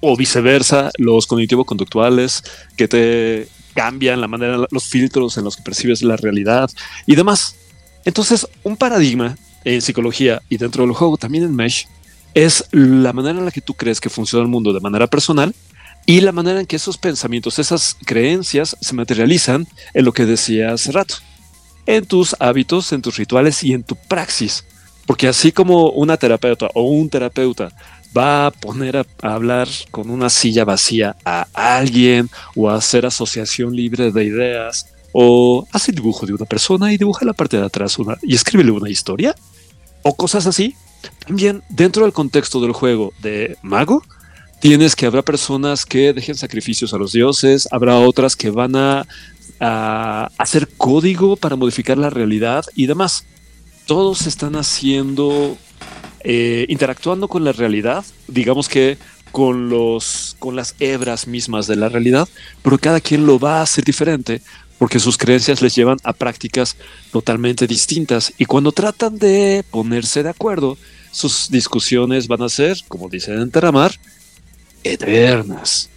O 0.00 0.16
viceversa, 0.16 0.90
los 0.98 1.26
cognitivo-conductuales 1.26 2.42
que 2.76 2.88
te 2.88 3.48
cambian 3.74 4.20
la 4.20 4.28
manera, 4.28 4.66
los 4.70 4.84
filtros 4.84 5.36
en 5.38 5.44
los 5.44 5.56
que 5.56 5.62
percibes 5.62 6.02
la 6.02 6.16
realidad 6.16 6.70
y 7.06 7.14
demás. 7.14 7.56
Entonces, 8.04 8.46
un 8.62 8.76
paradigma 8.76 9.36
en 9.64 9.82
psicología 9.82 10.42
y 10.48 10.56
dentro 10.56 10.84
del 10.84 10.94
juego, 10.94 11.16
también 11.16 11.44
en 11.44 11.54
Mesh, 11.54 11.86
es 12.34 12.64
la 12.70 13.12
manera 13.12 13.38
en 13.38 13.44
la 13.44 13.50
que 13.50 13.60
tú 13.60 13.74
crees 13.74 14.00
que 14.00 14.08
funciona 14.08 14.42
el 14.42 14.48
mundo 14.48 14.72
de 14.72 14.80
manera 14.80 15.06
personal 15.06 15.54
y 16.06 16.20
la 16.20 16.32
manera 16.32 16.60
en 16.60 16.66
que 16.66 16.76
esos 16.76 16.96
pensamientos, 16.96 17.58
esas 17.58 17.96
creencias 18.04 18.76
se 18.80 18.94
materializan 18.94 19.66
en 19.92 20.04
lo 20.04 20.12
que 20.12 20.26
decía 20.26 20.72
hace 20.72 20.92
rato, 20.92 21.16
en 21.86 22.06
tus 22.06 22.34
hábitos, 22.38 22.92
en 22.92 23.02
tus 23.02 23.16
rituales 23.16 23.62
y 23.62 23.74
en 23.74 23.82
tu 23.82 23.96
praxis. 23.96 24.64
Porque 25.06 25.28
así 25.28 25.52
como 25.52 25.90
una 25.90 26.16
terapeuta 26.16 26.68
o 26.74 26.82
un 26.82 27.10
terapeuta 27.10 27.72
va 28.16 28.46
a 28.46 28.50
poner 28.50 28.96
a, 28.96 29.06
hablar 29.22 29.68
con 29.90 30.10
una 30.10 30.30
silla 30.30 30.64
vacía 30.64 31.16
a 31.24 31.46
alguien 31.54 32.28
o 32.56 32.68
a 32.68 32.76
hacer 32.76 33.06
asociación 33.06 33.74
libre 33.74 34.10
de 34.12 34.24
ideas 34.24 34.86
o 35.12 35.66
hace 35.72 35.90
el 35.90 35.96
dibujo 35.96 36.26
de 36.26 36.34
una 36.34 36.46
persona 36.46 36.92
y 36.92 36.98
dibuja 36.98 37.24
la 37.24 37.32
parte 37.32 37.56
de 37.56 37.66
atrás 37.66 37.96
y 38.22 38.34
escríbele 38.34 38.70
una 38.70 38.90
historia 38.90 39.34
o 40.02 40.14
cosas 40.14 40.46
así. 40.46 40.74
También 41.26 41.62
dentro 41.68 42.04
del 42.04 42.12
contexto 42.12 42.60
del 42.60 42.72
juego 42.72 43.12
de 43.20 43.56
mago, 43.62 44.02
tienes 44.60 44.94
que 44.94 45.06
habrá 45.06 45.22
personas 45.22 45.84
que 45.86 46.12
dejen 46.12 46.34
sacrificios 46.34 46.92
a 46.92 46.98
los 46.98 47.12
dioses, 47.12 47.66
habrá 47.70 47.98
otras 47.98 48.36
que 48.36 48.50
van 48.50 48.76
a, 48.76 49.06
hacer 50.38 50.68
código 50.78 51.36
para 51.36 51.54
modificar 51.54 51.98
la 51.98 52.08
realidad 52.08 52.64
y 52.74 52.86
demás. 52.86 53.26
Todos 53.84 54.26
están 54.26 54.56
haciendo, 54.56 55.58
eh, 56.24 56.66
interactuando 56.68 57.28
con 57.28 57.44
la 57.44 57.52
realidad, 57.52 58.04
digamos 58.28 58.68
que 58.68 58.98
con 59.32 59.68
los 59.68 60.36
con 60.38 60.56
las 60.56 60.74
hebras 60.80 61.26
mismas 61.26 61.66
de 61.66 61.76
la 61.76 61.88
realidad, 61.88 62.28
pero 62.62 62.78
cada 62.78 63.00
quien 63.00 63.26
lo 63.26 63.38
va 63.38 63.58
a 63.58 63.62
hacer 63.62 63.84
diferente 63.84 64.42
porque 64.78 64.98
sus 64.98 65.18
creencias 65.18 65.60
les 65.60 65.74
llevan 65.74 65.98
a 66.04 66.14
prácticas 66.14 66.76
totalmente 67.12 67.66
distintas 67.66 68.32
y 68.38 68.46
cuando 68.46 68.72
tratan 68.72 69.18
de 69.18 69.62
ponerse 69.70 70.22
de 70.22 70.30
acuerdo, 70.30 70.78
sus 71.12 71.50
discusiones 71.50 72.28
van 72.28 72.42
a 72.42 72.48
ser, 72.48 72.78
como 72.88 73.08
dicen 73.08 73.40
en 73.40 73.50
Terramar, 73.50 73.92
eternas. 74.82 75.90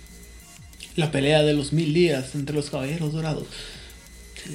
La 0.96 1.12
pelea 1.12 1.44
de 1.44 1.54
los 1.54 1.74
mil 1.74 1.94
días 1.94 2.36
entre 2.36 2.56
los 2.56 2.70
caballeros 2.70 3.14
dorados. 3.14 3.46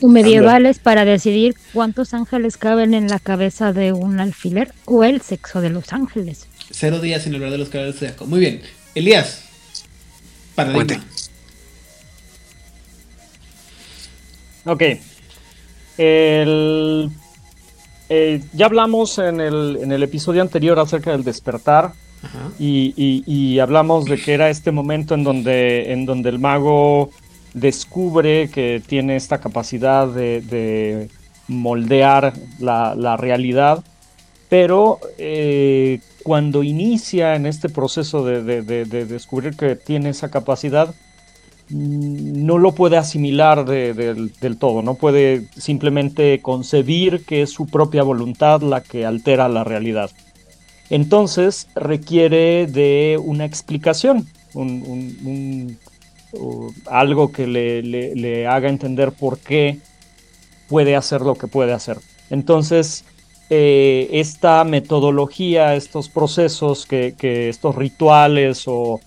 Medievales 0.03 0.79
para 0.79 1.05
decidir 1.05 1.55
cuántos 1.73 2.15
ángeles 2.15 2.57
caben 2.57 2.95
en 2.95 3.09
la 3.09 3.19
cabeza 3.19 3.73
de 3.73 3.93
un 3.93 4.21
alfiler 4.21 4.73
o 4.85 5.05
el 5.05 5.21
sexo 5.21 5.61
de 5.61 5.71
los 5.71 5.93
ángeles. 5.93 6.47
Cero 6.71 7.01
días 7.01 7.23
sin 7.23 7.35
hablar 7.35 7.51
de 7.51 7.59
los 7.59 7.69
caballeros 7.69 8.01
de 8.01 8.13
Muy 8.27 8.41
bien. 8.41 8.63
Elías, 8.95 9.45
paradigma. 10.55 11.05
Ok. 14.65 14.83
El, 15.97 17.11
eh, 18.09 18.43
ya 18.53 18.67
hablamos 18.67 19.19
en 19.19 19.41
el, 19.41 19.79
en 19.83 19.93
el, 19.93 20.03
episodio 20.03 20.43
anterior 20.43 20.79
acerca 20.79 21.11
del 21.11 21.25
despertar 21.25 21.93
y, 22.59 23.59
hablamos 23.59 24.05
de 24.05 24.17
que 24.19 24.35
era 24.35 24.51
este 24.51 24.73
momento 24.73 25.15
en 25.15 25.25
donde, 25.25 25.93
en 25.93 26.07
donde 26.07 26.31
el 26.31 26.39
mago 26.39 27.11
descubre 27.55 28.51
que 28.51 28.83
tiene 28.87 29.17
esta 29.17 29.39
capacidad 29.39 30.09
de, 30.09 31.09
moldear 31.49 32.35
la, 32.59 33.17
realidad, 33.17 33.83
pero 34.49 34.99
eh, 35.17 36.01
cuando 36.23 36.63
inicia 36.63 37.37
en 37.37 37.47
este 37.47 37.69
proceso 37.69 38.25
de 38.25 38.63
descubrir 39.07 39.57
que 39.57 39.77
tiene 39.77 40.11
esa 40.11 40.31
capacidad, 40.31 40.95
no 41.71 42.59
lo 42.59 42.73
puede 42.73 42.97
asimilar 42.97 43.67
del 43.67 44.57
todo, 44.59 44.83
no 44.83 44.95
puede 44.95 45.47
simplemente 45.57 46.41
concebir 46.41 47.25
que 47.25 47.43
es 47.43 47.51
su 47.51 47.67
propia 47.67 48.03
voluntad 48.03 48.63
la 48.63 48.83
que 48.83 49.05
altera 49.05 49.49
la 49.49 49.65
realidad. 49.65 50.11
Entonces 50.91 51.69
requiere 51.75 52.67
de 52.67 53.21
una 53.23 53.45
explicación, 53.45 54.27
algo 56.87 57.33
que 57.33 57.47
le, 57.47 58.47
haga 58.47 58.69
entender 58.69 59.13
por 59.13 59.39
qué 59.39 59.79
puede 60.69 60.97
hacer 60.97 61.23
lo 61.23 61.35
que 61.35 61.47
puede 61.47 61.73
hacer. 61.73 61.99
Entonces, 62.31 63.05
eh, 63.51 64.09
esta 64.13 64.65
metodología, 64.65 65.75
estos 65.75 66.09
procesos, 66.09 66.87
que, 66.87 67.49
estos 67.49 67.75
rituales 67.75 68.65
o 68.67 69.01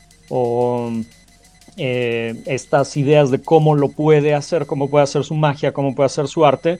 eh, 1.77 2.35
estas 2.47 2.97
ideas 2.97 3.31
de 3.31 3.41
cómo 3.41 3.75
lo 3.75 3.89
puede 3.89 4.33
hacer, 4.33 4.65
cómo 4.65 4.89
puede 4.89 5.03
hacer 5.03 5.23
su 5.23 5.35
magia, 5.35 5.71
cómo 5.71 5.95
puede 5.95 6.07
hacer 6.07 6.27
su 6.27 6.45
arte, 6.45 6.79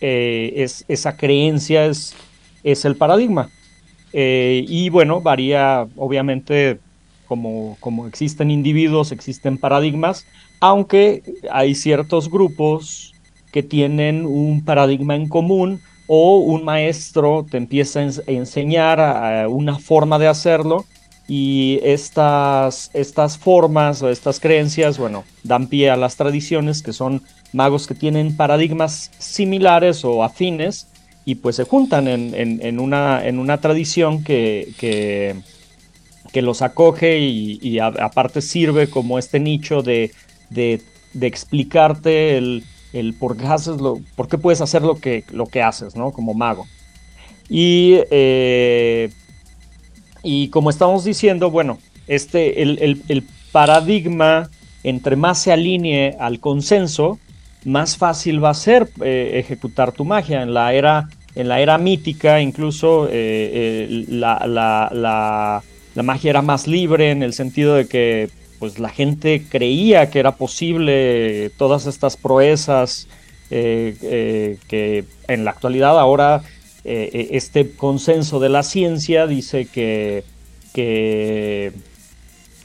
eh, 0.00 0.52
es, 0.56 0.84
esa 0.88 1.16
creencia 1.16 1.86
es, 1.86 2.14
es 2.62 2.84
el 2.84 2.96
paradigma. 2.96 3.50
Y 4.12 4.88
bueno, 4.88 5.20
varía 5.20 5.86
obviamente 5.96 6.78
como, 7.26 7.76
como 7.80 8.06
existen 8.06 8.50
individuos, 8.50 9.12
existen 9.12 9.58
paradigmas, 9.58 10.26
aunque 10.60 11.22
hay 11.50 11.74
ciertos 11.74 12.30
grupos 12.30 13.14
que 13.52 13.62
tienen 13.62 14.26
un 14.26 14.64
paradigma 14.64 15.14
en 15.16 15.28
común 15.28 15.80
o 16.06 16.38
un 16.38 16.64
maestro 16.64 17.46
te 17.50 17.56
empieza 17.56 18.00
a 18.00 18.10
enseñar 18.26 19.48
una 19.48 19.78
forma 19.78 20.18
de 20.18 20.28
hacerlo 20.28 20.84
y 21.28 21.80
estas, 21.82 22.90
estas 22.94 23.36
formas 23.36 24.02
o 24.02 24.10
estas 24.10 24.38
creencias, 24.38 24.98
bueno, 24.98 25.24
dan 25.42 25.66
pie 25.66 25.90
a 25.90 25.96
las 25.96 26.16
tradiciones 26.16 26.82
que 26.82 26.92
son 26.92 27.22
magos 27.52 27.86
que 27.86 27.94
tienen 27.94 28.36
paradigmas 28.36 29.10
similares 29.18 30.04
o 30.04 30.22
afines 30.22 30.86
y 31.24 31.36
pues 31.36 31.56
se 31.56 31.64
juntan 31.64 32.06
en, 32.06 32.78
una, 32.78 33.26
en 33.26 33.40
una, 33.40 33.60
tradición 33.60 34.22
que, 34.22 35.34
los 36.42 36.62
acoge 36.62 37.18
y, 37.18 37.78
aparte 37.78 38.40
sirve 38.40 38.88
como 38.88 39.18
este 39.18 39.40
nicho 39.40 39.82
de, 39.82 40.12
de, 40.50 40.80
explicarte 41.20 42.36
el, 42.36 42.64
el 42.92 43.14
por 43.14 43.36
qué 43.36 43.46
haces 43.46 43.80
lo, 43.80 44.00
por 44.14 44.28
qué 44.28 44.38
puedes 44.38 44.60
hacer 44.60 44.82
lo 44.82 44.96
que, 44.96 45.24
lo 45.32 45.46
que 45.46 45.62
haces, 45.62 45.96
¿no? 45.96 46.12
Como 46.12 46.34
mago. 46.34 46.66
Y, 47.48 47.98
eh, 48.10 49.10
y 50.22 50.48
como 50.48 50.70
estamos 50.70 51.04
diciendo, 51.04 51.50
bueno, 51.50 51.78
este, 52.06 52.62
el, 52.62 53.24
paradigma, 53.52 54.50
entre 54.82 55.16
más 55.16 55.40
se 55.40 55.52
alinee 55.52 56.16
al 56.18 56.40
consenso, 56.40 57.18
más 57.64 57.96
fácil 57.96 58.42
va 58.44 58.50
a 58.50 58.54
ser 58.54 58.88
eh, 59.02 59.32
ejecutar 59.34 59.92
tu 59.92 60.04
magia. 60.04 60.42
En 60.42 60.52
la 60.52 60.74
era, 60.74 61.08
en 61.34 61.48
la 61.48 61.60
era 61.60 61.78
mítica, 61.78 62.40
incluso 62.40 63.08
eh, 63.10 64.04
la, 64.08 65.62
magia 66.02 66.30
era 66.30 66.42
más 66.42 66.66
libre 66.66 67.10
en 67.10 67.22
el 67.22 67.32
sentido 67.32 67.74
de 67.74 67.86
que 67.86 68.28
pues, 68.58 68.78
la 68.78 68.88
gente 68.88 69.42
creía 69.48 70.10
que 70.10 70.18
era 70.18 70.36
posible 70.36 71.50
todas 71.56 71.86
estas 71.86 72.16
proezas 72.16 73.08
que 73.48 75.04
en 75.28 75.44
la 75.44 75.50
actualidad 75.52 76.00
ahora 76.00 76.42
eh, 76.88 77.10
eh, 77.12 77.28
este 77.32 77.72
consenso 77.72 78.38
de 78.38 78.48
la 78.48 78.62
ciencia 78.62 79.26
dice 79.26 79.66
que, 79.66 80.22
que 80.72 81.72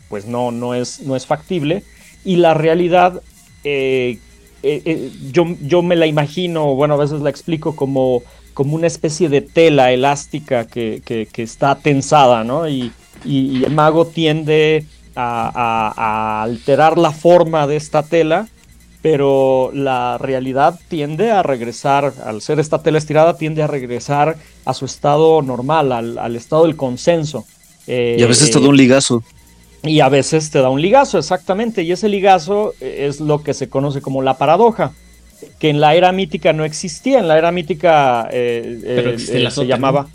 pues 0.10 0.28
no, 0.28 0.52
no, 0.52 0.76
es, 0.76 0.99
no 1.02 1.16
es 1.16 1.26
factible 1.26 1.84
y 2.24 2.36
la 2.36 2.53
realidad 2.53 3.24
eh, 3.64 4.20
yo, 5.32 5.48
yo, 5.64 5.82
me 5.82 5.95
la 5.95 6.06
imagino, 6.06 6.76
bueno, 6.76 6.94
a 6.94 6.98
veces 6.98 7.22
la 7.22 7.32
explico 7.32 7.76
como, 7.76 8.22
como 8.53 8.76
una 8.76 8.86
especie 8.86 9.28
de 9.28 9.41
tela 9.41 9.91
elástica 9.91 10.68
que, 10.68 11.02
está 11.38 11.80
tensada, 11.80 12.44
¿no? 12.44 12.70
El 13.26 13.72
mago 13.72 14.06
tiende 14.07 14.85
a, 15.15 16.41
alterar 16.43 16.98
la 16.98 17.11
forma 17.11 17.68
de 17.68 17.76
esta 17.76 18.03
tela 18.03 18.48
pero 19.02 19.72
la 19.73 20.19
realidad 20.19 20.80
tiende 20.88 21.31
a 21.31 21.41
regresar, 21.41 22.14
al 22.23 22.41
ser 22.41 22.60
esta 22.60 22.84
tela 22.84 22.99
estirada, 22.99 23.35
tiende 23.35 23.64
a 23.64 23.68
regresar 23.68 24.38
a 24.64 24.76
su 24.76 24.85
estado 24.85 25.41
normal, 25.41 25.91
al, 25.91 26.35
estado 26.35 26.65
del 26.65 26.76
consenso. 26.76 27.45
y 27.88 28.22
a 28.22 28.27
veces 28.27 28.52
te 28.52 28.60
da 28.60 28.69
un 28.69 28.77
ligazo. 28.77 29.23
Y 29.84 30.02
a 30.02 30.10
veces 30.10 30.52
te 30.52 30.60
da 30.60 30.69
un 30.69 30.81
ligazo, 30.81 31.18
exactamente. 31.18 31.81
Y 31.81 31.91
ese 31.91 32.07
ligazo 32.10 32.73
es 32.80 33.19
lo 33.19 33.41
que 33.41 33.56
se 33.56 33.69
conoce 33.69 34.02
como 34.02 34.22
la 34.22 34.38
paradoja, 34.38 34.91
que 35.57 35.69
en 35.69 35.81
la 35.81 35.95
era 35.95 36.11
mítica 36.11 36.53
no 36.53 36.64
existía. 36.64 37.19
En 37.19 37.27
la 37.27 37.38
era 37.39 37.52
mítica 37.52 38.27
eh, 38.31 38.80
eh, 38.84 39.49
se 39.49 39.65
llamaba 39.65 40.07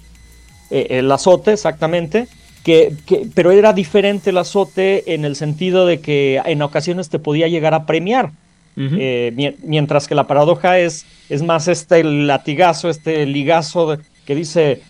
eh, 0.71 0.87
el 0.91 1.11
azote, 1.11 1.53
exactamente. 1.53 2.29
Que, 2.67 2.97
pero 3.33 3.53
era 3.53 3.73
diferente 3.73 4.31
el 4.31 4.39
azote 4.39 5.15
en 5.15 5.25
el 5.25 5.37
sentido 5.37 5.87
de 5.87 6.01
que 6.01 6.43
en 6.45 6.63
ocasiones 6.63 7.09
te 7.09 7.21
podía 7.21 7.47
llegar 7.47 7.75
a 7.75 7.87
premiar. 7.87 8.33
Eh, 8.77 9.55
mientras 9.63 10.09
que 10.09 10.17
la 10.17 10.27
paradoja 10.27 10.81
es, 10.81 11.07
es 11.29 11.45
más 11.45 11.69
este 11.69 12.03
latigazo, 12.03 12.91
este 12.91 13.25
ligazo 13.25 13.99
que 14.25 14.35
dice, 14.35 14.83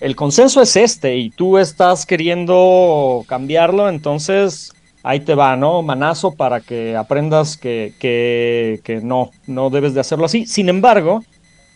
el 0.00 0.16
consenso 0.16 0.60
es 0.60 0.74
este 0.74 1.16
y 1.18 1.30
tú 1.30 1.56
estás 1.58 2.04
queriendo 2.04 3.24
cambiarlo, 3.28 3.88
entonces 3.88 4.72
ahí 5.04 5.20
te 5.20 5.36
va, 5.36 5.54
¿no? 5.54 5.82
Manazo 5.82 6.32
para 6.32 6.60
que 6.60 6.96
aprendas 6.96 7.56
que, 7.56 7.94
que, 8.00 9.00
no, 9.04 9.30
no 9.46 9.70
debes 9.70 9.94
de 9.94 10.00
hacerlo 10.00 10.24
así. 10.24 10.46
Sin 10.46 10.68
embargo, 10.68 11.22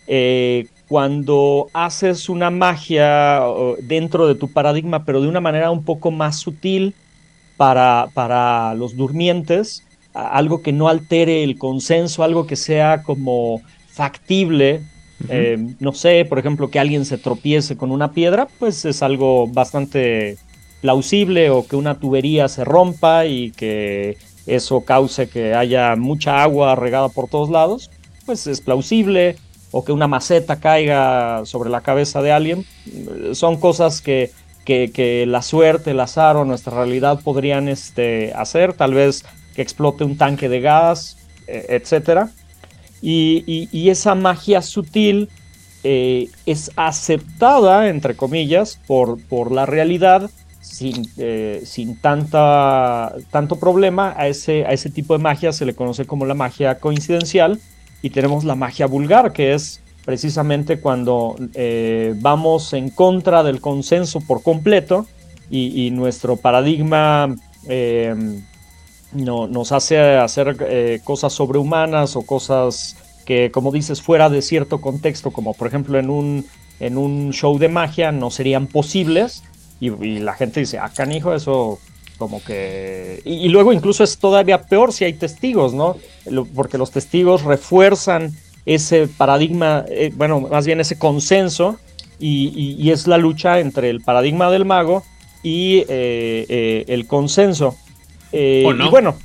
eh, 0.09 0.67
cuando 0.89 1.69
haces 1.75 2.29
una 2.29 2.51
magia 2.51 3.43
dentro 3.83 4.27
de 4.27 4.35
tu 4.35 4.51
paradigma, 4.51 5.05
pero 5.05 5.21
de 5.21 5.29
una 5.29 5.41
manera 5.41 5.71
un 5.71 5.85
poco 5.85 6.11
más 6.11 6.39
sutil 6.39 6.95
para, 7.59 8.09
para 8.15 8.75
los 8.75 8.97
durmientes, 8.97 9.85
algo 10.15 10.63
que 10.63 10.73
no 10.73 10.89
altere 10.89 11.45
el 11.45 11.59
consenso, 11.59 12.25
algo 12.25 12.47
que 12.47 12.57
sea 12.57 13.03
como 13.03 13.61
factible. 13.89 14.83
Eh, 15.29 15.59
no 15.81 15.93
sé, 15.93 16.25
por 16.25 16.39
ejemplo, 16.39 16.71
que 16.71 16.79
alguien 16.79 17.05
se 17.05 17.19
tropiece 17.19 17.77
con 17.77 17.91
una 17.91 18.13
piedra, 18.13 18.49
pues 18.59 18.85
es 18.85 19.03
algo 19.03 19.47
bastante 19.49 20.39
plausible 20.81 21.51
o 21.51 21.67
que 21.67 21.77
una 21.77 21.99
tubería 21.99 22.49
se 22.49 22.65
rompa 22.65 23.27
y 23.27 23.51
que 23.51 24.17
eso 24.47 24.83
cause 24.83 25.29
que 25.29 25.55
haya 25.55 25.97
mucha 25.97 26.43
agua 26.43 26.77
regada 26.77 27.09
por 27.09 27.29
todos 27.29 27.51
lados, 27.51 27.91
pues 28.25 28.47
es 28.47 28.61
plausible 28.61 29.37
o 29.71 29.85
que 29.85 29.93
una 29.93 30.07
maceta 30.07 30.61
caiga 30.61 31.43
sobre 31.45 31.71
la 31.71 31.83
cabeza 31.83 32.23
de 32.23 32.33
alguien, 32.33 32.67
son 33.33 33.59
cosas 33.59 34.01
que, 34.01 34.31
que, 34.65 35.25
la 35.27 35.43
suerte, 35.43 35.93
el 35.93 36.01
azar 36.01 36.37
o 36.37 36.45
nuestra 36.45 36.75
realidad 36.77 37.21
podrían 37.23 37.69
este, 37.69 38.33
hacer, 38.35 38.75
tal 38.75 38.95
vez 38.95 39.25
que 39.55 39.63
explote 39.63 40.05
un 40.05 40.17
tanque 40.17 40.49
de 40.49 40.61
gas, 40.61 41.17
e, 41.47 41.67
etc. 41.71 42.29
Y, 43.01 43.89
esa 43.89 44.15
magia 44.15 44.63
sutil 44.63 45.29
eh, 45.85 46.29
es 46.47 46.71
aceptada, 46.77 47.89
entre 47.89 48.17
comillas, 48.17 48.81
por, 48.87 49.21
por 49.29 49.53
la 49.53 49.67
realidad 49.67 50.31
sin, 50.61 51.09
eh, 51.17 51.63
sin 51.65 51.97
tanta, 51.97 53.15
tanto 53.31 53.57
problema. 53.57 54.15
A 54.17 54.29
ese, 54.29 54.65
a 54.67 54.73
ese 54.73 54.91
tipo 54.91 55.17
de 55.17 55.23
magia 55.23 55.53
se 55.53 55.65
le 55.65 55.75
conoce 55.75 56.05
como 56.07 56.27
la 56.27 56.35
magia 56.35 56.79
coincidencial 56.79 57.61
y 58.03 58.11
tenemos 58.11 58.45
la 58.45 58.55
magia 58.55 58.87
vulgar, 58.87 59.33
que 59.33 59.55
es 59.55 59.81
precisamente 60.05 60.81
cuando 60.81 61.37
eh, 61.55 62.15
vamos 62.17 62.73
en 62.73 62.91
contra 62.91 63.43
del 63.43 63.61
consenso 63.61 64.21
por 64.21 64.43
completo 64.43 65.07
y, 65.51 65.91
nuestro 65.91 66.37
paradigma 66.37 67.35
no, 69.13 69.47
nos 69.47 69.73
hace 69.73 70.17
hacer 70.17 70.57
eh, 70.61 71.01
cosas 71.05 71.33
sobrehumanas 71.33 72.17
o 72.17 72.23
cosas 72.23 72.97
que, 73.25 73.51
como 73.51 73.73
dices, 73.73 74.03
fuera 74.03 74.29
de 74.29 74.43
cierto 74.43 74.81
contexto, 74.81 75.31
como 75.31 75.55
por 75.55 75.69
ejemplo 75.69 75.99
en 75.99 76.11
un, 76.11 76.47
en 76.81 76.99
un 76.99 77.33
show 77.33 77.59
de 77.59 77.69
magia, 77.69 78.13
no 78.13 78.31
serían 78.31 78.67
posibles. 78.67 79.43
Y, 79.81 79.91
la 80.19 80.35
gente 80.35 80.61
dice, 80.61 80.79
ah, 80.79 80.91
canijo, 80.95 81.35
eso 81.35 81.79
como 82.19 82.43
que... 82.43 83.23
Y, 83.25 83.49
luego 83.49 83.73
incluso 83.73 84.05
es 84.05 84.19
todavía 84.19 84.63
peor 84.63 84.93
si 84.93 85.05
hay 85.05 85.15
testigos, 85.15 85.73
¿no? 85.73 85.97
porque 86.55 86.77
los 86.77 86.91
testigos 86.91 87.45
refuerzan 87.45 88.37
ese 88.67 89.09
paradigma, 89.09 89.85
eh, 89.89 90.13
bueno, 90.15 90.41
más 90.41 90.67
bien 90.67 90.81
ese 90.81 90.99
consenso, 90.99 91.79
y, 92.21 92.91
es 92.91 93.07
la 93.07 93.17
lucha 93.17 93.61
entre 93.61 93.91
el 93.91 94.01
paradigma 94.01 94.51
del 94.51 94.65
mago 94.65 95.05
y 95.43 95.85
eh, 95.89 96.85
el 96.89 97.07
consenso. 97.07 97.77
Eh, 98.33 98.65
o 98.67 98.73
no. 98.75 98.91
bueno, 98.91 99.17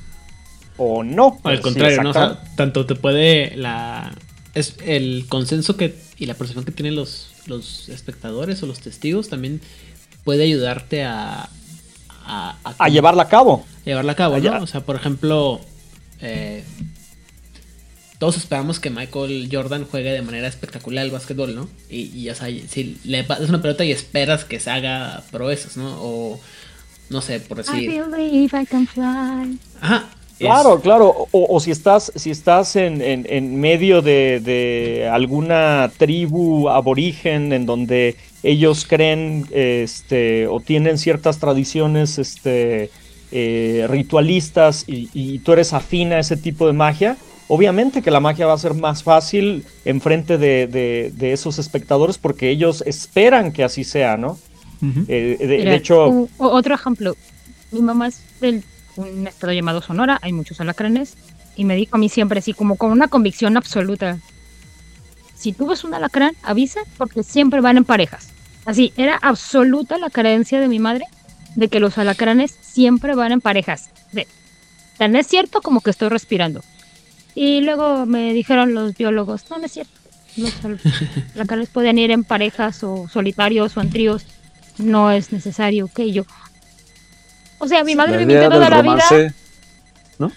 o 0.77 1.03
no. 1.03 1.39
al 1.43 1.59
contrario, 1.59 2.03
¿no? 2.03 2.13
tanto 2.55 2.85
te 2.85 2.95
puede 2.95 3.57
la 3.57 4.13
es 4.53 4.75
el 4.85 5.25
consenso 5.27 5.75
que 5.77 5.95
y 6.17 6.25
la 6.27 6.35
percepción 6.35 6.63
que 6.63 6.71
tienen 6.71 6.95
los, 6.95 7.31
los 7.47 7.89
espectadores 7.89 8.61
o 8.63 8.67
los 8.67 8.79
testigos 8.79 9.29
también 9.29 9.61
puede 10.23 10.43
ayudarte 10.43 11.03
a 11.03 11.49
a, 12.25 12.89
llevarla 12.89 13.23
a 13.23 13.27
cabo. 13.27 13.65
llevarla 13.85 14.13
a 14.13 14.15
cabo, 14.15 14.37
¿no? 14.37 14.63
O 14.63 14.67
sea, 14.67 14.81
por 14.81 14.95
ejemplo, 14.95 15.59
eh, 16.21 16.63
todos 18.19 18.37
esperamos 18.37 18.79
que 18.79 18.89
Michael 18.89 19.49
Jordan 19.51 19.85
juegue 19.85 20.11
de 20.11 20.21
manera 20.21 20.47
espectacular 20.47 21.05
el 21.05 21.11
básquetbol, 21.11 21.55
¿no? 21.55 21.67
Y, 21.89 22.03
y 22.17 22.29
o 22.29 22.35
sea, 22.35 22.47
si 22.67 22.97
le 23.03 23.23
pasas 23.23 23.49
una 23.49 23.61
pelota 23.61 23.83
y 23.83 23.91
esperas 23.91 24.45
que 24.45 24.59
se 24.59 24.71
haga 24.71 25.23
proezas, 25.31 25.77
¿no? 25.77 25.97
O 26.01 26.39
no 27.09 27.21
sé, 27.21 27.39
por 27.39 27.57
decir. 27.57 27.91
I 27.91 28.47
can 28.65 28.87
fly. 28.87 29.59
Ajá. 29.81 30.05
Claro, 30.39 30.81
claro. 30.81 31.27
O, 31.31 31.59
si 31.59 31.71
estás, 31.71 32.11
si 32.15 32.31
estás 32.31 32.75
en, 32.75 33.01
en, 33.01 33.59
medio 33.59 34.01
de, 34.01 35.09
alguna 35.11 35.91
tribu 35.97 36.69
aborigen 36.69 37.53
en 37.53 37.65
donde 37.65 38.17
ellos 38.43 38.85
creen 38.87 39.47
este, 39.51 40.47
o 40.47 40.59
tienen 40.59 40.97
ciertas 40.97 41.39
tradiciones 41.39 42.19
este, 42.19 42.91
eh, 43.31 43.85
ritualistas 43.89 44.83
y, 44.87 45.39
tú 45.39 45.53
eres 45.53 45.73
afín 45.73 46.13
a 46.13 46.19
ese 46.19 46.37
tipo 46.37 46.67
de 46.67 46.73
magia, 46.73 47.17
obviamente 47.47 48.01
que 48.01 48.11
la 48.11 48.19
magia 48.19 48.45
va 48.45 48.53
a 48.53 48.57
ser 48.57 48.73
más 48.73 49.03
fácil 49.03 49.65
enfrente 49.85 50.37
de, 50.37 50.67
de 50.67 51.33
esos 51.33 51.57
espectadores 51.59 52.17
porque 52.17 52.49
ellos 52.49 52.83
esperan 52.85 53.51
que 53.51 53.63
así 53.63 53.83
sea, 53.83 54.17
¿no? 54.17 54.37
Eh, 55.07 55.37
de, 55.39 55.75
hecho... 55.75 56.27
otro 56.37 56.75
ejemplo, 56.75 57.15
mi 57.71 57.81
mamá 57.81 58.07
es 58.07 58.21
del 58.41 58.63
un 58.95 59.27
estado 59.27 59.53
llamado 59.53 59.81
Sonora, 59.81 60.19
hay 60.21 60.33
muchos 60.33 60.59
alacranes, 60.61 61.15
y 61.55 61.65
me 61.65 61.75
dijo 61.75 61.95
a 61.95 61.99
mí 61.99 62.09
siempre 62.09 62.39
así, 62.39 62.53
como 62.53 62.75
con 62.75 62.91
una 62.91 63.07
convicción 63.07 63.57
absoluta, 63.57 64.19
si 65.43 65.51
tú 65.51 65.67
ves 65.67 65.83
un 65.83 65.93
alacrán, 65.93 66.37
avisa 66.41 66.79
porque 66.97 67.21
siempre 67.21 67.59
van 67.59 67.75
en 67.75 67.83
parejas. 67.83 68.29
Así, 68.63 68.93
era 68.95 69.17
absoluta 69.17 69.97
la 69.97 70.09
creencia 70.09 70.61
de 70.61 70.69
mi 70.69 70.79
madre 70.79 71.03
de 71.55 71.67
que 71.67 71.81
los 71.81 71.97
alacranes 71.97 72.57
siempre 72.61 73.13
van 73.13 73.33
en 73.33 73.41
parejas. 73.41 73.89
De, 74.13 74.25
tan 74.97 75.17
es 75.17 75.27
cierto 75.27 75.61
como 75.61 75.81
que 75.81 75.89
estoy 75.89 76.07
respirando. 76.07 76.63
Y 77.35 77.59
luego 77.59 78.05
me 78.05 78.31
dijeron 78.31 78.73
los 78.73 78.95
biólogos, 78.95 79.49
no, 79.49 79.57
no 79.57 79.65
es 79.65 79.73
cierto. 79.73 79.91
Los 80.37 80.53
alacranes 81.35 81.67
pueden 81.67 81.97
ir 81.97 82.11
en 82.11 82.23
parejas 82.23 82.81
o 82.85 83.09
solitarios 83.09 83.75
o 83.75 83.81
en 83.81 83.89
tríos 83.89 84.25
no 84.77 85.11
es 85.11 85.33
necesario 85.33 85.89
que 85.93 86.13
yo. 86.13 86.23
O 87.57 87.67
sea, 87.67 87.83
mi 87.83 87.95
madre 87.95 88.17
me 88.19 88.27
mintió 88.27 88.49
toda 88.49 88.69
la 88.69 88.81
vida. 88.81 89.33
¿no? 90.19 90.31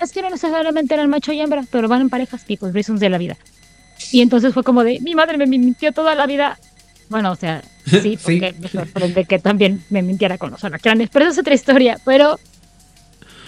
es 0.00 0.10
que 0.10 0.20
no 0.20 0.30
necesariamente 0.30 0.94
eran 0.94 1.08
macho 1.10 1.32
y 1.32 1.40
hembra, 1.40 1.62
pero 1.70 1.86
van 1.86 2.00
en 2.00 2.10
parejas, 2.10 2.42
picos, 2.42 2.72
reasons 2.72 2.98
de 2.98 3.08
la 3.08 3.18
vida. 3.18 3.36
Y 4.12 4.22
entonces 4.22 4.52
fue 4.54 4.62
como 4.62 4.84
de, 4.84 5.00
mi 5.00 5.14
madre 5.14 5.38
me 5.38 5.46
mintió 5.46 5.92
toda 5.92 6.14
la 6.14 6.26
vida. 6.26 6.58
Bueno, 7.08 7.32
o 7.32 7.36
sea, 7.36 7.62
sí, 7.84 8.18
porque 8.22 8.54
me 8.58 8.68
sorprende 8.68 9.24
que 9.24 9.38
también 9.38 9.82
me 9.90 10.02
mintiera 10.02 10.38
con 10.38 10.50
los 10.50 10.64
alacranes, 10.64 11.10
pero 11.12 11.24
esa 11.24 11.32
es 11.32 11.38
otra 11.38 11.54
historia. 11.54 11.98
Pero 12.04 12.38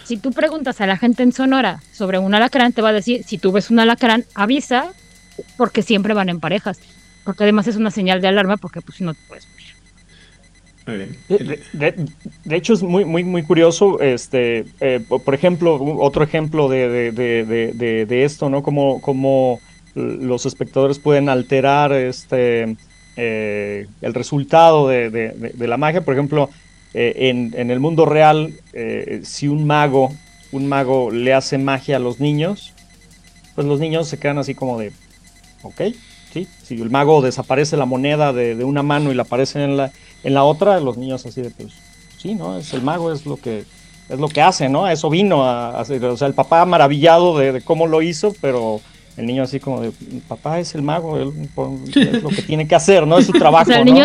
si 0.05 0.17
tú 0.17 0.33
preguntas 0.33 0.81
a 0.81 0.87
la 0.87 0.97
gente 0.97 1.23
en 1.23 1.33
Sonora 1.33 1.83
sobre 1.93 2.19
un 2.19 2.35
alacrán, 2.35 2.73
te 2.73 2.83
va 2.83 2.91
a 2.91 2.93
decir, 2.93 3.25
si 3.25 3.39
tú 3.39 3.53
ves 3.53 3.71
un 3.71 3.81
alacrán, 3.81 4.25
avisa, 4.35 4.93
porque 5.57 5.83
siempre 5.83 6.15
van 6.15 6.29
en 6.29 6.41
parejas. 6.41 6.79
Porque 7.25 7.45
además 7.45 7.67
es 7.69 7.77
una 7.77 7.91
señal 7.91 8.21
de 8.21 8.29
alarma, 8.29 8.57
porque 8.57 8.81
pues 8.81 8.99
si 8.99 9.05
no 9.05 9.15
te 9.15 9.21
puedes 9.29 9.47
de, 10.85 11.95
hecho 12.51 12.75
es 12.75 12.83
muy 12.83 13.05
muy 13.05 13.23
muy 13.23 13.45
curioso 13.45 14.01
este 14.01 14.65
eh, 14.81 15.01
por 15.25 15.33
ejemplo 15.33 15.77
otro 16.01 16.25
ejemplo 16.25 16.69
de, 16.69 17.13
de 17.13 18.25
esto 18.25 18.51
no 18.51 18.65
como, 18.65 19.01
como 19.01 19.61
los 19.95 20.47
espectadores 20.47 20.99
pueden 20.99 21.29
alterar 21.29 21.93
este 21.93 22.77
eh, 23.17 23.87
el 24.01 24.15
resultado 24.15 24.89
de, 24.89 25.53
la 25.59 25.77
magia 25.77 26.03
por 26.03 26.15
ejemplo 26.15 26.49
eh, 26.95 27.29
en, 27.31 27.53
en, 27.57 27.71
el 27.71 27.79
mundo 27.79 28.07
real 28.07 28.55
si 29.23 29.49
un 29.49 29.67
mago 29.67 30.11
un 30.51 30.67
mago 30.67 31.11
le 31.11 31.35
hace 31.35 31.59
magia 31.59 31.97
a 31.97 32.01
los 32.01 32.21
niños 32.21 32.73
pues 33.55 33.67
los 33.67 33.81
niños 33.81 34.09
se 34.09 34.19
quedan 34.19 34.39
así 34.39 34.55
como 34.55 34.79
de 34.79 34.93
ok 35.63 35.83
sí 36.33 36.49
si 36.63 36.81
el 36.81 36.91
mago 36.91 37.21
desaparece 37.21 37.77
la 37.77 37.85
moneda 37.85 38.33
de, 38.33 38.65
una 38.65 38.83
mano 38.83 39.13
y 39.13 39.15
la 39.15 39.25
aparece 39.25 39.63
en 39.63 39.77
la 39.77 39.93
en 40.25 40.35
la 40.35 40.45
otra, 40.45 40.81
los 40.81 40.97
niños 40.97 41.27
así 41.27 41.43
de, 41.43 41.51
pues, 41.51 41.73
sí, 42.19 42.35
¿no? 42.35 42.59
Es 42.59 42.73
el 42.73 42.83
mago, 42.83 43.13
es 43.13 43.27
lo 43.27 43.37
que 43.37 43.65
es 44.09 44.19
lo 44.19 44.29
que 44.29 44.43
hace, 44.43 44.69
¿no? 44.69 44.89
Eso 44.89 45.09
vino 45.09 45.45
a 45.45 45.81
hacer, 45.81 46.05
o 46.05 46.17
sea, 46.17 46.29
el 46.29 46.35
papá 46.35 46.65
maravillado 46.67 47.39
de, 47.39 47.63
cómo 47.63 47.87
lo 47.87 48.03
hizo, 48.03 48.35
pero 48.41 48.81
el 49.17 49.27
niño 49.27 49.43
así 49.43 49.61
como 49.61 49.81
de, 49.81 49.93
papá 50.27 50.59
es 50.59 50.75
el 50.75 50.83
mago, 50.83 51.19
él, 51.19 51.33
es 51.95 52.23
lo 52.23 52.31
que 52.31 52.43
tiene 52.43 52.67
que 52.67 52.75
hacer, 52.75 53.07
¿no? 53.07 53.19
Es 53.19 53.27
su 53.27 53.33
trabajo, 53.33 53.65
o 53.71 53.73
sea, 53.73 53.79
el, 53.79 53.85
niño, 53.85 54.05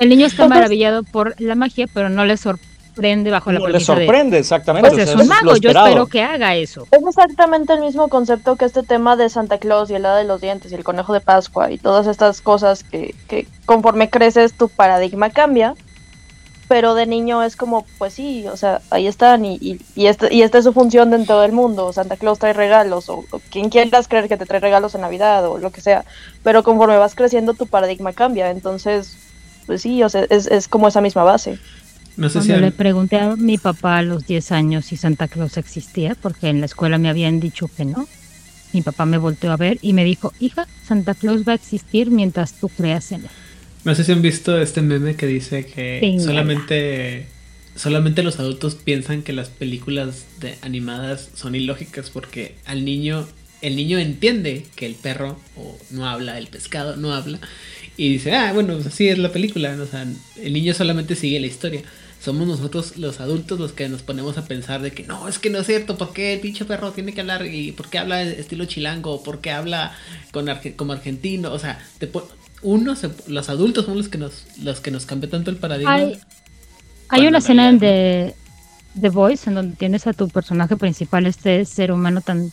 el 0.00 0.08
niño 0.08 0.26
está 0.26 0.48
maravillado 0.48 1.02
por 1.02 1.40
la 1.40 1.54
magia, 1.54 1.86
pero 1.92 2.08
no 2.08 2.24
le 2.24 2.36
sorprende 2.36 3.30
bajo 3.30 3.52
la 3.52 3.60
no 3.60 3.68
le 3.68 3.80
sorprende, 3.80 4.38
exactamente. 4.38 4.90
Pues 4.90 5.08
es 5.08 5.14
un 5.14 5.28
mago, 5.28 5.56
yo 5.56 5.70
espero 5.70 6.06
que 6.06 6.22
haga 6.22 6.56
eso. 6.56 6.86
Es 6.90 7.00
exactamente 7.06 7.72
el 7.72 7.80
mismo 7.80 8.08
concepto 8.08 8.56
que 8.56 8.64
este 8.64 8.82
tema 8.82 9.16
de 9.16 9.28
Santa 9.28 9.58
Claus 9.58 9.90
y 9.90 9.94
el 9.94 10.04
hada 10.04 10.18
de 10.18 10.24
los 10.24 10.40
dientes 10.40 10.72
y 10.72 10.74
el 10.74 10.84
conejo 10.84 11.12
de 11.12 11.20
Pascua 11.20 11.70
y 11.70 11.78
todas 11.78 12.06
estas 12.06 12.40
cosas 12.40 12.82
que, 12.82 13.14
que 13.28 13.46
conforme 13.66 14.10
creces 14.10 14.54
tu 14.54 14.68
paradigma 14.68 15.30
cambia, 15.30 15.74
pero 16.68 16.94
de 16.94 17.06
niño 17.06 17.42
es 17.42 17.56
como, 17.56 17.86
pues 17.96 18.12
sí, 18.12 18.46
o 18.46 18.56
sea, 18.56 18.82
ahí 18.90 19.06
están 19.06 19.44
y, 19.44 19.56
y, 19.60 19.80
y, 19.94 20.06
este, 20.06 20.32
y 20.32 20.42
esta 20.42 20.58
es 20.58 20.64
su 20.64 20.74
función 20.74 21.10
dentro 21.10 21.40
del 21.40 21.52
mundo, 21.52 21.92
Santa 21.92 22.16
Claus 22.16 22.38
trae 22.38 22.52
regalos, 22.52 23.08
o, 23.08 23.24
quien 23.50 23.70
quieras 23.70 24.06
creer 24.06 24.28
que 24.28 24.36
te 24.36 24.46
trae 24.46 24.60
regalos 24.60 24.94
en 24.94 25.00
Navidad 25.00 25.48
o 25.48 25.58
lo 25.58 25.70
que 25.70 25.80
sea, 25.80 26.04
pero 26.42 26.62
conforme 26.62 26.98
vas 26.98 27.14
creciendo 27.14 27.54
tu 27.54 27.66
paradigma 27.66 28.12
cambia, 28.12 28.50
entonces, 28.50 29.16
pues 29.66 29.82
sí, 29.82 30.02
o 30.02 30.08
sea, 30.08 30.26
es, 30.28 30.46
es 30.46 30.68
como 30.68 30.88
esa 30.88 31.00
misma 31.00 31.24
base. 31.24 31.58
No 32.18 32.28
sé 32.28 32.40
Cuando 32.40 32.54
si 32.54 32.60
le 32.60 32.72
pregunté 32.72 33.18
a 33.18 33.36
mi 33.36 33.58
papá 33.58 33.98
a 33.98 34.02
los 34.02 34.26
10 34.26 34.52
años 34.52 34.86
si 34.86 34.96
Santa 34.96 35.28
Claus 35.28 35.56
existía, 35.56 36.16
porque 36.20 36.48
en 36.48 36.60
la 36.60 36.66
escuela 36.66 36.98
me 36.98 37.08
habían 37.08 37.40
dicho 37.40 37.68
que 37.74 37.84
no, 37.84 38.06
mi 38.72 38.82
papá 38.82 39.06
me 39.06 39.18
volteó 39.18 39.52
a 39.52 39.56
ver 39.56 39.78
y 39.80 39.92
me 39.92 40.04
dijo, 40.04 40.32
hija, 40.38 40.66
Santa 40.84 41.14
Claus 41.14 41.46
va 41.46 41.52
a 41.52 41.54
existir 41.54 42.10
mientras 42.10 42.52
tú 42.52 42.68
creas 42.68 43.12
en 43.12 43.22
él. 43.22 43.30
No 43.84 43.94
sé 43.94 44.04
si 44.04 44.12
han 44.12 44.22
visto 44.22 44.60
este 44.60 44.82
meme 44.82 45.14
que 45.16 45.26
dice 45.26 45.66
que 45.66 46.18
solamente 46.20 47.26
solamente 47.78 48.22
los 48.22 48.40
adultos 48.40 48.74
piensan 48.74 49.22
que 49.22 49.32
las 49.32 49.48
películas 49.48 50.26
de 50.40 50.56
animadas 50.62 51.30
son 51.34 51.54
ilógicas 51.54 52.10
porque 52.10 52.56
al 52.64 52.84
niño 52.84 53.26
el 53.60 53.76
niño 53.76 53.98
entiende 53.98 54.66
que 54.76 54.86
el 54.86 54.94
perro 54.94 55.38
o 55.56 55.76
no 55.90 56.06
habla, 56.06 56.38
el 56.38 56.46
pescado 56.46 56.96
no 56.96 57.12
habla 57.12 57.40
y 57.96 58.08
dice, 58.10 58.34
"Ah, 58.34 58.52
bueno, 58.52 58.74
pues 58.74 58.86
así 58.86 59.08
es 59.08 59.18
la 59.18 59.32
película", 59.32 59.76
o 59.80 59.86
sea, 59.86 60.06
el 60.40 60.52
niño 60.52 60.74
solamente 60.74 61.16
sigue 61.16 61.40
la 61.40 61.46
historia. 61.46 61.82
Somos 62.20 62.48
nosotros 62.48 62.96
los 62.96 63.20
adultos 63.20 63.60
los 63.60 63.72
que 63.72 63.88
nos 63.88 64.02
ponemos 64.02 64.38
a 64.38 64.46
pensar 64.46 64.82
de 64.82 64.90
que 64.90 65.04
no, 65.04 65.28
es 65.28 65.38
que 65.38 65.50
no 65.50 65.58
es 65.58 65.66
cierto, 65.66 65.96
¿por 65.96 66.12
qué 66.12 66.34
el 66.34 66.40
pinche 66.40 66.64
perro 66.64 66.90
tiene 66.92 67.14
que 67.14 67.20
hablar? 67.20 67.46
¿Y 67.46 67.72
por 67.72 67.88
qué 67.88 67.98
habla 67.98 68.22
estilo 68.22 68.64
chilango? 68.64 69.22
¿Por 69.22 69.40
qué 69.40 69.52
habla 69.52 69.96
con 70.32 70.48
como 70.76 70.92
argentino? 70.92 71.52
O 71.52 71.58
sea, 71.58 71.78
te, 71.98 72.10
uno, 72.62 72.94
los 73.26 73.48
adultos 73.48 73.86
son 73.86 73.96
los 73.96 74.08
que 74.08 74.18
nos, 74.18 74.46
los 74.62 74.80
que 74.80 74.90
nos 74.90 75.06
cambia 75.06 75.30
tanto 75.30 75.50
el 75.50 75.56
paradigma. 75.56 75.94
Hay, 77.10 77.26
una 77.26 77.38
escena 77.38 77.72
de 77.72 78.34
The 79.00 79.08
Voice 79.08 79.48
en 79.48 79.54
donde 79.54 79.76
tienes 79.76 80.06
a 80.06 80.12
tu 80.12 80.28
personaje 80.28 80.76
principal, 80.76 81.26
este 81.26 81.64
ser 81.64 81.92
humano 81.92 82.20
tan 82.20 82.50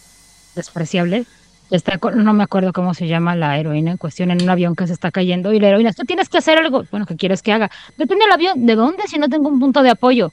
despreciable. 0.55 1.25
Está, 1.71 1.99
no 2.15 2.33
me 2.33 2.43
acuerdo 2.43 2.71
cómo 2.71 2.93
se 2.93 3.07
llama 3.07 3.35
la 3.35 3.57
heroína 3.57 3.91
en 3.91 3.97
cuestión 3.97 4.29
en 4.29 4.41
un 4.41 4.49
avión 4.49 4.75
que 4.75 4.85
se 4.85 4.93
está 4.93 5.11
cayendo 5.11 5.51
y 5.51 5.59
la 5.59 5.69
heroína, 5.69 5.93
tú 5.93 6.03
tienes 6.03 6.29
que 6.29 6.37
hacer 6.37 6.59
algo. 6.59 6.83
Bueno, 6.91 7.05
¿qué 7.05 7.15
quieres 7.15 7.41
que 7.41 7.51
haga? 7.51 7.71
Depende 7.97 8.25
del 8.25 8.33
avión. 8.33 8.65
¿De 8.65 8.75
dónde 8.75 9.03
si 9.07 9.17
no 9.17 9.27
tengo 9.27 9.49
un 9.49 9.59
punto 9.59 9.81
de 9.81 9.89
apoyo? 9.89 10.31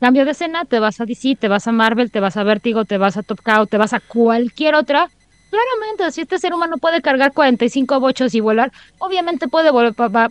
Cambio 0.00 0.24
de 0.24 0.30
escena, 0.30 0.64
te 0.64 0.80
vas 0.80 0.98
a 1.00 1.04
DC, 1.04 1.36
te 1.36 1.48
vas 1.48 1.68
a 1.68 1.72
Marvel, 1.72 2.10
te 2.10 2.20
vas 2.20 2.38
a 2.38 2.42
Vertigo, 2.42 2.86
te 2.86 2.96
vas 2.96 3.18
a 3.18 3.22
Top 3.22 3.42
Cow, 3.42 3.66
te 3.66 3.76
vas 3.76 3.92
a 3.92 4.00
cualquier 4.00 4.74
otra 4.74 5.10
Claramente, 5.50 6.12
si 6.12 6.20
este 6.20 6.38
ser 6.38 6.54
humano 6.54 6.78
puede 6.78 7.02
cargar 7.02 7.32
45 7.32 7.98
bochos 7.98 8.34
y 8.34 8.40
volar, 8.40 8.70
obviamente 8.98 9.48
puede 9.48 9.70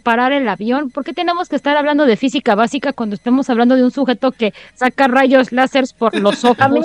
parar 0.01 0.31
el 0.31 0.47
avión. 0.47 0.89
¿Por 0.91 1.03
qué 1.03 1.13
tenemos 1.13 1.49
que 1.49 1.57
estar 1.57 1.75
hablando 1.75 2.05
de 2.05 2.15
física 2.15 2.55
básica 2.55 2.93
cuando 2.93 3.15
estemos 3.15 3.49
hablando 3.49 3.75
de 3.75 3.83
un 3.83 3.91
sujeto 3.91 4.31
que 4.31 4.53
saca 4.75 5.07
rayos 5.07 5.51
láseres 5.51 5.91
por 5.91 6.17
los 6.17 6.45
ojos? 6.45 6.59
A 6.59 6.69
mí, 6.69 6.81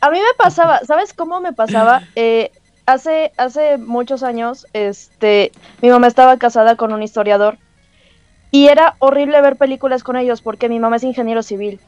a 0.00 0.10
mí 0.10 0.18
me 0.18 0.34
pasaba, 0.36 0.80
¿sabes 0.80 1.14
cómo 1.14 1.40
me 1.40 1.52
pasaba? 1.52 2.02
Eh, 2.14 2.52
hace, 2.86 3.32
hace 3.36 3.78
muchos 3.78 4.22
años, 4.22 4.66
este, 4.72 5.50
mi 5.82 5.88
mamá 5.88 6.06
estaba 6.06 6.36
casada 6.36 6.76
con 6.76 6.92
un 6.92 7.02
historiador 7.02 7.58
y 8.50 8.68
era 8.68 8.94
horrible 9.00 9.40
ver 9.40 9.56
películas 9.56 10.04
con 10.04 10.16
ellos 10.16 10.42
porque 10.42 10.68
mi 10.68 10.78
mamá 10.78 10.96
es 10.96 11.04
ingeniero 11.04 11.42
civil. 11.42 11.80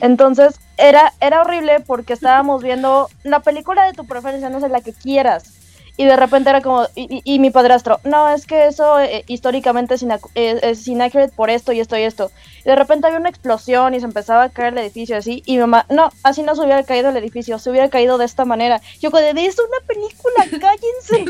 Entonces 0.00 0.58
era, 0.76 1.12
era 1.20 1.42
horrible 1.42 1.80
porque 1.80 2.12
estábamos 2.12 2.62
viendo 2.62 3.08
la 3.22 3.40
película 3.40 3.86
de 3.86 3.92
tu 3.92 4.06
preferencia, 4.06 4.50
no 4.50 4.60
sé, 4.60 4.68
la 4.68 4.80
que 4.80 4.92
quieras. 4.92 5.52
Y 5.98 6.04
de 6.04 6.16
repente 6.16 6.50
era 6.50 6.60
como, 6.60 6.86
y, 6.94 7.38
mi 7.38 7.50
padrastro, 7.50 8.00
no, 8.04 8.28
es 8.28 8.46
que 8.46 8.66
eso 8.66 9.00
eh, 9.00 9.24
históricamente 9.28 9.94
es, 9.94 10.04
es, 10.34 10.88
inaccurate 10.88 11.32
por 11.34 11.48
esto 11.48 11.72
y 11.72 11.80
esto 11.80 11.96
y 11.96 12.02
esto. 12.02 12.30
Y 12.60 12.64
de 12.68 12.76
repente 12.76 13.06
había 13.06 13.18
una 13.18 13.30
explosión 13.30 13.94
y 13.94 14.00
se 14.00 14.04
empezaba 14.04 14.42
a 14.42 14.50
caer 14.50 14.74
el 14.74 14.80
edificio 14.80 15.16
así. 15.16 15.42
Y 15.46 15.54
mi 15.54 15.60
mamá, 15.60 15.86
no, 15.88 16.10
así 16.22 16.42
no 16.42 16.54
se 16.54 16.60
hubiera 16.62 16.82
caído 16.82 17.08
el 17.08 17.16
edificio, 17.16 17.58
se 17.58 17.70
hubiera 17.70 17.88
caído 17.88 18.18
de 18.18 18.26
esta 18.26 18.44
manera. 18.44 18.82
Yo, 19.00 19.08
de 19.08 19.30
es 19.30 19.56
una 19.58 19.78
película, 19.86 20.44
cállense. 20.60 21.24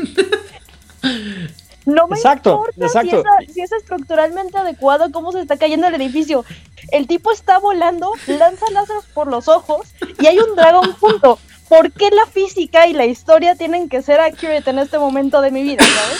No 1.87 2.05
me 2.05 2.17
exacto, 2.17 2.65
exacto. 2.75 3.23
Si, 3.47 3.61
es 3.61 3.71
estructuralmente 3.71 4.57
adecuado, 4.57 5.09
cómo 5.09 5.31
se 5.31 5.39
está 5.39 5.55
cayendo 5.55 5.87
el 5.87 5.95
edificio. 5.95 6.43
El 6.91 7.07
tipo 7.07 7.31
está 7.31 7.59
volando, 7.59 8.11
lanza 8.27 8.65
láseres 8.73 9.05
por 9.13 9.27
los 9.27 9.47
ojos 9.47 9.87
y 10.19 10.25
hay 10.25 10.37
un 10.37 10.53
dragón 10.53 10.91
junto. 10.99 11.39
¿Por 11.69 11.93
qué 11.93 12.09
la 12.11 12.25
física 12.25 12.87
y 12.87 12.93
la 12.93 13.05
historia 13.05 13.55
tienen 13.55 13.87
que 13.87 14.01
ser 14.01 14.19
accurate 14.19 14.69
en 14.69 14.79
este 14.79 14.99
momento 14.99 15.39
de 15.39 15.51
mi 15.51 15.63
vida, 15.63 15.81
¿sabes? 15.85 16.19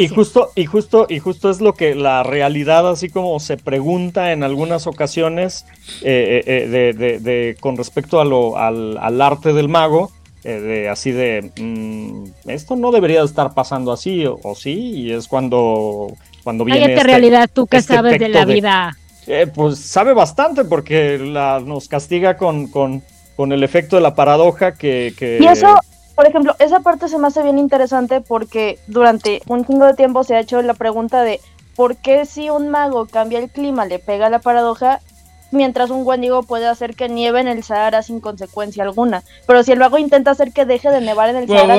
Y, 0.00 0.08
justo, 0.08 0.52
y 0.54 0.66
justo, 0.66 1.06
y 1.08 1.18
justo 1.18 1.50
es 1.50 1.60
lo 1.60 1.72
que 1.72 1.96
la 1.96 2.22
realidad, 2.22 2.88
así 2.88 3.08
como 3.08 3.40
se 3.40 3.56
pregunta 3.56 4.30
en 4.30 4.44
algunas 4.44 4.86
ocasiones, 4.86 5.64
eh, 6.02 6.42
eh, 6.46 6.92
eh, 6.96 7.18
de, 7.18 7.56
con 7.58 7.76
respecto 7.76 8.20
a 8.20 8.24
lo, 8.24 8.58
al, 8.58 8.96
al 8.98 9.20
arte 9.22 9.54
del 9.54 9.68
mago, 9.68 10.12
eh, 10.44 10.60
de, 10.60 10.88
así 10.90 11.10
de, 11.10 11.50
mm, 11.58 12.50
esto 12.50 12.76
no 12.76 12.92
debería 12.92 13.22
estar 13.22 13.54
pasando 13.54 13.92
así, 13.92 14.26
o, 14.26 14.54
sí, 14.54 14.72
y 14.72 15.12
es 15.12 15.26
cuando, 15.26 16.12
cuando 16.42 16.64
viene... 16.64 16.92
Este, 16.92 17.02
realidad, 17.02 17.48
tú 17.52 17.66
que 17.66 17.78
este 17.78 17.94
sabes 17.94 18.18
de 18.18 18.28
la 18.28 18.44
vida. 18.44 18.96
Eh, 19.26 19.46
pues 19.46 19.78
sabe 19.78 20.12
bastante 20.12 20.64
porque 20.64 21.18
la, 21.18 21.60
nos 21.60 21.88
castiga 21.88 22.36
con, 22.36 22.66
con, 22.66 23.02
con, 23.36 23.52
el 23.52 23.62
efecto 23.62 23.96
de 23.96 24.02
la 24.02 24.14
paradoja 24.14 24.74
que, 24.74 25.14
que... 25.16 25.38
Y 25.40 25.46
eso, 25.46 25.78
por 26.14 26.26
ejemplo, 26.26 26.54
esa 26.58 26.80
parte 26.80 27.08
se 27.08 27.18
me 27.18 27.28
hace 27.28 27.42
bien 27.42 27.58
interesante 27.58 28.20
porque 28.20 28.78
durante 28.86 29.40
un 29.46 29.64
chingo 29.64 29.86
de 29.86 29.94
tiempo 29.94 30.24
se 30.24 30.36
ha 30.36 30.40
hecho 30.40 30.60
la 30.60 30.74
pregunta 30.74 31.22
de 31.22 31.40
¿por 31.74 31.96
qué 31.96 32.26
si 32.26 32.50
un 32.50 32.68
mago 32.68 33.06
cambia 33.06 33.38
el 33.38 33.48
clima 33.48 33.86
le 33.86 33.98
pega 33.98 34.28
la 34.28 34.40
paradoja 34.40 35.00
mientras 35.54 35.90
un 35.90 36.06
Wendigo 36.06 36.42
puede 36.42 36.66
hacer 36.66 36.94
que 36.94 37.08
nieve 37.08 37.40
en 37.40 37.48
el 37.48 37.62
Sahara 37.62 38.02
sin 38.02 38.20
consecuencia 38.20 38.84
alguna. 38.84 39.22
Pero 39.46 39.62
si 39.62 39.72
el 39.72 39.78
mago 39.78 39.98
intenta 39.98 40.32
hacer 40.32 40.52
que 40.52 40.64
deje 40.64 40.90
de 40.90 41.00
nevar 41.00 41.30
en 41.30 41.36
el 41.36 41.48
Sahara, 41.48 41.74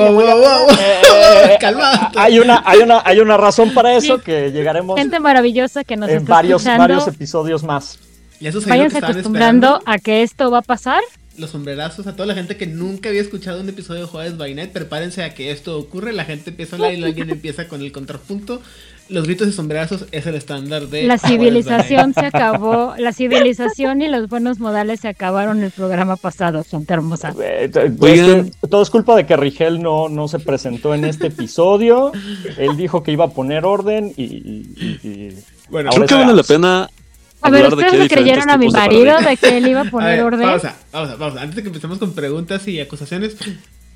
hay 2.16 2.38
una, 2.38 2.62
hay 2.64 2.80
una, 2.80 3.02
hay 3.04 3.20
una 3.20 3.36
razón 3.36 3.72
para 3.74 3.94
eso 3.94 4.18
que 4.18 4.50
llegaremos. 4.50 4.98
Gente 4.98 5.20
maravillosa 5.20 5.84
que 5.84 5.96
nos 5.96 6.10
en 6.10 6.24
varios, 6.24 6.64
varios 6.64 7.06
episodios 7.06 7.62
más. 7.62 7.98
Váyanse 8.66 8.98
acostumbrando 8.98 9.80
a 9.86 9.98
que 9.98 10.22
esto 10.22 10.50
va 10.50 10.58
a 10.58 10.62
pasar 10.62 11.00
los 11.38 11.50
sombrerazos, 11.50 12.06
a 12.06 12.14
toda 12.14 12.26
la 12.26 12.34
gente 12.34 12.56
que 12.56 12.66
nunca 12.66 13.08
había 13.08 13.20
escuchado 13.20 13.60
un 13.60 13.68
episodio 13.68 14.02
de 14.02 14.06
Jueves 14.06 14.36
by 14.36 14.54
Night, 14.54 14.70
prepárense 14.72 15.22
a 15.22 15.34
que 15.34 15.50
esto 15.50 15.78
ocurre, 15.78 16.12
la 16.12 16.24
gente 16.24 16.50
empieza 16.50 16.76
a 16.76 16.78
hablar 16.78 16.94
y 16.94 17.04
alguien 17.04 17.30
empieza 17.36 17.68
con 17.68 17.82
el 17.82 17.92
contrapunto. 17.92 18.62
Los 19.08 19.24
gritos 19.24 19.46
de 19.46 19.52
sombrerazos 19.52 20.06
es 20.10 20.26
el 20.26 20.34
estándar 20.34 20.88
de... 20.88 21.04
La 21.04 21.18
civilización 21.18 22.12
se 22.12 22.26
acabó, 22.26 22.94
la 22.98 23.12
civilización 23.12 24.02
y 24.02 24.08
los 24.08 24.28
buenos 24.28 24.58
modales 24.58 25.00
se 25.00 25.08
acabaron 25.08 25.62
el 25.62 25.70
programa 25.70 26.16
pasado, 26.16 26.64
gente 26.64 26.92
hermosa. 26.92 27.34
Eh, 27.40 27.70
todo 28.68 28.82
es 28.82 28.90
culpa 28.90 29.16
de 29.16 29.26
que 29.26 29.36
Rigel 29.36 29.80
no, 29.80 30.08
no 30.08 30.28
se 30.28 30.38
presentó 30.38 30.94
en 30.94 31.04
este 31.04 31.28
episodio, 31.28 32.12
él 32.58 32.76
dijo 32.76 33.02
que 33.02 33.12
iba 33.12 33.26
a 33.26 33.30
poner 33.30 33.64
orden 33.64 34.12
y... 34.16 35.32
bueno, 35.68 35.90
creo 35.90 36.06
que 36.06 36.14
vale 36.14 36.34
la 36.34 36.42
pena 36.42 36.88
a 37.42 37.50
ver, 37.50 37.72
¿ustedes 37.72 37.94
le 37.94 38.08
creyeron 38.08 38.50
a 38.50 38.56
mi 38.56 38.68
marido 38.68 39.20
de 39.20 39.36
que 39.36 39.58
él 39.58 39.68
iba 39.68 39.82
a 39.82 39.84
poner 39.84 40.20
orden? 40.24 40.42
Pausa, 40.42 40.76
pausa, 40.90 41.16
pausa. 41.16 41.42
Antes 41.42 41.56
de 41.56 41.62
que 41.62 41.68
empecemos 41.68 41.98
con 41.98 42.12
preguntas 42.12 42.66
y 42.66 42.80
acusaciones, 42.80 43.36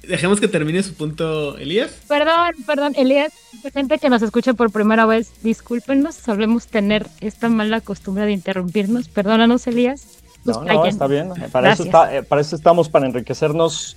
dejemos 0.02 0.40
que 0.40 0.48
termine 0.48 0.82
su 0.82 0.94
punto 0.94 1.56
Elías. 1.58 1.90
Perdón, 2.08 2.54
perdón, 2.66 2.94
Elías, 2.96 3.32
gente 3.72 3.98
que 3.98 4.10
nos 4.10 4.22
escucha 4.22 4.54
por 4.54 4.70
primera 4.70 5.06
vez, 5.06 5.32
discúlpenos, 5.42 6.14
solemos 6.14 6.66
tener 6.66 7.06
esta 7.20 7.48
mala 7.48 7.80
costumbre 7.80 8.26
de 8.26 8.32
interrumpirnos. 8.32 9.08
Perdónanos, 9.08 9.66
Elías. 9.66 10.18
No, 10.44 10.64
no, 10.64 10.86
está 10.86 11.06
bien. 11.06 11.32
Para 11.52 11.72
eso, 11.72 11.84
eh, 12.10 12.22
para 12.22 12.40
eso 12.40 12.56
estamos, 12.56 12.88
para 12.88 13.06
enriquecernos 13.06 13.96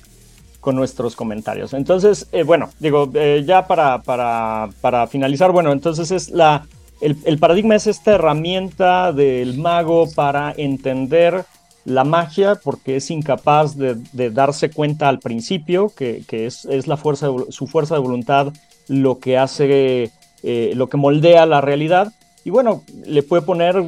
con 0.60 0.76
nuestros 0.76 1.16
comentarios. 1.16 1.74
Entonces, 1.74 2.28
eh, 2.32 2.44
bueno, 2.44 2.70
digo, 2.80 3.10
eh, 3.14 3.44
ya 3.46 3.68
para, 3.68 4.02
para, 4.02 4.70
para 4.82 5.08
finalizar, 5.08 5.52
bueno, 5.52 5.72
entonces 5.72 6.12
es 6.12 6.30
la 6.30 6.66
el, 7.04 7.38
paradigma 7.38 7.76
es 7.76 7.88
esta 7.88 8.16
herramienta 8.16 9.12
del 9.12 9.58
mago 9.58 10.10
para 10.16 10.54
entender 10.56 11.44
la 11.86 12.04
magia 12.04 12.56
porque 12.56 12.96
es 12.96 13.12
incapaz 13.12 13.76
de, 13.76 14.30
darse 14.32 14.70
cuenta 14.70 15.10
al 15.10 15.20
principio 15.20 15.92
que, 15.96 16.24
es, 16.30 16.66
la 16.88 16.98
fuerza 16.98 17.28
su 17.50 17.68
fuerza 17.68 17.96
de 17.96 18.02
voluntad 18.02 18.54
lo 18.88 19.20
que 19.20 19.38
hace, 19.38 20.12
eh, 20.44 20.74
lo 20.76 20.88
que 20.88 20.98
moldea 20.98 21.46
la 21.46 21.62
realidad. 21.62 22.14
Y 22.44 22.50
bueno, 22.50 22.84
le 23.06 23.24
puede 23.24 23.42
poner 23.42 23.86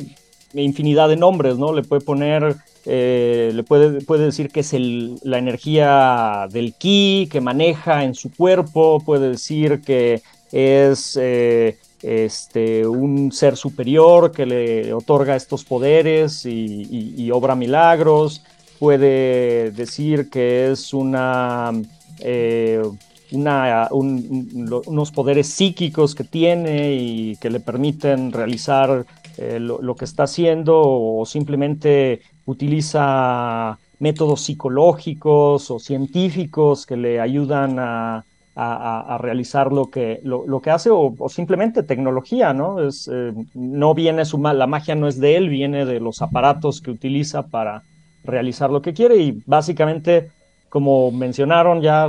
infinidad 0.54 1.10
de 1.10 1.18
nombres, 1.18 1.58
¿no? 1.58 1.74
Le 1.74 1.84
puede 1.84 2.02
poner, 2.02 2.56
eh, 2.86 3.52
le 3.54 3.64
puede, 3.64 4.02
puede 4.02 4.26
decir 4.26 4.50
que 4.50 4.62
es 4.62 4.74
la 5.24 5.38
energía 5.38 6.48
del 6.52 6.74
ki 6.74 7.28
que 7.32 7.42
maneja 7.42 8.04
en 8.04 8.16
su 8.16 8.32
cuerpo, 8.32 9.02
puede 9.06 9.30
decir 9.30 9.82
que 9.82 10.22
es 10.52 11.18
eh, 11.22 11.78
este, 12.06 12.86
un 12.86 13.32
ser 13.32 13.58
superior 13.58 14.32
que 14.32 14.46
le 14.46 14.94
otorga 14.94 15.36
estos 15.36 15.64
poderes 15.64 16.46
y, 16.46 17.32
obra 17.32 17.56
milagros, 17.56 18.44
puede 18.78 19.72
decir 19.72 20.30
que 20.30 20.72
es 20.72 20.94
una, 20.94 21.72
eh, 22.20 22.84
unos 23.32 25.12
poderes 25.12 25.48
psíquicos 25.48 26.14
que 26.14 26.24
tiene 26.24 26.94
y 26.94 27.38
que 27.38 27.50
le 27.50 27.60
permiten 27.60 28.32
realizar 28.32 29.08
eh, 29.40 29.60
lo, 29.60 29.96
que 29.96 30.06
está 30.06 30.24
haciendo 30.24 30.80
o 30.80 31.26
simplemente 31.26 32.22
utiliza 32.46 33.80
métodos 33.98 34.42
psicológicos 34.42 35.72
o 35.72 35.80
científicos 35.80 36.86
que 36.86 36.98
le 36.98 37.20
ayudan 37.20 37.80
a, 37.80 38.24
a, 38.56 39.18
realizar 39.20 39.74
lo 39.74 39.90
que, 39.90 40.22
lo, 40.24 40.62
que 40.62 40.72
hace 40.72 40.90
o, 40.92 41.14
simplemente 41.28 41.84
tecnología, 41.84 42.54
¿no? 42.54 42.88
Es, 42.88 43.10
eh, 43.12 43.34
no 43.54 43.94
viene 43.94 44.24
su, 44.26 44.38
la 44.38 44.68
magia 44.68 44.96
no 44.96 45.08
es 45.08 45.20
de 45.20 45.36
él, 45.36 45.50
viene 45.50 45.86
de 45.86 46.00
los 46.00 46.22
aparatos 46.22 46.82
que 46.82 46.92
utiliza 46.92 47.48
para 47.48 47.84
realizar 48.24 48.70
lo 48.70 48.82
que 48.82 48.94
quiere 48.94 49.18
y 49.18 49.44
básicamente, 49.46 50.32
como 50.70 51.12
mencionaron 51.12 51.82
ya 51.82 52.08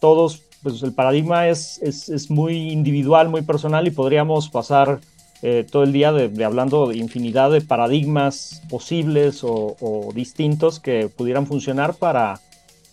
todos, 0.00 0.42
pues 0.62 0.82
el 0.82 0.92
paradigma 0.92 1.48
es, 1.48 1.80
es, 1.80 2.30
muy 2.30 2.72
individual, 2.72 3.28
muy 3.28 3.42
personal 3.42 3.86
y 3.86 3.92
podríamos 3.92 4.48
pasar 4.48 4.98
eh, 5.42 5.64
todo 5.70 5.84
el 5.84 5.92
día 5.92 6.12
de, 6.12 6.44
hablando 6.44 6.88
de 6.88 6.96
infinidad 6.96 7.52
de 7.52 7.60
paradigmas 7.60 8.62
posibles 8.68 9.44
o, 9.44 9.76
o 9.80 10.10
distintos 10.12 10.80
que 10.80 11.08
pudieran 11.08 11.46
funcionar 11.46 11.94
para, 11.94 12.40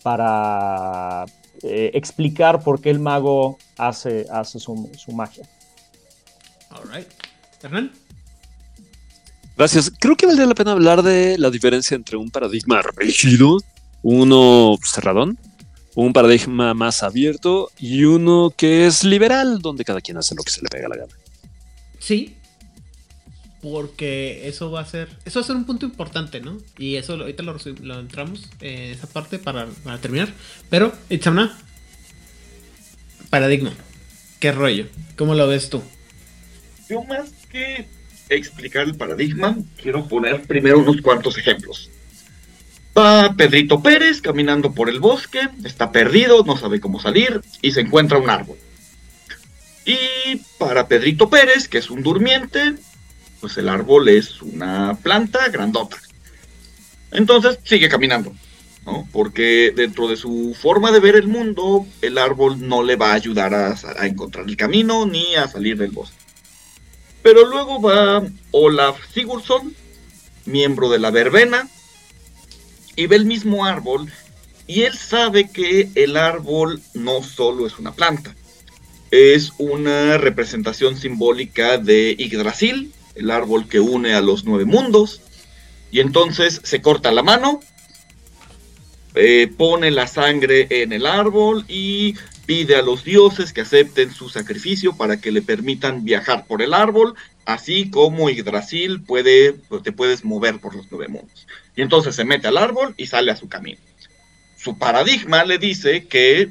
para 0.04 1.26
eh, 1.68 1.90
explicar 1.94 2.62
por 2.62 2.80
qué 2.80 2.90
el 2.90 2.98
mago 2.98 3.58
hace, 3.76 4.26
hace 4.30 4.58
su, 4.58 4.88
magia. 5.12 5.44
Alright. 6.70 7.08
Hernán. 7.62 7.92
Gracias. 9.56 9.90
Creo 9.98 10.16
que 10.16 10.26
valdría 10.26 10.46
la 10.46 10.54
pena 10.54 10.72
hablar 10.72 11.02
de 11.02 11.38
la 11.38 11.50
diferencia 11.50 11.94
entre 11.94 12.16
un 12.16 12.30
paradigma 12.30 12.82
rígido, 12.96 13.58
uno 14.02 14.76
cerradón, 14.84 15.38
un 15.94 16.12
paradigma 16.12 16.74
más 16.74 17.02
abierto 17.02 17.70
y 17.78 18.04
uno 18.04 18.52
que 18.54 18.86
es 18.86 19.02
liberal, 19.02 19.60
donde 19.60 19.84
cada 19.84 20.00
quien 20.00 20.18
hace 20.18 20.34
lo 20.34 20.42
que 20.42 20.50
se 20.50 20.60
le 20.60 20.68
pega 20.68 20.88
la 20.88 20.96
gana. 20.96 21.14
Sí, 21.98 22.36
porque 23.72 24.46
eso 24.46 24.70
va 24.70 24.80
a 24.80 24.86
ser 24.86 25.08
eso 25.24 25.40
va 25.40 25.44
a 25.44 25.46
ser 25.46 25.56
un 25.56 25.64
punto 25.64 25.86
importante, 25.86 26.40
¿no? 26.40 26.58
Y 26.78 26.96
eso 26.96 27.14
ahorita 27.14 27.42
lo, 27.42 27.98
entramos 27.98 28.48
en 28.60 28.92
esa 28.92 29.08
parte 29.08 29.38
para, 29.38 29.66
terminar. 30.00 30.28
Pero, 30.70 30.92
Itzamna, 31.10 31.58
paradigma, 33.28 33.72
¿qué 34.38 34.52
rollo? 34.52 34.86
¿Cómo 35.16 35.34
lo 35.34 35.48
ves 35.48 35.68
tú? 35.68 35.82
Yo 36.88 37.02
más 37.04 37.30
que 37.50 37.88
explicar 38.28 38.86
el 38.86 38.94
paradigma, 38.94 39.56
quiero 39.82 40.06
poner 40.06 40.42
primero 40.42 40.78
unos 40.78 41.00
cuantos 41.00 41.36
ejemplos. 41.36 41.90
Va 42.96 43.34
Pedrito 43.36 43.82
Pérez 43.82 44.20
caminando 44.22 44.72
por 44.72 44.88
el 44.88 45.00
bosque, 45.00 45.40
está 45.64 45.90
perdido, 45.90 46.44
no 46.44 46.56
sabe 46.56 46.80
cómo 46.80 47.00
salir 47.00 47.40
y 47.62 47.72
se 47.72 47.80
encuentra 47.80 48.18
un 48.18 48.30
árbol. 48.30 48.56
Y 49.84 50.36
para 50.58 50.88
Pedrito 50.88 51.28
Pérez, 51.28 51.68
que 51.68 51.78
es 51.78 51.90
un 51.90 52.02
durmiente, 52.02 52.74
pues 53.46 53.58
el 53.58 53.68
árbol 53.68 54.08
es 54.08 54.42
una 54.42 54.98
planta 55.00 55.46
grandota. 55.50 55.98
Entonces 57.12 57.60
sigue 57.62 57.88
caminando, 57.88 58.34
¿no? 58.84 59.08
Porque 59.12 59.72
dentro 59.72 60.08
de 60.08 60.16
su 60.16 60.56
forma 60.60 60.90
de 60.90 60.98
ver 60.98 61.14
el 61.14 61.28
mundo, 61.28 61.86
el 62.02 62.18
árbol 62.18 62.66
no 62.66 62.82
le 62.82 62.96
va 62.96 63.12
a 63.12 63.14
ayudar 63.14 63.54
a, 63.54 64.04
encontrar 64.04 64.46
el 64.48 64.56
camino 64.56 65.06
ni 65.06 65.36
a 65.36 65.46
salir 65.46 65.78
del 65.78 65.92
bosque. 65.92 66.16
Pero 67.22 67.46
luego 67.46 67.80
va 67.80 68.24
Olaf 68.50 68.98
Sigurdsson, 69.14 69.72
miembro 70.44 70.90
de 70.90 70.98
la 70.98 71.12
verbena, 71.12 71.68
y 72.96 73.06
ve 73.06 73.14
el 73.14 73.26
mismo 73.26 73.64
árbol 73.64 74.10
y 74.66 74.82
él 74.82 74.98
sabe 74.98 75.52
que 75.52 75.88
el 75.94 76.16
árbol 76.16 76.82
no 76.94 77.22
solo 77.22 77.64
es 77.64 77.78
una 77.78 77.94
planta, 77.94 78.34
es 79.12 79.52
una 79.58 80.18
representación 80.18 80.96
simbólica 80.96 81.78
de 81.78 82.16
Yggdrasil, 82.18 82.92
el 83.16 83.30
árbol 83.30 83.68
que 83.68 83.80
une 83.80 84.14
a 84.14 84.20
los 84.20 84.44
nueve 84.44 84.64
mundos. 84.64 85.20
Y 85.90 86.00
entonces 86.00 86.60
se 86.64 86.82
corta 86.82 87.12
la 87.12 87.22
mano, 87.22 87.60
eh, 89.14 89.50
pone 89.56 89.90
la 89.90 90.06
sangre 90.06 90.66
en 90.70 90.92
el 90.92 91.06
árbol 91.06 91.64
y 91.68 92.16
pide 92.44 92.76
a 92.76 92.82
los 92.82 93.04
dioses 93.04 93.52
que 93.52 93.62
acepten 93.62 94.12
su 94.12 94.28
sacrificio 94.28 94.96
para 94.96 95.20
que 95.20 95.32
le 95.32 95.42
permitan 95.42 96.04
viajar 96.04 96.46
por 96.46 96.62
el 96.62 96.74
árbol, 96.74 97.14
así 97.44 97.90
como 97.90 98.30
Yggdrasil 98.30 99.02
puede, 99.02 99.54
pues, 99.54 99.82
te 99.82 99.92
puedes 99.92 100.24
mover 100.24 100.60
por 100.60 100.74
los 100.74 100.86
nueve 100.90 101.08
mundos. 101.08 101.46
Y 101.74 101.82
entonces 101.82 102.14
se 102.14 102.24
mete 102.24 102.48
al 102.48 102.56
árbol 102.56 102.94
y 102.96 103.06
sale 103.06 103.32
a 103.32 103.36
su 103.36 103.48
camino. 103.48 103.80
Su 104.56 104.78
paradigma 104.78 105.44
le 105.44 105.58
dice 105.58 106.06
que 106.06 106.50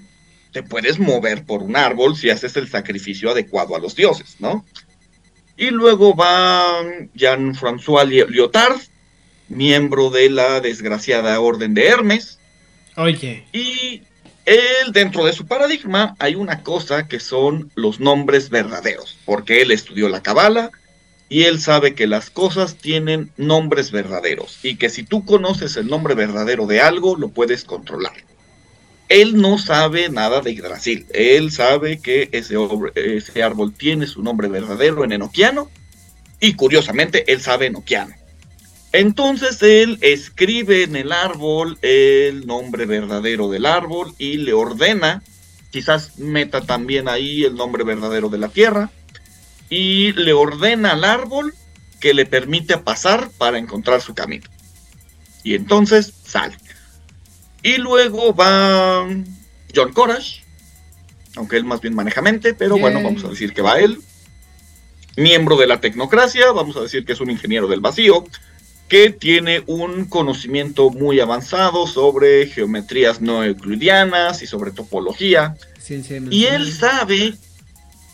te 0.52 0.64
puedes 0.64 1.00
mover 1.00 1.44
por 1.46 1.64
un 1.64 1.76
árbol 1.76 2.16
si 2.16 2.30
haces 2.30 2.56
el 2.56 2.70
sacrificio 2.70 3.32
adecuado 3.32 3.76
a 3.76 3.80
los 3.80 3.96
dioses, 3.96 4.38
¿no? 4.40 4.66
Y 5.57 5.69
luego 5.69 6.15
va 6.15 6.82
Jean-François 7.14 8.06
Lyotard, 8.06 8.80
miembro 9.48 10.10
de 10.10 10.30
la 10.30 10.60
desgraciada 10.60 11.40
Orden 11.40 11.73
de 11.73 11.88
Hermes. 11.88 12.40
Oye. 12.98 13.45
Y 13.53 14.02
él, 14.45 14.91
dentro 14.91 15.26
de 15.26 15.34
su 15.34 15.48
paradigma, 15.48 16.15
hay 16.19 16.36
una 16.36 16.61
cosa 16.61 17.07
que 17.07 17.19
son 17.19 17.72
los 17.76 17.99
nombres 17.99 18.49
verdaderos, 18.49 19.18
porque 19.26 19.61
él 19.61 19.72
estudió 19.72 20.10
la 20.10 20.22
Cabala 20.22 20.72
y 21.30 21.44
él 21.44 21.60
sabe 21.60 21.95
que 21.95 22.06
las 22.06 22.30
cosas 22.30 22.76
tienen 22.76 23.32
nombres 23.38 23.91
verdaderos 23.91 24.60
y 24.61 24.76
que 24.76 24.90
si 24.90 25.03
tú 25.03 25.26
conoces 25.26 25.76
el 25.77 25.88
nombre 25.88 26.14
verdadero 26.15 26.68
de 26.68 26.82
algo, 26.82 27.15
lo 27.15 27.30
puedes 27.30 27.64
controlar 27.64 28.14
él 29.10 29.40
no 29.40 29.57
sabe 29.57 30.10
nada 30.10 30.41
de 30.41 30.52
Yggdrasil. 30.52 31.06
Él 31.14 31.52
sabe 31.52 31.99
que 31.99 32.30
ese, 32.32 32.56
ese, 32.95 33.44
árbol 33.44 33.73
tiene 33.73 34.07
su 34.07 34.23
nombre 34.23 34.48
verdadero 34.48 35.03
en 35.03 35.11
enoquiano 35.11 35.69
y 36.40 36.53
curiosamente 36.53 37.32
él 37.32 37.41
sabe 37.41 37.68
enoquiano. 37.68 38.15
Entonces 38.91 39.61
él 39.61 39.98
escribe 40.02 40.84
en 40.84 40.95
el 40.95 41.11
árbol 41.11 41.77
el 41.82 42.48
nombre 42.48 42.86
verdadero 42.86 43.49
del 43.49 43.65
árbol 43.65 44.14
y 44.18 44.38
le 44.38 44.53
ordena, 44.53 45.22
quizás 45.69 46.18
meta 46.18 46.61
también 46.61 47.10
ahí 47.10 47.44
el 47.44 47.56
nombre 47.56 47.84
verdadero 47.84 48.30
de 48.30 48.38
la 48.38 48.48
tierra, 48.48 48.90
y 49.69 50.14
le 50.14 50.34
ordena 50.34 50.91
al 50.91 51.03
árbol 51.03 51.53
que 51.99 52.14
le 52.14 52.26
permite 52.26 52.77
pasar 52.77 53.30
para 53.38 53.57
encontrar 53.57 54.02
su 54.02 54.15
camino. 54.15 54.49
Y 55.44 55.56
entonces 55.56 56.14
sale. 56.23 56.56
Y 57.66 57.78
luego 57.78 58.32
va 58.36 59.08
John 59.76 59.92
Corash, 59.92 60.42
aunque 61.36 61.58
él 61.58 61.64
más 61.64 61.82
bien 61.82 61.96
maneja 61.96 62.22
mente, 62.22 62.54
pero 62.54 62.78
bueno, 62.78 63.02
vamos 63.02 63.24
a 63.24 63.30
decir 63.30 63.54
que 63.54 63.64
va 63.64 63.80
él. 63.80 63.98
Miembro 65.18 65.58
de 65.58 65.66
la 65.66 65.82
tecnocracia, 65.82 66.52
vamos 66.52 66.78
a 66.78 66.82
decir 66.82 67.06
que 67.06 67.14
es 67.14 67.20
un 67.22 67.32
ingeniero 67.32 67.68
del 67.68 67.80
vacío, 67.80 68.24
que 68.88 69.10
tiene 69.10 69.64
un 69.66 70.06
conocimiento 70.06 70.92
muy 70.92 71.20
avanzado 71.20 71.88
sobre 71.88 72.46
geometrías 72.46 73.20
no 73.20 73.44
euclidianas 73.44 74.44
y 74.44 74.46
sobre 74.46 74.70
topología. 74.70 75.58
y 76.30 76.46
él 76.46 76.72
sabe, 76.72 77.34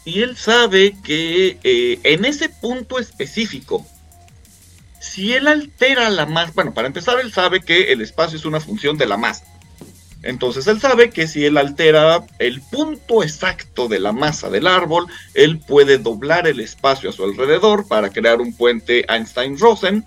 y 0.05 0.21
él 0.21 0.37
sabe 0.37 0.95
que 1.03 1.57
eh, 1.61 1.99
en 2.03 2.23
ese 2.23 2.47
punto 2.47 2.99
específico, 2.99 3.85
si 5.01 5.33
él 5.33 5.47
altera 5.47 6.11
la 6.11 6.27
masa, 6.27 6.51
bueno, 6.53 6.75
para 6.75 6.87
empezar, 6.87 7.19
él 7.19 7.33
sabe 7.33 7.61
que 7.61 7.91
el 7.91 8.01
espacio 8.01 8.37
es 8.37 8.45
una 8.45 8.59
función 8.59 8.99
de 8.99 9.07
la 9.07 9.17
masa. 9.17 9.45
Entonces 10.21 10.67
él 10.67 10.79
sabe 10.79 11.09
que 11.09 11.27
si 11.27 11.43
él 11.43 11.57
altera 11.57 12.23
el 12.37 12.61
punto 12.61 13.23
exacto 13.23 13.87
de 13.87 13.99
la 13.99 14.11
masa 14.11 14.51
del 14.51 14.67
árbol, 14.67 15.07
él 15.33 15.57
puede 15.57 15.97
doblar 15.97 16.47
el 16.47 16.59
espacio 16.59 17.09
a 17.09 17.13
su 17.13 17.23
alrededor 17.23 17.87
para 17.87 18.11
crear 18.11 18.39
un 18.39 18.55
puente 18.55 19.03
Einstein-Rosen 19.11 20.05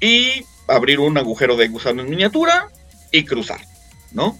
y 0.00 0.44
abrir 0.68 1.00
un 1.00 1.18
agujero 1.18 1.56
de 1.56 1.66
gusano 1.66 2.02
en 2.02 2.10
miniatura 2.10 2.68
y 3.10 3.24
cruzar, 3.24 3.62
¿no? 4.12 4.38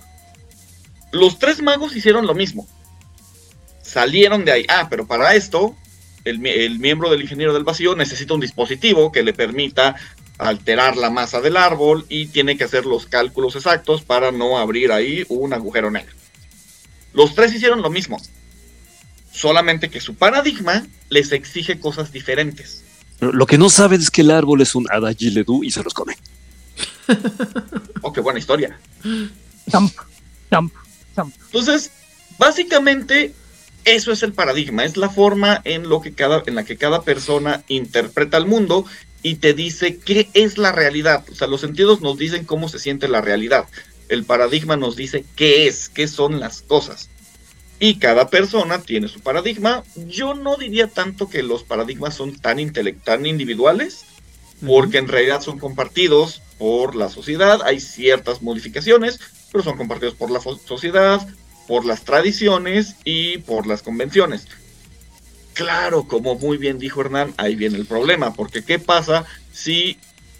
Los 1.11 1.41
tres 1.41 1.61
magos 1.61 1.97
hicieron 1.97 2.29
lo 2.29 2.35
mismo. 2.35 2.69
Salieron 3.83 4.45
de 4.45 4.53
ahí. 4.53 4.67
Ah, 4.69 4.87
pero 4.89 5.05
para 5.09 5.35
esto, 5.35 5.75
el, 6.25 6.79
miembro 6.79 7.11
del 7.11 7.23
ingeniero 7.23 7.53
del 7.53 7.65
vacío 7.65 7.95
necesita 7.95 8.35
un 8.35 8.41
dispositivo 8.41 9.13
que 9.13 9.23
le 9.23 9.35
permita 9.35 9.97
alterar 10.39 10.97
la 10.97 11.11
masa 11.11 11.41
del 11.41 11.57
árbol 11.57 12.07
y 12.09 12.27
tiene 12.27 12.57
que 12.57 12.65
hacer 12.65 12.87
los 12.87 13.07
cálculos 13.07 13.57
exactos 13.57 14.03
para 14.03 14.33
no 14.33 14.59
abrir 14.59 14.91
ahí 14.91 15.25
un 15.29 15.53
agujero 15.53 15.91
negro. 15.91 16.15
Los 17.13 17.35
tres 17.35 17.55
hicieron 17.55 17.83
lo 17.83 17.91
mismo, 17.91 18.21
solamente 19.33 19.91
que 19.91 20.01
su 20.01 20.15
paradigma 20.15 20.85
les 21.11 21.31
exige 21.33 21.79
cosas 21.79 22.11
diferentes. 22.11 22.83
Lo 23.21 23.47
que 23.47 23.59
no 23.59 23.71
saben 23.71 24.01
es 24.01 24.11
que 24.11 24.23
el 24.23 24.31
árbol 24.31 24.61
es 24.61 24.75
un 24.75 24.87
Adagiledu 24.91 25.63
y 25.63 25.71
se 25.71 25.83
los 25.83 25.95
come. 25.95 26.17
oh, 28.03 28.13
qué 28.13 28.21
buena 28.21 28.39
historia. 28.39 28.79
Entonces, 31.47 31.91
básicamente, 32.39 33.35
eso 33.85 34.13
es 34.13 34.23
el 34.23 34.33
paradigma, 34.33 34.85
es 34.85 34.97
la 34.97 35.11
forma 35.11 35.61
en, 35.65 35.89
lo 35.89 36.01
que 36.01 36.15
cada, 36.15 36.43
en 36.47 36.55
la 36.55 36.65
que 36.65 36.77
cada 36.77 37.03
persona 37.03 37.65
interpreta 37.69 38.37
el 38.37 38.47
mundo 38.47 38.87
y 39.23 39.37
te 39.37 39.55
dice 39.55 39.99
qué 39.99 40.29
es 40.35 40.59
la 40.59 40.73
realidad. 40.73 41.25
O 41.31 41.35
sea, 41.35 41.49
los 41.49 41.61
sentidos 41.61 42.01
nos 42.01 42.19
dicen 42.19 42.45
cómo 42.45 42.69
se 42.69 42.79
siente 42.79 43.09
la 43.09 43.21
realidad. 43.21 43.67
El 44.09 44.25
paradigma 44.25 44.77
nos 44.77 44.97
dice 44.97 45.25
qué 45.37 45.67
es, 45.67 45.89
qué 45.89 46.09
son 46.09 46.41
las 46.41 46.63
cosas. 46.63 47.09
Y 47.81 47.97
cada 47.97 48.29
persona 48.29 48.81
tiene 48.83 49.09
su 49.09 49.21
paradigma. 49.21 49.83
Yo 50.07 50.35
no 50.35 50.57
diría 50.57 50.89
tanto 50.89 51.29
que 51.29 51.43
los 51.43 51.65
paradigmas 51.65 52.15
son 52.15 52.39
tan, 52.39 52.59
tan 53.03 53.27
individuales, 53.27 54.05
porque 54.65 54.99
en 54.99 55.09
realidad 55.09 55.41
son 55.41 55.59
compartidos 55.59 56.43
por 56.59 56.95
la 56.95 57.09
sociedad. 57.09 57.61
Hay 57.65 57.81
ciertas 57.81 58.43
modificaciones, 58.43 59.21
pero 59.51 59.65
son 59.65 59.77
compartidos 59.77 60.15
por 60.15 60.31
la 60.31 60.41
sociedad, 60.41 61.27
por 61.67 61.85
las 61.85 62.05
tradiciones 62.05 62.97
y 63.05 63.39
por 63.39 63.67
las 63.67 63.83
convenciones. 63.83 64.47
Claro, 65.55 66.05
como 66.09 66.35
muy 66.35 66.59
bien 66.59 66.79
dijo 66.79 67.01
Hernán, 67.01 67.33
ahí 67.37 67.55
viene 67.55 67.79
el 67.79 67.87
problema, 67.87 68.35
porque 68.35 68.65
¿qué 68.65 68.79
pasa 68.79 69.25
si 69.53 69.99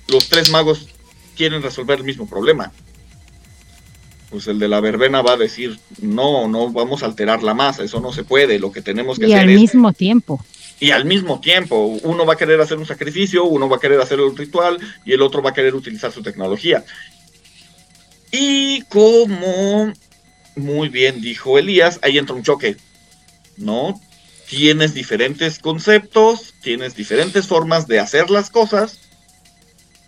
los 0.09 0.29
tres 0.29 0.51
magos 0.51 0.89
quieren 1.37 1.63
resolver 1.63 1.99
el 1.99 2.05
mismo 2.05 2.27
problema? 2.27 2.73
Pues 4.31 4.49
el 4.49 4.59
de 4.59 4.67
la 4.67 4.81
verbena 4.81 5.23
va 5.23 5.35
a 5.35 5.37
decir, 5.37 5.79
no, 6.01 6.49
no 6.49 6.71
vamos 6.73 7.05
a 7.05 7.07
alterar 7.07 7.45
la 7.45 7.55
masa, 7.55 7.85
eso 7.85 8.01
no 8.01 8.13
se 8.13 8.25
puede, 8.25 8.59
lo 8.59 8.73
que 8.73 8.83
tenemos 8.83 9.19
que 9.19 9.29
y 9.29 9.33
hacer 9.33 9.49
al 9.49 9.55
mismo 9.55 9.93
tiempo. 9.93 10.45
Y 10.81 10.91
al 10.91 11.05
mismo 11.05 11.41
tiempo, 11.41 11.99
uno 12.03 12.27
va 12.27 12.35
a 12.35 12.37
querer 12.37 12.61
hacer 12.61 12.79
un 12.79 12.87
sacrificio, 12.87 13.45
uno 13.45 13.69
va 13.69 13.77
a 13.77 13.81
querer 13.81 14.01
hacer 14.01 14.21
un 14.21 14.37
ritual 14.37 14.79
y 15.05 15.13
el 15.13 15.23
otro 15.23 15.41
va 15.41 15.51
a 15.51 15.55
querer 15.55 15.77
utilizar 15.77 16.11
su 16.11 16.23
tecnología. 16.23 16.85
Y 18.33 18.83
como 18.83 19.93
muy 20.57 20.89
bien 20.89 21.21
dijo 21.21 21.59
Elías, 21.59 21.99
ahí 22.03 22.19
entra 22.19 22.37
un 22.37 22.43
choque, 22.43 22.77
¿no? 23.57 24.01
tienes 24.49 24.95
diferentes 24.95 25.59
conceptos, 25.59 26.55
tienes 26.61 26.95
diferentes 26.95 27.47
formas 27.47 27.87
de 27.87 28.01
hacer 28.01 28.31
las 28.31 28.51
cosas 28.51 29.01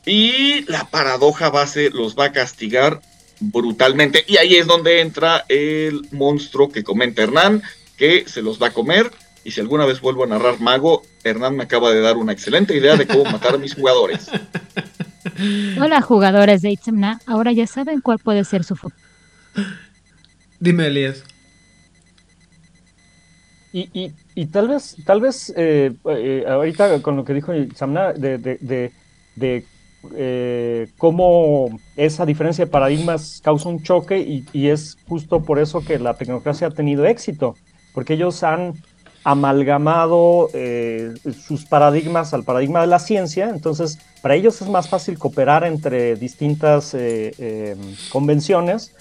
y 0.05 0.65
la 0.71 0.85
paradoja 0.85 1.51
base 1.51 1.91
los 1.91 2.17
va 2.17 2.27
a 2.27 2.33
castigar 2.33 3.01
brutalmente. 3.41 4.25
Y 4.27 4.37
ahí 4.37 4.55
es 4.57 4.67
donde 4.67 5.01
entra 5.01 5.45
el 5.49 6.07
monstruo 6.13 6.71
que 6.71 6.85
comenta 6.85 7.23
Hernán, 7.23 7.63
que 7.97 8.25
se 8.29 8.43
los 8.43 8.63
va 8.63 8.69
a 8.69 8.73
comer. 8.73 9.11
Y 9.43 9.53
si 9.53 9.61
alguna 9.61 9.85
vez 9.85 10.01
vuelvo 10.01 10.25
a 10.25 10.29
narrar 10.29 10.61
Mago, 10.61 11.03
Hernán 11.25 11.57
me 11.57 11.65
acaba 11.65 11.91
de 11.91 12.01
dar 12.01 12.17
una 12.17 12.33
excelente 12.33 12.77
idea 12.77 12.97
de 12.97 13.07
cómo 13.07 13.25
matar 13.25 13.55
a 13.55 13.59
mis 13.59 13.75
jugadores. 13.75 14.31
Hola 15.81 16.01
jugadores 16.03 16.63
de 16.63 16.71
Itzemna, 16.71 17.21
ahora 17.27 17.53
ya 17.53 17.67
saben 17.67 18.01
cuál 18.01 18.19
puede 18.19 18.45
ser 18.45 18.65
su 18.65 18.77
futuro. 18.77 19.03
Dime, 20.59 20.87
Elías. 20.87 21.25
Y, 23.73 24.11
y, 24.35 24.47
tal 24.47 24.69
vez, 24.69 24.97
tal 25.05 25.21
vez 25.21 25.53
eh, 25.55 25.93
eh, 26.09 26.45
ahorita 26.49 27.03
con 27.03 27.15
lo 27.15 27.27
que 27.27 27.35
dijo 27.35 27.53
Samna 27.75 28.15
de, 28.15 28.39
de, 28.39 28.93
de, 29.37 29.65
eh, 30.15 30.89
cómo 30.97 31.79
esa 31.95 32.25
diferencia 32.25 32.65
de 32.65 32.71
paradigmas 32.71 33.43
causa 33.45 33.69
un 33.69 33.83
choque 33.83 34.19
y, 34.19 34.47
y, 34.55 34.69
es 34.69 34.97
justo 35.07 35.43
por 35.43 35.59
eso 35.59 35.85
que 35.85 35.99
la 35.99 36.15
tecnocracia 36.15 36.69
ha 36.69 36.71
tenido 36.71 37.05
éxito, 37.05 37.55
porque 37.93 38.15
ellos 38.15 38.43
han 38.45 38.73
amalgamado 39.25 40.49
sus 41.47 41.67
paradigmas 41.67 42.33
al 42.33 42.45
paradigma 42.45 42.81
de 42.81 42.87
la 42.87 43.01
ciencia, 43.01 43.51
entonces 43.51 43.99
para 44.23 44.37
ellos 44.37 44.63
es 44.63 44.69
más 44.69 44.89
fácil 44.89 45.19
cooperar 45.19 45.65
entre 45.65 46.15
distintas 46.15 46.97
convenciones 48.11 48.95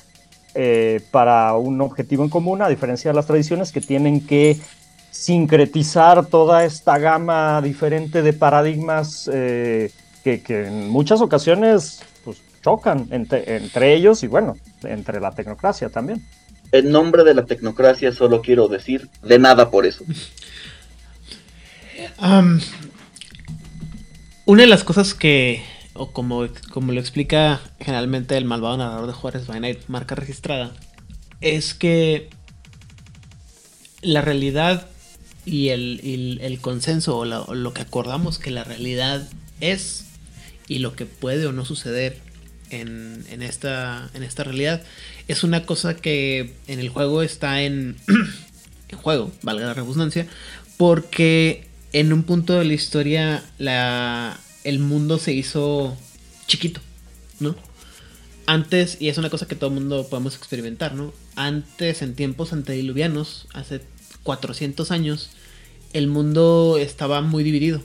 eh, 0.57 1.01
para 1.11 1.53
un 1.55 1.81
objetivo 1.81 2.23
en 2.23 2.29
común, 2.29 2.61
a 2.61 2.69
diferencia 2.69 3.11
de 3.11 3.15
las 3.15 3.27
tradiciones 3.27 3.73
que 3.73 3.81
tienen 3.81 4.25
que 4.25 4.57
sincretizar 5.11 6.25
toda 6.27 6.63
esta 6.63 6.97
gama 6.97 7.61
diferente 7.61 8.21
de 8.21 8.31
paradigmas 8.31 9.29
eh, 9.33 9.91
que, 10.23 10.41
en 10.47 10.89
muchas 10.89 11.19
ocasiones 11.19 12.01
pues, 12.23 12.41
chocan 12.63 13.07
entre, 13.11 13.93
ellos 13.93 14.23
y 14.23 14.27
bueno, 14.27 14.55
entre 14.83 15.19
la 15.19 15.31
tecnocracia 15.31 15.89
también. 15.89 16.25
En 16.71 16.89
nombre 16.89 17.25
de 17.25 17.33
la 17.33 17.45
tecnocracia 17.45 18.13
solo 18.13 18.41
quiero 18.41 18.69
decir 18.69 19.09
de 19.23 19.39
nada 19.39 19.69
por 19.69 19.85
eso. 19.85 20.05
una 24.45 24.61
de 24.63 24.67
las 24.67 24.83
cosas 24.85 25.13
que 25.13 25.63
o 25.95 26.11
como, 26.11 26.47
como 26.71 26.91
lo 26.91 26.99
explica 26.99 27.61
generalmente 27.79 28.37
el 28.37 28.45
malvado 28.45 28.77
narrador 28.77 29.07
de 29.07 29.13
Juárez 29.13 29.47
by 29.47 29.59
Night, 29.61 29.79
marca 29.87 30.13
registrada, 30.13 30.71
es 31.41 31.73
que 31.73 32.29
la 34.01 34.21
realidad 34.21 34.87
y 35.45 35.69
el, 35.69 36.59
consenso 36.61 37.17
o, 37.17 37.25
lo 37.25 37.73
que 37.73 37.81
acordamos 37.81 38.39
que 38.39 38.51
la 38.51 38.63
realidad 38.63 39.27
es 39.61 40.05
y 40.67 40.79
lo 40.79 40.95
que 40.95 41.05
puede 41.05 41.45
o 41.45 41.51
no 41.51 41.65
suceder 41.65 42.19
en, 42.71 43.23
esta, 43.41 44.09
en 44.13 44.23
esta 44.23 44.43
realidad 44.43 44.83
es 45.27 45.43
una 45.43 45.65
cosa 45.65 45.95
que 45.95 46.53
en 46.67 46.79
el 46.79 46.89
juego 46.89 47.21
está 47.21 47.61
en, 47.61 47.95
en 48.89 48.97
juego, 48.97 49.31
valga 49.43 49.67
la 49.67 49.73
redundancia, 49.73 50.27
porque 50.77 51.67
en 51.93 52.11
un 52.11 52.23
punto 52.23 52.53
de 52.53 52.65
la 52.65 52.73
historia 52.73 53.43
la, 53.57 54.39
el 54.65 54.79
mundo 54.79 55.19
se 55.19 55.31
hizo 55.31 55.95
chiquito, 56.47 56.81
¿no? 57.39 57.55
Antes, 58.47 58.97
y 58.99 59.09
es 59.09 59.17
una 59.17 59.29
cosa 59.29 59.47
que 59.47 59.55
todo 59.55 59.69
el 59.69 59.75
mundo 59.75 60.07
podemos 60.09 60.35
experimentar, 60.35 60.95
¿no? 60.95 61.13
Antes, 61.35 62.01
en 62.01 62.15
tiempos 62.15 62.51
antediluvianos, 62.51 63.47
hace 63.53 63.81
400 64.23 64.91
años, 64.91 65.29
el 65.93 66.07
mundo 66.07 66.77
estaba 66.79 67.21
muy 67.21 67.43
dividido. 67.43 67.81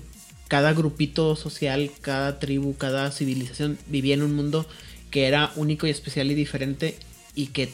Cada 0.49 0.73
grupito 0.73 1.37
social, 1.37 1.91
cada 2.01 2.39
tribu, 2.39 2.77
cada 2.77 3.13
civilización 3.13 3.79
vivía 3.87 4.15
en 4.15 4.23
un 4.23 4.35
mundo 4.35 4.67
que 5.11 5.27
era 5.27 5.53
único 5.57 5.87
y 5.87 5.91
especial 5.91 6.31
y 6.31 6.35
diferente 6.35 6.99
y 7.35 7.49
que 7.49 7.73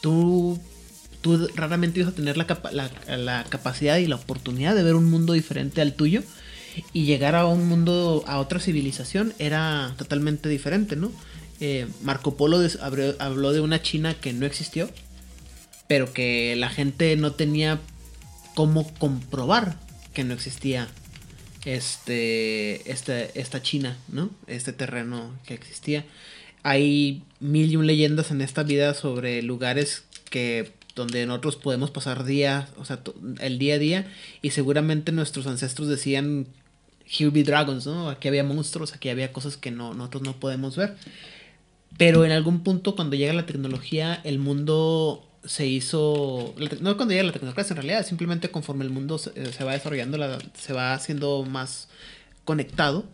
tú, 0.00 0.60
tú 1.20 1.48
raramente 1.54 2.00
ibas 2.00 2.12
a 2.12 2.16
tener 2.16 2.36
la, 2.36 2.46
la 3.08 3.44
capacidad 3.48 3.98
y 3.98 4.06
la 4.06 4.16
oportunidad 4.16 4.74
de 4.76 4.82
ver 4.82 4.94
un 4.94 5.10
mundo 5.10 5.32
diferente 5.32 5.80
al 5.80 5.94
tuyo 5.94 6.22
y 6.92 7.04
llegar 7.04 7.34
a 7.34 7.46
un 7.46 7.66
mundo, 7.66 8.24
a 8.26 8.38
otra 8.38 8.60
civilización, 8.60 9.34
era 9.38 9.94
totalmente 9.96 10.48
diferente, 10.48 10.96
¿no? 10.96 11.12
Eh, 11.60 11.86
Marco 12.02 12.36
Polo 12.36 12.58
habló 13.18 13.52
de 13.52 13.60
una 13.60 13.82
China 13.82 14.14
que 14.14 14.32
no 14.32 14.46
existió, 14.46 14.90
pero 15.86 16.12
que 16.12 16.56
la 16.56 16.68
gente 16.68 17.14
no 17.16 17.32
tenía 17.32 17.80
cómo 18.54 18.92
comprobar 18.94 19.78
que 20.12 20.24
no 20.24 20.34
existía 20.34 20.88
este, 21.64 22.90
este, 22.90 23.38
esta 23.40 23.62
China, 23.62 23.96
¿no? 24.08 24.30
Este 24.46 24.72
terreno 24.72 25.32
que 25.46 25.54
existía. 25.54 26.04
hay 26.64 27.22
mil 27.40 27.70
y 27.72 27.76
un 27.76 27.86
leyendas 27.86 28.30
en 28.30 28.40
esta 28.40 28.62
vida 28.62 28.94
sobre 28.94 29.42
lugares 29.42 30.04
que 30.30 30.72
donde 30.94 31.26
nosotros 31.26 31.56
podemos 31.56 31.90
pasar 31.90 32.24
días, 32.24 32.68
o 32.76 32.84
sea, 32.84 33.00
el 33.40 33.58
día 33.58 33.74
a 33.74 33.78
día, 33.78 34.12
y 34.42 34.50
seguramente 34.50 35.10
nuestros 35.12 35.46
ancestros 35.46 35.88
decían, 35.88 36.46
here 37.18 37.30
be 37.30 37.42
dragons, 37.42 37.86
¿no? 37.86 38.08
Aquí 38.08 38.28
había 38.28 38.44
monstruos, 38.44 38.94
aquí 38.94 39.08
había 39.08 39.32
cosas 39.32 39.56
que 39.56 39.70
no, 39.70 39.94
nosotros 39.94 40.22
no 40.22 40.34
podemos 40.34 40.76
ver. 40.76 40.96
Pero 41.98 42.24
en 42.24 42.32
algún 42.32 42.62
punto, 42.62 42.96
cuando 42.96 43.16
llega 43.16 43.32
la 43.34 43.46
tecnología, 43.46 44.20
el 44.24 44.38
mundo 44.38 45.28
se 45.44 45.66
hizo. 45.66 46.54
No 46.80 46.96
cuando 46.96 47.12
llega 47.12 47.24
la 47.24 47.32
tecnología, 47.32 47.64
en 47.68 47.76
realidad, 47.76 48.06
simplemente 48.06 48.50
conforme 48.50 48.84
el 48.84 48.90
mundo 48.90 49.18
se, 49.18 49.30
eh, 49.30 49.64
va 49.64 49.72
desarrollando, 49.72 50.18
se 50.54 50.72
va 50.72 50.94
haciendo 50.94 51.44
más 51.44 51.88
conectado 52.44 53.04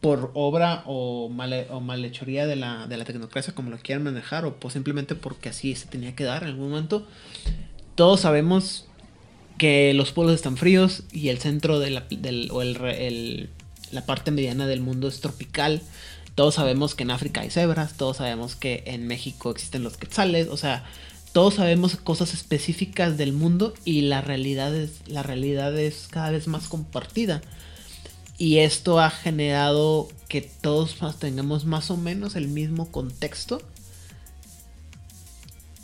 por 0.00 0.30
obra 0.34 0.82
o, 0.86 1.28
mal, 1.28 1.66
o 1.70 1.80
malhechoría 1.80 2.46
de 2.46 2.56
la, 2.56 2.86
de 2.86 2.96
la 2.96 3.04
tecnocracia, 3.04 3.54
como 3.54 3.70
lo 3.70 3.78
quieran 3.78 4.04
manejar, 4.04 4.44
o 4.44 4.56
pues 4.56 4.74
simplemente 4.74 5.14
porque 5.14 5.48
así 5.50 5.74
se 5.74 5.88
tenía 5.88 6.14
que 6.14 6.24
dar 6.24 6.42
en 6.42 6.50
algún 6.50 6.70
momento. 6.70 7.06
Todos 7.94 8.20
sabemos 8.20 8.86
que 9.60 9.92
los 9.92 10.12
polos 10.12 10.36
están 10.36 10.56
fríos 10.56 11.02
y 11.12 11.28
el 11.28 11.36
centro 11.36 11.80
de 11.80 11.90
la, 11.90 12.06
del, 12.08 12.48
o 12.50 12.62
el, 12.62 13.50
la 13.92 14.06
parte 14.06 14.30
mediana 14.30 14.66
del 14.66 14.80
mundo 14.80 15.06
es 15.06 15.20
tropical. 15.20 15.82
Todos 16.34 16.54
sabemos 16.54 16.94
que 16.94 17.02
en 17.02 17.10
África 17.10 17.42
hay 17.42 17.50
cebras, 17.50 17.92
todos 17.98 18.16
sabemos 18.16 18.56
que 18.56 18.82
en 18.86 19.06
México 19.06 19.50
existen 19.50 19.82
los 19.82 19.98
quetzales, 19.98 20.48
o 20.48 20.56
sea, 20.56 20.86
todos 21.34 21.56
sabemos 21.56 21.96
cosas 21.96 22.32
específicas 22.32 23.18
del 23.18 23.34
mundo 23.34 23.74
y 23.84 24.00
la 24.00 24.22
realidad 24.22 24.74
es, 24.74 25.06
la 25.06 25.22
realidad 25.22 25.78
es 25.78 26.08
cada 26.10 26.30
vez 26.30 26.48
más 26.48 26.66
compartida. 26.66 27.42
Y 28.38 28.60
esto 28.60 28.98
ha 28.98 29.10
generado 29.10 30.08
que 30.28 30.40
todos 30.40 30.96
tengamos 31.18 31.66
más 31.66 31.90
o 31.90 31.98
menos 31.98 32.34
el 32.34 32.48
mismo 32.48 32.90
contexto. 32.90 33.60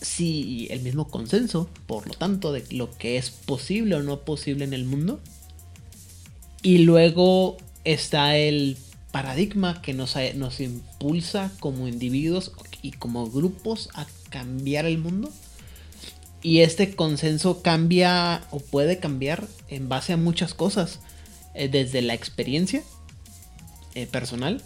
Sí, 0.00 0.68
el 0.70 0.80
mismo 0.80 1.08
consenso, 1.08 1.68
por 1.86 2.06
lo 2.06 2.14
tanto, 2.14 2.52
de 2.52 2.64
lo 2.70 2.90
que 2.96 3.16
es 3.16 3.30
posible 3.30 3.94
o 3.96 4.02
no 4.02 4.20
posible 4.20 4.64
en 4.64 4.72
el 4.72 4.84
mundo. 4.84 5.20
Y 6.62 6.78
luego 6.78 7.56
está 7.84 8.36
el 8.36 8.76
paradigma 9.12 9.80
que 9.80 9.94
nos, 9.94 10.16
nos 10.34 10.60
impulsa 10.60 11.50
como 11.60 11.88
individuos 11.88 12.52
y 12.82 12.92
como 12.92 13.30
grupos 13.30 13.88
a 13.94 14.06
cambiar 14.28 14.84
el 14.84 14.98
mundo. 14.98 15.30
Y 16.42 16.60
este 16.60 16.94
consenso 16.94 17.62
cambia 17.62 18.44
o 18.50 18.60
puede 18.60 18.98
cambiar 18.98 19.48
en 19.68 19.88
base 19.88 20.12
a 20.12 20.16
muchas 20.16 20.54
cosas. 20.54 21.00
Eh, 21.56 21.68
desde 21.68 22.02
la 22.02 22.12
experiencia 22.12 22.82
eh, 23.94 24.06
personal 24.06 24.62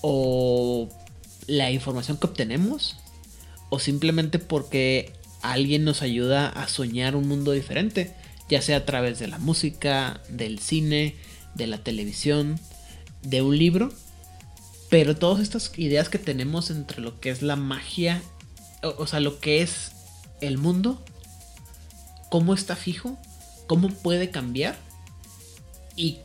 o 0.00 0.88
la 1.46 1.70
información 1.70 2.16
que 2.16 2.26
obtenemos 2.26 2.96
o 3.70 3.78
simplemente 3.78 4.38
porque 4.38 5.12
alguien 5.42 5.84
nos 5.84 6.02
ayuda 6.02 6.48
a 6.48 6.68
soñar 6.68 7.16
un 7.16 7.28
mundo 7.28 7.52
diferente, 7.52 8.14
ya 8.48 8.62
sea 8.62 8.78
a 8.78 8.84
través 8.84 9.18
de 9.18 9.28
la 9.28 9.38
música, 9.38 10.20
del 10.28 10.58
cine, 10.58 11.16
de 11.54 11.66
la 11.66 11.78
televisión, 11.78 12.58
de 13.22 13.42
un 13.42 13.58
libro. 13.58 13.92
Pero 14.90 15.16
todas 15.16 15.40
estas 15.40 15.72
ideas 15.78 16.08
que 16.08 16.18
tenemos 16.18 16.70
entre 16.70 17.00
lo 17.00 17.20
que 17.20 17.30
es 17.30 17.42
la 17.42 17.56
magia, 17.56 18.22
o, 18.82 19.06
sea, 19.06 19.20
lo 19.20 19.40
que 19.40 19.62
es 19.62 19.92
el 20.40 20.58
mundo, 20.58 21.04
cómo 22.30 22.54
está 22.54 22.76
fijo, 22.76 23.18
cómo 23.66 23.88
puede 23.88 24.30
cambiar 24.30 24.76
y 25.96 26.18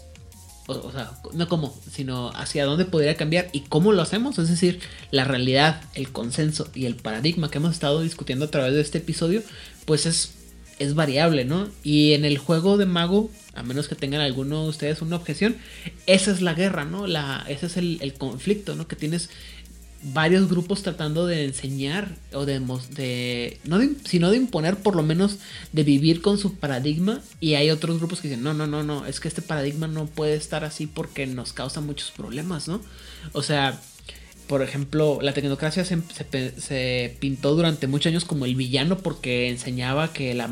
o, 0.69 0.91
sea, 0.91 1.11
no 1.33 1.47
cómo, 1.47 1.77
sino 1.91 2.29
hacia 2.31 2.65
dónde 2.65 2.85
podría 2.85 3.15
cambiar 3.15 3.49
y 3.51 3.61
cómo 3.61 3.91
lo 3.91 4.01
hacemos. 4.01 4.37
Es 4.39 4.49
decir, 4.49 4.79
la 5.11 5.25
realidad, 5.25 5.81
el 5.95 6.11
consenso 6.11 6.69
y 6.73 6.85
el 6.85 6.95
paradigma 6.95 7.49
que 7.49 7.57
hemos 7.57 7.71
estado 7.71 8.01
discutiendo 8.01 8.45
a 8.45 8.51
través 8.51 8.73
de 8.73 8.81
este 8.81 8.99
episodio, 8.99 9.41
pues 9.85 10.05
es, 10.05 10.33
es 10.79 10.95
variable, 10.95 11.45
¿no? 11.45 11.67
Y 11.83 12.13
en 12.13 12.25
el 12.25 12.37
juego 12.37 12.77
de 12.77 12.85
mago 12.85 13.29
a 13.59 13.63
menos 13.63 13.89
que 13.89 13.95
tengan 13.95 14.21
alguno 14.21 14.63
de 14.63 14.69
ustedes 14.69 15.01
una 15.01 15.17
objeción, 15.17 15.57
esa 16.05 16.31
es 16.31 16.41
la 16.41 16.53
guerra, 16.53 16.85
¿no? 16.85 17.07
La, 17.07 17.45
ese 17.49 17.65
es 17.65 17.77
el, 17.77 18.13
conflicto, 18.17 18.75
¿no? 18.75 18.87
Que 18.87 18.95
tienes 18.95 19.29
varios 20.01 20.49
grupos 20.49 20.81
tratando 20.81 21.27
de 21.27 21.45
enseñar 21.45 22.15
o 22.34 22.45
de, 22.45 22.59
de, 22.91 23.59
no 23.65 23.80
sino 24.05 24.31
de 24.31 24.38
imponer 24.38 24.77
por 24.77 24.95
lo 24.95 25.03
menos 25.03 25.39
de 25.73 25.84
vivir 25.84 26.21
con 26.21 26.38
su 26.38 26.55
paradigma 26.55 27.21
y 27.41 27.55
hay 27.55 27.69
otros 27.69 27.97
grupos 27.97 28.21
que 28.21 28.30
dicen 28.30 28.43
no 28.43 28.53
no 28.53 28.65
no 28.65 28.84
no 28.84 29.05
es 29.05 29.19
que 29.19 29.27
este 29.27 29.41
paradigma 29.41 29.88
no 29.88 30.05
puede 30.05 30.35
estar 30.35 30.63
así 30.63 30.88
porque 30.88 31.27
nos 31.27 31.51
causa 31.51 31.81
muchos 31.81 32.11
problemas 32.11 32.69
no 32.69 32.81
o 33.34 33.43
sea 33.43 33.77
por 34.49 34.63
ejemplo, 34.63 35.19
la 35.21 35.31
tecnocracia 35.34 35.85
se, 35.85 37.15
pintó 37.19 37.53
durante 37.53 37.85
muchos 37.85 38.09
años 38.09 38.26
como 38.26 38.45
el 38.45 38.55
villano 38.55 38.97
porque 38.97 39.47
enseñaba 39.47 40.11
que 40.11 40.34
la, 40.34 40.49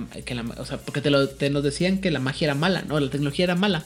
o 0.60 0.65
sea, 0.65 0.78
porque 0.78 1.02
te, 1.02 1.10
lo, 1.10 1.28
te 1.28 1.49
nos 1.49 1.64
decían 1.64 1.98
que 1.98 2.11
la 2.11 2.19
magia 2.19 2.45
era 2.45 2.53
mala, 2.53 2.84
¿no? 2.84 2.99
La 2.99 3.10
tecnología 3.10 3.45
era 3.45 3.56
mala. 3.56 3.84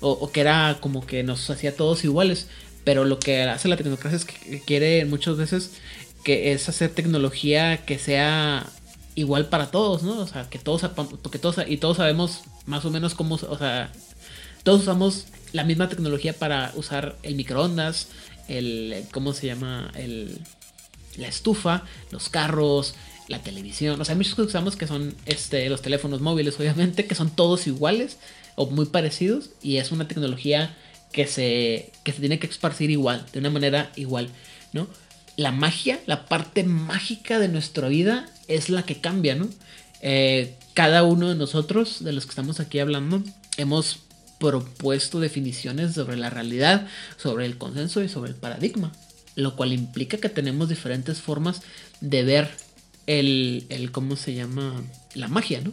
O, 0.00 0.32
que 0.32 0.40
era 0.40 0.78
como 0.80 1.06
que 1.06 1.22
nos 1.24 1.50
hacía 1.50 1.76
todos 1.76 2.04
iguales. 2.04 2.48
Pero 2.84 3.04
lo 3.04 3.18
que 3.18 3.42
hace 3.42 3.68
la 3.68 3.76
tecnocracia 3.76 4.16
es 4.16 4.24
que 4.24 4.60
quiere 4.60 5.04
muchas 5.04 5.36
veces 5.36 5.72
que 6.22 6.52
es 6.52 6.68
hacer 6.68 6.90
tecnología 6.90 7.84
que 7.84 7.98
sea 7.98 8.66
igual 9.14 9.46
para 9.46 9.70
todos, 9.70 10.02
¿no? 10.02 10.18
O 10.18 10.26
sea, 10.26 10.48
que 10.50 10.58
todos, 10.58 10.82
porque 11.22 11.38
todos, 11.38 11.56
y 11.66 11.76
todos 11.76 11.98
sabemos 11.98 12.42
más 12.66 12.84
o 12.84 12.90
menos 12.90 13.14
cómo, 13.14 13.36
o 13.36 13.58
sea, 13.58 13.92
todos 14.62 14.82
usamos 14.82 15.26
la 15.52 15.64
misma 15.64 15.88
tecnología 15.88 16.32
para 16.32 16.72
usar 16.74 17.16
el 17.22 17.36
microondas, 17.36 18.08
el, 18.48 19.04
¿cómo 19.12 19.32
se 19.32 19.46
llama? 19.46 19.92
El, 19.94 20.40
la 21.16 21.28
estufa, 21.28 21.84
los 22.10 22.28
carros, 22.28 22.94
la 23.28 23.38
televisión. 23.40 24.00
O 24.00 24.04
sea, 24.04 24.14
hay 24.14 24.18
muchos 24.18 24.34
que 24.34 24.42
usamos 24.42 24.76
que 24.76 24.86
son 24.86 25.14
este, 25.26 25.68
los 25.68 25.82
teléfonos 25.82 26.20
móviles, 26.20 26.58
obviamente, 26.58 27.06
que 27.06 27.14
son 27.14 27.30
todos 27.30 27.66
iguales 27.66 28.18
o 28.56 28.66
muy 28.66 28.86
parecidos. 28.86 29.50
Y 29.62 29.76
es 29.76 29.92
una 29.92 30.08
tecnología 30.08 30.76
que 31.14 31.28
se, 31.28 31.92
que 32.02 32.12
se 32.12 32.18
tiene 32.18 32.40
que 32.40 32.48
esparcir 32.48 32.90
igual, 32.90 33.24
de 33.32 33.38
una 33.38 33.48
manera 33.48 33.92
igual, 33.94 34.28
¿no? 34.72 34.88
La 35.36 35.52
magia, 35.52 36.00
la 36.06 36.26
parte 36.26 36.64
mágica 36.64 37.38
de 37.38 37.46
nuestra 37.46 37.88
vida 37.88 38.28
es 38.48 38.68
la 38.68 38.82
que 38.82 39.00
cambia, 39.00 39.36
¿no? 39.36 39.48
Eh, 40.00 40.56
cada 40.74 41.04
uno 41.04 41.28
de 41.28 41.36
nosotros, 41.36 42.02
de 42.02 42.12
los 42.12 42.24
que 42.26 42.30
estamos 42.30 42.58
aquí 42.58 42.80
hablando, 42.80 43.22
hemos 43.56 44.00
propuesto 44.40 45.20
definiciones 45.20 45.94
sobre 45.94 46.16
la 46.16 46.30
realidad, 46.30 46.88
sobre 47.16 47.46
el 47.46 47.58
consenso 47.58 48.02
y 48.02 48.08
sobre 48.08 48.30
el 48.30 48.36
paradigma, 48.36 48.90
lo 49.36 49.54
cual 49.54 49.72
implica 49.72 50.18
que 50.18 50.28
tenemos 50.28 50.68
diferentes 50.68 51.20
formas 51.20 51.62
de 52.00 52.24
ver 52.24 52.50
el, 53.06 53.66
el 53.68 53.92
¿cómo 53.92 54.16
se 54.16 54.34
llama? 54.34 54.82
La 55.14 55.28
magia, 55.28 55.60
¿no? 55.60 55.72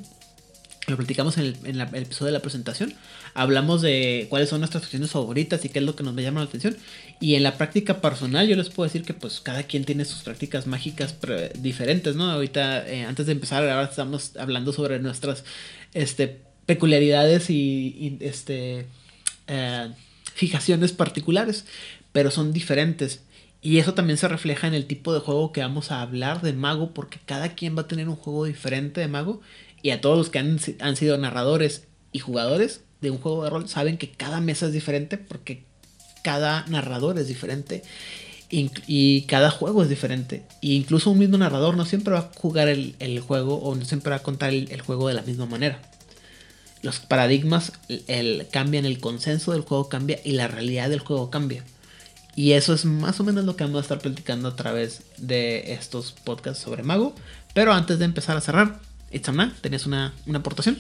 Lo 0.88 0.98
platicamos 0.98 1.38
en 1.38 1.56
el, 1.64 1.82
episodio 1.82 2.28
de 2.28 2.32
la 2.32 2.42
presentación. 2.42 2.94
Hablamos 3.36 3.82
de 3.84 4.26
cuáles 4.30 4.50
son 4.50 4.62
nuestras 4.62 4.84
acciones 4.84 5.12
favoritas 5.12 5.64
y 5.64 5.70
qué 5.70 5.80
es 5.80 5.86
lo 5.86 5.96
que 5.96 6.04
nos 6.04 6.16
llama 6.16 6.42
la 6.42 6.48
atención. 6.48 6.76
Y 7.20 7.36
en 7.36 7.44
la 7.44 7.58
práctica 7.58 8.02
personal 8.02 8.48
yo 8.48 8.56
les 8.56 8.70
puedo 8.70 8.88
decir 8.88 9.04
que 9.04 9.14
pues 9.14 9.42
cada 9.42 9.64
quien 9.64 9.86
tiene 9.86 10.06
sus 10.06 10.24
prácticas 10.24 10.66
mágicas 10.66 11.16
diferentes, 11.60 12.16
¿no? 12.16 12.32
Ahorita, 12.32 12.88
eh, 12.90 13.04
antes 13.04 13.28
de 13.28 13.34
empezar, 13.34 13.64
ahora 13.70 13.90
estamos 13.90 14.36
hablando 14.38 14.74
sobre 14.74 15.00
nuestras 15.00 15.44
este, 15.94 16.42
peculiaridades 16.66 17.50
y, 17.52 18.18
este, 18.20 18.88
eh, 19.48 19.92
fijaciones 20.34 20.94
particulares, 20.94 21.66
pero 22.12 22.32
son 22.32 22.54
diferentes. 22.54 23.22
Y 23.62 23.78
eso 23.78 23.94
también 23.94 24.18
se 24.18 24.28
refleja 24.28 24.68
en 24.68 24.74
el 24.74 24.88
tipo 24.88 25.14
de 25.14 25.20
juego 25.20 25.52
que 25.52 25.62
vamos 25.62 25.92
a 25.92 26.02
hablar 26.02 26.42
de 26.42 26.54
mago, 26.54 26.94
porque 26.94 27.20
cada 27.26 27.50
quien 27.54 27.78
va 27.78 27.82
a 27.82 27.88
tener 27.88 28.10
un 28.10 28.16
juego 28.16 28.46
diferente 28.46 29.02
de 29.02 29.08
mago. 29.08 29.42
Y 29.82 29.92
a 29.92 30.02
todos 30.02 30.18
los 30.18 30.30
que 30.30 30.40
han, 30.40 30.60
han 30.80 30.96
sido 30.96 31.18
narradores 31.18 31.88
y 32.12 32.20
jugadores 32.20 32.82
de 33.02 33.12
un 33.12 33.18
juego 33.18 33.44
de 33.44 33.50
rol 33.50 33.68
saben 33.68 33.98
que 33.98 34.12
cada 34.12 34.42
mesa 34.42 34.68
es 34.68 34.74
diferente 34.74 35.18
porque 35.18 35.64
cada 36.24 36.66
narrador 36.68 37.18
es 37.18 37.28
diferente 37.28 37.84
y, 38.52 39.22
cada 39.24 39.50
juego 39.50 39.82
es 39.84 39.90
diferente. 39.90 40.44
E 40.62 40.74
incluso 40.74 41.10
un 41.10 41.20
mismo 41.20 41.38
narrador 41.38 41.78
no 41.78 41.86
siempre 41.86 42.14
va 42.14 42.20
a 42.20 42.32
jugar 42.36 42.68
el, 42.68 43.20
juego 43.22 43.56
o 43.56 43.76
no 43.76 43.86
siempre 43.86 44.12
va 44.12 44.18
a 44.18 44.24
contar 44.24 44.54
el, 44.54 44.82
juego 44.82 45.08
de 45.08 45.14
la 45.14 45.22
misma 45.22 45.46
manera 45.46 45.82
los 46.82 46.98
paradigmas 47.00 47.74
el, 48.08 48.48
cambian, 48.50 48.86
el 48.86 49.00
consenso 49.00 49.52
del 49.52 49.62
juego 49.62 49.88
cambia 49.88 50.20
y 50.24 50.32
la 50.32 50.48
realidad 50.48 50.90
del 50.90 51.00
juego 51.00 51.30
cambia. 51.30 51.64
Y 52.36 52.54
eso 52.54 52.74
es 52.74 52.86
más 52.86 53.20
o 53.20 53.24
menos 53.24 53.46
lo 53.46 53.56
que 53.56 53.64
vamos 53.64 53.78
a 53.78 53.82
estar 53.82 54.00
platicando 54.00 54.48
a 54.48 54.56
través 54.56 55.04
de 55.18 55.74
estos 55.74 56.12
podcasts 56.12 56.64
sobre 56.64 56.82
Mago. 56.82 57.14
Pero 57.54 57.72
antes 57.72 58.00
de 58.00 58.06
empezar 58.06 58.36
a 58.36 58.42
cerrar, 58.42 58.80
Itzamna, 59.12 59.56
¿tenías 59.62 59.86
una, 59.86 60.14
una 60.26 60.40
aportación? 60.40 60.80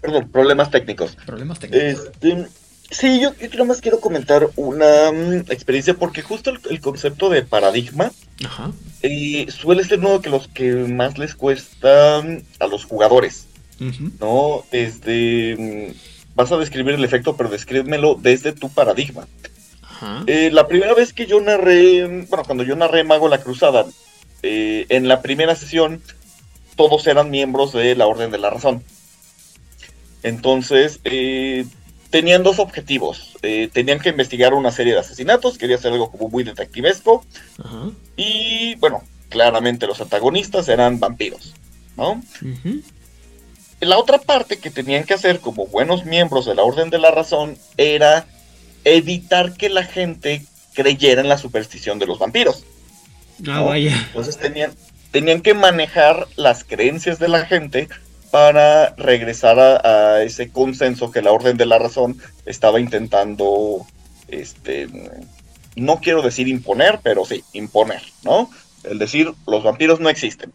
Perdón, 0.00 0.30
problemas 0.30 0.70
técnicos. 0.70 1.16
Problemas 1.26 1.58
técnicos. 1.58 2.06
Este, 2.06 2.48
Sí, 2.90 3.20
yo, 3.20 3.34
yo 3.34 3.64
más 3.64 3.80
quiero 3.80 4.00
comentar 4.00 4.48
una 4.56 5.12
mm, 5.12 5.50
experiencia 5.50 5.94
porque 5.94 6.22
justo 6.22 6.50
el, 6.68 6.80
concepto 6.80 7.28
de 7.28 7.42
paradigma 7.42 8.10
eh, 9.02 9.46
suele 9.48 9.84
ser 9.84 10.00
uno 10.00 10.18
de 10.18 10.30
los 10.30 10.48
que 10.48 10.72
más 10.72 11.16
les 11.16 11.34
cuesta 11.34 12.20
mm, 12.22 12.38
a 12.58 12.66
los 12.66 12.84
jugadores, 12.84 13.46
¿no? 14.18 14.64
Desde... 14.70 15.56
Mm, 15.56 16.10
vas 16.34 16.52
a 16.52 16.56
describir 16.56 16.94
el 16.94 17.04
efecto, 17.04 17.36
pero 17.36 17.48
descríbemelo 17.48 18.14
desde 18.14 18.52
tu 18.52 18.70
paradigma. 18.70 19.26
Eh, 20.26 20.50
la 20.50 20.66
primera 20.66 20.94
vez 20.94 21.12
que 21.12 21.26
yo 21.26 21.40
narré, 21.40 22.24
bueno, 22.28 22.44
cuando 22.44 22.64
yo 22.64 22.74
narré 22.74 23.04
Mago 23.04 23.28
la 23.28 23.42
Cruzada, 23.42 23.84
eh, 24.42 24.86
en 24.88 25.08
la 25.08 25.20
primera 25.20 25.54
sesión 25.54 26.02
todos 26.76 27.06
eran 27.06 27.30
miembros 27.30 27.72
de 27.72 27.94
la 27.94 28.06
Orden 28.06 28.30
de 28.30 28.38
la 28.38 28.48
Razón. 28.48 28.82
Entonces, 30.22 31.00
eh, 31.04 31.66
tenían 32.10 32.42
dos 32.42 32.58
objetivos. 32.58 33.36
tenían 33.72 34.00
que 34.00 34.10
investigar 34.10 34.52
una 34.52 34.70
serie 34.70 34.92
de 34.92 35.00
asesinatos, 35.00 35.56
quería 35.56 35.76
hacer 35.76 35.92
algo 35.92 36.10
como 36.10 36.28
muy 36.28 36.44
detectivesco. 36.44 37.24
Y 38.16 38.74
bueno, 38.76 39.02
claramente 39.28 39.86
los 39.86 40.00
antagonistas 40.00 40.68
eran 40.68 41.00
vampiros, 41.00 41.54
¿no? 41.96 42.22
La 43.80 43.96
otra 43.96 44.18
parte 44.18 44.58
que 44.58 44.70
tenían 44.70 45.04
que 45.04 45.14
hacer 45.14 45.40
como 45.40 45.66
buenos 45.66 46.04
miembros 46.04 46.44
de 46.44 46.54
la 46.54 46.62
Orden 46.62 46.90
de 46.90 46.98
la 46.98 47.10
Razón 47.10 47.56
era 47.78 48.26
evitar 48.84 49.54
que 49.54 49.70
la 49.70 49.84
gente 49.84 50.44
creyera 50.74 51.22
en 51.22 51.28
la 51.28 51.38
superstición 51.38 51.98
de 51.98 52.06
los 52.06 52.18
vampiros. 52.18 52.64
Ah, 53.48 53.62
vaya. 53.62 53.96
Entonces 54.08 54.36
tenían, 54.36 54.74
tenían 55.10 55.40
que 55.40 55.54
manejar 55.54 56.26
las 56.36 56.64
creencias 56.64 57.18
de 57.18 57.28
la 57.28 57.46
gente 57.46 57.88
para 58.30 58.94
regresar 58.96 59.58
a, 59.58 60.22
ese 60.22 60.50
consenso 60.50 61.10
que 61.10 61.22
la 61.22 61.32
Orden 61.32 61.56
de 61.56 61.66
la 61.66 61.78
Razón 61.78 62.18
estaba 62.46 62.80
intentando, 62.80 63.86
este, 64.28 64.88
no 65.76 66.00
quiero 66.00 66.22
decir 66.22 66.48
imponer, 66.48 67.00
pero 67.02 67.24
sí, 67.24 67.44
imponer, 67.52 68.02
¿no? 68.22 68.50
El 68.84 68.98
decir, 68.98 69.32
los 69.46 69.62
vampiros 69.62 70.00
no 70.00 70.08
existen. 70.08 70.52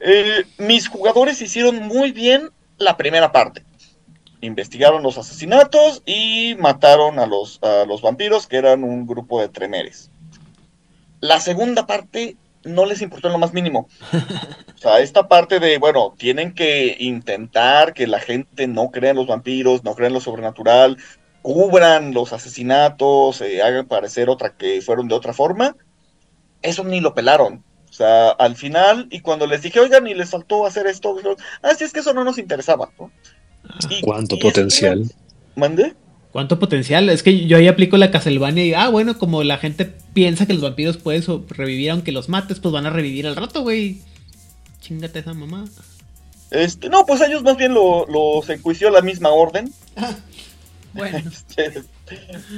Eh, 0.00 0.44
mis 0.58 0.88
jugadores 0.88 1.40
hicieron 1.40 1.82
muy 1.82 2.12
bien 2.12 2.50
la 2.78 2.96
primera 2.96 3.32
parte 3.32 3.62
investigaron 4.44 5.02
los 5.02 5.18
asesinatos 5.18 6.02
y 6.06 6.54
mataron 6.58 7.18
a 7.18 7.26
los, 7.26 7.58
a 7.62 7.84
los 7.86 8.02
vampiros, 8.02 8.46
que 8.46 8.56
eran 8.56 8.84
un 8.84 9.06
grupo 9.06 9.40
de 9.40 9.48
tremeres. 9.48 10.10
La 11.20 11.40
segunda 11.40 11.86
parte 11.86 12.36
no 12.64 12.86
les 12.86 13.02
importó 13.02 13.28
en 13.28 13.32
lo 13.32 13.38
más 13.38 13.52
mínimo. 13.52 13.88
O 14.74 14.78
sea, 14.78 15.00
esta 15.00 15.28
parte 15.28 15.60
de, 15.60 15.78
bueno, 15.78 16.14
tienen 16.18 16.54
que 16.54 16.96
intentar 16.98 17.94
que 17.94 18.06
la 18.06 18.20
gente 18.20 18.66
no 18.66 18.90
crea 18.90 19.10
en 19.10 19.16
los 19.16 19.26
vampiros, 19.26 19.84
no 19.84 19.94
crea 19.94 20.08
en 20.08 20.14
lo 20.14 20.20
sobrenatural, 20.20 20.98
cubran 21.42 22.12
los 22.12 22.32
asesinatos, 22.32 23.40
eh, 23.40 23.62
hagan 23.62 23.86
parecer 23.86 24.28
otra 24.28 24.56
que 24.56 24.82
fueron 24.82 25.08
de 25.08 25.14
otra 25.14 25.32
forma. 25.32 25.76
Eso 26.62 26.84
ni 26.84 27.00
lo 27.00 27.14
pelaron. 27.14 27.64
O 27.88 27.92
sea, 27.92 28.30
al 28.30 28.56
final, 28.56 29.06
y 29.10 29.20
cuando 29.20 29.46
les 29.46 29.62
dije, 29.62 29.78
oigan, 29.78 30.06
y 30.06 30.14
les 30.14 30.30
faltó 30.30 30.66
hacer 30.66 30.86
esto, 30.86 31.14
dijeron, 31.14 31.36
ah, 31.62 31.74
sí, 31.78 31.84
es 31.84 31.92
que 31.92 32.00
eso 32.00 32.12
no 32.12 32.24
nos 32.24 32.38
interesaba. 32.38 32.90
¿no? 32.98 33.10
¿Cuánto 34.02 34.38
potencial? 34.38 35.04
¿Mande? 35.54 35.94
¿Cuánto 36.34 36.58
potencial? 36.58 37.08
Es 37.10 37.22
que 37.22 37.46
yo 37.46 37.58
ahí 37.58 37.68
aplico 37.68 37.96
la 37.96 38.10
Castlevania 38.10 38.64
y, 38.64 38.74
ah, 38.74 38.88
bueno, 38.88 39.18
como 39.18 39.44
la 39.44 39.56
gente 39.56 39.84
piensa 39.84 40.46
que 40.46 40.52
los 40.52 40.62
vampiros 40.62 40.96
pueden 40.96 41.22
revivir 41.48 41.92
aunque 41.92 42.10
los 42.10 42.28
mates, 42.28 42.58
pues 42.58 42.72
van 42.72 42.86
a 42.86 42.90
revivir 42.90 43.28
al 43.28 43.36
rato, 43.36 43.62
güey. 43.62 44.00
Chingate 44.80 45.20
esa 45.20 45.32
mamá. 45.32 45.64
Este, 46.50 46.88
no, 46.88 47.06
pues 47.06 47.20
ellos 47.20 47.44
más 47.44 47.56
bien 47.56 47.72
lo, 47.72 48.04
los 48.06 48.50
enjuició 48.50 48.90
la 48.90 49.00
misma 49.00 49.28
orden. 49.28 49.72
Ah, 49.94 50.16
bueno. 50.92 51.18
Este, 51.56 51.84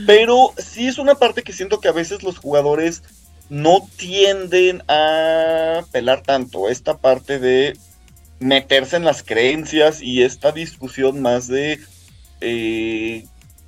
pero 0.06 0.54
sí 0.56 0.86
es 0.86 0.96
una 0.96 1.16
parte 1.16 1.42
que 1.42 1.52
siento 1.52 1.78
que 1.78 1.88
a 1.88 1.92
veces 1.92 2.22
los 2.22 2.38
jugadores 2.38 3.02
no 3.50 3.86
tienden 3.98 4.82
a 4.88 5.82
pelar 5.92 6.22
tanto. 6.22 6.70
Esta 6.70 6.96
parte 6.96 7.38
de 7.38 7.76
meterse 8.38 8.96
en 8.96 9.04
las 9.04 9.22
creencias 9.22 10.00
y 10.00 10.22
esta 10.22 10.50
discusión 10.50 11.20
más 11.20 11.46
de 11.46 11.78
eh, 12.40 13.26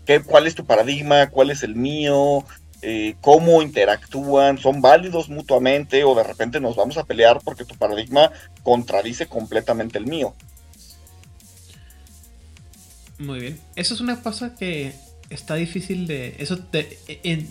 qué, 0.09 0.23
cuál 0.23 0.47
es 0.47 0.55
tu 0.55 0.65
paradigma, 0.65 1.29
cuál 1.29 1.51
es 1.51 1.63
el 1.63 1.77
mío, 1.77 2.43
eh, 2.81 3.15
cómo 3.21 3.61
interactúan, 3.61 4.57
son 4.57 4.81
válidos 4.81 5.29
mutuamente 5.29 6.03
o 6.03 6.15
de 6.15 6.23
repente 6.23 6.61
nos 6.61 6.77
vamos 6.77 6.97
a 6.97 7.05
pelear 7.05 7.41
porque 7.45 7.67
tu 7.67 7.75
paradigma 7.75 8.33
contradice 8.63 9.27
completamente 9.27 9.99
el 9.99 10.07
mío. 10.07 10.35
Muy 13.19 13.39
bien. 13.41 13.61
Eso 13.77 13.93
es 13.93 14.01
una 14.01 14.23
cosa 14.23 14.55
que 14.55 14.95
está 15.29 15.57
difícil 15.57 16.07
de... 16.07 16.37
Eso 16.39 16.59
en, 16.73 17.47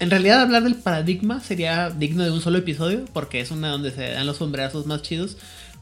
en 0.00 0.10
realidad 0.10 0.40
hablar 0.40 0.62
del 0.62 0.76
paradigma 0.76 1.40
sería 1.40 1.90
digno 1.90 2.24
de 2.24 2.30
un 2.30 2.40
solo 2.40 2.56
episodio 2.56 3.04
porque 3.12 3.40
es 3.40 3.50
una 3.50 3.68
donde 3.68 3.90
se 3.90 4.12
dan 4.12 4.26
los 4.26 4.38
sombrerazos 4.38 4.86
más 4.86 5.02
chidos. 5.02 5.36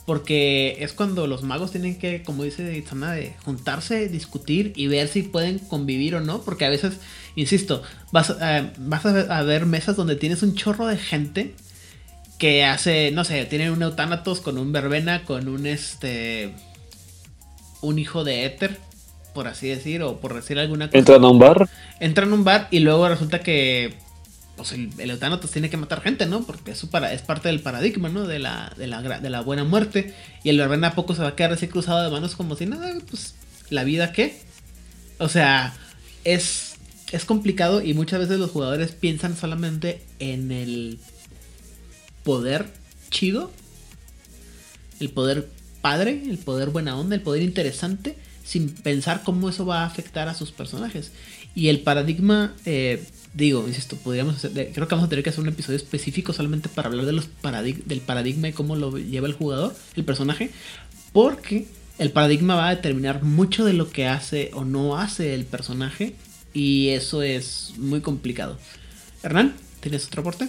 Porque 0.06 0.76
es 0.78 0.92
cuando 0.92 1.26
los 1.26 1.42
magos 1.42 1.72
tienen 1.72 1.98
que, 1.98 2.22
como 2.22 2.44
dice 2.44 2.76
Itzana, 2.76 3.12
de 3.12 3.34
juntarse, 3.44 4.08
discutir 4.08 4.72
y 4.76 4.86
ver 4.86 5.08
si 5.08 5.24
pueden 5.24 5.58
convivir 5.58 6.14
o 6.14 6.20
no. 6.20 6.42
Porque 6.42 6.64
a 6.64 6.70
veces, 6.70 6.98
insisto, 7.34 7.82
vas, 8.12 8.34
eh, 8.40 8.70
vas 8.78 9.04
a, 9.04 9.42
ver 9.42 9.66
mesas 9.66 9.96
donde 9.96 10.14
tienes 10.14 10.44
un 10.44 10.54
chorro 10.54 10.86
de 10.86 10.96
gente 10.96 11.54
que 12.38 12.64
hace, 12.64 13.10
no 13.10 13.24
sé, 13.24 13.44
tienen 13.46 13.72
un 13.72 13.82
Eutanatos 13.82 14.40
con 14.40 14.58
un 14.58 14.70
verbena, 14.70 15.24
con 15.24 15.48
un 15.48 15.66
este. 15.66 16.54
un 17.80 17.98
hijo 17.98 18.22
de 18.22 18.46
éter, 18.46 18.78
por 19.34 19.48
así 19.48 19.66
decir, 19.66 20.04
o 20.04 20.20
por 20.20 20.34
decir 20.34 20.56
alguna 20.60 20.86
cosa. 20.86 20.98
Entran 20.98 21.24
a 21.24 21.28
un 21.28 21.38
bar. 21.40 21.68
Entran 21.98 22.30
a 22.30 22.34
un 22.34 22.44
bar 22.44 22.68
y 22.70 22.78
luego 22.78 23.08
resulta 23.08 23.40
que 23.40 24.05
pues 24.56 24.72
el, 24.72 24.90
el 24.98 25.18
tiene 25.52 25.70
que 25.70 25.76
matar 25.76 26.00
gente, 26.00 26.26
¿no? 26.26 26.44
Porque 26.44 26.70
eso 26.70 26.88
para, 26.88 27.12
es 27.12 27.22
parte 27.22 27.48
del 27.48 27.60
paradigma, 27.60 28.08
¿no? 28.08 28.26
De 28.26 28.38
la, 28.38 28.72
de 28.76 28.86
la, 28.86 29.02
de 29.02 29.30
la 29.30 29.40
buena 29.42 29.64
muerte. 29.64 30.14
Y 30.42 30.48
el 30.48 30.58
verbena 30.58 30.94
poco 30.94 31.14
se 31.14 31.22
va 31.22 31.28
a 31.28 31.36
quedar 31.36 31.52
así 31.52 31.68
cruzado 31.68 32.02
de 32.02 32.10
manos 32.10 32.34
como 32.36 32.56
si 32.56 32.66
nada, 32.66 32.92
pues, 33.10 33.34
¿la 33.68 33.84
vida 33.84 34.12
qué? 34.12 34.40
O 35.18 35.28
sea, 35.28 35.76
es, 36.24 36.74
es 37.12 37.24
complicado 37.24 37.82
y 37.82 37.94
muchas 37.94 38.20
veces 38.20 38.38
los 38.38 38.50
jugadores 38.50 38.92
piensan 38.92 39.36
solamente 39.36 40.02
en 40.18 40.50
el 40.50 40.98
poder 42.24 42.66
chido, 43.10 43.52
el 45.00 45.10
poder 45.10 45.48
padre, 45.82 46.22
el 46.28 46.38
poder 46.38 46.70
buena 46.70 46.98
onda, 46.98 47.14
el 47.14 47.22
poder 47.22 47.42
interesante, 47.42 48.16
sin 48.42 48.70
pensar 48.70 49.22
cómo 49.22 49.50
eso 49.50 49.66
va 49.66 49.82
a 49.82 49.86
afectar 49.86 50.28
a 50.28 50.34
sus 50.34 50.50
personajes. 50.50 51.12
Y 51.54 51.68
el 51.68 51.80
paradigma 51.80 52.54
eh, 52.64 53.04
digo, 53.36 53.64
insisto, 53.68 53.96
podríamos 53.96 54.36
hacer, 54.36 54.72
creo 54.72 54.88
que 54.88 54.94
vamos 54.94 55.06
a 55.06 55.10
tener 55.10 55.22
que 55.22 55.30
hacer 55.30 55.42
un 55.42 55.48
episodio 55.48 55.76
específico 55.76 56.32
solamente 56.32 56.68
para 56.68 56.88
hablar 56.88 57.04
de 57.04 57.12
los 57.12 57.28
del 57.84 58.00
paradigma 58.00 58.48
y 58.48 58.52
cómo 58.52 58.76
lo 58.76 58.96
lleva 58.96 59.26
el 59.26 59.34
jugador, 59.34 59.76
el 59.94 60.04
personaje, 60.04 60.50
porque 61.12 61.66
el 61.98 62.10
paradigma 62.12 62.54
va 62.54 62.68
a 62.68 62.74
determinar 62.74 63.22
mucho 63.22 63.64
de 63.64 63.74
lo 63.74 63.90
que 63.90 64.06
hace 64.06 64.50
o 64.54 64.64
no 64.64 64.96
hace 64.96 65.34
el 65.34 65.44
personaje 65.44 66.14
y 66.54 66.88
eso 66.88 67.22
es 67.22 67.74
muy 67.76 68.00
complicado. 68.00 68.58
Hernán, 69.22 69.54
¿tienes 69.80 70.06
otro 70.06 70.22
aporte? 70.22 70.48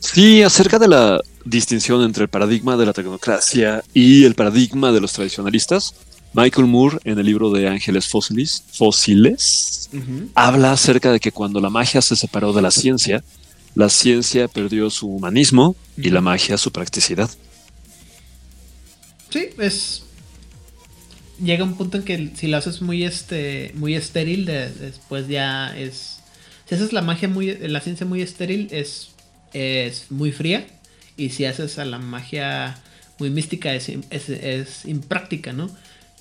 Sí, 0.00 0.42
acerca 0.42 0.78
de 0.78 0.88
la 0.88 1.20
distinción 1.44 2.02
entre 2.02 2.22
el 2.22 2.28
paradigma 2.28 2.76
de 2.76 2.86
la 2.86 2.92
tecnocracia 2.92 3.84
y 3.92 4.24
el 4.24 4.34
paradigma 4.34 4.92
de 4.92 5.00
los 5.00 5.12
tradicionalistas, 5.12 5.94
Michael 6.36 6.66
Moore, 6.66 6.98
en 7.04 7.18
el 7.18 7.24
libro 7.24 7.50
de 7.50 7.66
Ángeles 7.66 8.08
Fósiles, 8.08 8.62
fósiles 8.70 9.88
habla 10.34 10.72
acerca 10.72 11.10
de 11.10 11.18
que 11.18 11.32
cuando 11.32 11.62
la 11.62 11.70
magia 11.70 12.02
se 12.02 12.14
separó 12.14 12.52
de 12.52 12.60
la 12.60 12.70
ciencia, 12.70 13.24
la 13.74 13.88
ciencia 13.88 14.46
perdió 14.46 14.90
su 14.90 15.08
humanismo 15.08 15.76
y 15.96 16.10
la 16.10 16.20
magia 16.20 16.58
su 16.58 16.72
practicidad. 16.72 17.30
Sí, 19.30 19.48
es. 19.58 20.02
Llega 21.42 21.64
un 21.64 21.74
punto 21.74 21.96
en 21.96 22.02
que 22.02 22.32
si 22.34 22.48
lo 22.48 22.58
haces 22.58 22.82
muy 22.82 23.04
este. 23.04 23.72
muy 23.74 23.94
estéril, 23.94 24.44
después 24.44 25.28
ya 25.28 25.74
es. 25.74 26.20
Si 26.68 26.74
haces 26.74 26.92
la 26.92 27.00
magia 27.00 27.28
muy. 27.28 27.56
la 27.56 27.80
ciencia 27.80 28.04
muy 28.04 28.20
estéril, 28.20 28.68
es. 28.72 29.08
es 29.54 30.10
muy 30.10 30.32
fría. 30.32 30.66
Y 31.16 31.30
si 31.30 31.46
haces 31.46 31.78
a 31.78 31.86
la 31.86 31.98
magia 31.98 32.76
muy 33.18 33.30
mística, 33.30 33.74
es, 33.74 33.88
es 33.88 34.84
impráctica, 34.84 35.54
¿no? 35.54 35.70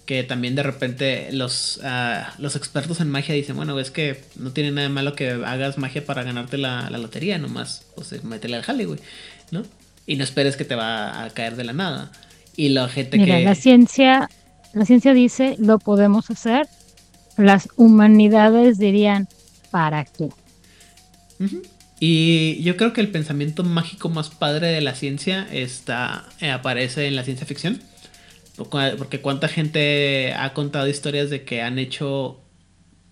Que 0.06 0.24
también 0.24 0.56
de 0.56 0.64
repente 0.64 1.30
los, 1.32 1.80
ah, 1.84 2.34
los 2.38 2.56
expertos 2.56 3.02
en 3.02 3.10
magia 3.10 3.34
dicen, 3.34 3.56
bueno, 3.56 3.80
es 3.80 3.92
que 3.92 4.22
no 4.36 4.52
tiene 4.52 4.72
nada 4.72 4.88
de 4.88 4.94
malo 4.94 5.16
que 5.16 5.32
hagas 5.32 5.78
magia 5.78 6.06
para 6.06 6.24
ganarte 6.24 6.58
la, 6.58 6.90
lotería, 6.92 7.38
nomás, 7.38 7.86
pues 7.96 8.24
métele 8.24 8.58
al 8.58 8.64
jale, 8.64 8.86
güey, 8.86 9.00
¿no? 9.52 9.64
Y 10.06 10.16
no 10.16 10.24
esperes 10.24 10.56
que 10.58 10.66
te 10.66 10.76
va 10.76 11.24
a 11.24 11.30
caer 11.32 11.56
de 11.56 11.64
la 11.64 11.74
nada. 11.74 12.12
Y 12.56 12.70
la 12.70 12.88
gente 12.88 13.18
Mira, 13.18 13.40
la 13.40 13.56
ciencia, 13.56 14.30
la 14.74 14.86
ciencia 14.86 15.14
dice, 15.14 15.56
lo 15.60 15.80
podemos 15.80 16.30
hacer, 16.30 16.68
las 17.38 17.68
humanidades 17.76 18.78
dirían, 18.78 19.28
¿para 19.72 20.06
qué? 20.06 20.30
Y 22.00 22.62
yo 22.62 22.78
creo 22.78 22.94
que 22.94 23.02
el 23.02 23.10
pensamiento 23.10 23.64
mágico 23.64 24.10
más 24.10 24.30
padre 24.30 24.68
de 24.68 24.82
la 24.82 24.94
ciencia 24.94 25.48
está, 25.52 26.26
eh, 26.40 26.52
aparece 26.52 27.08
en 27.08 27.16
la 27.16 27.24
ciencia 27.24 27.48
ficción 27.48 27.82
porque 28.58 29.22
cuánta 29.22 29.48
gente 29.48 30.34
ha 30.34 30.54
contado 30.54 30.88
historias 30.88 31.30
de 31.30 31.44
que 31.44 31.62
han 31.62 31.80
hecho 31.80 32.40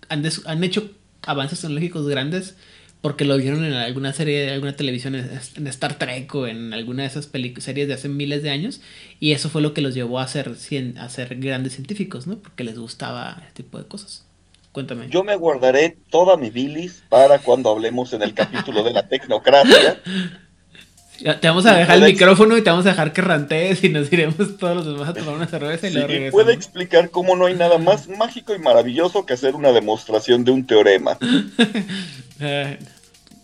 han, 0.10 0.64
hecho 0.64 0.92
avances 1.24 1.62
tecnológicos 1.62 2.08
grandes 2.08 2.56
porque 3.02 3.26
lo 3.26 3.36
vieron 3.36 3.66
en 3.66 3.74
alguna 3.74 4.14
serie 4.14 4.46
de 4.46 4.52
alguna 4.52 4.76
televisión 4.78 5.16
en 5.16 5.68
Star 5.68 5.98
Trek 5.98 6.34
o 6.36 6.48
en 6.48 6.74
alguna 6.74 7.04
de 7.04 7.10
esas 7.10 7.30
series 7.60 7.88
de 7.88 7.94
hace 7.94 8.08
miles 8.08 8.44
de 8.44 8.50
años 8.50 8.80
y 9.20 9.34
eso 9.34 9.50
fue 9.50 9.62
lo 9.62 9.74
que 9.74 9.82
los 9.82 9.94
llevó 9.94 10.20
a 10.20 10.28
ser, 10.28 10.56
a 10.98 11.10
ser 11.10 11.36
grandes 11.36 11.74
científicos, 11.74 12.28
¿no? 12.28 12.38
Porque 12.38 12.64
les 12.64 12.80
gustaba 12.80 13.42
este 13.42 13.64
tipo 13.64 13.78
de 13.78 13.86
cosas. 13.86 14.26
Cuéntame. 14.72 15.08
Yo 15.10 15.24
me 15.24 15.36
guardaré 15.36 15.98
toda 16.10 16.38
mi 16.38 16.50
bilis 16.50 17.04
para 17.10 17.40
cuando 17.40 17.70
hablemos 17.70 18.14
en 18.14 18.24
el 18.24 18.34
capítulo 18.34 18.84
de 18.84 18.94
la 18.94 19.08
tecnocracia 19.08 20.02
te 21.20 21.48
vamos 21.48 21.66
a 21.66 21.76
dejar 21.76 21.98
el 21.98 22.04
micrófono 22.06 22.58
y 22.58 22.64
te 22.64 22.70
vamos 22.70 22.86
a 22.86 22.90
dejar 22.90 23.14
que 23.14 23.22
rantees 23.22 23.84
y 23.84 23.90
nos 23.90 24.12
iremos 24.12 24.58
todos 24.58 24.78
los 24.78 24.86
demás 24.86 25.10
a 25.10 25.14
tomar 25.14 25.36
una 25.36 25.48
cerveza 25.48 25.88
y 25.88 25.92
sí, 25.92 25.98
luego 25.98 26.32
puede 26.32 26.54
explicar 26.54 27.10
cómo 27.10 27.36
no 27.36 27.46
hay 27.46 27.56
nada 27.56 27.78
más 27.78 28.08
mágico 28.08 28.54
y 28.54 28.60
maravilloso 28.60 29.26
que 29.26 29.34
hacer 29.34 29.56
una 29.56 29.72
demostración 29.72 30.44
de 30.44 30.52
un 30.52 30.66
teorema. 30.66 31.18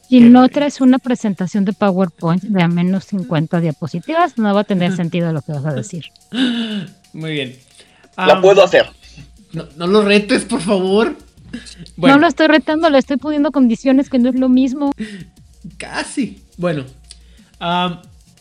Si 0.09 0.21
no 0.21 0.49
traes 0.49 0.81
una 0.81 0.97
presentación 0.97 1.65
de 1.65 1.73
PowerPoint 1.73 2.41
de 2.41 2.63
a 2.63 2.67
menos 2.67 3.05
50 3.05 3.61
diapositivas, 3.61 4.39
no 4.39 4.51
va 4.55 4.61
a 4.61 4.63
tener 4.63 4.95
sentido 4.95 5.31
lo 5.31 5.43
que 5.43 5.51
vas 5.51 5.65
a 5.67 5.73
decir. 5.73 6.05
Muy 7.13 7.31
bien. 7.31 7.55
La 8.17 8.41
puedo 8.41 8.63
hacer. 8.63 8.87
No, 9.53 9.67
no 9.77 9.85
lo 9.85 10.01
retes, 10.01 10.45
por 10.45 10.61
favor. 10.61 11.15
No 11.97 12.17
lo 12.17 12.25
estoy 12.25 12.47
retando, 12.47 12.89
le 12.89 12.97
estoy 12.97 13.17
poniendo 13.17 13.51
condiciones 13.51 14.09
que 14.09 14.17
no 14.17 14.29
es 14.29 14.35
lo 14.35 14.49
mismo. 14.49 14.91
Casi. 15.77 16.41
Bueno, 16.57 16.85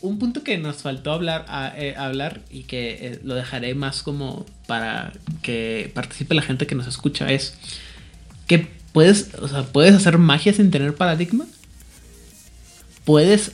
un 0.01 0.19
punto 0.19 0.43
que 0.43 0.57
nos 0.57 0.77
faltó 0.77 1.11
hablar, 1.11 1.45
eh, 1.77 1.95
hablar 1.97 2.41
y 2.49 2.63
que 2.63 3.07
eh, 3.07 3.19
lo 3.23 3.35
dejaré 3.35 3.75
más 3.75 4.01
como 4.01 4.45
para 4.67 5.11
que 5.41 5.91
participe 5.93 6.35
la 6.35 6.41
gente 6.41 6.67
que 6.67 6.75
nos 6.75 6.87
escucha 6.87 7.29
es 7.31 7.55
que 8.47 8.67
puedes, 8.93 9.33
o 9.35 9.47
sea, 9.47 9.63
puedes 9.63 9.93
hacer 9.93 10.17
magia 10.17 10.53
sin 10.53 10.71
tener 10.71 10.95
paradigma. 10.95 11.45
Puedes... 13.05 13.53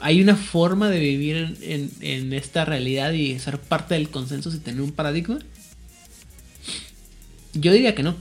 hay 0.00 0.20
una 0.20 0.36
forma 0.36 0.90
de 0.90 0.98
vivir 0.98 1.56
en, 1.62 1.90
en, 2.00 2.32
esta 2.32 2.64
realidad 2.64 3.12
y 3.12 3.38
ser 3.38 3.58
parte 3.58 3.94
del 3.94 4.10
consenso 4.10 4.50
sin 4.50 4.60
tener 4.60 4.80
un 4.82 4.92
paradigma. 4.92 5.38
Yo 7.54 7.72
diría 7.72 7.94
que 7.94 8.02
no. 8.02 8.16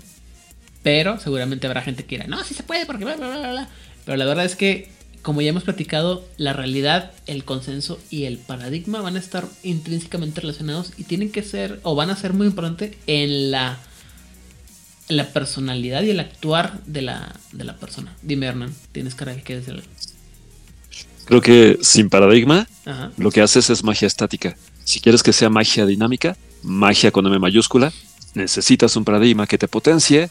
Pero 0.84 1.20
seguramente 1.20 1.66
habrá 1.66 1.82
gente 1.82 2.06
que 2.06 2.18
dirá, 2.18 2.28
no, 2.28 2.44
sí 2.44 2.54
se 2.54 2.64
puede 2.64 2.86
porque 2.86 3.06
bla, 3.06 3.16
bla, 3.16 3.38
bla, 3.38 3.52
bla. 3.52 3.70
Pero 4.06 4.18
la 4.18 4.26
verdad 4.26 4.46
es 4.46 4.56
que 4.56 4.90
como 5.24 5.42
ya 5.42 5.50
hemos 5.50 5.64
platicado, 5.64 6.24
la 6.38 6.52
realidad, 6.54 7.12
el 7.28 7.46
consenso 7.46 7.98
y 8.10 8.26
el 8.26 8.38
paradigma 8.38 9.02
van 9.02 9.16
a 9.16 9.20
estar 9.20 9.48
intrínsecamente 9.64 10.42
relacionados 10.42 10.92
y 10.98 11.06
tienen 11.06 11.32
que 11.32 11.44
ser, 11.44 11.80
o 11.84 11.96
van 11.96 12.10
a 12.10 12.18
ser 12.18 12.34
muy 12.34 12.46
importantes 12.46 12.98
en 13.08 13.50
la, 13.50 13.80
la 15.08 15.30
personalidad 15.32 16.04
y 16.04 16.10
el 16.10 16.20
actuar 16.20 16.84
de 16.86 17.04
la, 17.04 17.34
de 17.54 17.64
la 17.64 17.78
persona. 17.78 18.14
Dime, 18.22 18.48
Hernán, 18.48 18.76
tienes 18.92 19.16
cara 19.16 19.34
que 19.38 19.56
decir 19.56 19.82
Creo 21.24 21.40
que 21.40 21.80
sin 21.82 22.10
paradigma, 22.10 22.68
lo 23.18 23.32
que 23.32 23.42
haces 23.42 23.70
es 23.70 23.82
magia 23.82 24.08
estática. 24.08 24.58
Si 24.84 25.00
quieres 25.00 25.24
que 25.24 25.32
sea 25.32 25.50
magia 25.50 25.86
dinámica, 25.86 26.36
magia 26.64 27.12
con 27.12 27.26
M 27.26 27.40
mayúscula, 27.40 27.94
necesitas 28.34 28.98
un 28.98 29.06
paradigma 29.06 29.48
que 29.48 29.58
te 29.58 29.70
potencie 29.70 30.30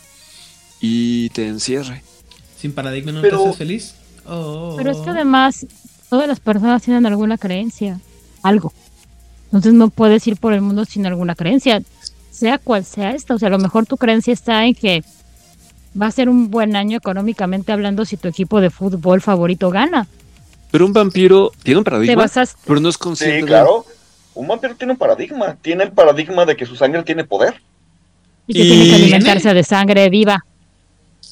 y 0.83 1.31
te 1.31 1.49
encierre. 1.49 2.03
Sin 2.61 2.73
paradigma 2.75 3.11
no 3.11 3.23
te 3.23 3.31
haces 3.31 3.57
feliz. 3.57 3.95
Pero 4.25 4.91
es 4.91 4.99
que 4.99 5.11
además 5.11 5.67
todas 6.09 6.29
las 6.29 6.41
personas 6.41 6.83
tienen 6.83 7.07
alguna 7.07 7.39
creencia, 7.39 8.01
algo. 8.43 8.73
Entonces 9.47 9.75
no 9.75 9.89
puedes 9.91 10.27
ir 10.27 10.37
por 10.37 10.53
el 10.53 10.61
mundo 10.61 10.85
sin 10.85 11.07
alguna 11.07 11.35
creencia, 11.35 11.83
sea 12.31 12.59
cual 12.59 12.85
sea 12.85 13.13
esta. 13.13 13.35
O 13.35 13.39
sea, 13.39 13.49
a 13.49 13.51
lo 13.51 13.59
mejor 13.59 13.87
tu 13.87 13.97
creencia 13.97 14.33
está 14.33 14.65
en 14.65 14.75
que 14.75 15.05
va 16.01 16.07
a 16.07 16.11
ser 16.11 16.29
un 16.29 16.51
buen 16.51 16.75
año 16.77 16.97
económicamente 16.97 17.73
hablando 17.73 18.05
si 18.05 18.17
tu 18.17 18.29
equipo 18.29 18.61
de 18.61 18.71
fútbol 18.71 19.21
favorito 19.21 19.71
gana. 19.71 20.07
Pero 20.71 20.87
un 20.87 20.93
vampiro 20.93 21.53
tiene 21.63 21.79
un 21.79 21.85
paradigma, 21.85 22.27
pero 22.67 22.81
no 22.81 22.89
es 22.89 22.97
consciente. 22.97 23.41
Sí, 23.41 23.47
claro. 23.47 23.85
Un 24.35 24.49
vampiro 24.49 24.75
tiene 24.75 24.95
un 24.95 24.99
paradigma. 24.99 25.55
Tiene 25.61 25.85
el 25.85 25.93
paradigma 25.93 26.47
de 26.47 26.57
que 26.57 26.65
su 26.65 26.77
sangre 26.77 27.03
tiene 27.03 27.25
poder. 27.25 27.61
Y 28.47 28.55
que 28.55 28.63
tiene 28.63 28.89
que 28.89 28.95
alimentarse 28.95 29.53
de 29.53 29.63
sangre 29.63 30.09
viva. 30.09 30.43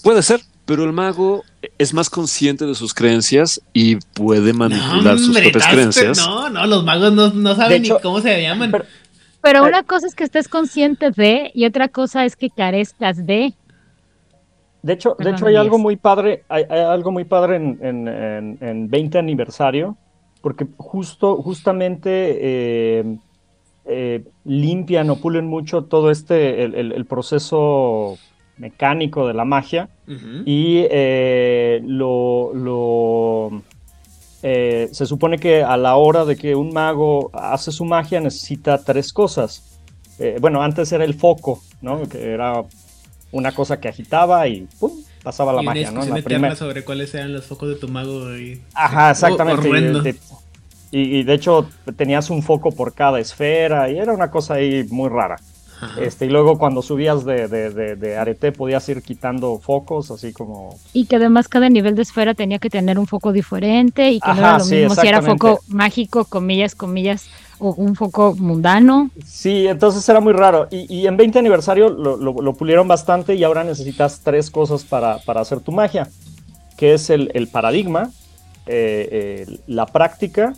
Puede 0.03 0.23
ser 0.23 0.43
pero 0.71 0.85
el 0.85 0.93
mago 0.93 1.43
es 1.79 1.93
más 1.93 2.09
consciente 2.09 2.67
de 2.67 2.75
sus 2.75 2.95
creencias 2.95 3.61
y 3.73 3.97
puede 3.97 4.53
manipular 4.53 5.19
sus 5.19 5.39
propias 5.39 5.67
creencias. 5.67 6.19
No, 6.19 6.49
no, 6.49 6.67
los 6.67 6.85
magos 6.85 7.13
no, 7.35 7.55
saben 7.55 7.83
ni 7.83 7.91
cómo 8.03 8.21
se 8.21 8.43
llaman. 8.43 8.73
Pero, 9.43 9.65
una 9.65 9.83
cosa 9.83 10.07
es 10.07 10.15
que 10.15 10.25
estés 10.25 10.49
consciente 10.49 11.11
de 11.11 11.51
y 11.55 11.65
otra 11.65 11.89
cosa 11.89 12.25
es 12.25 12.37
que 12.37 12.51
carezcas 12.51 13.27
de. 13.27 13.55
De 14.83 14.95
hecho, 14.95 15.15
de 15.19 15.31
hecho 15.31 15.47
hay 15.47 15.57
algo 15.57 15.79
muy 15.79 15.97
padre, 15.97 16.45
hay, 16.49 16.65
algo 16.65 17.11
muy 17.11 17.25
padre 17.25 17.57
en, 17.57 18.59
en, 18.61 18.89
20 18.89 19.19
aniversario, 19.19 19.99
porque 20.41 20.67
justo, 20.79 21.37
justamente 21.43 22.39
eh, 22.41 23.17
eh, 23.85 24.25
limpian 24.45 25.11
o 25.11 25.17
pulen 25.17 25.47
mucho 25.47 25.85
todo 25.85 26.11
este, 26.11 26.65
el 26.65 27.05
proceso 27.05 28.19
mecánico 28.61 29.27
de 29.27 29.35
la 29.35 29.45
magia 29.45 29.89
y 30.45 30.85
eh, 30.91 31.81
lo, 31.85 33.63
eh, 34.43 34.89
se 34.93 35.07
supone 35.07 35.39
que 35.39 35.63
a 35.63 35.77
la 35.77 35.97
hora 35.97 36.25
de 36.25 36.37
que 36.37 36.55
un 36.55 36.73
mago 36.73 37.31
hace 37.33 37.73
su 37.73 37.85
magia 37.85 38.21
necesita 38.21 38.79
tres 38.79 39.13
cosas. 39.13 39.79
Eh, 40.19 40.37
bueno, 40.41 40.63
antes 40.63 40.93
era 40.93 41.05
el 41.05 41.15
foco, 41.15 41.63
¿no? 41.81 42.03
Que 42.09 42.33
era 42.33 42.65
una 43.33 43.53
cosa 43.53 43.81
que 43.81 43.89
agitaba 43.89 44.47
y 44.47 44.69
¡pum! 44.79 44.93
pasaba 45.23 45.53
la 45.53 45.63
magia, 45.63 45.91
¿no? 45.91 46.05
La 46.05 46.57
sobre 46.57 46.85
cuáles 46.85 47.15
eran 47.15 47.33
los 47.33 47.47
focos 47.47 47.69
de 47.69 47.77
tu 47.77 47.89
mago 47.89 48.37
y... 48.37 48.61
Ajá, 48.75 49.13
exactamente. 49.13 50.17
y, 50.91 51.23
de 51.23 51.35
hecho 51.35 51.71
tenías 51.97 52.31
un 52.31 52.43
foco 52.43 52.73
por 52.73 52.95
cada 52.95 53.21
esfera 53.21 53.91
y 53.91 53.99
era 53.99 54.13
una 54.13 54.31
cosa 54.31 54.55
ahí 54.55 54.85
muy 54.91 55.09
rara. 55.09 55.37
Este, 55.99 56.27
y 56.27 56.29
luego 56.29 56.59
cuando 56.59 56.83
subías 56.83 57.25
de, 57.25 57.49
de, 57.49 58.17
arete 58.17 58.53
podías 58.53 58.89
ir 58.89 59.03
quitando 59.03 59.59
focos, 59.59 60.11
así 60.11 60.33
como... 60.33 60.79
Y 60.93 61.07
que 61.07 61.17
además 61.17 61.49
cada 61.49 61.69
nivel 61.69 61.95
de 61.95 62.03
esfera 62.03 62.35
tenía 62.35 62.59
que 62.59 62.71
tener 62.71 62.99
un 62.99 63.07
foco 63.07 63.33
diferente 63.33 64.11
y 64.11 64.21
que 64.21 64.29
no 64.29 64.39
era 64.39 64.59
lo 64.59 64.65
mismo 64.65 64.95
si 64.95 65.07
era 65.07 65.23
foco 65.23 65.61
mágico, 65.69 66.25
comillas, 66.25 66.75
comillas, 66.75 67.29
o 67.59 67.75
un 67.75 67.95
foco 67.95 68.35
mundano. 68.39 69.11
Sí, 69.25 69.67
entonces 69.67 70.07
era 70.09 70.21
muy 70.21 70.33
raro. 70.33 70.69
Y, 70.71 71.07
en 71.07 71.17
20 71.17 71.39
aniversario 71.39 71.89
lo, 71.89 72.55
pulieron 72.55 72.89
bastante 72.89 73.35
y 73.35 73.45
ahora 73.45 73.65
necesitas 73.65 74.21
tres 74.21 74.51
cosas 74.51 74.85
para, 74.85 75.21
hacer 75.27 75.61
tu 75.61 75.73
magia, 75.73 76.09
que 76.77 76.95
es 76.95 77.11
el, 77.11 77.49
paradigma, 77.51 78.11
eh, 78.67 79.47
la 79.67 79.87
práctica 79.87 80.55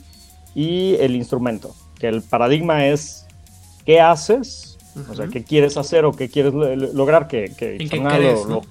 y 0.55 0.94
el 0.97 1.16
instrumento. 1.16 1.74
Que 1.99 2.09
el 2.09 2.23
paradigma 2.23 2.86
es 2.86 3.27
qué 3.85 4.01
haces 4.01 4.72
o 5.10 5.14
sea, 5.14 5.28
¿qué 5.28 5.43
quieres 5.44 5.77
hacer 5.77 6.05
o 6.05 6.12
qué 6.12 6.28
quieres 6.28 6.52
lograr? 6.52 7.28
Que, 7.28 7.52
que 7.56 7.78
lo, 8.48 8.62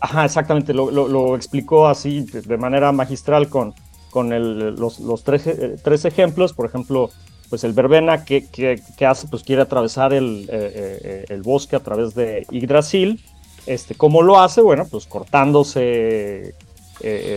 Ajá, 0.00 0.24
exactamente, 0.24 0.74
lo, 0.74 1.36
explicó 1.36 1.88
así 1.88 2.20
de 2.20 2.56
manera 2.58 2.92
magistral 2.92 3.48
con, 3.48 3.74
con 4.10 4.30
los, 4.76 5.24
tres, 5.24 5.46
eh, 5.46 5.76
tres, 5.82 6.04
ejemplos. 6.04 6.52
Por 6.52 6.66
ejemplo, 6.66 7.10
pues 7.48 7.64
el 7.64 7.72
verbena 7.72 8.24
que, 8.24 8.46
que, 8.46 9.06
hace, 9.06 9.26
pues 9.28 9.42
quiere 9.42 9.62
atravesar 9.62 10.12
el, 10.12 10.48
eh, 10.50 11.00
eh, 11.02 11.24
el, 11.28 11.42
bosque 11.42 11.76
a 11.76 11.80
través 11.80 12.14
de 12.14 12.46
Yggdrasil. 12.50 13.24
Este, 13.64 13.94
¿Cómo 13.94 14.22
lo 14.22 14.38
hace? 14.38 14.60
Bueno, 14.60 14.86
pues 14.90 15.06
cortándose 15.06 16.54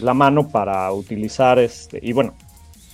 la 0.01 0.13
mano 0.13 0.47
para 0.47 0.91
utilizar, 0.91 1.59
este, 1.59 1.99
y 2.01 2.13
bueno, 2.13 2.33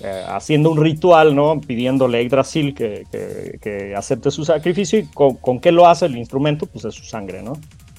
eh, 0.02 0.26
haciendo 0.28 0.72
un 0.72 0.82
ritual, 0.82 1.36
¿no? 1.36 1.62
Pidiéndole 1.62 2.18
a 2.18 2.22
Yggdrasil 2.22 2.74
que, 2.74 3.06
que, 3.62 3.96
acepte 3.96 4.30
su 4.30 4.44
sacrificio 4.44 5.00
y 5.00 5.06
con, 5.06 5.60
qué 5.60 5.72
lo 5.72 5.88
hace 5.88 6.08
el 6.08 6.18
instrumento, 6.18 6.66
pues 6.66 6.84
es 6.86 6.94
su 6.94 7.06
sangre, 7.06 7.42
¿no? 7.42 7.54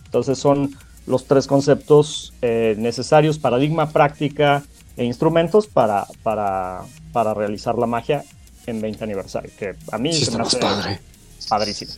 Entonces 0.04 0.38
son 0.38 0.76
los 1.06 1.26
tres 1.26 1.46
conceptos 1.46 2.34
eh, 2.42 2.74
necesarios, 2.78 3.38
paradigma, 3.38 3.90
práctica 3.90 4.62
e 4.96 5.04
instrumentos 5.04 5.66
para, 5.68 6.06
para, 6.22 6.82
para 7.12 7.32
realizar 7.32 7.78
la 7.78 7.86
magia 7.86 8.24
en 8.66 8.80
20 8.80 9.04
aniversario, 9.04 9.50
que 9.58 9.74
a 9.90 9.98
mí 9.98 10.12
se 10.12 10.36
me 10.36 10.42
hace 10.42 10.58
padre. 10.58 11.00
padrísimo. 11.48 11.92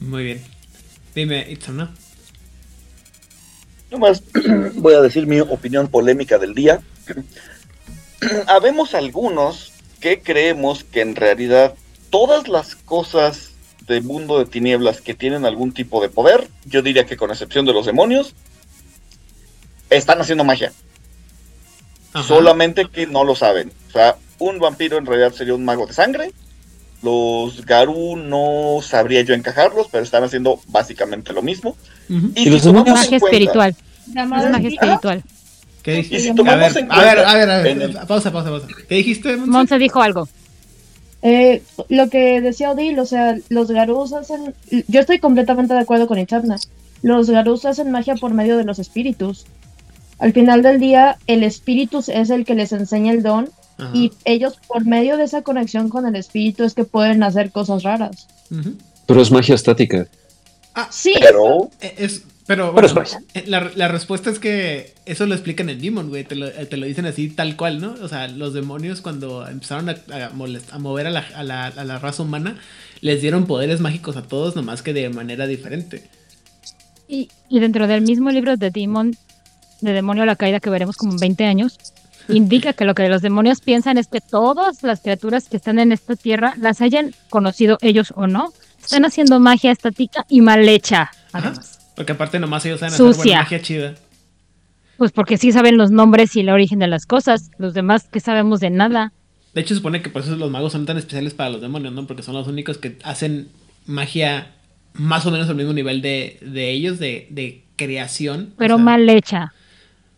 Muy 0.00 0.24
bien. 0.24 0.44
Dime, 1.14 1.50
Itzana. 1.50 1.94
Nomás 3.90 4.22
voy 4.74 4.94
a 4.94 5.00
decir 5.00 5.26
mi 5.26 5.40
opinión 5.40 5.88
polémica 5.88 6.38
del 6.38 6.54
día. 6.54 6.80
habemos 8.46 8.94
algunos 8.94 9.72
que 10.00 10.20
creemos 10.20 10.84
que 10.84 11.00
en 11.00 11.16
realidad 11.16 11.74
todas 12.10 12.48
las 12.48 12.76
cosas 12.76 13.52
del 13.86 14.02
mundo 14.02 14.38
de 14.38 14.46
tinieblas 14.46 15.00
que 15.00 15.14
tienen 15.14 15.44
algún 15.44 15.72
tipo 15.72 16.00
de 16.00 16.08
poder, 16.08 16.48
yo 16.66 16.82
diría 16.82 17.06
que 17.06 17.16
con 17.16 17.30
excepción 17.30 17.64
de 17.64 17.72
los 17.72 17.86
demonios, 17.86 18.34
están 19.90 20.20
haciendo 20.20 20.44
magia. 20.44 20.72
Solamente 22.26 22.86
que 22.90 23.06
no 23.06 23.24
lo 23.24 23.34
saben. 23.34 23.72
O 23.88 23.92
sea, 23.92 24.16
un 24.38 24.58
vampiro 24.58 24.98
en 24.98 25.06
realidad 25.06 25.32
sería 25.32 25.54
un 25.54 25.64
mago 25.64 25.86
de 25.86 25.92
sangre. 25.92 26.32
Los 27.02 27.64
Garú 27.64 28.16
no 28.16 28.80
sabría 28.82 29.22
yo 29.22 29.34
encajarlos, 29.34 29.86
pero 29.90 30.02
están 30.02 30.24
haciendo 30.24 30.60
básicamente 30.68 31.32
lo 31.32 31.42
mismo. 31.42 31.76
Y, 32.08 32.50
los 32.50 32.64
demonios 32.64 32.98
magia 32.98 33.16
espiritual. 33.16 33.76
Es 34.08 34.28
magia 34.28 34.68
espiritual. 34.68 35.22
¿Qué 35.88 35.94
dijiste? 35.94 36.30
a, 36.30 36.56
ver, 36.56 36.88
a 36.90 37.00
ver, 37.00 37.18
a 37.18 37.34
ver, 37.34 37.50
a 37.50 37.58
ver, 37.62 37.92
pausa, 38.06 38.30
pausa, 38.30 38.50
pausa. 38.50 38.66
¿Qué 38.86 38.96
dijiste, 38.96 39.38
Monse? 39.38 39.78
dijo 39.78 40.02
algo. 40.02 40.28
Eh, 41.22 41.62
lo 41.88 42.10
que 42.10 42.42
decía 42.42 42.72
Odil, 42.72 42.98
o 42.98 43.06
sea, 43.06 43.38
los 43.48 43.70
Garus 43.70 44.12
hacen. 44.12 44.54
Yo 44.86 45.00
estoy 45.00 45.18
completamente 45.18 45.72
de 45.72 45.80
acuerdo 45.80 46.06
con 46.06 46.18
Ichabna. 46.18 46.56
Los 47.00 47.30
Garus 47.30 47.64
hacen 47.64 47.90
magia 47.90 48.16
por 48.16 48.34
medio 48.34 48.58
de 48.58 48.64
los 48.64 48.78
espíritus. 48.78 49.46
Al 50.18 50.34
final 50.34 50.60
del 50.62 50.78
día, 50.78 51.16
el 51.26 51.42
espíritu 51.42 52.04
es 52.06 52.28
el 52.28 52.44
que 52.44 52.54
les 52.54 52.72
enseña 52.72 53.12
el 53.12 53.22
don 53.22 53.48
y 53.94 54.12
ellos, 54.26 54.58
por 54.66 54.84
medio 54.84 55.16
de 55.16 55.24
esa 55.24 55.40
conexión 55.40 55.88
con 55.88 56.04
el 56.04 56.16
espíritu, 56.16 56.64
es 56.64 56.74
que 56.74 56.84
pueden 56.84 57.22
hacer 57.22 57.50
cosas 57.50 57.82
raras. 57.82 58.26
Pero 59.06 59.22
es 59.22 59.30
magia 59.30 59.54
estática. 59.54 60.06
Ah, 60.74 60.88
sí. 60.90 61.14
Pero. 61.18 61.70
Es, 61.80 62.24
pero, 62.48 62.72
bueno, 62.72 62.88
eh, 63.34 63.44
la, 63.46 63.70
la, 63.74 63.88
respuesta 63.88 64.30
es 64.30 64.38
que 64.38 64.94
eso 65.04 65.26
lo 65.26 65.34
explican 65.34 65.68
en 65.68 65.82
Demon, 65.82 66.08
güey. 66.08 66.24
Te 66.24 66.34
lo, 66.34 66.50
te 66.50 66.78
lo, 66.78 66.86
dicen 66.86 67.04
así, 67.04 67.28
tal 67.28 67.56
cual, 67.56 67.78
¿no? 67.78 67.94
O 68.00 68.08
sea, 68.08 68.26
los 68.26 68.54
demonios, 68.54 69.02
cuando 69.02 69.46
empezaron 69.46 69.90
a, 69.90 69.96
a, 70.14 70.78
mover 70.78 71.08
a 71.08 71.10
la, 71.10 71.26
a, 71.36 71.42
la, 71.42 71.66
a 71.66 71.84
la 71.84 71.98
raza 71.98 72.22
humana, 72.22 72.56
les 73.02 73.20
dieron 73.20 73.46
poderes 73.46 73.80
mágicos 73.80 74.16
a 74.16 74.22
todos, 74.22 74.56
nomás 74.56 74.80
que 74.80 74.94
de 74.94 75.10
manera 75.10 75.46
diferente. 75.46 76.08
Y, 77.06 77.28
y 77.50 77.60
dentro 77.60 77.86
del 77.86 78.00
mismo 78.00 78.30
libro 78.30 78.56
de 78.56 78.70
Demon, 78.70 79.14
de 79.82 79.92
Demonio 79.92 80.22
a 80.22 80.26
la 80.26 80.36
Caída, 80.36 80.58
que 80.58 80.70
veremos 80.70 80.96
como 80.96 81.12
en 81.12 81.18
20 81.18 81.44
años, 81.44 81.78
indica 82.28 82.72
que 82.72 82.86
lo 82.86 82.94
que 82.94 83.10
los 83.10 83.20
demonios 83.20 83.60
piensan 83.60 83.98
es 83.98 84.06
que 84.06 84.22
todas 84.22 84.82
las 84.82 85.00
criaturas 85.00 85.50
que 85.50 85.58
están 85.58 85.78
en 85.78 85.92
esta 85.92 86.16
tierra, 86.16 86.54
las 86.56 86.80
hayan 86.80 87.14
conocido 87.28 87.76
ellos 87.82 88.14
o 88.16 88.26
no, 88.26 88.54
están 88.80 89.04
haciendo 89.04 89.38
magia 89.38 89.70
estática 89.70 90.24
y 90.30 90.40
mal 90.40 90.66
hecha, 90.66 91.10
además. 91.34 91.77
Porque 91.98 92.12
aparte 92.12 92.38
nomás 92.38 92.64
ellos 92.64 92.78
saben 92.78 92.94
hacer 92.94 93.06
buena 93.06 93.40
magia 93.40 93.60
chida. 93.60 93.94
Pues 94.98 95.10
porque 95.10 95.36
sí 95.36 95.50
saben 95.50 95.76
los 95.76 95.90
nombres 95.90 96.36
y 96.36 96.40
el 96.40 96.48
origen 96.48 96.78
de 96.78 96.86
las 96.86 97.06
cosas, 97.06 97.50
los 97.58 97.74
demás 97.74 98.06
que 98.08 98.20
sabemos 98.20 98.60
de 98.60 98.70
nada. 98.70 99.12
De 99.52 99.62
hecho, 99.62 99.70
se 99.70 99.78
supone 99.78 100.00
que 100.00 100.08
por 100.08 100.22
eso 100.22 100.36
los 100.36 100.48
magos 100.48 100.70
son 100.70 100.86
tan 100.86 100.96
especiales 100.96 101.34
para 101.34 101.50
los 101.50 101.60
demonios, 101.60 101.92
¿no? 101.92 102.06
Porque 102.06 102.22
son 102.22 102.34
los 102.34 102.46
únicos 102.46 102.78
que 102.78 102.98
hacen 103.02 103.48
magia 103.84 104.54
más 104.92 105.26
o 105.26 105.32
menos 105.32 105.48
al 105.48 105.56
mismo 105.56 105.72
nivel 105.72 106.00
de, 106.00 106.38
ellos, 106.70 107.00
de, 107.00 107.64
creación. 107.74 108.54
Pero 108.56 108.78
mal 108.78 109.08
hecha. 109.08 109.52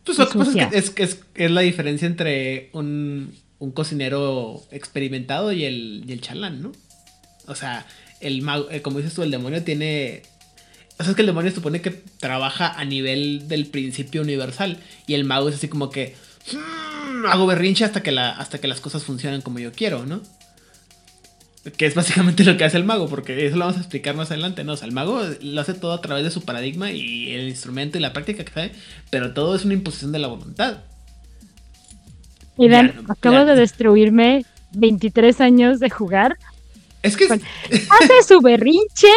Pues 0.05 0.19
lo 0.19 0.28
que 0.28 0.39
pasa 0.39 0.69
es 0.73 0.90
que 0.90 1.02
es, 1.02 1.51
la 1.51 1.62
diferencia 1.62 2.07
entre 2.07 2.69
un, 2.74 3.32
cocinero 3.73 4.61
experimentado 4.70 5.51
y 5.51 5.65
el, 5.65 6.05
y 6.07 6.12
el 6.12 6.20
chalán, 6.20 6.61
¿no? 6.61 6.73
O 7.47 7.55
sea, 7.55 7.86
el 8.20 8.43
mago, 8.43 8.70
eh, 8.70 8.82
como 8.82 8.98
dices 8.98 9.15
tú, 9.15 9.23
el 9.23 9.31
demonio 9.31 9.65
tiene. 9.65 10.24
O 11.01 11.02
sea, 11.02 11.12
es 11.12 11.16
que 11.16 11.22
el 11.22 11.27
demonio 11.27 11.51
supone 11.51 11.81
que 11.81 11.90
trabaja 11.90 12.78
a 12.78 12.85
nivel 12.85 13.48
del 13.48 13.64
principio 13.66 14.20
universal. 14.20 14.77
Y 15.06 15.14
el 15.14 15.24
mago 15.24 15.48
es 15.48 15.55
así 15.55 15.66
como 15.66 15.89
que. 15.89 16.14
Mm, 16.52 17.24
hago 17.27 17.47
berrinche 17.47 17.86
hasta 17.86 18.02
que, 18.02 18.12
la, 18.12 18.32
hasta 18.32 18.59
que 18.59 18.68
las 18.68 18.81
cosas 18.81 19.02
funcionen 19.02 19.40
como 19.40 19.60
yo 19.60 19.72
quiero, 19.72 20.05
¿no? 20.05 20.20
Que 21.78 21.86
es 21.86 21.94
básicamente 21.94 22.44
lo 22.44 22.59
que 22.59 22.64
hace 22.64 22.77
el 22.77 22.85
mago, 22.85 23.09
porque 23.09 23.47
eso 23.47 23.56
lo 23.56 23.64
vamos 23.64 23.78
a 23.78 23.81
explicar 23.81 24.14
más 24.14 24.31
adelante, 24.31 24.62
¿no? 24.62 24.74
O 24.74 24.77
sea, 24.77 24.86
el 24.86 24.93
mago 24.93 25.22
lo 25.40 25.60
hace 25.62 25.72
todo 25.72 25.94
a 25.94 26.02
través 26.02 26.22
de 26.22 26.31
su 26.31 26.43
paradigma 26.43 26.90
y 26.93 27.32
el 27.32 27.48
instrumento 27.48 27.97
y 27.97 28.02
la 28.02 28.12
práctica 28.12 28.44
que 28.44 28.52
sabe, 28.52 28.72
pero 29.09 29.32
todo 29.32 29.56
es 29.56 29.64
una 29.64 29.72
imposición 29.72 30.12
de 30.12 30.18
la 30.18 30.28
voluntad. 30.28 30.81
Y 32.59 32.68
ven, 32.68 33.06
acabo 33.09 33.47
de 33.47 33.56
destruirme 33.56 34.44
23 34.72 35.40
años 35.40 35.81
de 35.81 35.89
jugar. 35.89 36.36
Es 37.02 37.16
que. 37.16 37.24
Hace 37.70 38.22
su 38.28 38.43
berrinche. 38.43 39.09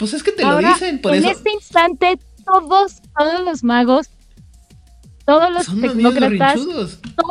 Pues 0.00 0.14
es 0.14 0.22
que 0.22 0.32
te 0.32 0.42
lo 0.42 0.56
dicen, 0.56 0.98
por 0.98 1.14
en 1.14 1.26
este 1.26 1.52
instante, 1.52 2.18
todos, 2.46 3.02
todos 3.14 3.44
los 3.44 3.62
magos, 3.62 4.08
todos 5.26 5.52
los 5.52 5.66
tecnócratas, 5.66 6.58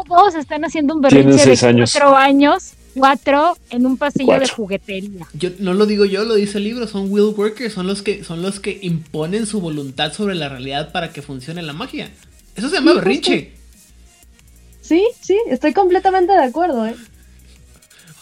todos 0.07 0.35
están 0.35 0.63
haciendo 0.63 0.93
un 0.93 1.01
berrinche 1.01 1.55
de 1.55 1.67
años. 1.67 1.91
cuatro 1.91 2.15
años 2.15 2.73
cuatro 2.93 3.57
en 3.71 3.87
un 3.87 3.97
pasillo 3.97 4.39
de 4.39 4.47
juguetería. 4.47 5.25
Yo 5.33 5.49
no 5.57 5.73
lo 5.73 5.87
digo 5.87 6.05
yo, 6.05 6.25
lo 6.25 6.35
dice 6.35 6.59
el 6.59 6.65
libro, 6.65 6.85
son 6.85 7.11
will 7.11 7.33
workers, 7.35 7.73
son 7.73 7.87
los 7.87 8.03
que 8.03 8.23
son 8.23 8.43
los 8.43 8.59
que 8.59 8.77
imponen 8.83 9.47
su 9.47 9.61
voluntad 9.61 10.13
sobre 10.13 10.35
la 10.35 10.47
realidad 10.47 10.91
para 10.91 11.11
que 11.11 11.23
funcione 11.23 11.63
la 11.63 11.73
magia. 11.73 12.11
Eso 12.55 12.69
se 12.69 12.75
llama 12.75 12.93
berrinche. 12.93 13.53
Sí, 14.81 15.07
sí, 15.21 15.39
estoy 15.47 15.73
completamente 15.73 16.33
de 16.33 16.43
acuerdo, 16.43 16.85
eh. 16.85 16.95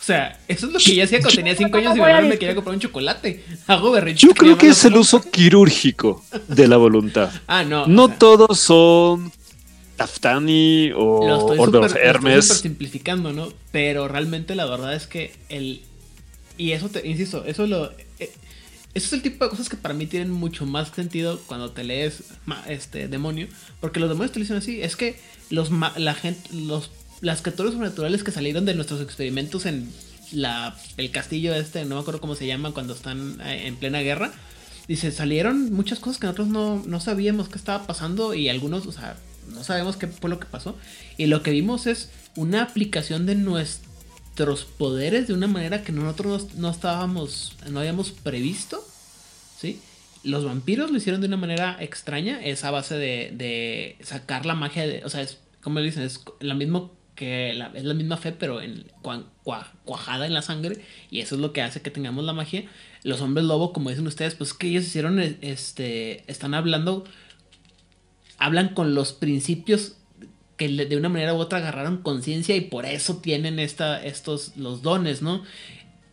O 0.07 0.13
sea, 0.13 0.39
eso 0.47 0.67
es 0.67 0.71
lo 0.71 0.79
que 0.79 0.95
yo 0.95 1.03
hacía 1.03 1.19
cuando 1.19 1.35
tenía 1.35 1.53
cinco 1.53 1.77
años 1.79 1.97
y 1.97 1.99
mi 1.99 2.29
me 2.29 2.39
quería 2.39 2.55
comprar 2.55 2.75
un 2.75 2.79
chocolate. 2.79 3.43
Hago 3.67 3.91
berrinche. 3.91 4.25
Yo 4.25 4.33
creo 4.33 4.57
que 4.57 4.69
es 4.69 4.85
el 4.85 4.95
uso 4.95 5.19
quirúrgico 5.19 6.23
de 6.47 6.65
la 6.69 6.77
voluntad. 6.77 7.29
ah, 7.47 7.65
no. 7.65 7.87
No 7.87 8.07
todos 8.07 8.57
son 8.57 9.29
Taftani 9.97 10.93
o 10.95 11.57
Order 11.57 11.83
of 11.83 11.95
Hermes. 11.97 12.33
Lo 12.35 12.39
estoy 12.39 12.57
simplificando, 12.69 13.33
¿no? 13.33 13.51
Pero 13.73 14.07
realmente 14.07 14.55
la 14.55 14.63
verdad 14.63 14.93
es 14.93 15.07
que 15.07 15.33
el. 15.49 15.81
Y 16.57 16.71
eso 16.71 16.87
te, 16.87 17.05
insisto, 17.05 17.43
eso 17.43 17.67
lo. 17.67 17.91
Eh, 18.19 18.31
eso 18.93 19.07
es 19.07 19.11
el 19.11 19.21
tipo 19.21 19.43
de 19.43 19.49
cosas 19.49 19.67
que 19.67 19.75
para 19.75 19.93
mí 19.93 20.07
tienen 20.07 20.31
mucho 20.31 20.65
más 20.65 20.87
sentido 20.87 21.37
cuando 21.47 21.71
te 21.71 21.83
lees 21.83 22.23
este 22.69 23.09
demonio. 23.09 23.49
Porque 23.81 23.99
los 23.99 24.07
demonios 24.07 24.31
te 24.31 24.39
dicen 24.39 24.55
así. 24.55 24.81
Es 24.81 24.95
que 24.95 25.19
los 25.49 25.69
la 25.97 26.13
gente. 26.13 26.49
Los, 26.53 26.91
las 27.21 27.41
criaturas 27.41 27.73
sobrenaturales 27.73 28.23
que 28.23 28.31
salieron 28.31 28.65
de 28.65 28.75
nuestros 28.75 29.01
experimentos 29.01 29.65
en 29.65 29.91
la, 30.31 30.75
el 30.97 31.11
castillo 31.11 31.53
este, 31.55 31.85
no 31.85 31.95
me 31.95 32.01
acuerdo 32.01 32.21
cómo 32.21 32.35
se 32.35 32.47
llama, 32.47 32.71
cuando 32.71 32.93
están 32.93 33.39
eh, 33.41 33.67
en 33.67 33.75
plena 33.75 33.99
guerra. 34.01 34.31
Dice, 34.87 35.11
salieron 35.11 35.73
muchas 35.73 35.99
cosas 35.99 36.19
que 36.19 36.27
nosotros 36.27 36.47
no, 36.47 36.81
no 36.85 36.99
sabíamos 36.99 37.49
qué 37.49 37.57
estaba 37.57 37.85
pasando 37.85 38.33
y 38.33 38.49
algunos, 38.49 38.85
o 38.87 38.91
sea, 38.91 39.17
no 39.49 39.63
sabemos 39.63 39.97
qué 39.97 40.07
fue 40.07 40.29
lo 40.29 40.39
que 40.39 40.45
pasó. 40.45 40.77
Y 41.17 41.25
lo 41.25 41.43
que 41.43 41.51
vimos 41.51 41.87
es 41.87 42.09
una 42.35 42.61
aplicación 42.61 43.25
de 43.25 43.35
nuestros 43.35 44.65
poderes 44.65 45.27
de 45.27 45.33
una 45.33 45.47
manera 45.47 45.83
que 45.83 45.91
nosotros 45.91 46.55
no 46.55 46.69
estábamos, 46.69 47.55
no 47.69 47.79
habíamos 47.79 48.11
previsto. 48.11 48.85
¿Sí? 49.59 49.81
Los 50.23 50.45
vampiros 50.45 50.91
lo 50.91 50.97
hicieron 50.97 51.21
de 51.21 51.27
una 51.27 51.37
manera 51.37 51.77
extraña, 51.79 52.43
esa 52.43 52.69
base 52.69 52.95
de, 52.95 53.97
sacar 54.03 54.45
la 54.45 54.55
magia, 54.55 54.85
de, 54.85 55.03
o 55.03 55.09
sea, 55.09 55.21
es 55.21 55.39
como 55.61 55.79
dicen, 55.79 56.03
es 56.03 56.21
la 56.39 56.53
misma 56.53 56.89
que 57.17 57.49
es 57.49 57.83
la 57.83 57.93
misma 57.93 58.15
fe, 58.15 58.31
pero 58.31 58.61
en, 58.61 58.85
cuajada 59.83 60.25
en 60.25 60.33
la 60.33 60.41
sangre, 60.41 60.77
y 61.11 61.19
eso 61.19 61.35
es 61.35 61.41
lo 61.41 61.51
que 61.51 61.61
hace 61.61 61.81
que 61.81 61.91
tengamos 61.91 62.23
la 62.23 62.31
magia. 62.31 62.63
Los 63.03 63.19
hombres 63.19 63.45
lobo, 63.45 63.73
como 63.73 63.89
dicen 63.89 64.07
ustedes, 64.07 64.35
pues 64.35 64.53
que 64.53 64.67
ellos 64.67 64.85
hicieron, 64.85 65.19
este, 65.19 66.23
están 66.31 66.53
hablando 66.53 67.03
hablan 68.37 68.69
con 68.69 68.93
los 68.93 69.13
principios 69.13 69.97
que 70.57 70.69
de 70.69 70.97
una 70.97 71.09
manera 71.09 71.35
u 71.35 71.37
otra 71.37 71.59
agarraron 71.59 71.97
conciencia 72.01 72.55
y 72.55 72.61
por 72.61 72.85
eso 72.85 73.17
tienen 73.17 73.59
esta, 73.59 74.03
estos, 74.03 74.57
los 74.57 74.81
dones, 74.81 75.21
¿no? 75.21 75.43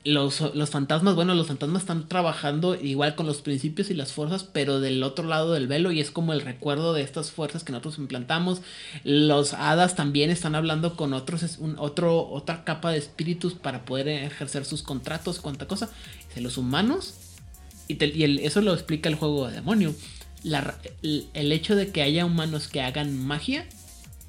Los, 0.05 0.40
los, 0.55 0.68
fantasmas, 0.70 1.14
bueno, 1.14 1.35
los 1.35 1.47
fantasmas 1.47 1.82
están 1.82 2.09
trabajando 2.09 2.74
igual 2.74 3.14
con 3.14 3.26
los 3.26 3.40
principios 3.40 3.90
y 3.90 3.94
las 3.94 4.12
fuerzas, 4.12 4.44
pero 4.44 4.81
del 4.81 5.02
otro 5.02 5.26
lado 5.26 5.52
del 5.52 5.66
velo 5.66 5.93
y 5.93 6.01
es 6.01 6.10
como 6.10 6.35
el 6.35 6.43
recuerdo 6.43 6.93
de 6.93 7.01
estas 7.01 7.31
fuerzas 7.31 7.64
que 7.64 7.72
nosotros 7.72 7.98
implantamos. 7.98 8.60
Los 9.02 9.55
hadas 9.55 9.97
también 9.97 10.31
están 10.31 10.55
hablando 10.55 10.94
con 10.97 11.14
otros, 11.14 11.43
es 11.43 11.59
un, 11.59 11.76
otro, 11.78 12.28
otra 12.28 12.64
capa 12.64 12.90
de 12.90 12.98
espíritus 12.98 13.55
para 13.55 13.85
poder 13.86 14.09
ejercer 14.09 14.66
sus 14.66 14.82
contratos, 14.82 15.40
cuánta 15.40 15.66
cosa. 15.66 15.90
De 16.35 16.40
los 16.40 16.59
humanos, 16.59 17.14
y, 17.89 18.02
y 18.05 18.44
eso 18.44 18.60
lo 18.60 18.74
explica 18.74 19.09
el 19.09 19.14
juego 19.14 19.47
de 19.47 19.55
demonio 19.55 19.94
el 20.44 21.52
hecho 21.52 21.74
de 21.74 21.90
que 21.90 22.02
haya 22.02 22.26
humanos 22.26 22.68
que 22.68 22.82
hagan 22.82 23.16
magia 23.26 23.66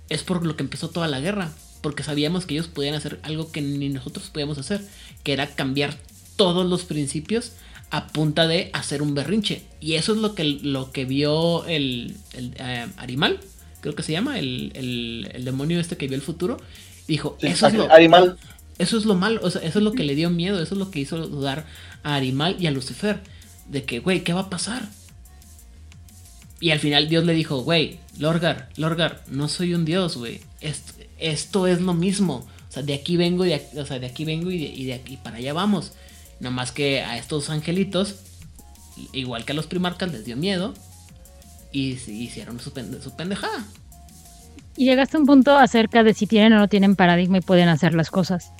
es 0.10 0.23
por 0.23 0.45
lo 0.45 0.56
que 0.56 0.64
empezó 0.64 0.89
toda 0.89 1.07
la 1.07 1.19
guerra. 1.19 1.52
Porque 1.86 2.02
sabíamos 2.02 2.48
que 2.48 2.56
ellos 2.56 2.68
podían 2.68 2.95
hacer 2.95 3.20
algo 3.22 3.52
que 3.52 3.62
ni 3.62 3.90
nosotros 3.90 4.32
podíamos 4.32 4.57
hacer. 4.57 4.82
Que 5.22 5.34
era 5.34 5.45
cambiar 5.45 5.95
todos 6.36 6.66
los 6.66 6.84
principios 6.84 7.52
a 7.91 8.07
punta 8.07 8.48
de 8.48 8.72
hacer 8.74 9.03
un 9.03 9.14
berrinche. 9.14 9.62
Y 9.82 9.94
eso 9.94 10.14
es 10.14 10.18
lo 10.18 10.34
que, 10.34 10.45
lo 10.45 10.91
que 10.91 11.06
vio 11.06 11.64
el, 11.68 12.16
eh, 12.34 12.88
Arimal, 12.98 13.40
creo 13.82 13.94
que 13.94 14.02
se 14.02 14.14
llama, 14.14 14.40
el, 14.40 15.30
demonio 15.44 15.80
este 15.80 15.95
que 15.95 16.07
vio 16.07 16.16
el 16.16 16.24
futuro. 16.24 16.57
Dijo, 17.07 17.38
eso, 17.41 17.68
es 17.68 17.76
lo, 17.76 17.91
Arimal. 17.91 18.36
eso 18.80 18.98
es 18.98 19.06
lo 19.06 19.14
malo, 19.14 19.45
eso 19.45 19.60
es 19.60 19.76
lo 19.76 19.91
que 19.91 20.06
le 20.06 20.16
dio 20.16 20.32
miedo, 20.32 20.60
eso 20.64 20.74
es 20.74 20.80
lo 20.80 20.90
que 20.90 21.02
hizo 21.02 21.28
dudar 21.28 21.68
a 22.02 22.16
Arimal 22.16 22.56
y 22.60 22.66
a 22.66 22.72
Lucifer. 22.72 23.20
De 23.70 23.84
que, 23.84 23.99
güey, 23.99 24.24
¿qué 24.24 24.34
va 24.34 24.41
a 24.41 24.49
pasar? 24.49 24.90
Y 26.60 26.72
al 26.72 26.80
final 26.80 27.10
Dios 27.10 27.26
le 27.26 27.34
dijo, 27.34 27.60
güey, 27.60 27.99
Lorgar, 28.18 28.70
Lorgar, 28.76 29.24
no 29.28 29.48
soy 29.49 29.76
un 29.76 29.86
dios, 29.86 30.18
güey. 30.18 30.41
Esto, 31.20 31.68
es 31.68 31.82
lo 31.82 31.94
mismo. 31.94 32.46
O 32.70 32.72
sea, 32.72 32.84
de 32.84 32.94
aquí 32.94 33.18
vengo, 33.18 33.44
de 33.44 33.56
aquí, 33.56 33.78
o 33.78 33.86
sea, 33.86 34.00
de 34.00 34.08
aquí 34.08 34.26
vengo 34.26 34.52
y 34.52 34.86
de, 34.86 34.94
aquí 34.94 35.18
para 35.18 35.38
allá 35.38 35.54
vamos. 35.54 35.94
Nada 36.40 36.54
más 36.54 36.72
que 36.72 37.02
a 37.02 37.18
estos 37.18 37.50
angelitos, 37.50 38.18
igual 39.14 39.46
que 39.46 39.54
a 39.54 39.56
los 39.56 39.68
primarcas, 39.68 40.12
les 40.12 40.26
dio 40.26 40.36
miedo 40.36 40.74
y 41.72 41.92
hicieron 41.92 42.60
su, 42.60 42.72
su 43.02 43.16
pendejada. 43.16 43.66
Y 44.78 44.86
llegaste 44.86 45.16
a 45.16 45.22
un 45.22 45.26
punto 45.26 45.58
acerca 45.58 46.04
de 46.04 46.14
si 46.14 46.28
tienen 46.28 46.54
o 46.54 46.58
no 46.58 46.68
tienen 46.68 46.96
paradigma 46.96 47.38
y 47.38 47.42
pueden 47.42 47.70
hacer 47.70 47.94
las 47.94 48.10
cosas. 48.10 48.52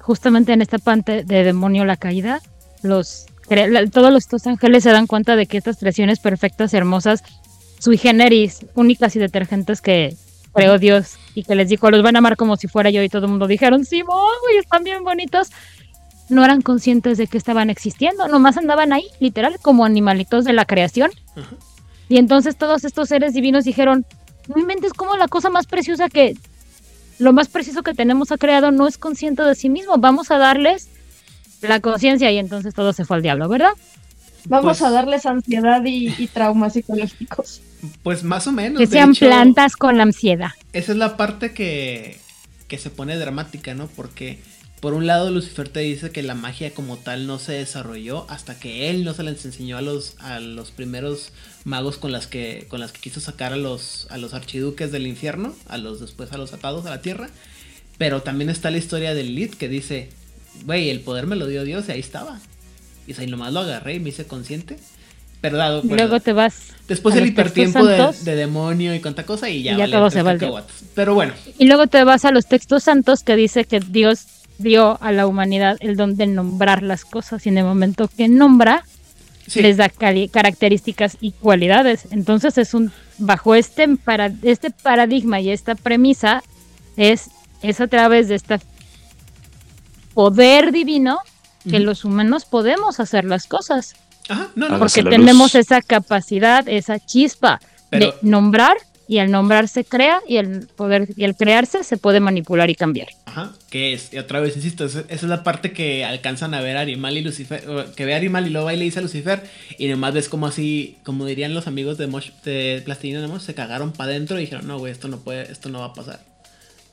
Justamente 0.00 0.52
en 0.52 0.62
esta 0.62 0.78
parte 0.78 1.24
de 1.24 1.44
demonio 1.44 1.84
la 1.84 1.96
caída, 1.96 2.40
los 2.82 3.26
todos 3.92 4.14
estos 4.16 4.46
ángeles 4.46 4.84
se 4.84 4.90
dan 4.90 5.06
cuenta 5.06 5.36
de 5.36 5.46
que 5.46 5.58
estas 5.58 5.76
creaciones 5.76 6.18
perfectas, 6.18 6.72
hermosas, 6.72 7.22
sui 7.78 7.98
generis, 7.98 8.64
únicas 8.74 9.14
y 9.16 9.18
detergentes 9.18 9.80
que 9.80 10.16
creó 10.54 10.78
Dios 10.78 11.16
y 11.34 11.42
que 11.42 11.54
les 11.54 11.68
dijo, 11.68 11.90
los 11.90 12.02
van 12.02 12.16
a 12.16 12.18
amar 12.18 12.36
como 12.36 12.56
si 12.56 12.68
fuera 12.68 12.90
yo 12.90 13.02
y 13.02 13.08
todo 13.08 13.24
el 13.24 13.30
mundo 13.30 13.46
dijeron, 13.46 13.84
sí, 13.84 14.02
y 14.52 14.56
están 14.56 14.84
bien 14.84 15.02
bonitos, 15.04 15.50
no 16.28 16.44
eran 16.44 16.62
conscientes 16.62 17.18
de 17.18 17.26
que 17.26 17.36
estaban 17.38 17.70
existiendo, 17.70 18.28
nomás 18.28 18.56
andaban 18.56 18.92
ahí, 18.92 19.06
literal, 19.20 19.56
como 19.60 19.84
animalitos 19.84 20.44
de 20.44 20.52
la 20.52 20.64
creación. 20.64 21.10
Y 22.08 22.18
entonces 22.18 22.56
todos 22.56 22.84
estos 22.84 23.08
seres 23.08 23.34
divinos 23.34 23.64
dijeron, 23.64 24.06
no 24.48 24.60
inventes 24.60 24.92
como 24.92 25.16
la 25.16 25.28
cosa 25.28 25.50
más 25.50 25.66
preciosa 25.66 26.08
que, 26.08 26.36
lo 27.18 27.32
más 27.32 27.48
preciso 27.48 27.82
que 27.82 27.94
tenemos 27.94 28.32
ha 28.32 28.38
creado 28.38 28.70
no 28.70 28.86
es 28.86 28.98
consciente 28.98 29.42
de 29.42 29.54
sí 29.54 29.68
mismo, 29.68 29.96
vamos 29.98 30.30
a 30.30 30.38
darles 30.38 30.88
la 31.62 31.80
conciencia 31.80 32.30
y 32.30 32.38
entonces 32.38 32.74
todo 32.74 32.92
se 32.92 33.04
fue 33.04 33.16
al 33.16 33.22
diablo, 33.22 33.48
¿verdad? 33.48 33.72
Vamos 34.46 34.78
pues 34.78 34.82
a 34.82 34.90
darles 34.90 35.26
ansiedad 35.26 35.82
y, 35.84 36.26
traumas 36.28 36.74
psicológicos. 36.74 37.62
Pues 38.02 38.22
más 38.22 38.46
o 38.46 38.52
menos. 38.52 38.78
Que 38.78 38.86
sean 38.86 39.14
plantas 39.14 39.76
con 39.76 39.96
la 39.96 40.02
ansiedad. 40.04 40.50
Esa 40.72 40.92
es 40.92 40.98
la 40.98 41.16
parte 41.16 41.52
que, 41.52 42.18
que 42.68 42.78
se 42.78 42.90
pone 42.90 43.16
dramática, 43.16 43.74
¿no? 43.74 43.86
Porque 43.88 44.38
por 44.84 44.92
un 44.92 45.06
lado 45.06 45.30
Lucifer 45.30 45.70
te 45.70 45.80
dice 45.80 46.10
que 46.10 46.22
la 46.22 46.34
magia 46.34 46.74
como 46.74 46.98
tal 46.98 47.26
no 47.26 47.38
se 47.38 47.52
desarrolló 47.52 48.26
hasta 48.28 48.58
que 48.58 48.90
él 48.90 49.02
no 49.02 49.14
se 49.14 49.22
les 49.22 49.42
enseñó 49.46 49.78
a 49.78 49.80
los, 49.80 50.16
a 50.18 50.40
los 50.40 50.72
primeros 50.72 51.32
magos 51.64 51.96
con 51.96 52.12
las 52.12 52.26
que, 52.26 52.66
con 52.68 52.80
las 52.80 52.92
que 52.92 53.00
quiso 53.00 53.18
sacar 53.20 53.54
a 53.54 53.56
los, 53.56 54.06
a 54.10 54.18
los 54.18 54.34
archiduques 54.34 54.92
del 54.92 55.06
infierno, 55.06 55.54
a 55.68 55.78
los 55.78 56.00
después 56.00 56.32
a 56.32 56.36
los 56.36 56.52
atados 56.52 56.84
a 56.84 56.90
la 56.90 57.00
tierra. 57.00 57.30
Pero 57.96 58.20
también 58.20 58.50
está 58.50 58.70
la 58.70 58.76
historia 58.76 59.14
del 59.14 59.34
Lid 59.34 59.54
que 59.54 59.68
dice, 59.70 60.10
güey, 60.66 60.90
el 60.90 61.00
poder 61.00 61.26
me 61.26 61.36
lo 61.36 61.46
dio 61.46 61.64
Dios 61.64 61.88
y 61.88 61.92
ahí 61.92 62.00
estaba. 62.00 62.38
Y 63.06 63.18
ahí 63.20 63.26
nomás 63.26 63.52
lo 63.52 63.60
agarré 63.60 63.94
y 63.94 64.00
me 64.00 64.10
hice 64.10 64.26
consciente. 64.26 64.78
Pero 65.40 65.58
dado, 65.58 65.82
Luego 65.84 66.20
te 66.20 66.32
vas. 66.32 66.68
Después 66.88 67.14
el 67.16 67.26
hipertiempo 67.26 67.84
de, 67.84 68.34
demonio 68.34 68.94
y 68.94 69.00
cuanta 69.00 69.24
cosa 69.24 69.50
y 69.50 69.62
ya, 69.62 69.76
todo 69.90 70.10
se 70.10 70.22
va 70.22 70.36
Pero 70.94 71.14
bueno. 71.14 71.34
Y 71.58 71.66
luego 71.66 71.86
te 71.86 72.02
vas 72.02 72.24
a 72.24 72.30
los 72.30 72.46
textos 72.46 72.84
santos 72.84 73.22
que 73.22 73.36
dice 73.36 73.64
que 73.64 73.80
Dios 73.80 74.26
dio 74.58 74.98
a 75.02 75.12
la 75.12 75.26
humanidad 75.26 75.76
el 75.80 75.96
don 75.96 76.16
de 76.16 76.26
nombrar 76.26 76.82
las 76.82 77.04
cosas 77.04 77.44
y 77.44 77.50
en 77.50 77.58
el 77.58 77.64
momento 77.64 78.08
que 78.08 78.28
nombra 78.28 78.84
les 79.54 79.76
da 79.76 79.90
características 79.90 81.18
y 81.20 81.32
cualidades. 81.32 82.08
Entonces 82.10 82.56
es 82.56 82.72
un 82.72 82.92
bajo 83.18 83.54
este, 83.54 83.96
para, 83.96 84.32
este 84.42 84.70
paradigma 84.70 85.40
y 85.40 85.50
esta 85.50 85.74
premisa 85.74 86.42
es, 86.96 87.30
es 87.62 87.80
a 87.80 87.86
través 87.86 88.28
de 88.28 88.36
este 88.36 88.60
poder 90.14 90.72
divino 90.72 91.18
que 91.68 91.80
los 91.80 92.04
humanos 92.04 92.44
podemos 92.44 93.00
hacer 93.00 93.24
las 93.24 93.46
cosas. 93.46 93.94
Porque 94.78 95.02
tenemos 95.02 95.54
esa 95.54 95.82
capacidad, 95.82 96.68
esa 96.68 96.98
chispa 96.98 97.60
de 97.90 98.14
nombrar 98.22 98.76
y 99.06 99.18
al 99.18 99.30
nombrar 99.30 99.68
se 99.68 99.84
crea 99.84 100.20
y 100.26 100.38
el 100.38 100.66
poder 100.66 101.08
y 101.16 101.24
al 101.24 101.36
crearse 101.36 101.84
se 101.84 101.96
puede 101.96 102.20
manipular 102.20 102.70
y 102.70 102.74
cambiar. 102.74 103.08
Ajá, 103.26 103.52
que 103.70 103.92
es, 103.92 104.12
y 104.12 104.18
otra 104.18 104.40
vez 104.40 104.56
insisto, 104.56 104.84
esa 104.84 105.04
es 105.08 105.22
la 105.24 105.42
parte 105.42 105.72
que 105.72 106.04
alcanzan 106.04 106.54
a 106.54 106.60
ver 106.60 106.76
Arimal 106.76 107.16
y 107.18 107.22
Lucifer, 107.22 107.64
que 107.96 108.04
ve 108.04 108.14
a 108.14 108.16
Arimal 108.16 108.46
y 108.46 108.50
luego 108.50 108.66
va 108.66 108.74
y 108.74 108.78
le 108.78 108.84
dice 108.84 109.00
a 109.00 109.02
Lucifer 109.02 109.44
y 109.78 109.88
nomás 109.88 110.14
ves 110.14 110.28
como 110.28 110.46
así, 110.46 110.96
como 111.04 111.26
dirían 111.26 111.54
los 111.54 111.66
amigos 111.66 111.98
de, 111.98 112.06
Mosh, 112.06 112.30
de 112.44 112.80
Plastilina 112.84 113.20
de 113.20 113.40
se 113.40 113.54
cagaron 113.54 113.92
para 113.92 114.10
adentro 114.10 114.38
y 114.38 114.42
dijeron, 114.42 114.66
no, 114.66 114.78
güey, 114.78 114.92
esto 114.92 115.08
no 115.08 115.18
puede, 115.18 115.50
esto 115.50 115.68
no 115.68 115.80
va 115.80 115.86
a 115.86 115.94
pasar. 115.94 116.20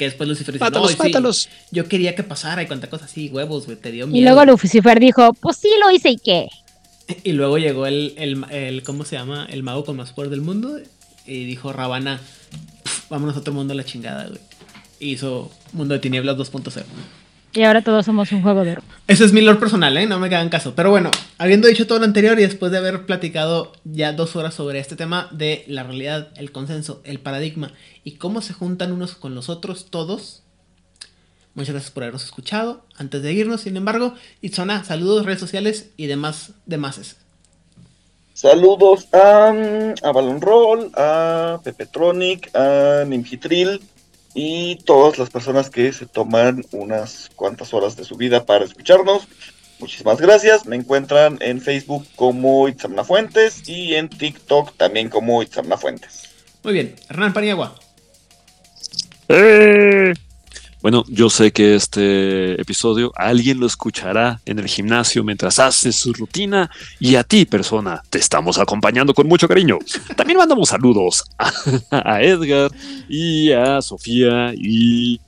Que 0.01 0.05
después 0.05 0.27
Lucifer 0.27 0.55
dice, 0.55 0.71
no, 0.71 1.31
sí, 1.31 1.47
yo 1.69 1.87
quería 1.87 2.15
que 2.15 2.23
pasara 2.23 2.63
y 2.63 2.65
cuánta 2.65 2.89
cosa 2.89 3.05
así, 3.05 3.29
huevos, 3.29 3.67
güey, 3.67 3.77
te 3.77 3.91
dio 3.91 4.07
miedo. 4.07 4.17
Y 4.17 4.23
luego 4.23 4.43
Lucifer 4.45 4.99
dijo, 4.99 5.31
pues 5.33 5.57
sí 5.57 5.69
lo 5.79 5.91
hice 5.91 6.09
y 6.09 6.17
qué. 6.17 6.47
Y 7.23 7.33
luego 7.33 7.59
llegó 7.59 7.85
el, 7.85 8.15
el, 8.17 8.43
el, 8.49 8.81
¿cómo 8.81 9.05
se 9.05 9.15
llama? 9.15 9.45
El 9.47 9.61
mago 9.61 9.85
con 9.85 9.97
más 9.97 10.11
poder 10.11 10.31
del 10.31 10.41
mundo 10.41 10.79
y 11.27 11.45
dijo 11.45 11.71
Rabana, 11.71 12.19
vámonos 13.11 13.35
a 13.35 13.41
otro 13.41 13.53
mundo 13.53 13.73
a 13.73 13.75
la 13.75 13.85
chingada, 13.85 14.25
güey. 14.25 14.39
hizo 14.99 15.51
Mundo 15.71 15.93
de 15.93 15.99
Tinieblas 15.99 16.35
2.0. 16.35 16.83
Y 17.53 17.63
ahora 17.63 17.81
todos 17.81 18.05
somos 18.05 18.31
un 18.31 18.41
juego 18.41 18.63
de 18.63 18.77
Ese 19.07 19.25
es 19.25 19.33
mi 19.33 19.41
lore 19.41 19.59
personal, 19.59 19.97
¿eh? 19.97 20.05
No 20.05 20.19
me 20.19 20.29
quedan 20.29 20.47
caso. 20.47 20.73
Pero 20.73 20.89
bueno, 20.89 21.11
habiendo 21.37 21.67
dicho 21.67 21.85
todo 21.85 21.99
lo 21.99 22.05
anterior 22.05 22.39
y 22.39 22.43
después 22.43 22.71
de 22.71 22.77
haber 22.77 23.05
platicado 23.05 23.73
ya 23.83 24.13
dos 24.13 24.37
horas 24.37 24.53
sobre 24.53 24.79
este 24.79 24.95
tema 24.95 25.27
de 25.31 25.65
la 25.67 25.83
realidad, 25.83 26.29
el 26.37 26.53
consenso, 26.53 27.01
el 27.03 27.19
paradigma 27.19 27.73
y 28.05 28.13
cómo 28.13 28.41
se 28.41 28.53
juntan 28.53 28.93
unos 28.93 29.15
con 29.15 29.35
los 29.35 29.49
otros 29.49 29.87
todos, 29.89 30.43
muchas 31.53 31.73
gracias 31.73 31.91
por 31.91 32.03
habernos 32.03 32.23
escuchado. 32.23 32.85
Antes 32.95 33.21
de 33.21 33.33
irnos, 33.33 33.61
sin 33.61 33.75
embargo, 33.75 34.13
Itzona, 34.41 34.85
saludos, 34.85 35.25
redes 35.25 35.41
sociales 35.41 35.89
y 35.97 36.07
demás, 36.07 36.53
demás. 36.65 37.17
Saludos 38.33 39.09
a, 39.13 39.53
a 40.03 40.11
Balon 40.13 40.39
Roll, 40.39 40.89
a 40.95 41.59
Pepetronic, 41.65 42.49
a 42.55 43.03
Nimhitril 43.05 43.81
y 44.33 44.77
todas 44.77 45.17
las 45.17 45.29
personas 45.29 45.69
que 45.69 45.91
se 45.93 46.05
toman 46.05 46.63
unas 46.71 47.29
cuantas 47.35 47.73
horas 47.73 47.95
de 47.95 48.03
su 48.03 48.15
vida 48.15 48.45
para 48.45 48.65
escucharnos. 48.65 49.27
Muchísimas 49.79 50.21
gracias. 50.21 50.65
Me 50.65 50.75
encuentran 50.75 51.37
en 51.41 51.59
Facebook 51.59 52.05
como 52.15 52.67
Itzamna 52.67 53.03
Fuentes 53.03 53.67
y 53.67 53.95
en 53.95 54.09
TikTok 54.09 54.77
también 54.77 55.09
como 55.09 55.41
Itzamna 55.41 55.77
Fuentes. 55.77 56.29
Muy 56.63 56.73
bien. 56.73 56.95
Hernán 57.09 57.33
Paniagua. 57.33 57.75
¡Eh! 59.27 60.13
Bueno, 60.81 61.03
yo 61.07 61.29
sé 61.29 61.51
que 61.51 61.75
este 61.75 62.59
episodio 62.59 63.11
alguien 63.15 63.59
lo 63.59 63.67
escuchará 63.67 64.41
en 64.45 64.57
el 64.57 64.67
gimnasio 64.67 65.23
mientras 65.23 65.59
hace 65.59 65.91
su 65.91 66.11
rutina 66.11 66.71
y 66.99 67.15
a 67.15 67.23
ti, 67.23 67.45
persona, 67.45 68.01
te 68.09 68.17
estamos 68.17 68.57
acompañando 68.57 69.13
con 69.13 69.27
mucho 69.27 69.47
cariño. 69.47 69.77
También 70.15 70.39
mandamos 70.39 70.69
saludos 70.69 71.23
a, 71.91 72.21
Edgar 72.23 72.71
y 73.07 73.51
a 73.51 73.79
Sofía 73.83 74.53
y, 74.55 75.21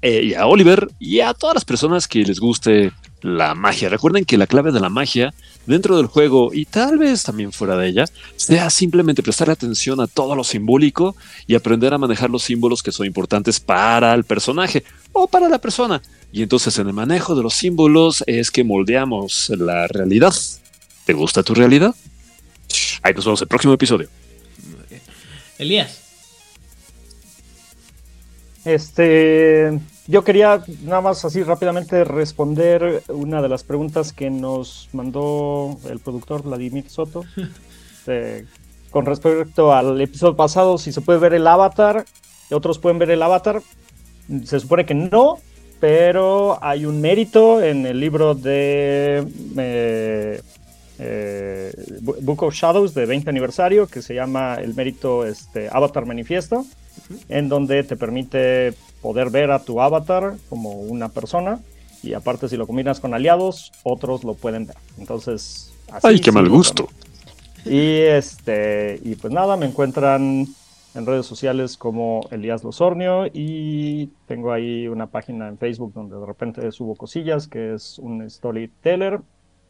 eh, 0.00 0.22
y 0.24 0.34
a 0.34 0.46
Oliver 0.46 0.88
y 0.98 1.20
a 1.20 1.34
todas 1.34 1.54
las 1.54 1.64
personas 1.66 2.08
que 2.08 2.22
les 2.22 2.40
guste 2.40 2.92
la 3.20 3.54
magia. 3.54 3.90
Recuerden 3.90 4.24
que 4.24 4.38
la 4.38 4.46
clave 4.46 4.72
de 4.72 4.80
la 4.80 4.88
magia 4.88 5.34
dentro 5.66 5.96
del 5.96 6.06
juego 6.06 6.50
y 6.52 6.64
tal 6.64 6.98
vez 6.98 7.22
también 7.22 7.52
fuera 7.52 7.76
de 7.76 7.88
ella 7.88 8.04
sea 8.36 8.70
simplemente 8.70 9.22
prestar 9.22 9.50
atención 9.50 10.00
a 10.00 10.06
todo 10.06 10.34
lo 10.34 10.44
simbólico 10.44 11.16
y 11.46 11.54
aprender 11.54 11.92
a 11.92 11.98
manejar 11.98 12.30
los 12.30 12.42
símbolos 12.42 12.82
que 12.82 12.92
son 12.92 13.06
importantes 13.06 13.60
para 13.60 14.14
el 14.14 14.24
personaje 14.24 14.84
o 15.12 15.26
para 15.26 15.48
la 15.48 15.58
persona. 15.58 16.00
Y 16.32 16.42
entonces 16.42 16.78
en 16.78 16.86
el 16.86 16.92
manejo 16.92 17.34
de 17.34 17.42
los 17.42 17.54
símbolos 17.54 18.22
es 18.26 18.50
que 18.50 18.64
moldeamos 18.64 19.50
la 19.50 19.86
realidad. 19.88 20.34
¿Te 21.04 21.12
gusta 21.12 21.42
tu 21.42 21.54
realidad? 21.54 21.94
Ahí 23.02 23.14
nos 23.14 23.24
vemos 23.24 23.40
en 23.40 23.44
el 23.44 23.48
próximo 23.48 23.74
episodio. 23.74 24.08
Elías. 25.58 26.00
Este, 28.64 29.78
yo 30.06 30.24
quería 30.24 30.62
nada 30.84 31.00
más 31.00 31.24
así 31.24 31.42
rápidamente 31.42 32.04
responder 32.04 33.02
una 33.08 33.42
de 33.42 33.48
las 33.48 33.64
preguntas 33.64 34.12
que 34.12 34.30
nos 34.30 34.88
mandó 34.92 35.78
el 35.88 35.98
productor 35.98 36.42
Vladimir 36.42 36.88
Soto 36.88 37.24
con 38.90 39.04
respecto 39.04 39.74
al 39.74 40.00
episodio 40.00 40.36
pasado, 40.36 40.78
si 40.78 40.92
se 40.92 41.00
puede 41.00 41.18
ver 41.18 41.34
el 41.34 41.46
avatar, 41.46 42.04
otros 42.50 42.78
pueden 42.78 42.98
ver 42.98 43.10
el 43.10 43.22
avatar. 43.22 43.60
Se 44.44 44.60
supone 44.60 44.86
que 44.86 44.94
no, 44.94 45.38
pero 45.80 46.58
hay 46.62 46.86
un 46.86 47.00
mérito 47.00 47.62
en 47.62 47.84
el 47.84 48.00
libro 48.00 48.34
de 48.34 49.26
eh, 49.56 50.40
eh, 50.98 51.72
Book 52.00 52.42
of 52.44 52.54
Shadows 52.54 52.94
de 52.94 53.06
20 53.06 53.28
aniversario 53.28 53.86
que 53.86 54.02
se 54.02 54.14
llama 54.14 54.54
el 54.54 54.74
mérito 54.74 55.26
este, 55.26 55.68
Avatar 55.70 56.06
Manifiesto 56.06 56.64
en 57.28 57.48
donde 57.48 57.82
te 57.84 57.96
permite 57.96 58.74
poder 59.06 59.30
ver 59.30 59.52
a 59.52 59.60
tu 59.60 59.80
avatar 59.80 60.34
como 60.48 60.72
una 60.72 61.10
persona 61.10 61.60
y 62.02 62.14
aparte 62.14 62.48
si 62.48 62.56
lo 62.56 62.66
combinas 62.66 62.98
con 62.98 63.14
aliados, 63.14 63.70
otros 63.84 64.24
lo 64.24 64.34
pueden 64.34 64.66
ver. 64.66 64.74
Entonces, 64.98 65.72
así 65.92 66.08
ay, 66.08 66.20
qué 66.20 66.32
mal 66.32 66.48
gusto. 66.48 66.88
Y 67.64 68.00
este 68.00 68.98
y 69.04 69.14
pues 69.14 69.32
nada, 69.32 69.56
me 69.56 69.66
encuentran 69.66 70.48
en 70.96 71.06
redes 71.06 71.24
sociales 71.24 71.76
como 71.76 72.26
Elías 72.32 72.64
Losornio 72.64 73.26
y 73.32 74.08
tengo 74.26 74.50
ahí 74.50 74.88
una 74.88 75.06
página 75.06 75.46
en 75.46 75.56
Facebook 75.56 75.92
donde 75.94 76.16
de 76.16 76.26
repente 76.26 76.72
subo 76.72 76.96
cosillas 76.96 77.46
que 77.46 77.74
es 77.74 78.00
un 78.00 78.28
storyteller 78.28 79.20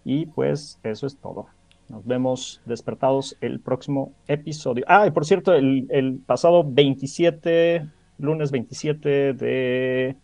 y 0.03 0.25
pues 0.25 0.79
eso 0.83 1.07
es 1.07 1.19
todo. 1.19 1.49
Nos 1.91 2.07
vemos 2.07 2.63
despertados 2.65 3.37
el 3.43 3.61
próximo 3.61 4.15
episodio. 4.29 4.85
Ah, 4.89 5.07
y 5.07 5.11
por 5.11 5.27
cierto, 5.27 5.53
el, 5.53 6.21
pasado 6.27 6.65
27, 6.67 7.87
lunes 8.19 8.51
27 8.51 9.33
de 9.35 10.17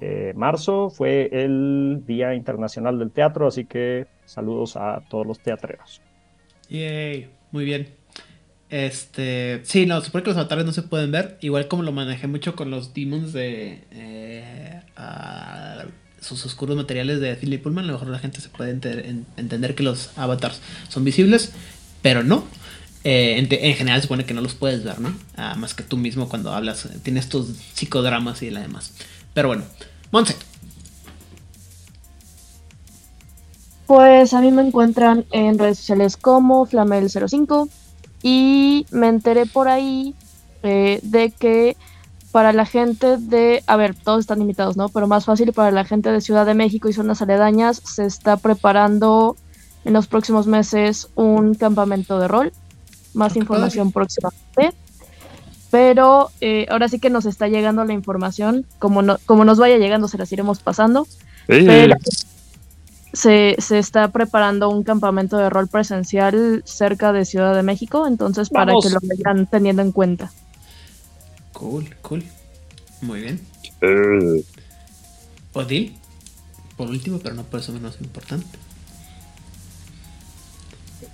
eh, 0.00 0.32
marzo 0.36 0.90
fue 0.90 1.28
el 1.32 2.02
Día 2.06 2.34
Internacional 2.34 2.98
del 2.98 3.10
Teatro, 3.10 3.48
así 3.48 3.64
que 3.64 4.06
saludos 4.24 4.76
a 4.76 5.02
todos 5.08 5.26
los 5.26 5.40
teatreros. 5.40 6.00
Yay, 6.68 7.30
muy 7.50 7.64
bien. 7.64 7.88
Este, 8.70 9.60
sí, 9.64 9.86
no, 9.86 10.00
supone 10.02 10.22
que 10.22 10.30
los 10.30 10.36
avatares 10.36 10.66
no 10.66 10.72
se 10.72 10.82
pueden 10.82 11.10
ver, 11.10 11.38
igual 11.40 11.68
como 11.68 11.82
lo 11.82 11.92
manejé 11.92 12.26
mucho 12.26 12.54
con 12.54 12.70
los 12.70 12.94
demons 12.94 13.32
de... 13.32 13.84
Eh, 13.90 14.80
sus 16.20 16.44
oscuros 16.44 16.76
materiales 16.76 17.20
de 17.20 17.34
Philip 17.36 17.62
Pullman, 17.62 17.84
a 17.84 17.86
lo 17.88 17.92
mejor 17.94 18.08
la 18.08 18.18
gente 18.18 18.40
se 18.40 18.48
puede 18.48 18.70
entender 18.70 19.74
que 19.74 19.82
los 19.82 20.16
avatars 20.18 20.60
son 20.88 21.04
visibles, 21.04 21.52
pero 22.02 22.22
no. 22.22 22.44
Eh, 23.04 23.38
en, 23.38 23.74
general 23.74 24.00
se 24.00 24.02
supone 24.02 24.24
que 24.24 24.34
no 24.34 24.40
los 24.40 24.54
puedes 24.54 24.84
ver, 24.84 25.00
¿no? 25.00 25.14
Ah, 25.36 25.54
más 25.56 25.74
que 25.74 25.82
tú 25.82 25.96
mismo 25.96 26.28
cuando 26.28 26.52
hablas, 26.52 26.88
tienes 27.02 27.24
estos 27.24 27.48
psicodramas 27.74 28.42
y 28.42 28.50
la 28.50 28.60
demás. 28.60 28.92
Pero 29.34 29.48
bueno, 29.48 29.64
Monse. 30.10 30.36
Pues 33.86 34.34
a 34.34 34.40
mí 34.40 34.50
me 34.50 34.66
encuentran 34.66 35.24
en 35.30 35.58
redes 35.58 35.78
sociales 35.78 36.16
como 36.16 36.66
Flamel05 36.66 37.68
y 38.22 38.86
me 38.90 39.08
enteré 39.08 39.46
por 39.46 39.68
ahí 39.68 40.14
eh, 40.62 41.00
de 41.02 41.30
que 41.30 41.76
para 42.32 42.52
la 42.52 42.66
gente 42.66 43.16
de, 43.16 43.62
a 43.66 43.76
ver, 43.76 43.94
todos 43.94 44.20
están 44.20 44.42
invitados, 44.42 44.76
¿no? 44.76 44.90
Pero 44.90 45.06
más 45.06 45.24
fácil 45.24 45.52
para 45.52 45.70
la 45.70 45.84
gente 45.84 46.12
de 46.12 46.20
Ciudad 46.20 46.44
de 46.44 46.54
México 46.54 46.88
y 46.88 46.92
zonas 46.92 47.22
aledañas 47.22 47.80
se 47.84 48.04
está 48.04 48.36
preparando 48.36 49.36
en 49.84 49.94
los 49.94 50.06
próximos 50.06 50.46
meses 50.46 51.08
un 51.14 51.54
campamento 51.54 52.18
de 52.18 52.28
rol. 52.28 52.52
Más 53.18 53.36
información 53.36 53.90
próximamente. 53.90 54.76
Pero 55.70 56.30
eh, 56.40 56.66
ahora 56.70 56.88
sí 56.88 56.98
que 56.98 57.10
nos 57.10 57.26
está 57.26 57.48
llegando 57.48 57.84
la 57.84 57.92
información. 57.92 58.64
Como, 58.78 59.02
no, 59.02 59.18
como 59.26 59.44
nos 59.44 59.58
vaya 59.58 59.76
llegando, 59.76 60.06
se 60.08 60.16
las 60.18 60.30
iremos 60.32 60.60
pasando. 60.60 61.06
se, 63.12 63.56
se, 63.58 63.78
está 63.78 64.08
preparando 64.08 64.70
un 64.70 64.84
campamento 64.84 65.36
de 65.36 65.50
rol 65.50 65.66
presencial 65.66 66.62
cerca 66.64 67.12
de 67.12 67.24
Ciudad 67.24 67.54
de 67.54 67.64
México. 67.64 68.06
Entonces, 68.06 68.50
para 68.50 68.72
que 68.80 68.88
lo 68.88 69.00
vayan 69.02 69.46
teniendo 69.46 69.82
en 69.82 69.92
cuenta. 69.92 70.30
Cool, 71.52 71.94
cool. 72.02 72.24
Muy 73.00 73.20
bien. 73.22 73.40
Uh. 73.82 74.42
Odil, 75.54 75.96
por 76.76 76.88
último, 76.88 77.18
pero 77.18 77.34
no 77.34 77.42
por 77.42 77.60
eso 77.60 77.72
menos 77.72 77.98
importante. 78.00 78.46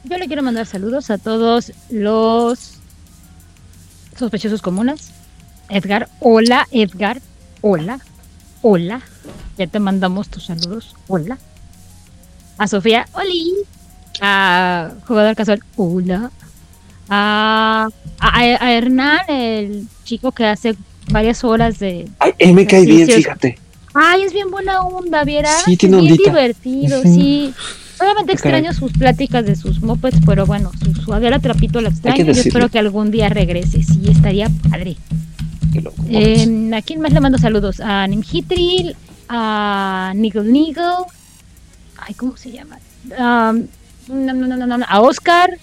Yo 0.05 0.19
le 0.19 0.27
quiero 0.27 0.43
mandar 0.43 0.67
saludos 0.67 1.11
a 1.11 1.17
todos 1.17 1.73
los 1.89 2.75
sospechosos 4.19 4.61
comunes. 4.61 5.11
Edgar, 5.71 6.11
hola, 6.21 6.69
Edgar, 6.71 7.23
hola, 7.63 8.01
hola. 8.61 9.01
Ya 9.57 9.67
te 9.67 9.81
mandamos 9.81 10.29
tus 10.29 10.45
saludos, 10.45 10.95
hola. 11.09 11.39
A 12.59 12.69
Sofía, 12.69 13.07
oli. 13.15 13.55
A 14.21 14.93
jugador 15.07 15.35
casual, 15.37 15.63
hola. 15.77 16.31
A, 17.09 17.89
a, 18.21 18.73
Hernán, 18.73 19.21
el 19.29 19.89
chico 20.05 20.33
que 20.33 20.45
hace 20.45 20.77
varias 21.09 21.43
horas 21.45 21.79
de. 21.79 22.09
Ay, 22.19 22.33
él 22.39 22.53
me 22.53 22.67
cae 22.67 22.85
bien, 22.85 23.09
fíjate. 23.09 23.59
Ay, 23.95 24.23
es 24.23 24.35
bien 24.35 24.51
buena 24.51 24.83
onda, 24.83 25.25
¿viera? 25.25 25.51
Sí, 25.65 25.79
tiene 25.79 25.99
es 25.99 26.03
bien 26.03 26.17
divertido, 26.17 27.03
sí. 27.03 27.55
Solamente 28.05 28.33
extraño 28.35 28.75
sus 28.75 28.93
pláticas 28.93 29.47
de 29.47 29.57
sus 29.57 29.81
mopeds, 29.81 30.19
pero 30.27 30.45
bueno, 30.45 30.71
su 30.79 30.95
suadera 30.95 31.39
trapito 31.39 31.81
la 31.81 31.89
extraño. 31.89 32.23
Yo 32.23 32.33
espero 32.33 32.69
que 32.69 32.79
algún 32.79 33.11
día 33.11 33.31
regrese. 33.31 33.83
Sí, 33.83 34.03
estaría 34.11 34.51
padre. 34.69 34.99
Eh, 36.11 36.71
¿A 36.75 36.83
quién 36.83 37.01
más 37.01 37.15
le 37.15 37.21
mando 37.21 37.39
saludos? 37.39 37.81
A 37.81 38.07
Nimhitril, 38.07 38.95
a 39.31 40.13
Niggle 40.15 40.45
Niggle. 40.45 41.07
Ay, 41.97 42.13
¿cómo 42.13 42.37
se 42.37 42.51
llama? 42.51 42.77
Um, 43.07 43.69
no, 44.09 44.35
no, 44.35 44.55
no, 44.55 44.67
no, 44.67 44.85
a 44.87 45.01
Oscar. 45.01 45.57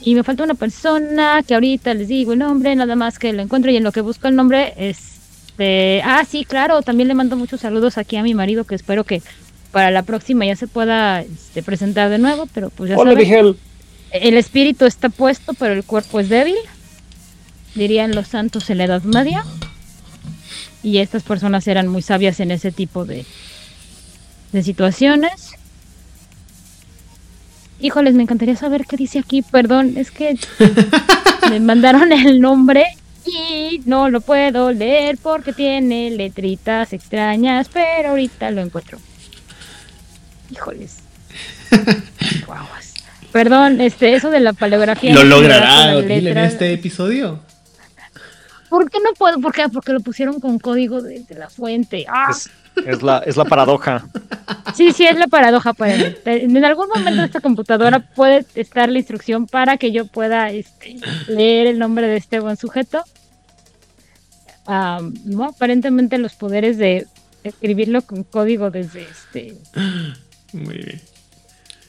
Y 0.00 0.16
me 0.16 0.24
falta 0.24 0.42
una 0.42 0.54
persona 0.54 1.44
que 1.46 1.54
ahorita 1.54 1.94
les 1.94 2.08
digo 2.08 2.32
el 2.32 2.40
nombre, 2.40 2.74
nada 2.74 2.96
más 2.96 3.20
que 3.20 3.32
lo 3.32 3.40
encuentro 3.40 3.70
y 3.70 3.76
en 3.76 3.84
lo 3.84 3.92
que 3.92 4.00
busco 4.00 4.26
el 4.26 4.34
nombre 4.34 4.74
es... 4.76 5.12
Ah, 6.04 6.24
sí, 6.28 6.44
claro, 6.44 6.82
también 6.82 7.06
le 7.06 7.14
mando 7.14 7.36
muchos 7.36 7.60
saludos 7.60 7.98
aquí 7.98 8.16
a 8.16 8.24
mi 8.24 8.34
marido 8.34 8.64
que 8.64 8.74
espero 8.74 9.04
que 9.04 9.22
para 9.76 9.90
la 9.90 10.04
próxima 10.04 10.46
ya 10.46 10.56
se 10.56 10.68
pueda 10.68 11.20
este, 11.20 11.62
presentar 11.62 12.08
de 12.08 12.16
nuevo, 12.16 12.48
pero 12.54 12.70
pues 12.70 12.88
ya 12.88 12.96
Hola, 12.96 13.12
El 14.10 14.38
espíritu 14.38 14.86
está 14.86 15.10
puesto, 15.10 15.52
pero 15.52 15.74
el 15.74 15.84
cuerpo 15.84 16.18
es 16.18 16.30
débil, 16.30 16.56
dirían 17.74 18.14
los 18.14 18.28
santos 18.28 18.70
en 18.70 18.78
la 18.78 18.84
Edad 18.84 19.02
Media. 19.02 19.44
Y 20.82 20.96
estas 20.96 21.24
personas 21.24 21.68
eran 21.68 21.88
muy 21.88 22.00
sabias 22.00 22.40
en 22.40 22.52
ese 22.52 22.72
tipo 22.72 23.04
de, 23.04 23.26
de 24.52 24.62
situaciones. 24.62 25.50
Híjoles, 27.78 28.14
me 28.14 28.22
encantaría 28.22 28.56
saber 28.56 28.86
qué 28.86 28.96
dice 28.96 29.18
aquí. 29.18 29.42
Perdón, 29.42 29.98
es 29.98 30.10
que 30.10 30.38
me 31.50 31.60
mandaron 31.60 32.12
el 32.12 32.40
nombre 32.40 32.86
y 33.26 33.82
no 33.84 34.08
lo 34.08 34.22
puedo 34.22 34.72
leer 34.72 35.18
porque 35.22 35.52
tiene 35.52 36.12
letritas 36.12 36.94
extrañas, 36.94 37.68
pero 37.70 38.08
ahorita 38.08 38.50
lo 38.52 38.62
encuentro. 38.62 38.98
Híjoles. 40.50 40.98
Perdón, 43.32 43.80
este, 43.80 44.14
eso 44.14 44.30
de 44.30 44.40
la 44.40 44.52
paleografía. 44.52 45.14
¿Lo 45.14 45.24
logrará 45.24 45.94
en 45.98 46.38
este 46.38 46.72
episodio? 46.72 47.40
¿Por 48.68 48.90
qué 48.90 48.98
no 48.98 49.12
puedo? 49.16 49.40
¿Por 49.40 49.52
qué? 49.52 49.68
Porque 49.68 49.92
lo 49.92 50.00
pusieron 50.00 50.40
con 50.40 50.58
código 50.58 51.02
de, 51.02 51.24
la 51.36 51.50
fuente. 51.50 52.06
¡Ah! 52.08 52.34
Es, 52.86 53.02
la, 53.02 53.18
es 53.18 53.36
la 53.36 53.44
paradoja. 53.44 54.06
Sí, 54.74 54.92
sí, 54.92 55.06
es 55.06 55.18
la 55.18 55.28
paradoja 55.28 55.72
para 55.72 55.94
En 56.24 56.64
algún 56.64 56.88
momento 56.88 57.22
esta 57.22 57.40
computadora 57.40 58.00
puede 58.00 58.44
estar 58.54 58.90
la 58.90 58.98
instrucción 58.98 59.46
para 59.46 59.76
que 59.76 59.92
yo 59.92 60.06
pueda 60.06 60.50
este, 60.50 60.96
leer 61.28 61.66
el 61.66 61.78
nombre 61.78 62.06
de 62.06 62.16
este 62.16 62.40
buen 62.40 62.56
sujeto. 62.56 63.02
no, 64.66 65.44
aparentemente 65.44 66.18
los 66.18 66.34
poderes 66.34 66.76
de 66.78 67.06
escribirlo 67.44 68.02
con 68.02 68.24
código 68.24 68.70
desde 68.70 69.02
este 69.02 69.56
muy 70.56 70.76
bien. 70.76 71.00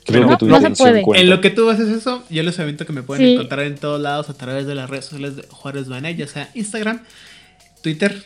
Creo 0.06 0.38
que 0.38 0.46
no 0.46 0.62
se 0.62 0.70
puede. 0.72 1.04
En 1.20 1.30
lo 1.30 1.42
que 1.42 1.50
tú 1.50 1.70
haces 1.70 1.90
eso, 1.90 2.24
yo 2.30 2.44
les 2.44 2.58
aviento 2.60 2.86
que 2.86 2.94
me 2.94 3.04
pueden 3.04 3.26
encontrar 3.26 3.66
en 3.66 3.76
todos 3.76 4.00
lados 4.00 4.30
a 4.30 4.34
través 4.36 4.66
de 4.66 4.74
las 4.74 4.90
redes 4.90 5.06
sociales 5.06 5.36
de 5.36 5.44
Juárez 5.50 5.90
Banet, 5.90 6.18
ya 6.18 6.28
sea 6.28 6.50
Instagram, 6.54 7.02
Twitter, 7.82 8.24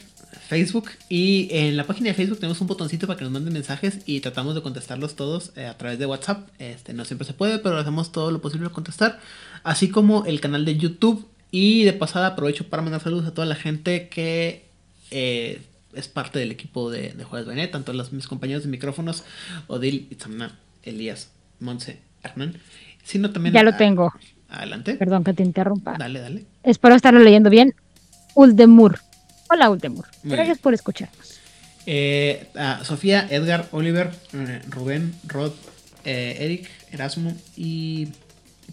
Facebook 0.48 0.90
y 1.10 1.48
en 1.50 1.78
la 1.78 1.86
página 1.86 2.10
de 2.10 2.14
Facebook 2.14 2.40
tenemos 2.40 2.60
un 2.62 2.68
botoncito 2.68 3.08
para 3.08 3.18
que 3.18 3.24
nos 3.24 3.34
manden 3.34 3.54
mensajes 3.54 4.00
y 4.06 4.20
tratamos 4.20 4.54
de 4.54 4.62
contestarlos 4.62 5.16
todos 5.16 5.54
eh, 5.56 5.66
a 5.66 5.78
través 5.78 5.98
de 5.98 6.06
WhatsApp. 6.06 6.50
Este 6.60 6.94
no 6.94 7.06
siempre 7.06 7.26
se 7.26 7.34
puede, 7.34 7.58
pero 7.58 7.78
hacemos 7.78 8.12
todo 8.12 8.32
lo 8.32 8.42
posible 8.42 8.66
para 8.66 8.76
contestar, 8.76 9.20
así 9.64 9.90
como 9.90 10.26
el 10.26 10.42
canal 10.42 10.66
de 10.66 10.78
YouTube 10.78 11.26
y 11.52 11.84
de 11.84 11.94
pasada 11.94 12.28
aprovecho 12.28 12.68
para 12.68 12.84
mandar 12.84 13.02
saludos 13.02 13.28
a 13.28 13.34
toda 13.34 13.48
la 13.48 13.56
gente 13.56 14.10
que 14.10 14.66
eh, 15.10 15.62
es 15.94 16.08
parte 16.08 16.40
del 16.40 16.52
equipo 16.52 16.90
de, 16.90 17.14
de 17.14 17.24
Juárez 17.24 17.48
Benet, 17.48 17.72
tanto 17.72 17.94
los, 17.94 18.12
mis 18.12 18.28
compañeros 18.28 18.64
de 18.64 18.70
micrófonos, 18.70 19.24
Odil, 19.68 20.08
Itzamna, 20.10 20.58
Elías, 20.84 21.32
Monse, 21.60 22.00
Hernán, 22.24 22.58
sino 23.04 23.32
también... 23.32 23.54
Ya 23.54 23.64
lo 23.64 23.76
tengo. 23.76 24.14
Adelante. 24.50 24.96
Perdón 24.96 25.24
que 25.24 25.34
te 25.34 25.44
interrumpa. 25.44 25.96
Dale, 25.98 26.20
dale. 26.20 26.46
Espero 26.64 26.96
estarlo 26.96 27.20
leyendo 27.20 27.50
bien. 27.50 27.74
Uldemur. 28.36 29.00
Hola, 29.50 29.70
Uldemur. 29.70 30.06
Gracias 30.24 30.60
por 30.60 30.74
escucharnos. 30.74 31.40
Eh, 31.86 32.48
Sofía, 32.84 33.28
Edgar, 33.30 33.68
Oliver, 33.72 34.12
eh, 34.34 34.62
Rubén, 34.70 35.14
Rod, 35.26 35.52
eh, 36.06 36.38
Eric, 36.40 36.70
Erasmo 36.92 37.36
y 37.56 38.10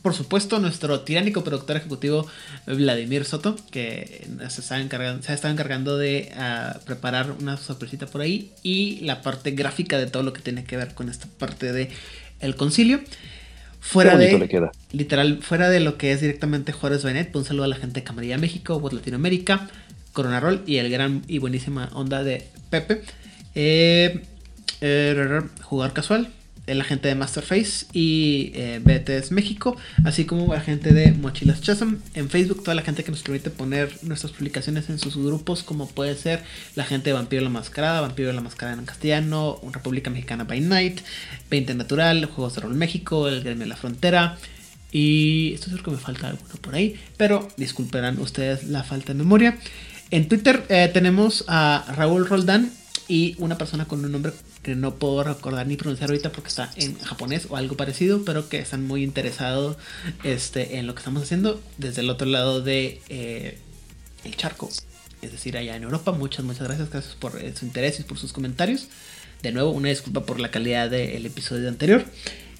por 0.02 0.14
supuesto, 0.14 0.58
nuestro 0.58 1.00
tiránico 1.00 1.44
productor 1.44 1.76
ejecutivo 1.76 2.26
Vladimir 2.66 3.24
Soto, 3.24 3.56
que 3.70 4.26
se 4.48 4.60
está 4.60 4.80
encargando, 4.80 5.22
se 5.22 5.32
ha 5.32 5.50
encargando 5.50 5.98
de 5.98 6.32
ah, 6.36 6.78
preparar 6.84 7.32
una 7.40 7.56
sorpresita 7.56 8.06
por 8.06 8.20
ahí 8.20 8.52
y 8.62 9.00
la 9.00 9.22
parte 9.22 9.52
gráfica 9.52 9.98
de 9.98 10.06
todo 10.06 10.22
lo 10.22 10.32
que 10.32 10.42
tiene 10.42 10.64
que 10.64 10.76
ver 10.76 10.94
con 10.94 11.08
esta 11.08 11.26
parte 11.38 11.72
de 11.72 11.90
el 12.40 12.56
concilio. 12.56 13.00
Fuera 13.80 14.16
de, 14.16 14.70
literal, 14.92 15.38
fuera 15.40 15.70
de 15.70 15.80
lo 15.80 15.96
que 15.96 16.12
es 16.12 16.20
directamente 16.20 16.72
Juárez 16.72 17.04
Benet, 17.04 17.30
pues 17.30 17.42
un 17.42 17.48
saludo 17.48 17.64
a 17.64 17.68
la 17.68 17.76
gente 17.76 18.00
de 18.00 18.04
Camarilla 18.04 18.36
México, 18.36 18.80
Voz 18.80 18.92
Latinoamérica, 18.92 19.68
Corona 20.12 20.40
Roll 20.40 20.62
y 20.66 20.76
el 20.78 20.90
gran 20.90 21.22
y 21.28 21.38
buenísima 21.38 21.88
onda 21.94 22.24
de 22.24 22.46
Pepe. 22.70 23.02
Eh, 23.54 24.24
eh, 24.80 25.40
jugar 25.62 25.92
casual, 25.92 26.28
la 26.74 26.84
gente 26.84 27.08
de 27.08 27.14
Masterface 27.14 27.86
y 27.92 28.52
eh, 28.54 28.80
BTS 28.82 29.32
México, 29.32 29.76
así 30.04 30.24
como 30.24 30.52
la 30.52 30.60
gente 30.60 30.92
de 30.92 31.12
Mochilas 31.12 31.60
Chasm 31.60 31.96
en 32.14 32.28
Facebook, 32.28 32.62
toda 32.62 32.74
la 32.74 32.82
gente 32.82 33.04
que 33.04 33.10
nos 33.10 33.22
permite 33.22 33.50
poner 33.50 33.90
nuestras 34.02 34.32
publicaciones 34.32 34.88
en 34.90 34.98
sus 34.98 35.16
grupos, 35.16 35.62
como 35.62 35.88
puede 35.88 36.16
ser 36.16 36.42
la 36.74 36.84
gente 36.84 37.10
de 37.10 37.14
Vampiro 37.14 37.42
la 37.42 37.50
Mascarada, 37.50 38.00
Vampiro 38.00 38.32
la 38.32 38.40
Mascarada 38.40 38.78
en 38.78 38.84
castellano, 38.86 39.60
República 39.72 40.10
Mexicana 40.10 40.44
by 40.44 40.60
Night, 40.60 41.00
20 41.50 41.74
Natural, 41.74 42.24
Juegos 42.26 42.54
de 42.54 42.60
Rol 42.62 42.74
México, 42.74 43.28
El 43.28 43.42
Gremio 43.42 43.64
de 43.64 43.68
la 43.68 43.76
Frontera. 43.76 44.38
Y 44.90 45.52
esto 45.52 45.74
es 45.74 45.82
que 45.82 45.90
me 45.90 45.98
falta 45.98 46.28
alguno 46.28 46.54
por 46.62 46.74
ahí, 46.74 46.98
pero 47.16 47.48
disculparán 47.56 48.18
ustedes 48.20 48.64
la 48.64 48.84
falta 48.84 49.12
de 49.12 49.18
memoria. 49.18 49.58
En 50.10 50.28
Twitter 50.28 50.64
eh, 50.70 50.90
tenemos 50.92 51.44
a 51.48 51.84
Raúl 51.94 52.26
Roldán 52.26 52.72
y 53.08 53.34
una 53.38 53.58
persona 53.58 53.86
con 53.86 54.04
un 54.04 54.12
nombre 54.12 54.32
que 54.68 54.76
no 54.76 54.96
puedo 54.96 55.24
recordar 55.24 55.66
ni 55.66 55.76
pronunciar 55.76 56.10
ahorita 56.10 56.30
porque 56.30 56.48
está 56.48 56.70
en 56.76 56.98
japonés 56.98 57.46
o 57.48 57.56
algo 57.56 57.74
parecido, 57.76 58.22
pero 58.26 58.50
que 58.50 58.58
están 58.58 58.86
muy 58.86 59.02
interesados 59.02 59.78
este, 60.24 60.76
en 60.76 60.86
lo 60.86 60.94
que 60.94 60.98
estamos 60.98 61.22
haciendo 61.22 61.58
desde 61.78 62.02
el 62.02 62.10
otro 62.10 62.28
lado 62.28 62.60
de 62.60 63.00
eh, 63.08 63.56
el 64.24 64.36
charco, 64.36 64.68
es 65.22 65.32
decir, 65.32 65.56
allá 65.56 65.74
en 65.74 65.84
Europa. 65.84 66.12
Muchas, 66.12 66.44
muchas 66.44 66.64
gracias, 66.64 66.90
gracias 66.90 67.14
por 67.14 67.40
eh, 67.40 67.54
su 67.56 67.64
interés 67.64 67.98
y 68.00 68.02
por 68.02 68.18
sus 68.18 68.34
comentarios. 68.34 68.88
De 69.42 69.52
nuevo, 69.52 69.70
una 69.70 69.88
disculpa 69.88 70.26
por 70.26 70.38
la 70.38 70.50
calidad 70.50 70.90
del 70.90 71.24
episodio 71.24 71.68
anterior. 71.68 72.04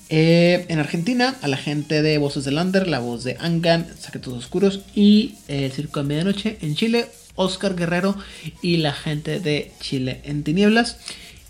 Eh, 0.09 0.65
en 0.69 0.79
Argentina, 0.79 1.37
a 1.43 1.49
la 1.49 1.59
gente 1.59 2.01
de 2.01 2.17
Voces 2.17 2.45
del 2.47 2.57
Under, 2.57 2.89
la 2.89 3.01
voz 3.01 3.23
de 3.23 3.37
Angan, 3.39 3.87
Secretos 3.99 4.33
Oscuros 4.33 4.81
y 4.95 5.35
El 5.47 5.71
Circo 5.73 6.01
de 6.01 6.07
Medianoche. 6.07 6.57
En 6.63 6.75
Chile, 6.75 7.07
Oscar 7.35 7.77
Guerrero 7.77 8.17
y 8.63 8.79
la 8.79 8.95
gente 8.95 9.41
de 9.41 9.73
Chile 9.81 10.23
en 10.25 10.43
Tinieblas. 10.43 10.97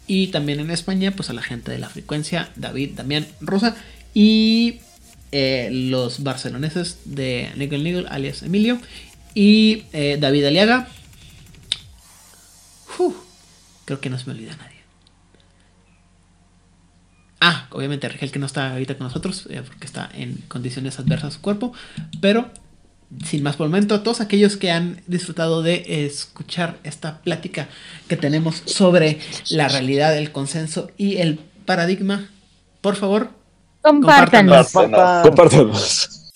Y 0.08 0.28
también 0.28 0.58
en 0.58 0.70
España, 0.70 1.12
pues 1.12 1.30
a 1.30 1.34
la 1.34 1.42
gente 1.42 1.70
de 1.70 1.78
la 1.78 1.90
frecuencia, 1.90 2.50
David, 2.56 2.92
Damián, 2.96 3.26
Rosa. 3.40 3.76
Y 4.14 4.80
eh, 5.30 5.68
los 5.70 6.22
barceloneses 6.24 7.00
de 7.04 7.52
Nigel 7.56 7.84
Nigel, 7.84 8.06
alias 8.08 8.42
Emilio. 8.42 8.80
Y 9.34 9.84
eh, 9.92 10.16
David 10.18 10.46
Aliaga. 10.46 10.88
creo 13.84 14.00
que 14.00 14.10
no 14.10 14.18
se 14.18 14.26
me 14.26 14.32
olvida 14.32 14.56
nadie. 14.56 14.76
Ah, 17.40 17.68
obviamente 17.70 18.08
Rigel 18.08 18.32
que 18.32 18.38
no 18.38 18.46
está 18.46 18.72
ahorita 18.72 18.98
con 18.98 19.06
nosotros 19.06 19.46
eh, 19.48 19.62
porque 19.66 19.86
está 19.86 20.10
en 20.12 20.34
condiciones 20.48 20.98
adversas 20.98 21.34
a 21.34 21.36
su 21.36 21.40
cuerpo. 21.40 21.72
Pero 22.20 22.50
sin 23.24 23.42
más 23.42 23.56
por 23.56 23.64
el 23.64 23.70
momento, 23.70 23.94
a 23.94 24.02
todos 24.02 24.20
aquellos 24.20 24.56
que 24.56 24.70
han 24.70 25.00
disfrutado 25.06 25.62
de 25.62 26.06
escuchar 26.06 26.78
esta 26.84 27.18
plática 27.22 27.68
que 28.06 28.16
tenemos 28.16 28.62
sobre 28.66 29.18
la 29.50 29.68
realidad, 29.68 30.16
el 30.16 30.30
consenso 30.30 30.90
y 30.96 31.16
el 31.16 31.40
paradigma, 31.64 32.28
por 32.80 32.96
favor, 32.96 33.30
compártanos. 33.82 34.72
Compártanos. 34.72 36.27